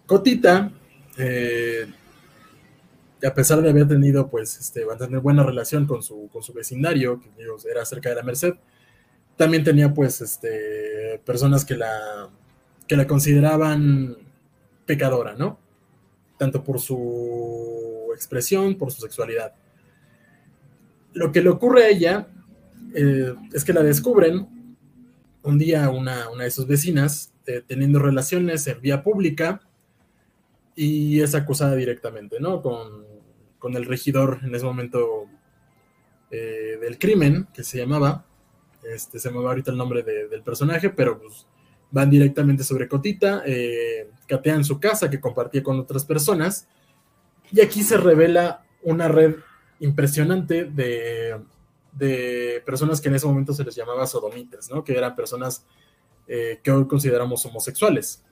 Cotita 0.06 0.72
a 3.26 3.34
pesar 3.34 3.62
de 3.62 3.70
haber 3.70 3.88
tenido, 3.88 4.30
pues, 4.30 4.58
este, 4.58 4.86
tener 4.98 5.20
buena 5.20 5.44
relación 5.44 5.86
con 5.86 6.02
su, 6.02 6.30
con 6.32 6.44
su 6.44 6.54
vecindario, 6.54 7.20
que 7.20 7.30
era 7.70 7.86
cerca 7.86 8.10
de 8.10 8.16
la 8.16 8.24
Merced, 8.24 8.54
también 9.36 9.64
tenía, 9.64 9.94
pues, 9.94 10.22
este, 10.22 11.20
personas 11.26 11.66
que 11.66 11.76
la, 11.76 12.30
que 12.88 12.96
la 12.96 13.08
consideraban 13.08 14.18
pecadora, 14.86 15.36
¿no? 15.36 15.60
Tanto 16.38 16.64
por 16.64 16.80
su 16.80 18.08
expresión, 18.16 18.76
por 18.76 18.92
su 18.92 19.02
sexualidad. 19.02 19.54
Lo 21.14 21.32
que 21.32 21.42
le 21.42 21.50
ocurre 21.50 21.84
a 21.84 21.90
ella 21.90 22.28
eh, 22.96 23.34
es 23.54 23.64
que 23.64 23.74
la 23.74 23.84
descubren 23.84 24.48
un 25.44 25.58
día 25.58 25.90
una, 25.90 26.30
una 26.30 26.44
de 26.44 26.52
sus 26.52 26.68
vecinas 26.68 27.32
eh, 27.46 27.64
teniendo 27.66 28.00
relaciones 28.00 28.66
en 28.68 28.82
vía 28.82 29.04
pública 29.04 29.62
y 30.76 31.22
es 31.22 31.36
acusada 31.36 31.76
directamente, 31.76 32.40
¿no? 32.40 32.62
Con, 32.62 33.09
el 33.76 33.86
regidor 33.86 34.40
en 34.44 34.56
ese 34.56 34.66
momento 34.66 35.26
eh, 36.32 36.78
del 36.82 36.98
crimen, 36.98 37.48
que 37.54 37.64
se 37.64 37.78
llamaba, 37.78 38.26
este, 38.84 39.20
se 39.20 39.30
me 39.32 39.40
va 39.40 39.50
ahorita 39.50 39.72
el 39.72 39.78
nombre 39.78 40.04
del 40.04 40.42
personaje, 40.44 40.90
pero 40.90 41.20
pues, 41.20 41.48
van 41.92 42.10
directamente 42.10 42.64
sobre 42.64 42.88
Cotita, 42.88 43.44
eh, 43.46 44.10
catean 44.28 44.64
su 44.64 44.80
casa 44.80 45.10
que 45.10 45.20
compartía 45.20 45.64
con 45.64 45.80
otras 45.80 46.06
personas, 46.06 46.68
y 47.52 47.62
aquí 47.62 47.84
se 47.84 47.98
revela 47.98 48.64
una 48.84 49.08
red 49.08 49.36
impresionante 49.80 50.66
de, 50.66 51.36
de 51.94 52.62
personas 52.66 53.02
que 53.02 53.10
en 53.10 53.16
ese 53.16 53.28
momento 53.28 53.54
se 53.54 53.64
les 53.64 53.76
llamaba 53.76 54.06
sodomitas, 54.06 54.70
¿no? 54.70 54.84
que 54.84 54.96
eran 54.96 55.16
personas 55.16 55.66
eh, 56.28 56.60
que 56.64 56.72
hoy 56.72 56.88
consideramos 56.88 57.44
homosexuales 57.46 58.24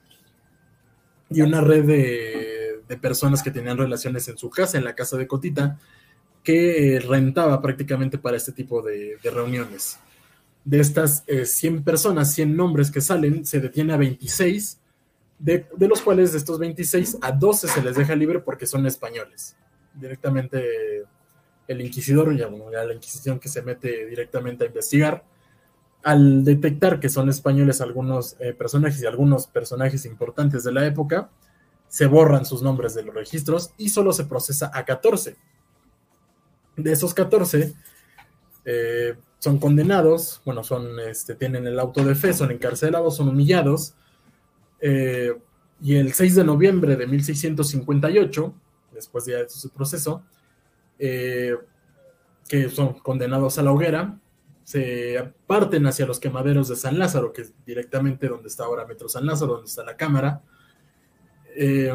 y 1.30 1.42
una 1.42 1.62
red 1.62 1.84
de, 1.84 2.67
personas 2.96 3.44
que 3.44 3.52
tenían 3.52 3.78
relaciones 3.78 4.28
en 4.30 4.38
su 4.38 4.50
casa, 4.50 4.78
en 4.78 4.86
la 4.86 4.96
casa 4.96 5.18
de 5.18 5.28
Cotita, 5.28 5.78
que 6.44 7.02
rentaba 7.06 7.62
prácticamente 7.62 8.18
para 8.18 8.38
este 8.38 8.54
tipo 8.54 8.82
de, 8.82 9.18
reuniones. 9.22 10.00
De 10.64 10.80
estas 10.80 11.26
100 11.26 11.76
eh, 11.76 11.82
personas, 11.82 12.34
100 12.34 12.56
nombres 12.56 12.90
que 12.90 13.02
salen, 13.02 13.46
se 13.46 13.60
detiene 13.60 13.92
a 13.92 13.98
26, 13.98 14.80
de, 15.40 15.68
los 15.78 16.02
cuales 16.02 16.32
de 16.32 16.38
estos 16.38 16.58
26 16.58 17.18
a 17.22 17.34
12 17.34 17.68
se 17.68 17.82
les 17.82 17.98
deja 17.98 18.16
libre 18.16 18.40
porque 18.40 18.66
son 18.66 18.86
españoles. 18.86 19.58
Directamente 19.94 21.04
el 21.68 21.82
inquisidor, 21.82 22.34
ya, 22.36 22.50
ya 22.72 22.84
la 22.86 22.94
inquisición 22.94 23.40
que 23.40 23.50
se 23.50 23.62
mete 23.62 24.06
directamente 24.06 24.64
a 24.64 24.68
investigar, 24.68 25.26
al 26.04 26.46
detectar 26.46 27.02
que 27.02 27.10
son 27.10 27.28
españoles 27.28 27.82
algunos 27.82 28.38
eh, 28.40 28.54
personajes 28.54 29.02
y 29.02 29.06
algunos 29.06 29.48
personajes 29.48 30.06
importantes 30.06 30.64
de 30.64 30.72
la 30.72 30.86
época, 30.86 31.30
se 31.88 32.06
borran 32.06 32.46
sus 32.46 32.62
nombres 32.62 32.94
de 32.94 33.04
los 33.04 33.16
registros 33.16 33.72
y 33.78 33.90
solo 33.90 34.14
se 34.14 34.26
procesa 34.26 34.72
a 34.74 34.86
14. 34.86 35.36
De 36.76 36.92
esos 36.92 37.14
14, 37.14 37.74
eh, 38.66 39.16
son 39.40 39.60
condenados, 39.60 40.42
bueno, 40.46 40.64
son, 40.64 41.00
este, 41.00 41.36
tienen 41.36 41.66
el 41.66 41.80
auto 41.80 42.04
de 42.04 42.16
fe, 42.16 42.34
son 42.34 42.52
encarcelados, 42.52 43.16
son 43.16 43.30
humillados. 43.30 43.96
Eh, 44.80 45.34
y 45.82 45.96
el 45.96 46.14
6 46.14 46.36
de 46.36 46.44
noviembre 46.44 46.96
de 46.96 47.08
1658, 47.08 48.54
después 48.94 49.26
de 49.26 49.48
su 49.48 49.70
proceso, 49.70 50.24
que 50.98 52.70
son 52.70 52.94
condenados 53.00 53.60
a 53.60 53.64
la 53.64 53.72
hoguera, 53.72 54.20
se 54.68 55.32
parten 55.48 55.88
hacia 55.88 56.06
los 56.06 56.20
quemaderos 56.20 56.68
de 56.68 56.76
San 56.76 57.00
Lázaro, 57.00 57.32
que 57.32 57.44
es 57.44 57.54
directamente 57.66 58.28
donde 58.28 58.50
está 58.50 58.66
ahora 58.66 58.86
Metro 58.86 59.08
San 59.08 59.26
Lázaro, 59.26 59.54
donde 59.54 59.70
está 59.70 59.86
la 59.86 59.96
cámara. 59.96 60.42
Eh, 61.60 61.92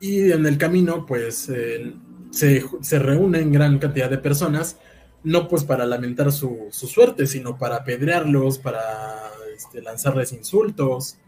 y 0.00 0.32
en 0.32 0.44
el 0.46 0.58
camino, 0.58 1.06
pues, 1.06 1.48
eh, 1.48 1.94
se, 2.30 2.98
reúnen 2.98 3.52
gran 3.52 3.78
cantidad 3.78 4.10
de 4.10 4.18
personas, 4.18 4.78
no 5.22 5.46
pues 5.46 5.62
para 5.62 5.86
lamentar 5.86 6.32
su, 6.32 6.68
suerte, 6.70 7.26
sino 7.26 7.56
para 7.56 7.76
apedrearlos, 7.76 8.58
para 8.58 9.30
este, 9.54 9.80
lanzarles 9.80 10.32
insultos, 10.32 11.18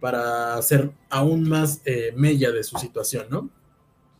para 0.00 0.54
hacer 0.54 0.92
aún 1.10 1.48
más 1.48 1.82
eh, 1.84 2.14
mella 2.16 2.50
de 2.50 2.62
su 2.62 2.78
situación, 2.78 3.26
¿no? 3.30 3.50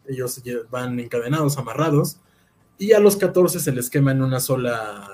Ellos 0.06 0.42
van 0.70 1.00
encadenados, 1.00 1.56
amarrados, 1.56 2.18
y 2.76 2.92
a 2.92 2.98
los 2.98 3.16
14 3.16 3.60
se 3.60 3.72
les 3.72 3.88
quema 3.88 4.12
en 4.12 4.22
una 4.22 4.40
sola 4.40 5.08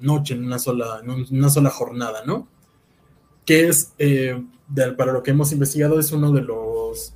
noche, 0.00 0.34
en 0.34 0.44
una 0.44 0.58
sola, 0.58 1.00
una 1.30 1.48
sola 1.48 1.70
jornada, 1.70 2.24
¿no? 2.26 2.48
Que 3.46 3.68
es, 3.68 3.92
para 4.96 5.12
lo 5.12 5.22
que 5.22 5.30
hemos 5.30 5.52
investigado, 5.52 5.98
es 5.98 6.12
uno 6.12 6.32
de 6.32 6.42
los 6.42 7.14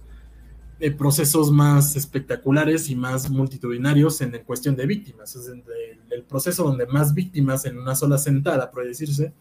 eh, 0.80 0.90
procesos 0.90 1.50
más 1.50 1.96
espectaculares 1.96 2.88
y 2.88 2.94
más 2.94 3.28
multitudinarios 3.30 4.20
en, 4.20 4.30
cuestión 4.44 4.76
de 4.76 4.86
víctimas. 4.86 5.34
Es 5.34 5.48
el, 5.48 6.22
proceso 6.24 6.64
donde 6.64 6.86
más 6.86 7.14
víctimas 7.14 7.64
en 7.64 7.78
una 7.78 7.94
sola 7.94 8.18
sentada, 8.18 8.70
por 8.70 8.84
decirse, 8.84 9.32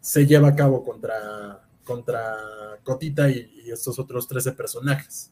se 0.00 0.26
lleva 0.26 0.48
a 0.48 0.54
cabo 0.54 0.84
contra, 0.84 1.62
contra 1.84 2.36
Cotita 2.84 3.28
y, 3.28 3.70
estos 3.72 3.98
otros 3.98 4.26
13 4.28 4.52
personajes. 4.52 5.30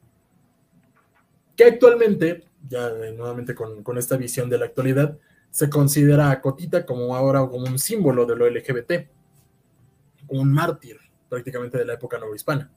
Que 1.57 1.65
actualmente 1.65 2.45
ya 2.69 2.89
eh, 2.89 3.13
nuevamente 3.17 3.55
con, 3.55 3.99
esta 3.99 4.17
visión 4.17 4.51
de 4.51 4.59
la 4.59 4.67
actualidad, 4.67 5.17
se 5.51 5.71
considera 5.71 6.31
a 6.31 6.41
Cotita 6.41 6.85
como 6.85 7.17
ahora 7.17 7.41
como 7.41 7.67
un 7.67 7.79
símbolo 7.79 8.27
de 8.27 8.37
lo 8.37 8.51
LGBT, 8.51 9.09
como 10.27 10.43
un 10.43 10.53
mártir 10.53 10.99
prácticamente 11.29 11.79
de 11.79 11.85
la 11.85 11.95
época 11.95 12.19
novohispana. 12.19 12.71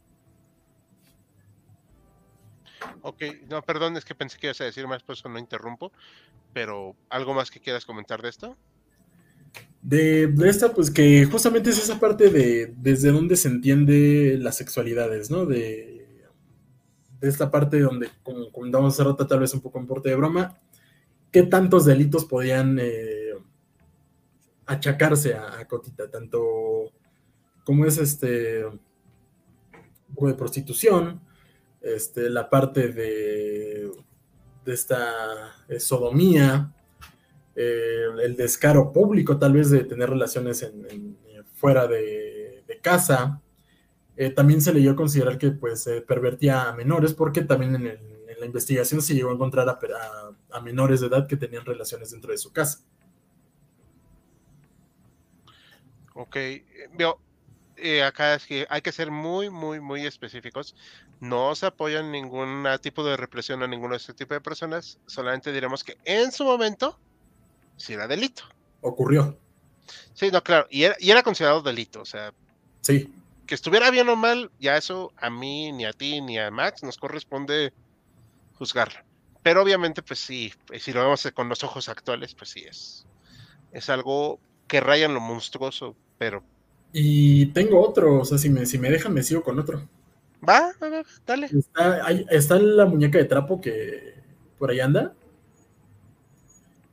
Ok, 3.01 3.23
no, 3.49 3.61
perdón, 3.61 3.97
es 3.97 4.05
que 4.05 4.15
pensé 4.15 4.37
que 4.37 4.47
ibas 4.47 4.61
a 4.61 4.65
decir 4.65 4.87
más, 4.87 5.03
por 5.03 5.13
eso 5.13 5.29
no 5.29 5.39
interrumpo, 5.39 5.91
pero 6.53 6.95
¿algo 7.09 7.33
más 7.33 7.51
que 7.51 7.59
quieras 7.59 7.85
comentar 7.85 8.21
de 8.21 8.29
esto? 8.29 8.57
De, 9.81 10.27
de, 10.27 10.49
esta, 10.49 10.73
pues 10.73 10.91
que 10.91 11.25
justamente 11.25 11.69
es 11.69 11.77
esa 11.77 11.99
parte 11.99 12.29
de 12.29 12.73
desde 12.77 13.11
donde 13.11 13.35
se 13.37 13.47
entiende 13.47 14.37
las 14.37 14.57
sexualidades, 14.57 15.31
¿no? 15.31 15.45
De 15.45 15.99
de 17.19 17.27
esta 17.27 17.51
parte 17.51 17.79
donde, 17.79 18.09
como 18.23 18.51
comentamos 18.51 18.93
hace 18.93 19.03
rato, 19.03 19.27
tal 19.27 19.39
vez 19.39 19.53
un 19.53 19.61
poco 19.61 19.79
en 19.79 19.87
porte 19.87 20.09
de 20.09 20.15
broma, 20.15 20.57
qué 21.31 21.43
tantos 21.43 21.85
delitos 21.85 22.25
podían 22.25 22.77
eh, 22.79 23.33
achacarse 24.65 25.35
a, 25.35 25.67
Cotita, 25.67 26.09
tanto 26.09 26.39
como 27.69 27.85
es 27.85 27.99
este 27.99 28.65
de 30.17 30.33
prostitución, 30.35 31.21
este, 31.81 32.27
la 32.31 32.49
parte 32.49 32.87
de, 32.87 33.91
de 34.65 34.73
esta 34.73 35.53
eh, 35.67 35.79
sodomía, 35.79 36.73
eh, 37.55 38.05
el 38.23 38.35
descaro 38.35 38.91
público 38.91 39.37
tal 39.37 39.53
vez 39.53 39.69
de 39.69 39.83
tener 39.83 40.09
relaciones 40.09 40.63
en, 40.63 41.15
fuera 41.53 41.85
de, 41.85 42.65
casa. 42.81 43.39
Eh, 44.17 44.31
también 44.31 44.61
se 44.61 44.73
le 44.73 44.79
dio 44.79 44.93
a 44.93 44.95
considerar 44.95 45.37
que 45.37 45.51
pues 45.51 45.87
pervertía 46.07 46.69
a 46.69 46.75
menores 46.75 47.13
porque 47.13 47.43
también 47.43 47.75
en, 47.75 47.83
la 48.39 48.45
investigación 48.47 48.99
se 49.03 49.13
llegó 49.13 49.29
a 49.29 49.33
encontrar 49.35 49.69
a, 49.69 50.61
menores 50.61 51.01
de 51.01 51.07
edad 51.07 51.27
que 51.27 51.37
tenían 51.37 51.65
relaciones 51.65 52.09
dentro 52.09 52.31
de 52.31 52.39
su 52.39 52.51
casa. 52.51 52.79
Ok, 56.15 56.35
veo, 56.97 57.19
acá 58.03 58.35
es 58.35 58.45
que 58.45 58.67
hay 58.69 58.81
que 58.81 58.91
ser 58.91 59.11
muy, 59.11 59.49
muy, 59.49 59.79
muy 59.79 60.05
específicos. 60.05 60.75
No 61.19 61.55
se 61.55 61.65
apoyan 61.65 62.11
ningún 62.11 62.67
tipo 62.81 63.03
de 63.03 63.17
represión 63.17 63.63
a 63.63 63.67
ninguno 63.67 63.93
de 63.93 63.97
este 63.97 64.13
tipo 64.13 64.33
de 64.33 64.41
personas. 64.41 64.99
Solamente 65.05 65.51
diremos 65.51 65.83
que 65.83 65.97
en 66.05 66.31
su 66.31 66.43
momento 66.43 66.99
si 67.79 67.93
era 67.93 68.07
delito. 68.07 68.43
Ocurrió. 68.81 69.37
Sí, 70.13 70.29
no, 70.31 70.43
claro, 70.43 70.67
y 70.69 70.83
era, 70.83 71.23
considerado 71.23 71.61
delito, 71.61 72.01
o 72.01 72.05
sea. 72.05 72.33
Sí. 72.81 73.11
Que 73.47 73.55
estuviera 73.55 73.89
bien 73.89 74.07
o 74.09 74.15
mal, 74.15 74.51
ya 74.59 74.77
eso 74.77 75.11
a 75.17 75.29
mí, 75.29 75.71
ni 75.71 75.85
a 75.85 75.93
ti, 75.93 76.21
ni 76.21 76.37
a 76.37 76.51
Max 76.51 76.83
nos 76.83 76.97
corresponde 76.97 77.73
juzgarlo. 78.53 78.99
Pero 79.41 79.63
obviamente, 79.63 80.03
pues 80.03 80.19
sí, 80.19 80.53
pues, 80.67 80.83
si 80.83 80.93
lo 80.93 81.01
vemos 81.01 81.27
con 81.33 81.49
los 81.49 81.63
ojos 81.63 81.89
actuales, 81.89 82.35
pues 82.35 82.51
sí 82.51 82.65
es. 82.67 83.07
Es 83.71 83.89
algo 83.89 84.39
que 84.67 84.81
raya 84.81 85.05
en 85.05 85.13
lo 85.13 85.21
monstruoso, 85.21 85.95
pero. 86.17 86.43
Y 86.91 87.47
tengo 87.47 87.81
otro, 87.81 88.21
o 88.21 88.25
sea, 88.25 88.37
si 88.37 88.49
me, 88.49 88.65
si 88.65 88.77
me 88.77 88.89
dejan, 88.89 89.13
me 89.13 89.23
sigo 89.23 89.43
con 89.43 89.59
otro. 89.59 89.87
Va, 90.47 90.71
va, 90.81 90.89
va 90.89 91.03
dale. 91.25 91.47
Está, 91.47 92.09
está 92.29 92.57
la 92.59 92.85
muñeca 92.85 93.17
de 93.17 93.25
trapo 93.25 93.61
que 93.61 94.15
por 94.57 94.71
ahí 94.71 94.79
anda. 94.79 95.13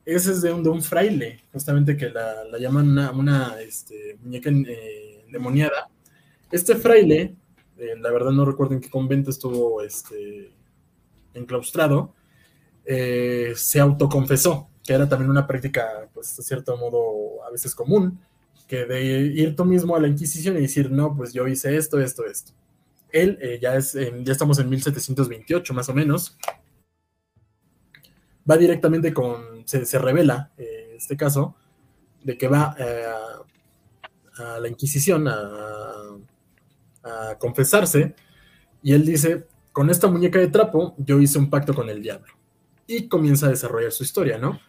Ese 0.05 0.31
es 0.31 0.41
de 0.41 0.53
un, 0.53 0.63
de 0.63 0.69
un 0.69 0.81
fraile, 0.81 1.43
justamente 1.51 1.97
que 1.97 2.09
la, 2.09 2.57
llaman 2.57 2.89
una, 2.89 3.11
una 3.11 3.59
este, 3.59 4.17
muñeca 4.21 4.49
eh, 4.49 5.25
demoniada. 5.29 5.89
Este 6.49 6.75
fraile, 6.75 7.35
eh, 7.77 7.95
la 7.99 8.11
verdad 8.11 8.31
no 8.31 8.45
recuerdo 8.45 8.75
en 8.75 8.79
qué 8.79 8.89
convento 8.89 9.31
estuvo 9.31 9.81
este, 9.81 10.53
enclaustrado, 11.33 12.13
eh, 12.85 13.51
se 13.55 13.81
autoconfesó, 13.81 14.69
que 14.81 14.93
era 14.93 15.09
también 15.09 15.29
una 15.29 15.45
práctica, 15.45 16.07
pues, 16.13 16.37
de 16.37 16.43
cierto 16.43 16.77
modo, 16.77 17.43
a 17.45 17.51
veces 17.51 17.75
común, 17.75 18.17
que 18.67 18.85
de 18.85 19.03
ir 19.03 19.55
tú 19.55 19.65
mismo 19.65 19.95
a 19.95 19.99
la 19.99 20.07
Inquisición 20.07 20.57
y 20.57 20.61
decir, 20.61 20.91
no, 20.91 21.15
pues 21.15 21.33
yo 21.33 21.47
hice 21.47 21.77
esto, 21.77 21.99
esto, 21.99 22.25
esto. 22.25 22.53
Él, 23.09 23.39
ya, 23.61 23.75
es, 23.75 23.93
ya 23.93 24.31
estamos 24.31 24.59
en 24.59 24.69
1728 24.69 25.73
más 25.73 25.87
o 25.89 25.93
menos, 25.93 26.37
va 28.49 28.57
directamente 28.57 29.13
con, 29.13 29.65
se, 29.65 29.99
revela 29.99 30.51
eh, 30.57 30.95
este 30.97 31.17
caso, 31.17 31.55
de 32.23 32.37
que 32.37 32.47
va 32.47 32.75
eh, 32.77 33.05
a 34.37 34.59
la 34.59 34.67
Inquisición 34.67 35.27
a, 35.27 35.43
confesarse, 37.39 38.15
y 38.83 38.91
él 38.91 39.05
dice, 39.05 39.47
con 39.71 39.89
esta 39.89 40.09
muñeca 40.09 40.39
de 40.39 40.47
trapo 40.47 40.93
yo 40.97 41.21
hice 41.21 41.39
un 41.39 41.49
pacto 41.49 41.73
con 41.73 41.89
el 41.89 42.01
diablo. 42.01 42.33
Y 42.85 43.07
comienza 43.07 43.45
a 43.45 43.49
desarrollar 43.49 43.93
su 43.93 44.03
historia, 44.03 44.37
¿no? 44.37 44.59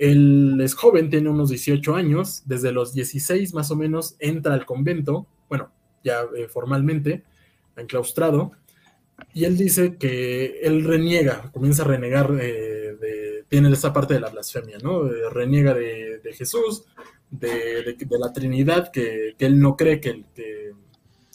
Él 0.00 0.58
es 0.62 0.72
joven, 0.72 1.10
tiene 1.10 1.28
unos 1.28 1.50
18 1.50 1.94
años, 1.94 2.42
desde 2.46 2.72
los 2.72 2.94
16 2.94 3.52
más 3.52 3.70
o 3.70 3.76
menos 3.76 4.16
entra 4.18 4.54
al 4.54 4.64
convento, 4.64 5.26
bueno, 5.46 5.70
ya 6.02 6.22
eh, 6.34 6.48
formalmente, 6.48 7.22
enclaustrado, 7.76 8.52
y 9.34 9.44
él 9.44 9.58
dice 9.58 9.98
que 9.98 10.60
él 10.62 10.84
reniega, 10.84 11.50
comienza 11.52 11.82
a 11.82 11.86
renegar 11.86 12.32
de, 12.32 13.44
tiene 13.48 13.70
esa 13.70 13.92
parte 13.92 14.14
de 14.14 14.20
la 14.20 14.30
blasfemia, 14.30 14.78
¿no? 14.82 15.02
reniega 15.02 15.74
de, 15.74 16.32
Jesús, 16.32 16.86
de, 17.30 17.94
la 18.18 18.32
Trinidad, 18.32 18.90
que, 18.90 19.34
él 19.38 19.60
no 19.60 19.76
cree 19.76 20.00
que 20.00 20.08
el, 20.08 20.24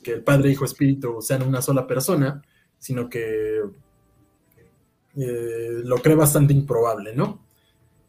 que, 0.01 0.11
el 0.11 0.23
Padre, 0.23 0.49
Hijo, 0.49 0.65
Espíritu 0.65 1.21
sean 1.21 1.43
una 1.43 1.61
sola 1.61 1.85
persona, 1.85 2.41
sino 2.79 3.07
que 3.07 3.59
eh, 5.17 5.81
lo 5.83 5.97
cree 5.97 6.15
bastante 6.15 6.51
improbable, 6.51 7.13
¿no? 7.15 7.44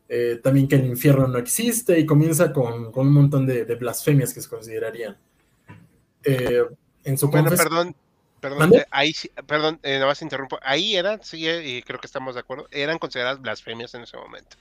Eh, 0.08 0.40
también 0.42 0.68
que 0.68 0.76
el 0.76 0.86
infierno 0.86 1.26
no 1.26 1.38
existe 1.38 1.98
y 1.98 2.06
comienza 2.06 2.52
con, 2.52 2.92
un 2.94 3.12
montón 3.12 3.46
de, 3.46 3.64
blasfemias 3.74 4.32
que 4.32 4.40
se 4.40 4.48
considerarían. 4.48 5.16
Eh, 6.22 6.64
en 7.04 7.18
su 7.18 7.28
bueno, 7.28 7.50
perdón, 7.50 7.94
Perdón, 8.40 8.74
eh, 8.74 8.86
ahí 8.90 9.12
perdón, 9.46 9.80
eh, 9.82 9.94
nada 9.94 10.06
más 10.06 10.22
interrumpo. 10.22 10.58
Ahí 10.62 10.96
eran, 10.96 11.20
sí, 11.22 11.48
eh, 11.48 11.66
y 11.66 11.82
creo 11.82 11.98
que 11.98 12.06
estamos 12.06 12.34
de 12.34 12.40
acuerdo, 12.40 12.68
eran 12.70 12.98
consideradas 12.98 13.40
blasfemias 13.40 13.94
en 13.94 14.02
ese 14.02 14.16
momento. 14.16 14.56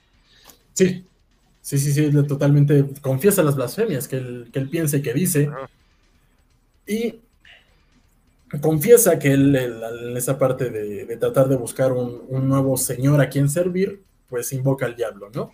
Sí, 0.74 1.06
sí, 1.62 1.78
sí, 1.78 1.94
sí, 1.94 2.12
totalmente 2.28 2.86
confiesa 3.02 3.44
las 3.44 3.56
blasfemias 3.56 4.08
que 4.08 4.18
él, 4.18 4.50
que 4.52 4.60
él 4.60 4.70
piensa 4.70 4.98
y 4.98 5.02
que 5.02 5.14
dice. 5.14 5.50
Y 6.88 7.20
confiesa 8.62 9.20
que 9.20 9.34
él, 9.34 9.56
en 9.56 10.16
esa 10.16 10.40
parte 10.40 10.70
de, 10.70 11.18
tratar 11.18 11.50
de 11.50 11.58
buscar 11.58 11.92
un, 11.92 12.48
nuevo 12.48 12.78
señor 12.78 13.20
a 13.20 13.30
quien 13.30 13.50
servir, 13.50 14.02
pues 14.36 14.52
invoca 14.52 14.86
al 14.86 14.98
diablo, 14.98 15.30
¿no? 15.34 15.50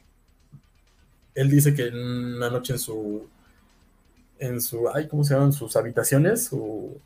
Él 1.36 1.52
dice 1.52 1.76
que 1.76 1.90
una 1.90 2.50
noche 2.50 2.74
en 2.74 2.80
su, 2.80 3.30
en 4.40 4.60
su, 4.60 4.90
¿cómo 5.08 5.24
se 5.24 5.36
llaman? 5.36 5.54
Sus 5.54 5.76
habitaciones, 5.76 6.46
su, 6.46 7.00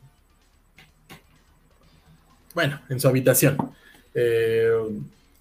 bueno, 2.54 2.80
en 2.88 2.98
su 2.98 3.08
habitación. 3.08 3.58
Eh, 4.14 4.72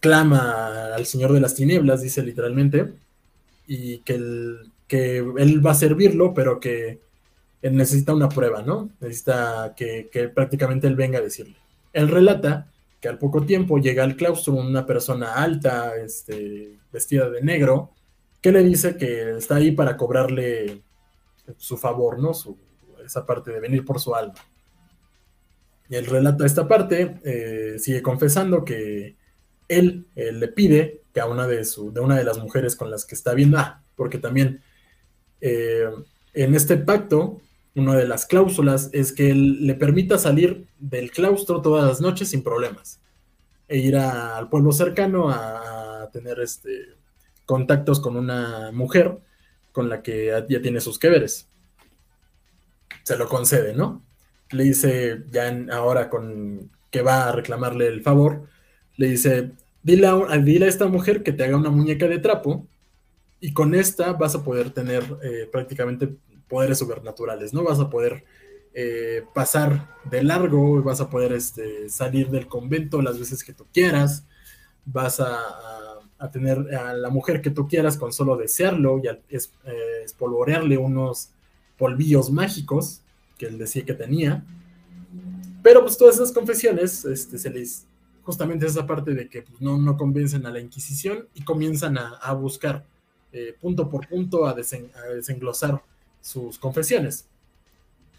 clama 0.02 0.94
al 0.94 1.06
Señor 1.06 1.32
de 1.32 1.40
las 1.40 1.56
Tinieblas, 1.56 2.02
dice 2.02 2.22
literalmente, 2.22 2.94
y 3.66 4.00
que 4.00 4.16
que 4.90 5.20
él 5.20 5.66
va 5.66 5.72
a 5.72 5.76
servirlo, 5.76 6.34
pero 6.34 6.60
que 6.60 7.00
él 7.62 7.78
necesita 7.78 8.14
una 8.14 8.28
prueba, 8.28 8.62
¿no? 8.62 8.90
Necesita 9.00 9.74
que, 9.74 10.10
prácticamente 10.36 10.88
él 10.88 10.98
venga 10.98 11.20
a 11.20 11.22
decirle. 11.22 11.56
Él 11.94 12.10
relata 12.10 12.74
al 13.08 13.18
poco 13.18 13.46
tiempo 13.46 13.78
llega 13.78 14.04
al 14.04 14.16
claustro 14.16 14.54
una 14.54 14.86
persona 14.86 15.34
alta, 15.34 15.96
este, 15.96 16.80
vestida 16.92 17.30
de 17.30 17.42
negro, 17.42 17.92
que 18.42 18.52
le 18.52 18.64
dice 18.64 18.98
que 18.98 19.38
está 19.38 19.56
ahí 19.56 19.72
para 19.72 19.98
cobrarle 19.98 20.82
su 21.58 21.78
favor, 21.78 22.20
¿no? 22.20 22.34
Su, 22.34 22.58
esa 23.04 23.26
parte 23.26 23.52
de 23.52 23.60
venir 23.60 23.86
por 23.86 24.00
su 24.00 24.16
alma. 24.16 24.36
Y 25.90 25.96
él 25.96 26.06
relata 26.06 26.46
esta 26.46 26.68
parte, 26.68 27.20
eh, 27.24 27.78
sigue 27.80 28.02
confesando 28.02 28.66
que 28.66 29.16
él, 29.68 30.08
le 30.16 30.48
pide 30.48 31.02
que 31.14 31.22
a 31.22 31.28
una 31.28 31.48
de, 31.48 31.66
su, 31.66 31.92
de 31.92 32.02
una 32.02 32.18
de 32.18 32.24
las 32.24 32.38
mujeres 32.40 32.76
con 32.76 32.90
las 32.90 33.06
que 33.06 33.16
está 33.16 33.34
viendo, 33.34 33.58
ah, 33.58 33.84
porque 33.96 34.18
también 34.18 34.62
eh, 35.42 35.90
en 36.34 36.56
este 36.56 36.78
pacto, 36.78 37.42
una 37.76 37.96
de 37.96 38.08
las 38.08 38.26
cláusulas 38.26 38.90
es 38.94 39.12
que 39.12 39.30
él 39.30 39.66
le 39.68 39.76
permita 39.76 40.18
salir 40.18 40.68
del 40.80 41.12
claustro 41.12 41.62
todas 41.62 41.86
las 41.86 42.02
noches 42.02 42.30
sin 42.30 42.44
problemas 42.44 43.02
e 43.68 43.78
ir 43.78 43.98
al 43.98 44.50
pueblo 44.50 44.72
cercano 44.72 45.30
a, 45.30 46.10
tener 46.14 46.40
este, 46.40 46.94
contactos 47.46 48.00
con 48.00 48.16
una 48.16 48.72
mujer 48.72 49.20
con 49.74 49.90
la 49.90 50.02
que 50.02 50.28
ya 50.48 50.62
tiene 50.62 50.80
sus 50.80 50.98
que 50.98 51.10
veres. 51.10 51.50
Se 53.04 53.18
lo 53.18 53.28
concede, 53.28 53.74
¿no? 53.74 54.06
le 54.52 54.64
dice, 54.64 55.24
ya 55.32 55.66
ahora 55.72 56.10
con 56.10 56.72
que 56.92 57.02
va 57.02 57.28
a 57.28 57.32
reclamarle 57.32 57.88
el 57.88 58.02
favor, 58.02 58.48
le 58.96 59.10
dice, 59.10 59.52
dile 59.84 60.08
a, 60.08 60.38
dile 60.38 60.66
a 60.66 60.70
esta 60.70 60.88
mujer 60.88 61.24
que 61.24 61.34
te 61.34 61.44
haga 61.44 61.58
una 61.58 61.70
muñeca 61.70 62.08
de 62.08 62.20
trapo 62.20 62.68
y 63.40 63.54
con 63.54 63.76
esta 63.76 64.14
vas 64.14 64.36
a 64.36 64.44
poder 64.44 64.70
tener 64.70 65.04
eh, 65.24 65.50
prácticamente 65.52 66.16
poderes 66.48 66.80
sobrenaturales, 66.80 67.54
¿no? 67.54 67.64
Vas 67.64 67.80
a 67.80 67.90
poder 67.90 68.24
eh, 68.74 69.24
pasar 69.34 69.88
de 70.10 70.24
largo, 70.24 70.82
vas 70.84 71.02
a 71.02 71.10
poder 71.10 71.34
este, 71.34 71.90
salir 71.90 72.30
del 72.30 72.48
convento 72.48 73.02
las 73.02 73.18
veces 73.18 73.44
que 73.44 73.54
tú 73.54 73.66
quieras, 73.74 74.26
vas 74.86 75.20
a, 75.20 75.40
tener 76.32 76.76
a 76.76 76.94
la 76.94 77.10
mujer 77.10 77.40
que 77.42 77.52
tú 77.52 77.68
quieras 77.68 77.98
con 77.98 78.12
solo 78.12 78.36
desearlo 78.36 79.00
y 79.04 79.10
es, 79.30 79.54
eh, 79.66 80.02
espolvorearle 80.04 80.76
unos 80.76 81.30
polvillos 81.78 82.32
mágicos 82.32 83.02
que 83.38 83.46
él 83.46 83.60
decía 83.60 83.86
que 83.86 83.94
tenía. 83.94 84.44
Pero 85.62 85.82
pues 85.82 85.98
todas 85.98 86.16
esas 86.16 86.32
confesiones 86.32 87.06
este, 87.06 87.38
se 87.38 87.50
les 87.50 87.86
justamente 88.26 88.66
esa 88.66 88.86
parte 88.86 89.14
de 89.14 89.30
que 89.30 89.44
pues, 89.44 89.62
no, 89.62 89.78
no 89.78 89.96
convencen 89.98 90.46
a 90.46 90.52
la 90.52 90.60
Inquisición 90.60 91.28
y 91.36 91.44
comienzan 91.44 91.98
a, 91.98 92.34
buscar 92.34 92.84
eh, 93.32 93.56
punto 93.62 93.88
por 93.88 94.08
punto 94.08 94.48
a, 94.48 94.54
desenglosar 94.54 95.82
sus 96.26 96.58
confesiones. 96.58 97.28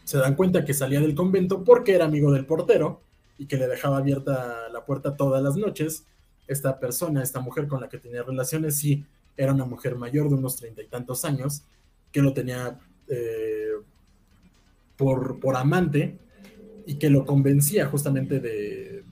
Se 0.05 0.16
dan 0.19 0.37
cuenta 0.37 0.65
que 0.65 0.74
salía 0.74 1.01
del 1.01 1.16
convento 1.16 1.65
porque 1.65 1.93
era 1.93 2.05
amigo 2.05 2.31
del 2.31 2.47
portero 2.47 3.01
y 3.37 3.47
que 3.47 3.57
le 3.57 3.66
dejaba 3.66 3.99
abierta 3.99 4.69
la 4.69 4.85
puerta 4.87 5.16
todas 5.16 5.43
las 5.43 5.57
noches. 5.57 6.05
Esta 6.47 6.78
persona, 6.78 7.20
esta 7.20 7.41
mujer 7.41 7.66
con 7.66 7.81
la 7.81 7.89
que 7.89 7.99
tenía 7.99 8.23
relaciones, 8.23 8.77
sí 8.77 9.05
era 9.37 9.53
una 9.53 9.65
mujer 9.65 9.97
mayor 9.97 10.28
de 10.28 10.37
unos 10.37 10.55
treinta 10.55 10.83
y 10.83 10.87
tantos 10.87 11.24
años, 11.24 11.62
que 12.12 12.23
lo 12.23 12.33
tenía 12.33 12.78
eh, 13.09 13.73
por, 14.97 15.41
por 15.41 15.57
amante 15.57 16.16
y 16.87 16.95
que 16.95 17.11
lo 17.11 17.27
convencía 17.27 17.87
justamente 17.87 18.39
de, 18.39 19.05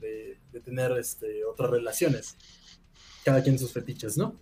tener 0.65 0.93
este, 0.93 1.45
otras 1.45 1.71
relaciones, 1.71 2.37
cada 3.23 3.43
quien 3.43 3.59
sus 3.59 3.71
fetiches, 3.73 4.16
¿no? 4.16 4.35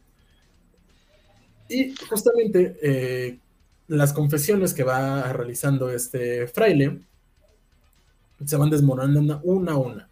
Y 1.68 1.96
justamente 2.08 2.78
eh, 2.80 3.38
las 3.88 4.12
confesiones 4.12 4.74
que 4.74 4.84
va 4.84 5.32
realizando 5.32 5.90
este 5.90 6.46
fraile 6.46 7.00
se 8.44 8.56
van 8.56 8.70
desmoronando 8.70 9.40
una 9.44 9.72
a 9.72 9.76
una. 9.76 10.08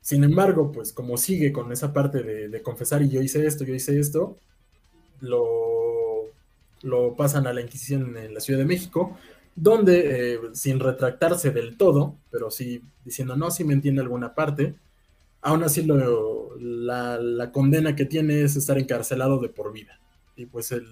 Sin 0.00 0.24
embargo, 0.24 0.72
pues 0.72 0.92
como 0.92 1.16
sigue 1.16 1.52
con 1.52 1.70
esa 1.72 1.92
parte 1.92 2.22
de, 2.22 2.62
confesar 2.62 3.02
y 3.02 3.10
yo 3.10 3.22
hice 3.22 3.46
esto, 3.46 3.64
yo 3.64 3.74
hice 3.74 3.98
esto, 4.00 4.36
lo, 5.20 6.24
lo 6.82 7.14
pasan 7.14 7.46
a 7.46 7.52
la 7.52 7.60
Inquisición 7.60 8.16
en 8.16 8.34
la 8.34 8.40
Ciudad 8.40 8.58
de 8.60 8.66
México, 8.66 9.16
donde 9.54 10.34
eh, 10.34 10.38
sin 10.54 10.80
retractarse 10.80 11.50
del 11.50 11.76
todo, 11.76 12.14
pero 12.30 12.50
sí 12.50 12.82
diciendo 13.04 13.36
no, 13.36 13.50
si 13.50 13.64
me 13.64 13.74
entiende 13.74 14.00
alguna 14.00 14.34
parte, 14.34 14.74
aún 15.42 15.62
así 15.62 15.82
lo- 15.82 16.56
la, 16.58 17.18
la 17.18 17.52
condena 17.52 17.94
que 17.94 18.06
tiene 18.06 18.42
es 18.42 18.56
estar 18.56 18.78
encarcelado 18.78 19.38
de 19.38 19.48
por 19.50 19.72
vida. 19.72 20.00
Y 20.36 20.46
pues 20.46 20.72
él 20.72 20.86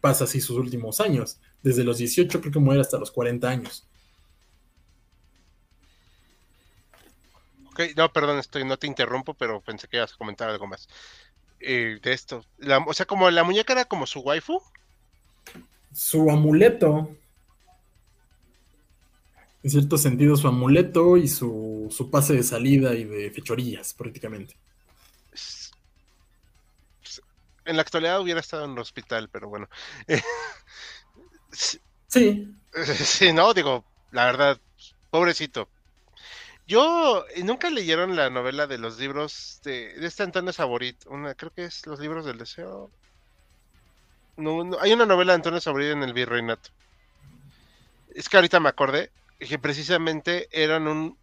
pasa 0.00 0.24
así 0.24 0.40
sus 0.40 0.56
últimos 0.58 1.00
años, 1.00 1.38
desde 1.62 1.84
los 1.84 1.98
18 1.98 2.40
creo 2.40 2.52
que 2.52 2.58
muere 2.58 2.80
hasta 2.80 2.98
los 2.98 3.10
40 3.10 3.48
años. 3.48 3.86
Ok, 7.66 7.80
no, 7.96 8.12
perdón, 8.12 8.38
estoy, 8.38 8.64
no 8.64 8.76
te 8.78 8.86
interrumpo, 8.86 9.34
pero 9.34 9.62
pensé 9.62 9.88
que 9.88 9.96
ibas 9.98 10.12
a 10.12 10.16
comentar 10.16 10.48
algo 10.48 10.66
más. 10.66 10.88
Eh, 11.60 11.98
de 12.02 12.12
esto. 12.12 12.44
La- 12.58 12.78
o 12.80 12.94
sea, 12.94 13.06
como 13.06 13.30
la 13.30 13.44
muñeca 13.44 13.72
era 13.74 13.84
como 13.86 14.06
su 14.06 14.20
waifu. 14.20 14.60
Su 15.92 16.30
amuleto, 16.30 17.10
en 19.62 19.70
cierto 19.70 19.98
sentido, 19.98 20.36
su 20.36 20.48
amuleto 20.48 21.16
y 21.16 21.28
su, 21.28 21.88
su 21.90 22.10
pase 22.10 22.34
de 22.34 22.42
salida 22.42 22.94
y 22.94 23.04
de 23.04 23.30
fechorías, 23.30 23.94
prácticamente. 23.94 24.56
En 27.68 27.76
la 27.76 27.82
actualidad 27.82 28.20
hubiera 28.20 28.40
estado 28.40 28.64
en 28.64 28.72
el 28.72 28.78
hospital, 28.80 29.28
pero 29.30 29.48
bueno. 29.48 29.68
Sí, 31.52 31.78
Sí, 32.08 32.58
Sí, 32.74 33.32
no, 33.32 33.52
digo, 33.54 33.86
la 34.10 34.26
verdad, 34.26 34.60
pobrecito. 35.10 35.70
Yo, 36.66 37.26
eh, 37.34 37.44
¿nunca 37.44 37.70
leyeron 37.70 38.16
la 38.16 38.30
novela 38.30 38.66
de 38.66 38.78
los 38.78 38.98
libros 38.98 39.60
de, 39.64 39.94
de 39.98 40.06
este 40.06 40.22
Antonio 40.24 40.52
Saborit? 40.52 41.04
Una, 41.06 41.34
creo 41.34 41.52
que 41.52 41.64
es 41.64 41.86
Los 41.86 42.00
libros 42.00 42.24
del 42.26 42.38
deseo. 42.38 42.92
No, 44.36 44.64
no, 44.64 44.78
hay 44.80 44.94
una 44.94 45.04
novela 45.04 45.32
de 45.32 45.36
Antonio 45.36 45.60
Saborit 45.60 45.90
en 45.90 46.02
el 46.02 46.14
Virreinato. 46.14 46.70
Es 48.08 48.28
que 48.28 48.36
ahorita 48.36 48.60
me 48.60 48.68
acordé 48.68 49.12
que 49.38 49.58
precisamente 49.58 50.48
eran 50.50 50.88
un, 50.88 51.18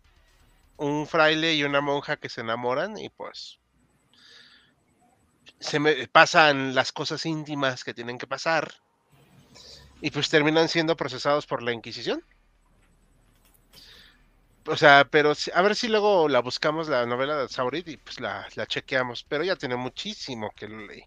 un 0.78 1.08
fraile 1.08 1.56
y 1.56 1.64
una 1.64 1.82
monja 1.82 2.18
que 2.18 2.30
se 2.30 2.42
enamoran 2.42 2.98
y 2.98 3.10
pues 3.10 3.62
se 5.60 5.80
me 5.80 6.08
pasan 6.08 6.76
las 6.76 6.92
cosas 6.92 7.26
íntimas 7.26 7.84
que 7.84 7.94
tienen 7.94 8.18
que 8.18 8.28
pasar 8.28 8.74
y 10.02 10.12
pues 10.12 10.30
terminan 10.30 10.70
siendo 10.70 10.96
procesados 10.96 11.46
por 11.48 11.64
la 11.64 11.74
Inquisición. 11.74 12.24
O 14.68 14.76
sea, 14.76 15.08
pero 15.10 15.34
a 15.54 15.62
ver 15.62 15.76
si 15.76 15.88
luego 15.88 16.28
la 16.28 16.40
buscamos 16.40 16.90
la 16.90 17.06
novela 17.06 17.38
de 17.38 17.48
Saurit 17.48 17.88
y 17.88 17.98
pues 17.98 18.20
la, 18.20 18.48
la 18.56 18.66
chequeamos. 18.66 19.24
Pero 19.24 19.44
ya 19.44 19.56
tiene 19.56 19.76
muchísimo 19.76 20.52
que 20.56 20.68
lo 20.68 20.88
leí. 20.88 21.04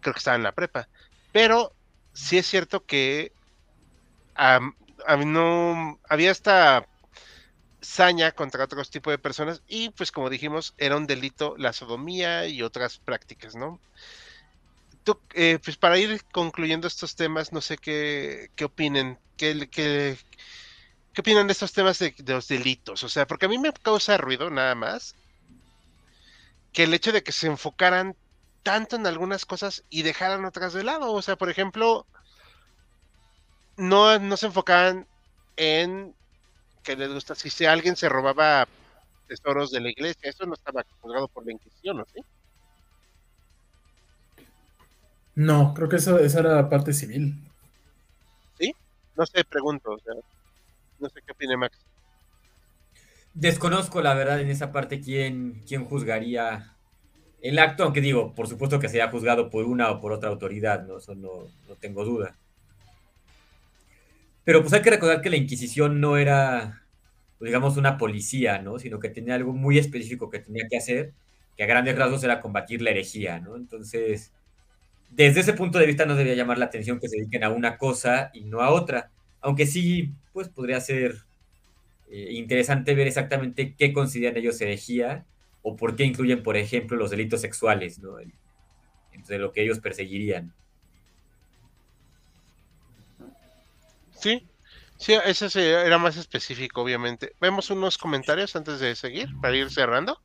Creo 0.00 0.14
que 0.14 0.18
estaba 0.18 0.36
en 0.36 0.44
la 0.44 0.52
prepa. 0.52 0.88
Pero 1.32 1.74
sí 2.12 2.38
es 2.38 2.46
cierto 2.46 2.84
que 2.84 3.32
mí 5.16 5.24
no 5.24 5.98
había 6.08 6.30
esta 6.30 6.86
saña 7.82 8.32
contra 8.32 8.64
otros 8.64 8.90
tipos 8.90 9.12
de 9.12 9.18
personas 9.18 9.62
y 9.66 9.90
pues 9.90 10.12
como 10.12 10.30
dijimos 10.30 10.74
era 10.78 10.96
un 10.96 11.06
delito 11.06 11.56
la 11.58 11.72
sodomía 11.72 12.46
y 12.46 12.62
otras 12.62 12.98
prácticas, 12.98 13.54
¿no? 13.56 13.80
Tú, 15.04 15.18
eh, 15.34 15.58
pues 15.62 15.76
para 15.76 15.98
ir 15.98 16.22
concluyendo 16.32 16.86
estos 16.86 17.16
temas, 17.16 17.52
no 17.52 17.60
sé 17.60 17.76
qué, 17.76 18.50
qué 18.54 18.64
opinen, 18.66 19.18
qué, 19.36 19.68
qué, 19.68 20.16
qué 21.12 21.20
opinan 21.20 21.48
de 21.48 21.52
estos 21.52 21.72
temas 21.72 21.98
de, 21.98 22.14
de 22.16 22.32
los 22.32 22.46
delitos, 22.46 23.02
o 23.02 23.08
sea, 23.08 23.26
porque 23.26 23.46
a 23.46 23.48
mí 23.48 23.58
me 23.58 23.72
causa 23.72 24.16
ruido 24.16 24.48
nada 24.48 24.76
más 24.76 25.16
que 26.72 26.84
el 26.84 26.94
hecho 26.94 27.12
de 27.12 27.22
que 27.22 27.32
se 27.32 27.48
enfocaran 27.48 28.16
tanto 28.62 28.96
en 28.96 29.06
algunas 29.06 29.44
cosas 29.44 29.84
y 29.90 30.02
dejaran 30.02 30.44
otras 30.44 30.72
de 30.72 30.84
lado, 30.84 31.12
o 31.12 31.22
sea, 31.22 31.36
por 31.36 31.50
ejemplo, 31.50 32.06
no, 33.76 34.18
no 34.18 34.36
se 34.36 34.46
enfocaban 34.46 35.08
en 35.56 36.14
que 36.82 36.96
les 36.96 37.12
gusta, 37.12 37.34
si, 37.34 37.50
si 37.50 37.64
alguien 37.64 37.96
se 37.96 38.08
robaba 38.08 38.66
tesoros 39.28 39.70
de 39.70 39.80
la 39.80 39.90
iglesia, 39.90 40.30
eso 40.30 40.44
no 40.46 40.54
estaba 40.54 40.84
juzgado 41.00 41.28
por 41.28 41.46
la 41.46 41.52
Inquisición, 41.52 41.98
¿no? 41.98 42.06
¿Sí? 42.14 42.20
no, 45.34 45.72
creo 45.74 45.88
que 45.88 45.96
eso, 45.96 46.18
esa 46.18 46.40
era 46.40 46.54
la 46.54 46.68
parte 46.68 46.92
civil. 46.92 47.38
No 49.16 49.26
sé, 49.26 49.44
pregunto, 49.44 49.92
o 49.92 49.98
sea, 49.98 50.14
no 50.98 51.08
sé 51.08 51.20
qué 51.24 51.32
opine 51.32 51.56
Max. 51.56 51.78
Desconozco 53.34 54.00
la 54.00 54.14
verdad 54.14 54.40
en 54.40 54.50
esa 54.50 54.72
parte 54.72 55.00
quién, 55.00 55.62
quién 55.66 55.84
juzgaría 55.84 56.74
el 57.40 57.58
acto, 57.58 57.84
aunque 57.84 58.00
digo, 58.00 58.34
por 58.34 58.48
supuesto 58.48 58.78
que 58.78 58.88
sea 58.88 59.10
juzgado 59.10 59.50
por 59.50 59.64
una 59.64 59.90
o 59.90 60.00
por 60.00 60.12
otra 60.12 60.30
autoridad, 60.30 60.86
¿no? 60.86 60.98
Eso 60.98 61.14
no, 61.14 61.48
no 61.68 61.74
tengo 61.76 62.04
duda. 62.04 62.36
Pero 64.44 64.60
pues 64.62 64.72
hay 64.72 64.82
que 64.82 64.90
recordar 64.90 65.20
que 65.20 65.30
la 65.30 65.36
Inquisición 65.36 66.00
no 66.00 66.16
era, 66.16 66.82
pues, 67.38 67.48
digamos, 67.48 67.76
una 67.76 67.96
policía, 67.98 68.58
¿no? 68.60 68.78
Sino 68.78 68.98
que 69.00 69.08
tenía 69.10 69.34
algo 69.36 69.52
muy 69.52 69.78
específico 69.78 70.30
que 70.30 70.40
tenía 70.40 70.64
que 70.68 70.76
hacer, 70.78 71.12
que 71.56 71.64
a 71.64 71.66
grandes 71.66 71.96
rasgos 71.96 72.24
era 72.24 72.40
combatir 72.40 72.82
la 72.82 72.90
herejía, 72.90 73.40
¿no? 73.40 73.56
Entonces, 73.56 74.32
desde 75.10 75.40
ese 75.40 75.54
punto 75.54 75.78
de 75.78 75.86
vista 75.86 76.06
no 76.06 76.14
debería 76.16 76.36
llamar 76.36 76.58
la 76.58 76.66
atención 76.66 77.00
que 77.00 77.08
se 77.08 77.16
dediquen 77.18 77.44
a 77.44 77.50
una 77.50 77.78
cosa 77.78 78.30
y 78.34 78.44
no 78.44 78.60
a 78.62 78.70
otra. 78.70 79.10
Aunque 79.40 79.66
sí, 79.66 80.12
pues 80.32 80.48
podría 80.48 80.80
ser 80.80 81.16
eh, 82.10 82.28
interesante 82.32 82.94
ver 82.94 83.06
exactamente 83.08 83.74
qué 83.76 83.92
consideran 83.92 84.36
ellos 84.36 84.60
herejía 84.60 85.26
o 85.62 85.76
por 85.76 85.96
qué 85.96 86.04
incluyen, 86.04 86.42
por 86.42 86.56
ejemplo, 86.56 86.96
los 86.96 87.10
delitos 87.10 87.40
sexuales, 87.40 87.98
¿no? 88.00 88.16
Entre 89.12 89.38
lo 89.38 89.52
que 89.52 89.62
ellos 89.62 89.80
perseguirían. 89.80 90.52
Sí, 94.22 94.46
sí, 94.98 95.14
ese 95.24 95.70
era 95.70 95.98
más 95.98 96.16
específico, 96.16 96.82
obviamente. 96.82 97.34
Vemos 97.40 97.70
unos 97.70 97.98
comentarios 97.98 98.54
antes 98.54 98.78
de 98.78 98.94
seguir, 98.94 99.28
para 99.40 99.56
ir 99.56 99.68
cerrando. 99.70 100.20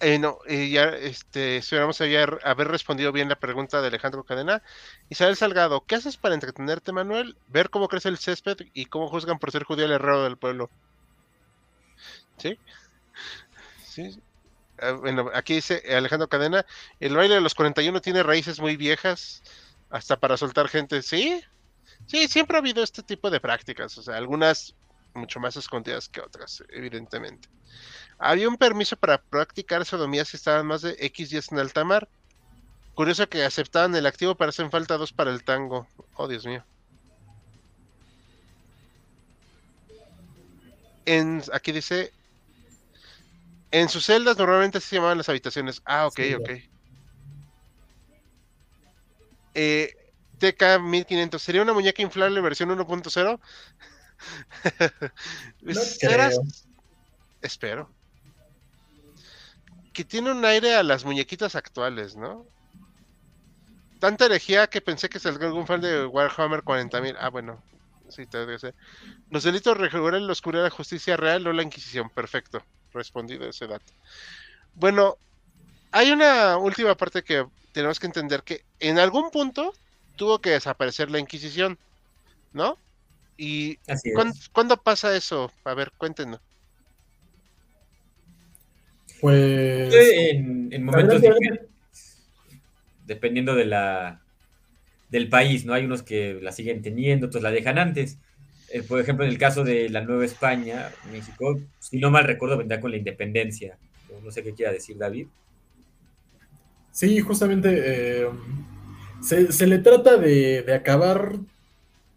Eh, 0.00 0.18
no, 0.18 0.38
eh, 0.46 0.68
ya 0.68 0.86
este, 0.88 1.56
esperamos 1.58 2.00
haber, 2.00 2.40
haber 2.42 2.68
respondido 2.68 3.12
bien 3.12 3.28
la 3.28 3.36
pregunta 3.36 3.80
de 3.80 3.86
Alejandro 3.86 4.24
Cadena. 4.24 4.60
Isabel 5.08 5.36
Salgado, 5.36 5.84
¿qué 5.86 5.94
haces 5.94 6.16
para 6.16 6.34
entretenerte, 6.34 6.92
Manuel? 6.92 7.36
Ver 7.46 7.70
cómo 7.70 7.88
crece 7.88 8.08
el 8.08 8.18
césped 8.18 8.56
y 8.74 8.86
cómo 8.86 9.08
juzgan 9.08 9.38
por 9.38 9.52
ser 9.52 9.62
judío 9.62 9.84
al 9.84 9.92
herrero 9.92 10.24
del 10.24 10.36
pueblo. 10.36 10.70
¿Sí? 12.36 12.58
Sí. 13.84 14.20
Ah, 14.78 14.90
bueno, 14.92 15.30
aquí 15.34 15.54
dice 15.54 15.82
Alejandro 15.96 16.28
Cadena, 16.28 16.66
el 16.98 17.14
baile 17.14 17.36
de 17.36 17.40
los 17.40 17.54
41 17.54 18.00
tiene 18.00 18.24
raíces 18.24 18.58
muy 18.58 18.76
viejas, 18.76 19.42
hasta 19.88 20.18
para 20.18 20.36
soltar 20.36 20.68
gente. 20.68 21.02
¿Sí? 21.02 21.40
Sí, 22.06 22.28
siempre 22.28 22.56
ha 22.56 22.60
habido 22.60 22.82
este 22.82 23.02
tipo 23.02 23.30
de 23.30 23.40
prácticas, 23.40 23.96
o 23.98 24.02
sea, 24.02 24.16
algunas 24.16 24.74
mucho 25.14 25.40
más 25.40 25.56
escondidas 25.56 26.08
que 26.08 26.20
otras, 26.20 26.62
evidentemente. 26.68 27.48
Había 28.18 28.48
un 28.48 28.56
permiso 28.58 28.96
para 28.96 29.18
practicar 29.18 29.84
sodomía 29.84 30.24
si 30.24 30.36
estaban 30.36 30.66
más 30.66 30.82
de 30.82 30.96
X 30.98 31.30
días 31.30 31.52
en 31.52 31.58
alta 31.58 31.84
mar. 31.84 32.10
Curioso 32.94 33.28
que 33.28 33.44
aceptaban 33.44 33.94
el 33.96 34.06
activo, 34.06 34.36
pero 34.36 34.50
hacen 34.50 34.70
falta 34.70 34.98
dos 34.98 35.12
para 35.12 35.30
el 35.32 35.44
tango. 35.44 35.88
Oh, 36.14 36.28
Dios 36.28 36.46
mío. 36.46 36.66
En, 41.04 41.42
aquí 41.52 41.72
dice, 41.72 42.12
en 43.70 43.88
sus 43.88 44.06
celdas 44.06 44.38
normalmente 44.38 44.80
se 44.80 44.96
llamaban 44.96 45.18
las 45.18 45.28
habitaciones. 45.28 45.82
Ah, 45.84 46.06
ok, 46.06 46.16
Sí, 46.16 46.34
ok. 46.34 46.50
Eh, 49.54 49.90
TK 50.42 50.80
1500, 50.80 51.40
¿sería 51.40 51.62
una 51.62 51.72
muñeca 51.72 52.02
inflable 52.02 52.40
versión 52.40 52.70
1.0? 52.70 53.38
No. 55.62 55.80
Espero. 57.40 57.90
Que 59.92 60.04
tiene 60.04 60.30
un 60.30 60.44
aire 60.44 60.76
a 60.76 60.82
las 60.84 61.04
muñequitas 61.04 61.56
actuales, 61.56 62.14
¿no? 62.16 62.46
Tanta 63.98 64.26
herejía 64.26 64.68
que 64.68 64.80
pensé 64.80 65.08
que 65.08 65.18
saldría 65.18 65.48
algún 65.48 65.66
fan 65.66 65.80
de 65.80 66.06
Warhammer 66.06 66.62
40.000. 66.62 67.16
Ah, 67.18 67.30
bueno. 67.30 67.62
Sí, 68.08 68.26
te 68.26 68.38
debe 68.38 68.58
ser. 68.58 68.74
Los 69.30 69.42
delitos 69.42 69.76
regulan 69.76 70.26
la 70.26 70.32
oscuridad 70.32 70.62
de 70.62 70.70
la 70.70 70.76
justicia 70.76 71.16
real 71.16 71.46
o 71.46 71.52
la 71.52 71.62
Inquisición. 71.62 72.10
Perfecto. 72.10 72.64
Respondido 72.92 73.48
ese 73.48 73.66
dato. 73.66 73.92
Bueno, 74.74 75.16
hay 75.90 76.12
una 76.12 76.58
última 76.58 76.94
parte 76.96 77.24
que 77.24 77.46
tenemos 77.72 77.98
que 77.98 78.06
entender 78.06 78.42
que 78.44 78.64
en 78.78 78.98
algún 78.98 79.30
punto 79.30 79.74
tuvo 80.16 80.40
que 80.40 80.50
desaparecer 80.50 81.10
la 81.10 81.18
Inquisición, 81.18 81.78
¿no? 82.52 82.78
¿Y 83.36 83.78
Así 83.88 84.10
es. 84.10 84.14
¿cuándo, 84.14 84.34
cuándo 84.52 84.76
pasa 84.76 85.16
eso? 85.16 85.50
A 85.64 85.74
ver, 85.74 85.92
cuéntenos. 85.96 86.40
Pues. 89.20 89.94
en, 89.94 90.72
en 90.72 90.84
momentos 90.84 91.20
diferentes, 91.20 91.68
dependiendo 93.06 93.54
de 93.54 93.64
la 93.66 94.20
del 95.10 95.28
país, 95.28 95.64
¿no? 95.64 95.74
Hay 95.74 95.84
unos 95.84 96.02
que 96.02 96.38
la 96.40 96.52
siguen 96.52 96.82
teniendo, 96.82 97.26
otros 97.26 97.42
la 97.42 97.50
dejan 97.50 97.78
antes. 97.78 98.18
Eh, 98.70 98.82
por 98.82 98.98
ejemplo, 98.98 99.24
en 99.24 99.30
el 99.30 99.38
caso 99.38 99.62
de 99.62 99.90
la 99.90 100.00
Nueva 100.00 100.24
España, 100.24 100.90
México, 101.12 101.60
si 101.78 101.98
no 101.98 102.10
mal 102.10 102.24
recuerdo, 102.24 102.56
vendrá 102.56 102.80
con 102.80 102.90
la 102.90 102.96
independencia. 102.96 103.76
No, 104.10 104.20
no 104.22 104.30
sé 104.30 104.42
qué 104.42 104.54
quiera 104.54 104.72
decir 104.72 104.96
David. 104.96 105.26
Sí, 106.90 107.20
justamente 107.20 108.22
eh, 108.22 108.28
se, 109.22 109.52
se 109.52 109.66
le 109.66 109.78
trata 109.78 110.16
de, 110.16 110.62
de 110.62 110.74
acabar 110.74 111.38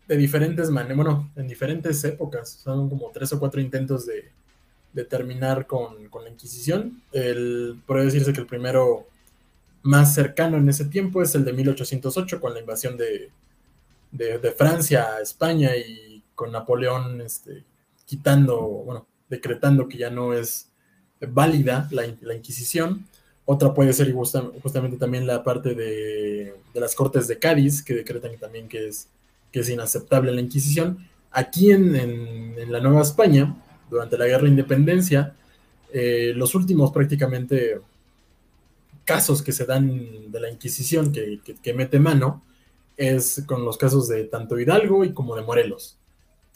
de 0.07 0.17
diferentes 0.17 0.69
maneras, 0.69 0.97
bueno, 0.97 1.31
en 1.35 1.47
diferentes 1.47 2.03
épocas. 2.03 2.49
Son 2.49 2.89
como 2.89 3.11
tres 3.11 3.31
o 3.33 3.39
cuatro 3.39 3.61
intentos 3.61 4.05
de, 4.05 4.31
de 4.93 5.03
terminar 5.03 5.67
con, 5.67 6.07
con 6.09 6.23
la 6.23 6.29
Inquisición. 6.29 7.01
El, 7.11 7.81
puede 7.85 8.05
decirse 8.05 8.33
que 8.33 8.41
el 8.41 8.47
primero 8.47 9.07
más 9.83 10.13
cercano 10.15 10.57
en 10.57 10.67
ese 10.69 10.85
tiempo 10.85 11.21
es 11.21 11.35
el 11.35 11.45
de 11.45 11.53
1808, 11.53 12.39
con 12.39 12.53
la 12.53 12.59
invasión 12.59 12.97
de, 12.97 13.29
de, 14.11 14.39
de 14.39 14.51
Francia 14.51 15.15
a 15.15 15.21
España 15.21 15.75
y 15.75 16.23
con 16.33 16.51
Napoleón 16.51 17.21
este, 17.21 17.63
quitando, 18.05 18.59
bueno, 18.59 19.05
decretando 19.29 19.87
que 19.87 19.97
ya 19.97 20.09
no 20.09 20.33
es 20.33 20.69
válida 21.19 21.87
la, 21.91 22.03
la 22.21 22.35
Inquisición. 22.35 23.05
Otra 23.45 23.73
puede 23.73 23.93
ser 23.93 24.11
justa- 24.11 24.49
justamente 24.63 24.97
también 24.97 25.27
la 25.27 25.43
parte 25.43 25.75
de, 25.75 26.55
las 26.73 26.95
Cortes 26.95 27.27
de 27.27 27.37
Cádiz, 27.37 27.83
que 27.83 27.93
decretan 27.93 28.31
también 28.39 28.67
que 28.67 28.87
es, 28.87 29.07
que 29.51 29.59
es 29.59 29.69
inaceptable 29.69 30.31
la 30.31 30.41
Inquisición. 30.41 31.07
Aquí 31.31 31.71
en, 31.71 31.95
en- 31.95 32.55
en 32.57 32.71
la 32.71 32.79
Nueva 32.79 33.01
España, 33.01 33.55
durante 33.89 34.17
la 34.17 34.25
Guerra 34.25 34.43
de 34.43 34.49
Independencia, 34.49 35.35
eh, 35.93 36.33
los 36.35 36.55
últimos 36.55 36.91
prácticamente 36.91 37.79
casos 39.03 39.41
que 39.43 39.51
se 39.51 39.65
dan 39.65 40.31
de 40.31 40.39
la 40.39 40.49
Inquisición 40.49 41.11
que, 41.11 41.39
que- 41.43 41.55
que 41.55 41.73
mete 41.73 41.99
mano 41.99 42.41
es 42.97 43.43
con 43.45 43.63
los 43.65 43.77
casos 43.77 44.07
de 44.07 44.23
tanto 44.23 44.57
Hidalgo 44.59 45.03
y 45.03 45.13
como 45.13 45.35
de 45.35 45.43
Morelos, 45.43 45.97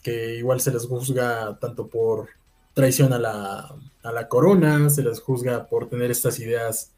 que 0.02 0.36
igual 0.36 0.60
se 0.60 0.72
les 0.72 0.86
juzga 0.86 1.58
tanto 1.60 1.86
por 1.86 2.28
traición 2.74 3.12
a 3.12 3.18
la, 3.18 3.74
a 4.02 4.12
la 4.12 4.28
corona, 4.28 4.88
se 4.90 5.02
les 5.02 5.20
juzga 5.20 5.66
por 5.66 5.88
tener 5.88 6.10
estas 6.10 6.38
ideas 6.38 6.92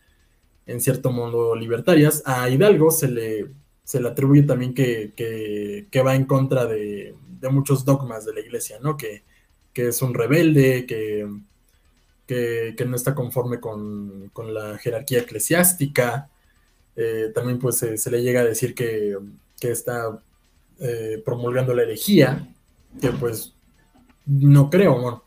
en 0.67 0.81
cierto 0.81 1.11
modo 1.11 1.55
libertarias. 1.57 2.23
A 2.25 2.49
Hidalgo 2.49 2.91
se 2.91 3.09
le, 3.09 3.51
se 3.85 4.01
le 4.01 4.09
atribuye 4.09 4.43
también 4.43 4.75
que, 4.75 5.13
que- 5.17 6.03
va 6.03 6.15
en 6.15 6.25
contra 6.25 6.67
de, 6.67 7.15
de 7.41 7.49
muchos 7.49 7.85
dogmas 7.85 8.25
de 8.25 8.35
la 8.35 8.41
iglesia, 8.41 8.79
¿no? 8.81 8.97
Que, 8.97 9.23
que 9.73 9.89
es 9.89 10.03
un 10.03 10.15
rebelde, 10.15 10.87
que, 10.87 11.27
no 12.87 12.97
está 12.97 13.15
conforme 13.15 13.61
con, 13.61 14.31
con 14.33 14.55
la 14.55 14.79
jerarquía 14.79 15.21
eclesiástica. 15.21 16.31
Eh, 16.97 17.31
también 17.35 17.59
pues 17.59 17.77
se, 17.77 18.11
le 18.11 18.23
llega 18.23 18.41
a 18.41 18.45
decir 18.45 18.75
que, 18.75 19.17
que 19.61 19.71
está 19.71 20.19
eh, 20.81 21.23
promulgando 21.25 21.75
la 21.75 21.83
herejía, 21.83 22.49
que 23.01 23.11
pues 23.11 23.55
no 24.27 24.71
creo, 24.71 25.01
bueno, 25.01 25.25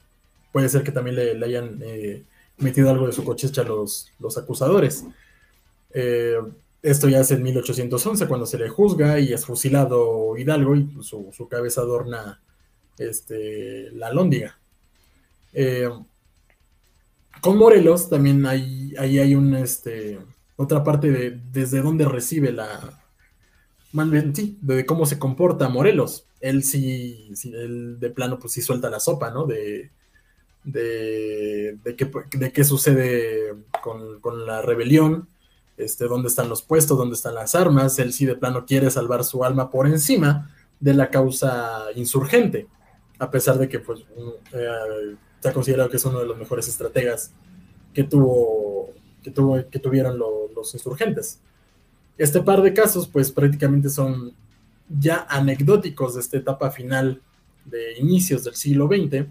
puede 0.56 0.69
ser 0.69 0.84
que 0.84 0.94
también 0.94 1.18
le, 1.18 1.45
hayan 1.45 1.82
eh, 1.84 2.23
metido 2.60 2.90
algo 2.90 3.07
de 3.07 3.11
su 3.11 3.26
cosecha 3.26 3.61
los, 3.64 4.14
los 4.19 4.38
acusadores. 4.38 5.03
Eh, 5.94 6.38
esto 6.82 7.10
ya 7.10 7.19
es 7.19 7.32
en 7.32 7.44
1811, 7.44 8.26
cuando 8.26 8.45
se 8.45 8.57
le 8.57 8.69
juzga 8.69 9.19
y 9.19 9.34
es 9.34 9.45
fusilado 9.45 10.38
Hidalgo 10.38 10.77
y 10.77 10.84
pues, 10.84 11.07
su, 11.07 11.30
su 11.36 11.49
cabeza 11.49 11.82
adorna 11.82 12.41
este, 12.98 13.91
la 13.91 14.14
lóndiga. 14.14 14.57
Eh, 15.52 15.90
con 17.41 17.57
Morelos 17.57 18.10
también 18.10 18.45
hay, 18.45 18.94
ahí 18.98 19.19
hay 19.19 19.36
un, 19.36 19.56
este, 19.56 20.19
otra 20.56 20.86
parte 20.86 21.11
de 21.11 21.38
desde 21.52 21.82
dónde 21.82 22.06
recibe 22.06 22.53
la, 22.53 23.03
sí, 24.34 24.57
de 24.61 24.86
cómo 24.86 25.06
se 25.06 25.19
comporta 25.19 25.68
Morelos. 25.68 26.30
Él 26.40 26.64
sí, 26.64 27.32
sí, 27.36 27.52
él 27.53 27.99
de 27.99 28.10
plano 28.10 28.40
pues 28.40 28.53
sí 28.53 28.61
suelta 28.61 28.90
la 28.90 29.02
sopa, 29.02 29.32
¿no? 29.32 29.45
De, 29.45 29.91
de, 30.66 31.78
de, 31.84 31.96
qué, 31.96 32.12
de 32.38 32.52
qué 32.52 32.64
sucede 32.64 33.54
con, 33.84 34.20
con 34.20 34.46
la 34.46 34.62
rebelión, 34.62 35.28
este, 35.78 36.06
dónde 36.06 36.28
están 36.28 36.50
los 36.50 36.62
puestos, 36.62 36.98
dónde 36.98 37.16
están 37.16 37.36
las 37.36 37.56
armas. 37.56 37.98
Él 38.00 38.12
sí 38.14 38.26
de 38.26 38.36
plano 38.36 38.66
quiere 38.66 38.90
salvar 38.92 39.24
su 39.24 39.44
alma 39.44 39.70
por 39.70 39.88
encima 39.88 40.52
de 40.80 40.94
la 40.94 41.10
causa 41.10 41.86
insurgente, 41.96 42.68
a 43.20 43.30
pesar 43.32 43.58
de 43.58 43.70
que 43.70 43.80
pues, 43.80 44.02
eh, 44.54 45.16
se 45.40 45.50
ha 45.50 45.54
considerado 45.54 45.90
que 45.90 45.98
es 45.98 46.06
uno 46.06 46.20
de 46.20 46.26
los 46.26 46.38
mejores 46.38 46.68
estrategas 46.68 47.32
que, 47.94 48.04
tuvo, 48.04 48.90
que, 49.24 49.32
tuvo, 49.32 49.70
que 49.70 49.80
tuvieron 49.80 50.18
lo- 50.18 50.50
los 50.56 50.74
insurgentes. 50.74 51.40
Este 52.18 52.42
par 52.42 52.62
de 52.62 52.74
casos 52.74 53.08
pues 53.08 53.32
prácticamente 53.32 53.90
son 53.90 54.34
ya 54.90 55.26
anecdóticos 55.30 56.16
de 56.16 56.22
esta 56.22 56.38
etapa 56.38 56.72
final 56.72 57.22
de 57.66 57.98
inicios 58.00 58.44
del 58.44 58.56
siglo 58.56 58.88
XX. 58.88 59.28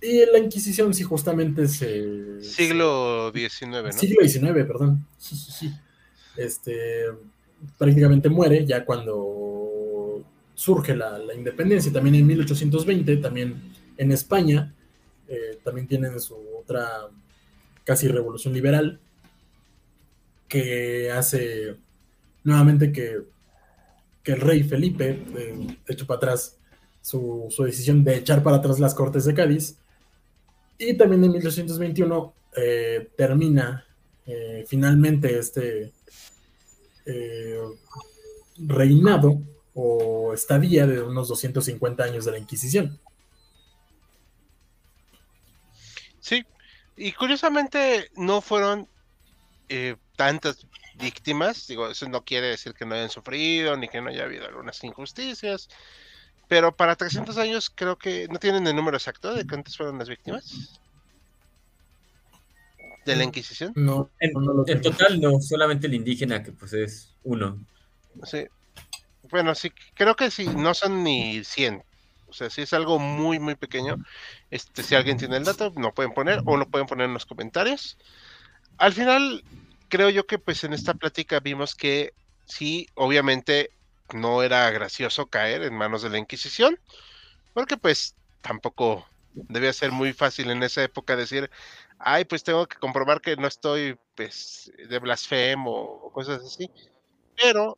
Y 0.00 0.26
la 0.26 0.38
Inquisición 0.38 0.92
sí 0.92 1.02
justamente 1.02 1.66
se... 1.68 2.42
Siglo 2.42 3.32
XIX, 3.32 3.68
¿no? 3.70 3.92
Siglo 3.92 4.22
XIX, 4.22 4.52
perdón. 4.66 5.06
Este, 6.36 7.06
prácticamente 7.78 8.28
muere 8.28 8.66
ya 8.66 8.84
cuando 8.84 10.22
surge 10.54 10.94
la, 10.94 11.18
la 11.18 11.34
independencia. 11.34 11.92
También 11.92 12.16
en 12.16 12.26
1820, 12.26 13.16
también 13.16 13.72
en 13.96 14.12
España, 14.12 14.74
eh, 15.28 15.58
también 15.64 15.86
tienen 15.86 16.20
su 16.20 16.36
otra 16.60 17.08
casi 17.84 18.08
revolución 18.08 18.52
liberal 18.54 19.00
que 20.48 21.10
hace 21.10 21.76
nuevamente 22.44 22.92
que, 22.92 23.22
que 24.22 24.32
el 24.32 24.40
rey 24.40 24.62
Felipe 24.62 25.22
eh, 25.36 25.78
eche 25.86 26.04
para 26.04 26.18
atrás 26.18 26.58
su, 27.00 27.46
su 27.50 27.64
decisión 27.64 28.04
de 28.04 28.16
echar 28.16 28.42
para 28.42 28.56
atrás 28.56 28.78
las 28.78 28.94
Cortes 28.94 29.24
de 29.24 29.34
Cádiz. 29.34 29.78
Y 30.78 30.94
también 30.96 31.24
en 31.24 31.32
1821 31.32 32.34
eh, 32.56 33.10
termina 33.16 33.86
eh, 34.26 34.64
finalmente 34.66 35.38
este 35.38 35.92
eh, 37.04 37.60
reinado 38.58 39.40
o 39.74 40.32
estadía 40.32 40.86
de 40.86 41.02
unos 41.02 41.28
250 41.28 42.02
años 42.02 42.24
de 42.24 42.32
la 42.32 42.38
Inquisición. 42.38 42.98
Sí, 46.20 46.44
y 46.96 47.12
curiosamente 47.12 48.10
no 48.16 48.40
fueron 48.40 48.88
tantas 50.16 50.66
víctimas, 50.94 51.66
digo, 51.66 51.90
eso 51.90 52.08
no 52.08 52.24
quiere 52.24 52.48
decir 52.48 52.72
que 52.72 52.86
no 52.86 52.94
hayan 52.94 53.10
sufrido 53.10 53.76
ni 53.76 53.88
que 53.88 54.00
no 54.00 54.08
haya 54.08 54.24
habido 54.24 54.46
algunas 54.46 54.82
injusticias, 54.84 55.68
pero 56.48 56.76
para 56.76 56.96
300 56.96 57.36
años 57.38 57.70
creo 57.74 57.96
que 57.96 58.28
no 58.28 58.38
tienen 58.38 58.66
el 58.66 58.76
número 58.76 58.96
exacto 58.96 59.34
de 59.34 59.46
cuántas 59.46 59.76
fueron 59.76 59.98
las 59.98 60.08
víctimas 60.08 60.80
de 63.06 63.16
la 63.16 63.24
Inquisición. 63.24 63.72
No, 63.76 64.10
En, 64.20 64.32
no 64.32 64.64
en 64.66 64.80
total 64.82 65.20
no, 65.20 65.40
solamente 65.40 65.86
el 65.86 65.94
indígena 65.94 66.42
que 66.42 66.52
pues 66.52 66.72
es 66.72 67.14
uno. 67.22 67.58
Sí. 68.24 68.46
Bueno, 69.30 69.54
sí, 69.54 69.72
creo 69.94 70.14
que 70.16 70.30
sí, 70.30 70.46
no 70.46 70.74
son 70.74 71.02
ni 71.02 71.42
100. 71.42 71.82
O 72.28 72.32
sea, 72.32 72.50
sí 72.50 72.62
es 72.62 72.72
algo 72.72 72.98
muy, 72.98 73.38
muy 73.38 73.54
pequeño. 73.54 73.96
Este, 74.50 74.82
si 74.82 74.94
alguien 74.94 75.16
tiene 75.16 75.36
el 75.36 75.44
dato, 75.44 75.72
lo 75.76 75.94
pueden 75.94 76.12
poner 76.12 76.42
o 76.44 76.56
lo 76.56 76.68
pueden 76.68 76.86
poner 76.86 77.06
en 77.06 77.14
los 77.14 77.26
comentarios. 77.26 77.96
Al 78.78 78.92
final, 78.92 79.42
creo 79.88 80.10
yo 80.10 80.26
que 80.26 80.38
pues 80.38 80.64
en 80.64 80.72
esta 80.72 80.94
plática 80.94 81.40
vimos 81.40 81.74
que 81.74 82.12
sí, 82.44 82.88
obviamente 82.94 83.70
no 84.14 84.42
era 84.42 84.70
gracioso 84.70 85.26
caer 85.26 85.62
en 85.62 85.74
manos 85.74 86.02
de 86.02 86.10
la 86.10 86.18
Inquisición, 86.18 86.78
porque 87.54 87.76
pues 87.76 88.14
tampoco 88.40 89.06
debía 89.34 89.72
ser 89.72 89.92
muy 89.92 90.12
fácil 90.12 90.50
en 90.50 90.62
esa 90.62 90.82
época 90.82 91.16
decir, 91.16 91.50
ay, 91.98 92.24
pues 92.24 92.42
tengo 92.44 92.66
que 92.66 92.78
comprobar 92.78 93.20
que 93.20 93.36
no 93.36 93.46
estoy 93.46 93.98
pues 94.14 94.72
de 94.88 94.98
blasfemo 94.98 95.72
o 95.72 96.10
cosas 96.12 96.42
así. 96.42 96.70
Pero 97.36 97.76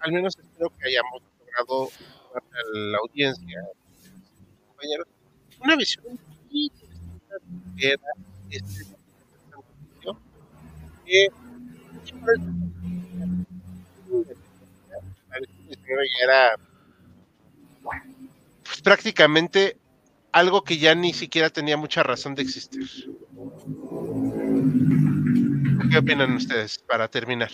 al 0.00 0.12
menos 0.12 0.36
espero 0.38 0.70
que 0.78 0.88
hayamos 0.88 1.22
logrado 1.38 1.90
a 2.34 2.40
la 2.74 2.98
audiencia, 2.98 3.62
compañeros, 4.68 5.08
una 5.60 5.76
visión 5.76 6.18
lo 6.50 7.76
que 7.76 7.88
era 7.88 8.02
este 8.50 8.84
que 11.04 11.28
sí, 12.04 12.12
por 12.14 12.30
eso, 12.34 12.44
la 15.28 15.38
versión 15.40 15.83
19 15.94 16.08
ya 16.08 16.24
era 16.24 16.56
pues, 18.62 18.80
prácticamente 18.82 19.76
algo 20.32 20.64
que 20.64 20.78
ya 20.78 20.94
ni 20.94 21.12
siquiera 21.12 21.50
tenía 21.50 21.76
mucha 21.76 22.02
razón 22.02 22.34
de 22.34 22.42
existir. 22.42 22.88
¿Qué 25.90 25.98
opinan 25.98 26.32
ustedes 26.34 26.78
para 26.78 27.06
terminar? 27.08 27.50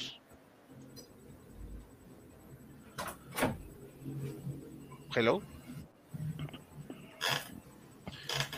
Hello. 5.15 5.43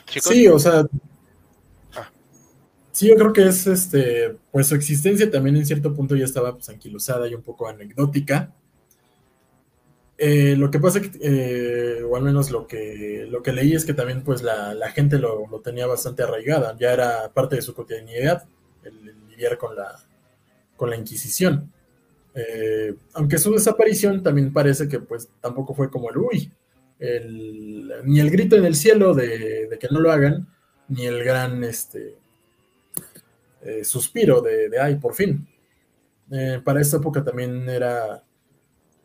chicos. 0.06 0.32
Sí, 0.32 0.46
o 0.46 0.58
sea. 0.58 0.84
Ah. 1.96 2.10
Sí, 2.92 3.08
yo 3.08 3.16
creo 3.16 3.32
que 3.32 3.46
es 3.48 3.66
este. 3.66 4.36
Pues 4.52 4.68
su 4.68 4.74
existencia 4.74 5.30
también 5.30 5.56
en 5.56 5.66
cierto 5.66 5.94
punto 5.94 6.14
ya 6.14 6.26
estaba 6.26 6.52
pues 6.52 6.68
anquilosada 6.68 7.26
y 7.28 7.34
un 7.34 7.42
poco 7.42 7.66
anecdótica. 7.66 8.52
Eh, 10.24 10.54
lo 10.54 10.70
que 10.70 10.78
pasa 10.78 11.00
eh, 11.20 12.00
o 12.08 12.14
al 12.14 12.22
menos 12.22 12.52
lo 12.52 12.64
que, 12.64 13.26
lo 13.28 13.42
que 13.42 13.52
leí 13.52 13.74
es 13.74 13.84
que 13.84 13.92
también 13.92 14.22
pues 14.22 14.40
la, 14.40 14.72
la 14.72 14.88
gente 14.92 15.18
lo, 15.18 15.48
lo 15.48 15.60
tenía 15.62 15.88
bastante 15.88 16.22
arraigada, 16.22 16.76
ya 16.78 16.92
era 16.92 17.32
parte 17.34 17.56
de 17.56 17.62
su 17.62 17.74
cotidianidad 17.74 18.44
el, 18.84 19.16
lidiar 19.28 19.58
con 19.58 19.74
la, 19.74 19.98
con 20.76 20.90
la 20.90 20.96
Inquisición. 20.96 21.72
Eh, 22.36 22.94
aunque 23.14 23.36
su 23.36 23.50
desaparición 23.50 24.22
también 24.22 24.52
parece 24.52 24.86
que 24.86 25.00
pues 25.00 25.28
tampoco 25.40 25.74
fue 25.74 25.90
como 25.90 26.08
el 26.08 26.18
uy, 26.18 26.52
ni 28.04 28.20
el 28.20 28.30
grito 28.30 28.54
en 28.54 28.64
el 28.64 28.76
cielo 28.76 29.14
de, 29.14 29.76
que 29.80 29.88
no 29.90 29.98
lo 29.98 30.12
hagan, 30.12 30.46
ni 30.86 31.04
el 31.04 31.24
gran 31.24 31.64
este, 31.64 32.14
suspiro 33.82 34.40
de, 34.40 34.68
de, 34.68 34.78
ay, 34.78 34.94
por 34.94 35.14
fin. 35.14 35.48
Para 36.62 36.80
esta 36.80 36.98
época 36.98 37.24
también 37.24 37.68
era 37.68 38.22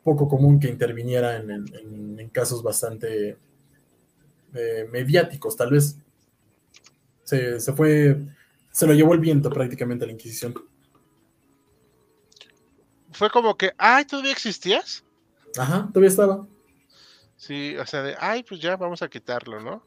poco 0.07 0.29
común 0.29 0.57
que 0.57 0.69
interviniera 0.69 1.35
en, 1.35 1.51
en, 1.51 2.17
en 2.17 2.29
casos 2.29 2.63
bastante 2.63 3.37
eh, 4.53 4.87
mediáticos, 4.89 5.57
tal 5.57 5.71
vez. 5.71 5.97
Se, 7.25 7.59
se, 7.59 7.73
fue, 7.73 8.17
se 8.71 8.87
lo 8.87 8.93
llevó 8.93 9.13
el 9.13 9.19
viento 9.19 9.49
prácticamente 9.49 10.05
a 10.05 10.07
la 10.07 10.13
Inquisición. 10.13 10.53
Fue 13.11 13.29
como 13.29 13.57
que, 13.57 13.73
ay, 13.77 14.05
¿todavía 14.05 14.31
existías? 14.31 15.03
Ajá, 15.57 15.89
todavía 15.91 16.09
estaba. 16.09 16.47
Sí, 17.35 17.75
o 17.75 17.85
sea, 17.85 18.01
de, 18.03 18.15
ay, 18.17 18.43
pues 18.43 18.61
ya 18.61 18.77
vamos 18.77 19.01
a 19.01 19.09
quitarlo, 19.09 19.59
¿no? 19.59 19.83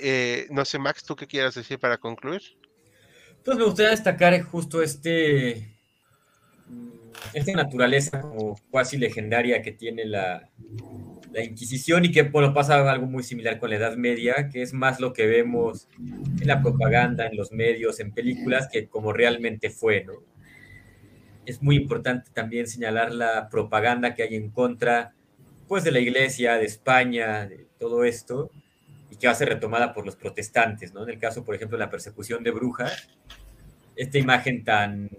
Eh, 0.00 0.48
no 0.50 0.64
sé, 0.64 0.80
Max, 0.80 1.04
¿tú 1.04 1.14
qué 1.14 1.28
quieras 1.28 1.54
decir 1.54 1.78
para 1.78 1.98
concluir? 1.98 2.42
Pues 3.44 3.56
me 3.56 3.64
gustaría 3.64 3.92
destacar 3.92 4.42
justo 4.42 4.82
este 4.82 5.71
esta 7.32 7.52
naturaleza 7.52 8.20
como 8.20 8.58
cuasi 8.70 8.98
legendaria 8.98 9.62
que 9.62 9.72
tiene 9.72 10.04
la, 10.04 10.50
la 11.32 11.42
Inquisición 11.42 12.04
y 12.04 12.12
que 12.12 12.22
bueno, 12.22 12.52
pasa 12.52 12.90
algo 12.90 13.06
muy 13.06 13.22
similar 13.22 13.58
con 13.58 13.70
la 13.70 13.76
Edad 13.76 13.96
Media, 13.96 14.48
que 14.50 14.62
es 14.62 14.72
más 14.72 15.00
lo 15.00 15.12
que 15.12 15.26
vemos 15.26 15.88
en 15.98 16.46
la 16.46 16.62
propaganda, 16.62 17.26
en 17.26 17.36
los 17.36 17.52
medios, 17.52 18.00
en 18.00 18.12
películas, 18.12 18.68
que 18.70 18.86
como 18.86 19.12
realmente 19.12 19.70
fue, 19.70 20.04
¿no? 20.04 20.14
Es 21.46 21.62
muy 21.62 21.76
importante 21.76 22.30
también 22.32 22.66
señalar 22.68 23.12
la 23.12 23.48
propaganda 23.48 24.14
que 24.14 24.22
hay 24.22 24.36
en 24.36 24.50
contra, 24.50 25.12
pues, 25.66 25.82
de 25.82 25.90
la 25.90 25.98
Iglesia, 25.98 26.54
de 26.54 26.66
España, 26.66 27.46
de 27.46 27.66
todo 27.78 28.04
esto, 28.04 28.50
y 29.10 29.16
que 29.16 29.26
va 29.26 29.32
a 29.32 29.36
ser 29.36 29.48
retomada 29.48 29.92
por 29.92 30.04
los 30.06 30.14
protestantes, 30.14 30.94
¿no? 30.94 31.02
En 31.02 31.10
el 31.10 31.18
caso, 31.18 31.44
por 31.44 31.54
ejemplo, 31.54 31.76
de 31.78 31.84
la 31.84 31.90
persecución 31.90 32.44
de 32.44 32.52
brujas, 32.52 33.08
esta 33.96 34.18
imagen 34.18 34.62
tan 34.64 35.10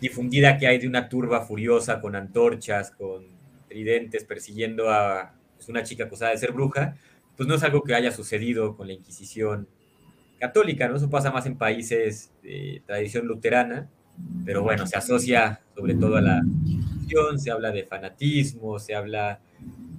difundida 0.00 0.58
que 0.58 0.66
hay 0.66 0.78
de 0.78 0.88
una 0.88 1.08
turba 1.08 1.42
furiosa 1.42 2.00
con 2.00 2.16
antorchas, 2.16 2.90
con 2.90 3.24
tridentes 3.68 4.24
persiguiendo 4.24 4.90
a 4.90 5.34
pues, 5.56 5.68
una 5.68 5.82
chica 5.82 6.04
acusada 6.04 6.32
de 6.32 6.38
ser 6.38 6.52
bruja, 6.52 6.96
pues 7.36 7.48
no 7.48 7.54
es 7.54 7.62
algo 7.62 7.82
que 7.82 7.94
haya 7.94 8.10
sucedido 8.10 8.76
con 8.76 8.86
la 8.86 8.92
Inquisición 8.92 9.68
católica, 10.38 10.88
¿no? 10.88 10.96
Eso 10.96 11.08
pasa 11.10 11.30
más 11.30 11.46
en 11.46 11.56
países 11.56 12.32
de 12.42 12.82
tradición 12.86 13.26
luterana, 13.26 13.88
pero 14.44 14.62
bueno, 14.62 14.86
se 14.86 14.96
asocia 14.96 15.60
sobre 15.74 15.94
todo 15.94 16.16
a 16.16 16.20
la 16.20 16.42
Inquisición, 16.64 17.38
se 17.38 17.50
habla 17.50 17.70
de 17.70 17.84
fanatismo, 17.84 18.78
se 18.78 18.94
habla 18.94 19.40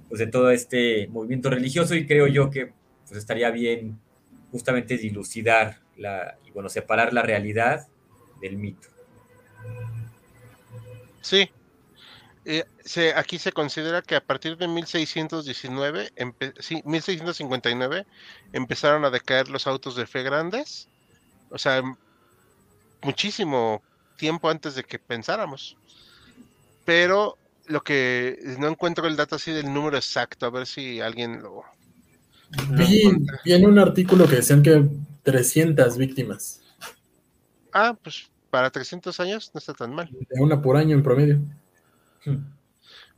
pues, 0.08 0.18
de 0.18 0.26
todo 0.26 0.50
este 0.50 1.08
movimiento 1.08 1.48
religioso 1.48 1.94
y 1.94 2.06
creo 2.06 2.26
yo 2.26 2.50
que 2.50 2.72
pues, 3.06 3.18
estaría 3.18 3.50
bien 3.50 3.98
justamente 4.50 4.98
dilucidar 4.98 5.78
la, 5.96 6.36
y 6.46 6.50
bueno, 6.50 6.68
separar 6.68 7.12
la 7.12 7.22
realidad 7.22 7.88
del 8.40 8.58
mito. 8.58 8.91
Sí. 11.22 11.50
Eh, 12.44 12.64
se, 12.84 13.14
aquí 13.14 13.38
se 13.38 13.52
considera 13.52 14.02
que 14.02 14.16
a 14.16 14.20
partir 14.20 14.56
de 14.56 14.66
1619, 14.66 16.10
empe 16.16 16.52
sí, 16.58 16.82
1659, 16.84 18.04
empezaron 18.52 19.04
a 19.04 19.10
decaer 19.10 19.48
los 19.48 19.66
autos 19.66 19.94
de 19.94 20.06
fe 20.06 20.22
grandes. 20.22 20.88
O 21.50 21.58
sea, 21.58 21.82
muchísimo 23.02 23.82
tiempo 24.16 24.50
antes 24.50 24.74
de 24.74 24.82
que 24.82 24.98
pensáramos. 24.98 25.76
Pero 26.84 27.38
lo 27.66 27.82
que 27.82 28.38
no 28.58 28.68
encuentro 28.68 29.06
el 29.06 29.16
dato 29.16 29.36
así 29.36 29.52
del 29.52 29.72
número 29.72 29.96
exacto, 29.96 30.46
a 30.46 30.50
ver 30.50 30.66
si 30.66 31.00
alguien 31.00 31.42
lo. 31.42 31.62
Vi, 32.70 33.04
vi 33.44 33.52
en 33.52 33.66
un 33.66 33.78
artículo 33.78 34.28
que 34.28 34.36
decían 34.36 34.62
que 34.62 34.84
300 35.22 35.96
víctimas. 35.96 36.60
Ah, 37.72 37.96
pues 38.02 38.31
para 38.52 38.70
300 38.70 39.18
años 39.18 39.50
no 39.54 39.58
está 39.58 39.72
tan 39.72 39.94
mal. 39.94 40.10
De 40.12 40.38
una 40.38 40.60
por 40.60 40.76
año 40.76 40.94
en 40.94 41.02
promedio. 41.02 41.40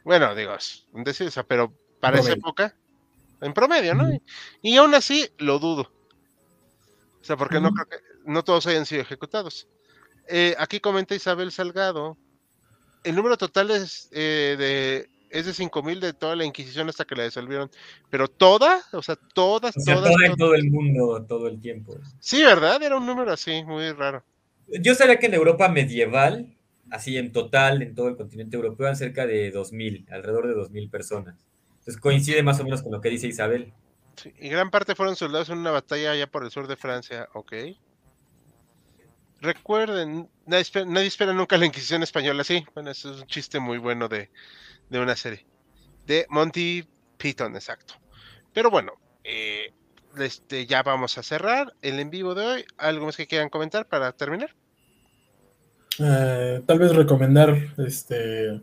Bueno, 0.05 0.32
digo, 0.32 0.52
decir, 0.93 1.27
o 1.27 1.31
sea, 1.32 1.43
pero 1.43 1.73
para 1.98 2.19
promedio. 2.19 2.35
esa 2.35 2.39
época, 2.39 2.77
en 3.40 3.52
promedio, 3.52 3.97
¿no? 3.97 4.12
Y, 4.12 4.23
y, 4.62 4.77
aún 4.77 4.94
así 4.94 5.28
lo 5.39 5.59
dudo. 5.59 5.90
O 7.20 7.24
sea, 7.24 7.36
porque 7.36 7.61
no 7.61 7.73
creo 7.73 7.86
que 7.86 7.97
no 8.24 8.44
todos 8.44 8.69
hayan 8.69 8.86
sido 8.86 9.02
ejecutados. 9.02 9.66
Eh, 10.28 10.55
aquí 10.56 10.78
comenta 10.78 11.16
Isabel 11.16 11.51
Salgado. 11.51 12.16
El 13.02 13.16
número 13.16 13.36
total 13.36 13.73
es 13.73 14.09
eh, 14.12 14.55
de 14.56 15.11
es 15.31 15.47
de 15.47 15.52
5000 15.52 15.98
de 15.98 16.12
toda 16.12 16.36
la 16.36 16.44
Inquisición 16.44 16.89
hasta 16.89 17.05
que 17.05 17.16
la 17.16 17.24
disolvieron. 17.24 17.69
Pero 18.09 18.28
toda, 18.28 18.82
o 18.93 19.02
sea, 19.02 19.16
todas, 19.16 19.77
o 19.77 19.81
sea, 19.81 19.97
todas. 19.97 20.12
Toda 20.12 20.27
en 20.27 20.36
todo 20.36 20.55
el 20.55 20.70
mundo, 20.70 21.27
todo 21.28 21.48
el 21.48 21.61
tiempo. 21.61 21.97
Sí, 22.20 22.40
¿verdad? 22.44 22.81
Era 22.81 22.97
un 22.97 23.05
número 23.05 23.32
así, 23.32 23.65
muy 23.65 23.90
raro. 23.90 24.23
Yo 24.68 24.94
sabía 24.94 25.18
que 25.18 25.26
en 25.26 25.34
Europa 25.34 25.68
medieval, 25.68 26.56
así 26.90 27.16
en 27.16 27.32
total, 27.32 27.82
en 27.82 27.94
todo 27.94 28.08
el 28.08 28.16
continente 28.16 28.56
europeo, 28.56 28.86
eran 28.86 28.96
cerca 28.96 29.26
de 29.26 29.52
2.000, 29.52 30.10
alrededor 30.10 30.46
de 30.48 30.54
2.000 30.54 30.90
personas. 30.90 31.46
Entonces 31.78 32.00
coincide 32.00 32.42
más 32.42 32.60
o 32.60 32.64
menos 32.64 32.82
con 32.82 32.92
lo 32.92 33.00
que 33.00 33.10
dice 33.10 33.26
Isabel. 33.26 33.72
Y 34.38 34.48
gran 34.48 34.70
parte 34.70 34.94
fueron 34.94 35.16
soldados 35.16 35.50
en 35.50 35.58
una 35.58 35.70
batalla 35.70 36.12
allá 36.12 36.26
por 36.26 36.44
el 36.44 36.50
sur 36.50 36.66
de 36.66 36.76
Francia, 36.76 37.28
ok. 37.34 37.52
Recuerden, 39.40 40.30
nadie 40.46 40.62
espera, 40.62 40.86
nadie 40.86 41.08
espera 41.08 41.32
nunca 41.34 41.58
la 41.58 41.66
Inquisición 41.66 42.02
española, 42.02 42.44
sí. 42.44 42.64
Bueno, 42.74 42.90
eso 42.90 43.12
es 43.12 43.20
un 43.20 43.26
chiste 43.26 43.60
muy 43.60 43.78
bueno 43.78 44.08
de, 44.08 44.30
de 44.88 45.00
una 45.00 45.16
serie. 45.16 45.44
De 46.06 46.26
Monty 46.30 46.88
Python, 47.18 47.54
exacto. 47.54 47.94
Pero 48.54 48.70
bueno, 48.70 48.92
eh, 49.24 49.72
este, 50.18 50.66
ya 50.66 50.82
vamos 50.82 51.18
a 51.18 51.22
cerrar 51.22 51.74
el 51.82 51.98
en 52.00 52.10
vivo 52.10 52.34
de 52.34 52.46
hoy. 52.46 52.64
¿Algo 52.76 53.06
más 53.06 53.16
que 53.16 53.26
quieran 53.26 53.48
comentar 53.48 53.86
para 53.86 54.12
terminar? 54.12 54.50
Uh, 55.98 56.62
tal 56.66 56.78
vez 56.78 56.94
recomendar 56.94 57.56
este. 57.78 58.60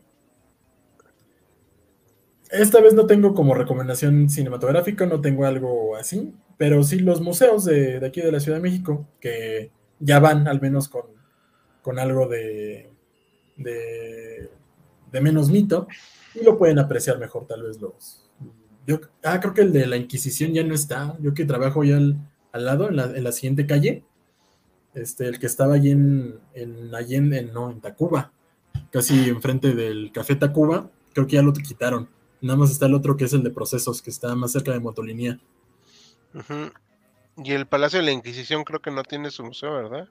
Esta 2.50 2.82
vez 2.82 2.94
no 2.94 3.06
tengo 3.06 3.34
como 3.34 3.54
recomendación 3.54 4.30
cinematográfica, 4.30 5.06
no 5.06 5.22
tengo 5.22 5.46
algo 5.46 5.96
así, 5.96 6.34
pero 6.58 6.84
sí 6.84 7.00
los 7.00 7.22
museos 7.22 7.64
de, 7.64 8.06
aquí 8.06 8.20
de 8.20 8.32
la 8.32 8.42
Ciudad 8.42 8.58
de 8.58 8.64
México, 8.64 9.08
que 9.22 9.72
ya 10.00 10.20
van 10.20 10.50
al 10.50 10.60
menos 10.60 10.90
con, 10.90 11.98
algo 11.98 12.28
de 12.28 12.90
menos 15.12 15.50
mito, 15.50 15.88
y 16.36 16.44
lo 16.44 16.58
pueden 16.58 16.80
apreciar 16.80 17.18
mejor 17.20 17.48
tal 17.48 17.64
vez 17.64 17.80
los, 17.80 18.21
yo, 18.92 19.02
ah, 19.24 19.40
creo 19.40 19.54
que 19.54 19.62
el 19.62 19.72
de 19.72 19.88
la 19.88 19.98
Inquisición 19.98 20.54
ya 20.54 20.64
no 20.64 20.74
está. 20.74 21.18
Yo 21.22 21.34
que 21.34 21.46
trabajo 21.46 21.84
ya 21.84 21.98
al, 21.98 22.18
al 22.52 22.66
lado, 22.66 22.90
en 22.90 22.96
la, 22.98 23.06
en 23.06 23.24
la, 23.24 23.32
siguiente 23.32 23.66
calle. 23.66 24.04
Este, 24.94 25.28
el 25.28 25.40
que 25.40 25.46
estaba 25.46 25.76
allí 25.76 25.92
en, 25.92 26.40
en 26.54 26.94
Allende, 26.94 27.44
no, 27.44 27.72
en 27.72 27.80
Tacuba, 27.80 28.34
casi 28.92 29.30
enfrente 29.30 29.74
del 29.74 30.12
Café 30.12 30.36
Tacuba, 30.36 30.90
creo 31.14 31.28
que 31.28 31.38
ya 31.38 31.42
lo 31.42 31.54
quitaron. 31.54 32.10
Nada 32.42 32.58
más 32.58 32.72
está 32.72 32.88
el 32.88 32.94
otro 32.94 33.16
que 33.16 33.26
es 33.26 33.34
el 33.34 33.44
de 33.44 33.52
procesos, 33.52 34.02
que 34.02 34.10
está 34.10 34.36
más 34.36 34.52
cerca 34.52 34.74
de 34.74 34.80
Motolinía. 34.80 35.40
Uh 36.34 36.40
-huh. 36.40 36.74
Y 37.38 37.52
el 37.54 37.68
Palacio 37.68 38.00
de 38.00 38.06
la 38.06 38.12
Inquisición 38.12 38.64
creo 38.66 38.82
que 38.82 38.92
no 38.92 39.04
tiene 39.04 39.32
su 39.32 39.46
museo, 39.46 39.74
¿verdad? 39.74 40.10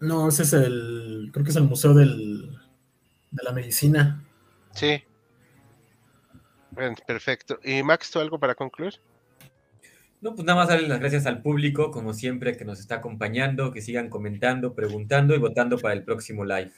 No, 0.00 0.28
ese 0.28 0.44
es 0.44 0.52
el, 0.52 1.30
creo 1.32 1.44
que 1.44 1.50
es 1.50 1.56
el 1.56 1.64
Museo 1.64 1.94
del, 1.94 2.58
de 3.30 3.42
la 3.42 3.52
Medicina. 3.52 4.22
Sí. 4.72 5.02
Perfecto. 6.74 7.58
¿Y 7.62 7.82
Max, 7.82 8.10
tú 8.10 8.20
algo 8.20 8.38
para 8.38 8.54
concluir? 8.54 9.00
No, 10.20 10.34
pues 10.34 10.46
nada 10.46 10.60
más 10.60 10.68
darle 10.68 10.86
las 10.86 11.00
gracias 11.00 11.26
al 11.26 11.42
público, 11.42 11.90
como 11.90 12.14
siempre, 12.14 12.56
que 12.56 12.64
nos 12.64 12.78
está 12.78 12.96
acompañando, 12.96 13.72
que 13.72 13.82
sigan 13.82 14.08
comentando, 14.08 14.74
preguntando 14.74 15.34
y 15.34 15.38
votando 15.38 15.78
para 15.78 15.94
el 15.94 16.04
próximo 16.04 16.44
live. 16.44 16.72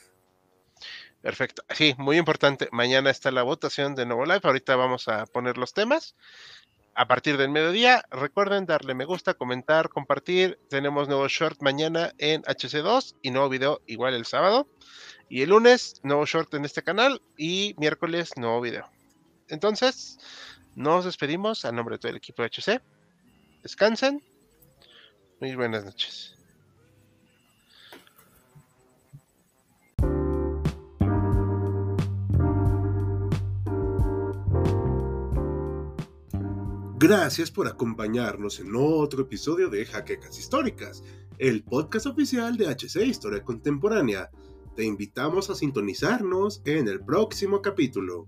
Perfecto. 1.20 1.62
Sí, 1.70 1.94
muy 1.98 2.16
importante. 2.16 2.68
Mañana 2.72 3.10
está 3.10 3.30
la 3.30 3.42
votación 3.42 3.94
de 3.94 4.06
nuevo 4.06 4.24
live. 4.24 4.40
Ahorita 4.42 4.76
vamos 4.76 5.08
a 5.08 5.26
poner 5.26 5.58
los 5.58 5.74
temas. 5.74 6.16
A 6.94 7.08
partir 7.08 7.36
del 7.36 7.50
mediodía, 7.50 8.04
recuerden 8.10 8.66
darle 8.66 8.94
me 8.94 9.04
gusta, 9.04 9.34
comentar, 9.34 9.88
compartir. 9.88 10.58
Tenemos 10.70 11.08
nuevo 11.08 11.26
short 11.28 11.60
mañana 11.60 12.12
en 12.18 12.42
HC2 12.42 13.16
y 13.20 13.30
nuevo 13.30 13.48
video 13.48 13.82
igual 13.86 14.14
el 14.14 14.26
sábado. 14.26 14.68
Y 15.28 15.42
el 15.42 15.50
lunes, 15.50 16.00
nuevo 16.02 16.24
short 16.24 16.54
en 16.54 16.64
este 16.64 16.82
canal 16.82 17.20
y 17.36 17.74
miércoles, 17.78 18.30
nuevo 18.36 18.60
video. 18.60 18.93
Entonces, 19.48 20.18
nos 20.74 21.04
despedimos 21.04 21.64
a 21.64 21.72
nombre 21.72 21.96
de 21.96 21.98
todo 21.98 22.10
el 22.10 22.16
equipo 22.16 22.42
de 22.42 22.48
HC. 22.48 22.82
Descansen. 23.62 24.22
Muy 25.40 25.54
buenas 25.54 25.84
noches. 25.84 26.34
Gracias 37.06 37.50
por 37.50 37.66
acompañarnos 37.66 38.60
en 38.60 38.74
otro 38.74 39.24
episodio 39.24 39.68
de 39.68 39.84
Jaquecas 39.84 40.38
Históricas, 40.38 41.04
el 41.36 41.62
podcast 41.62 42.06
oficial 42.06 42.56
de 42.56 42.68
HC 42.68 43.04
Historia 43.04 43.44
Contemporánea. 43.44 44.30
Te 44.74 44.84
invitamos 44.84 45.50
a 45.50 45.54
sintonizarnos 45.54 46.62
en 46.64 46.88
el 46.88 47.04
próximo 47.04 47.60
capítulo. 47.60 48.26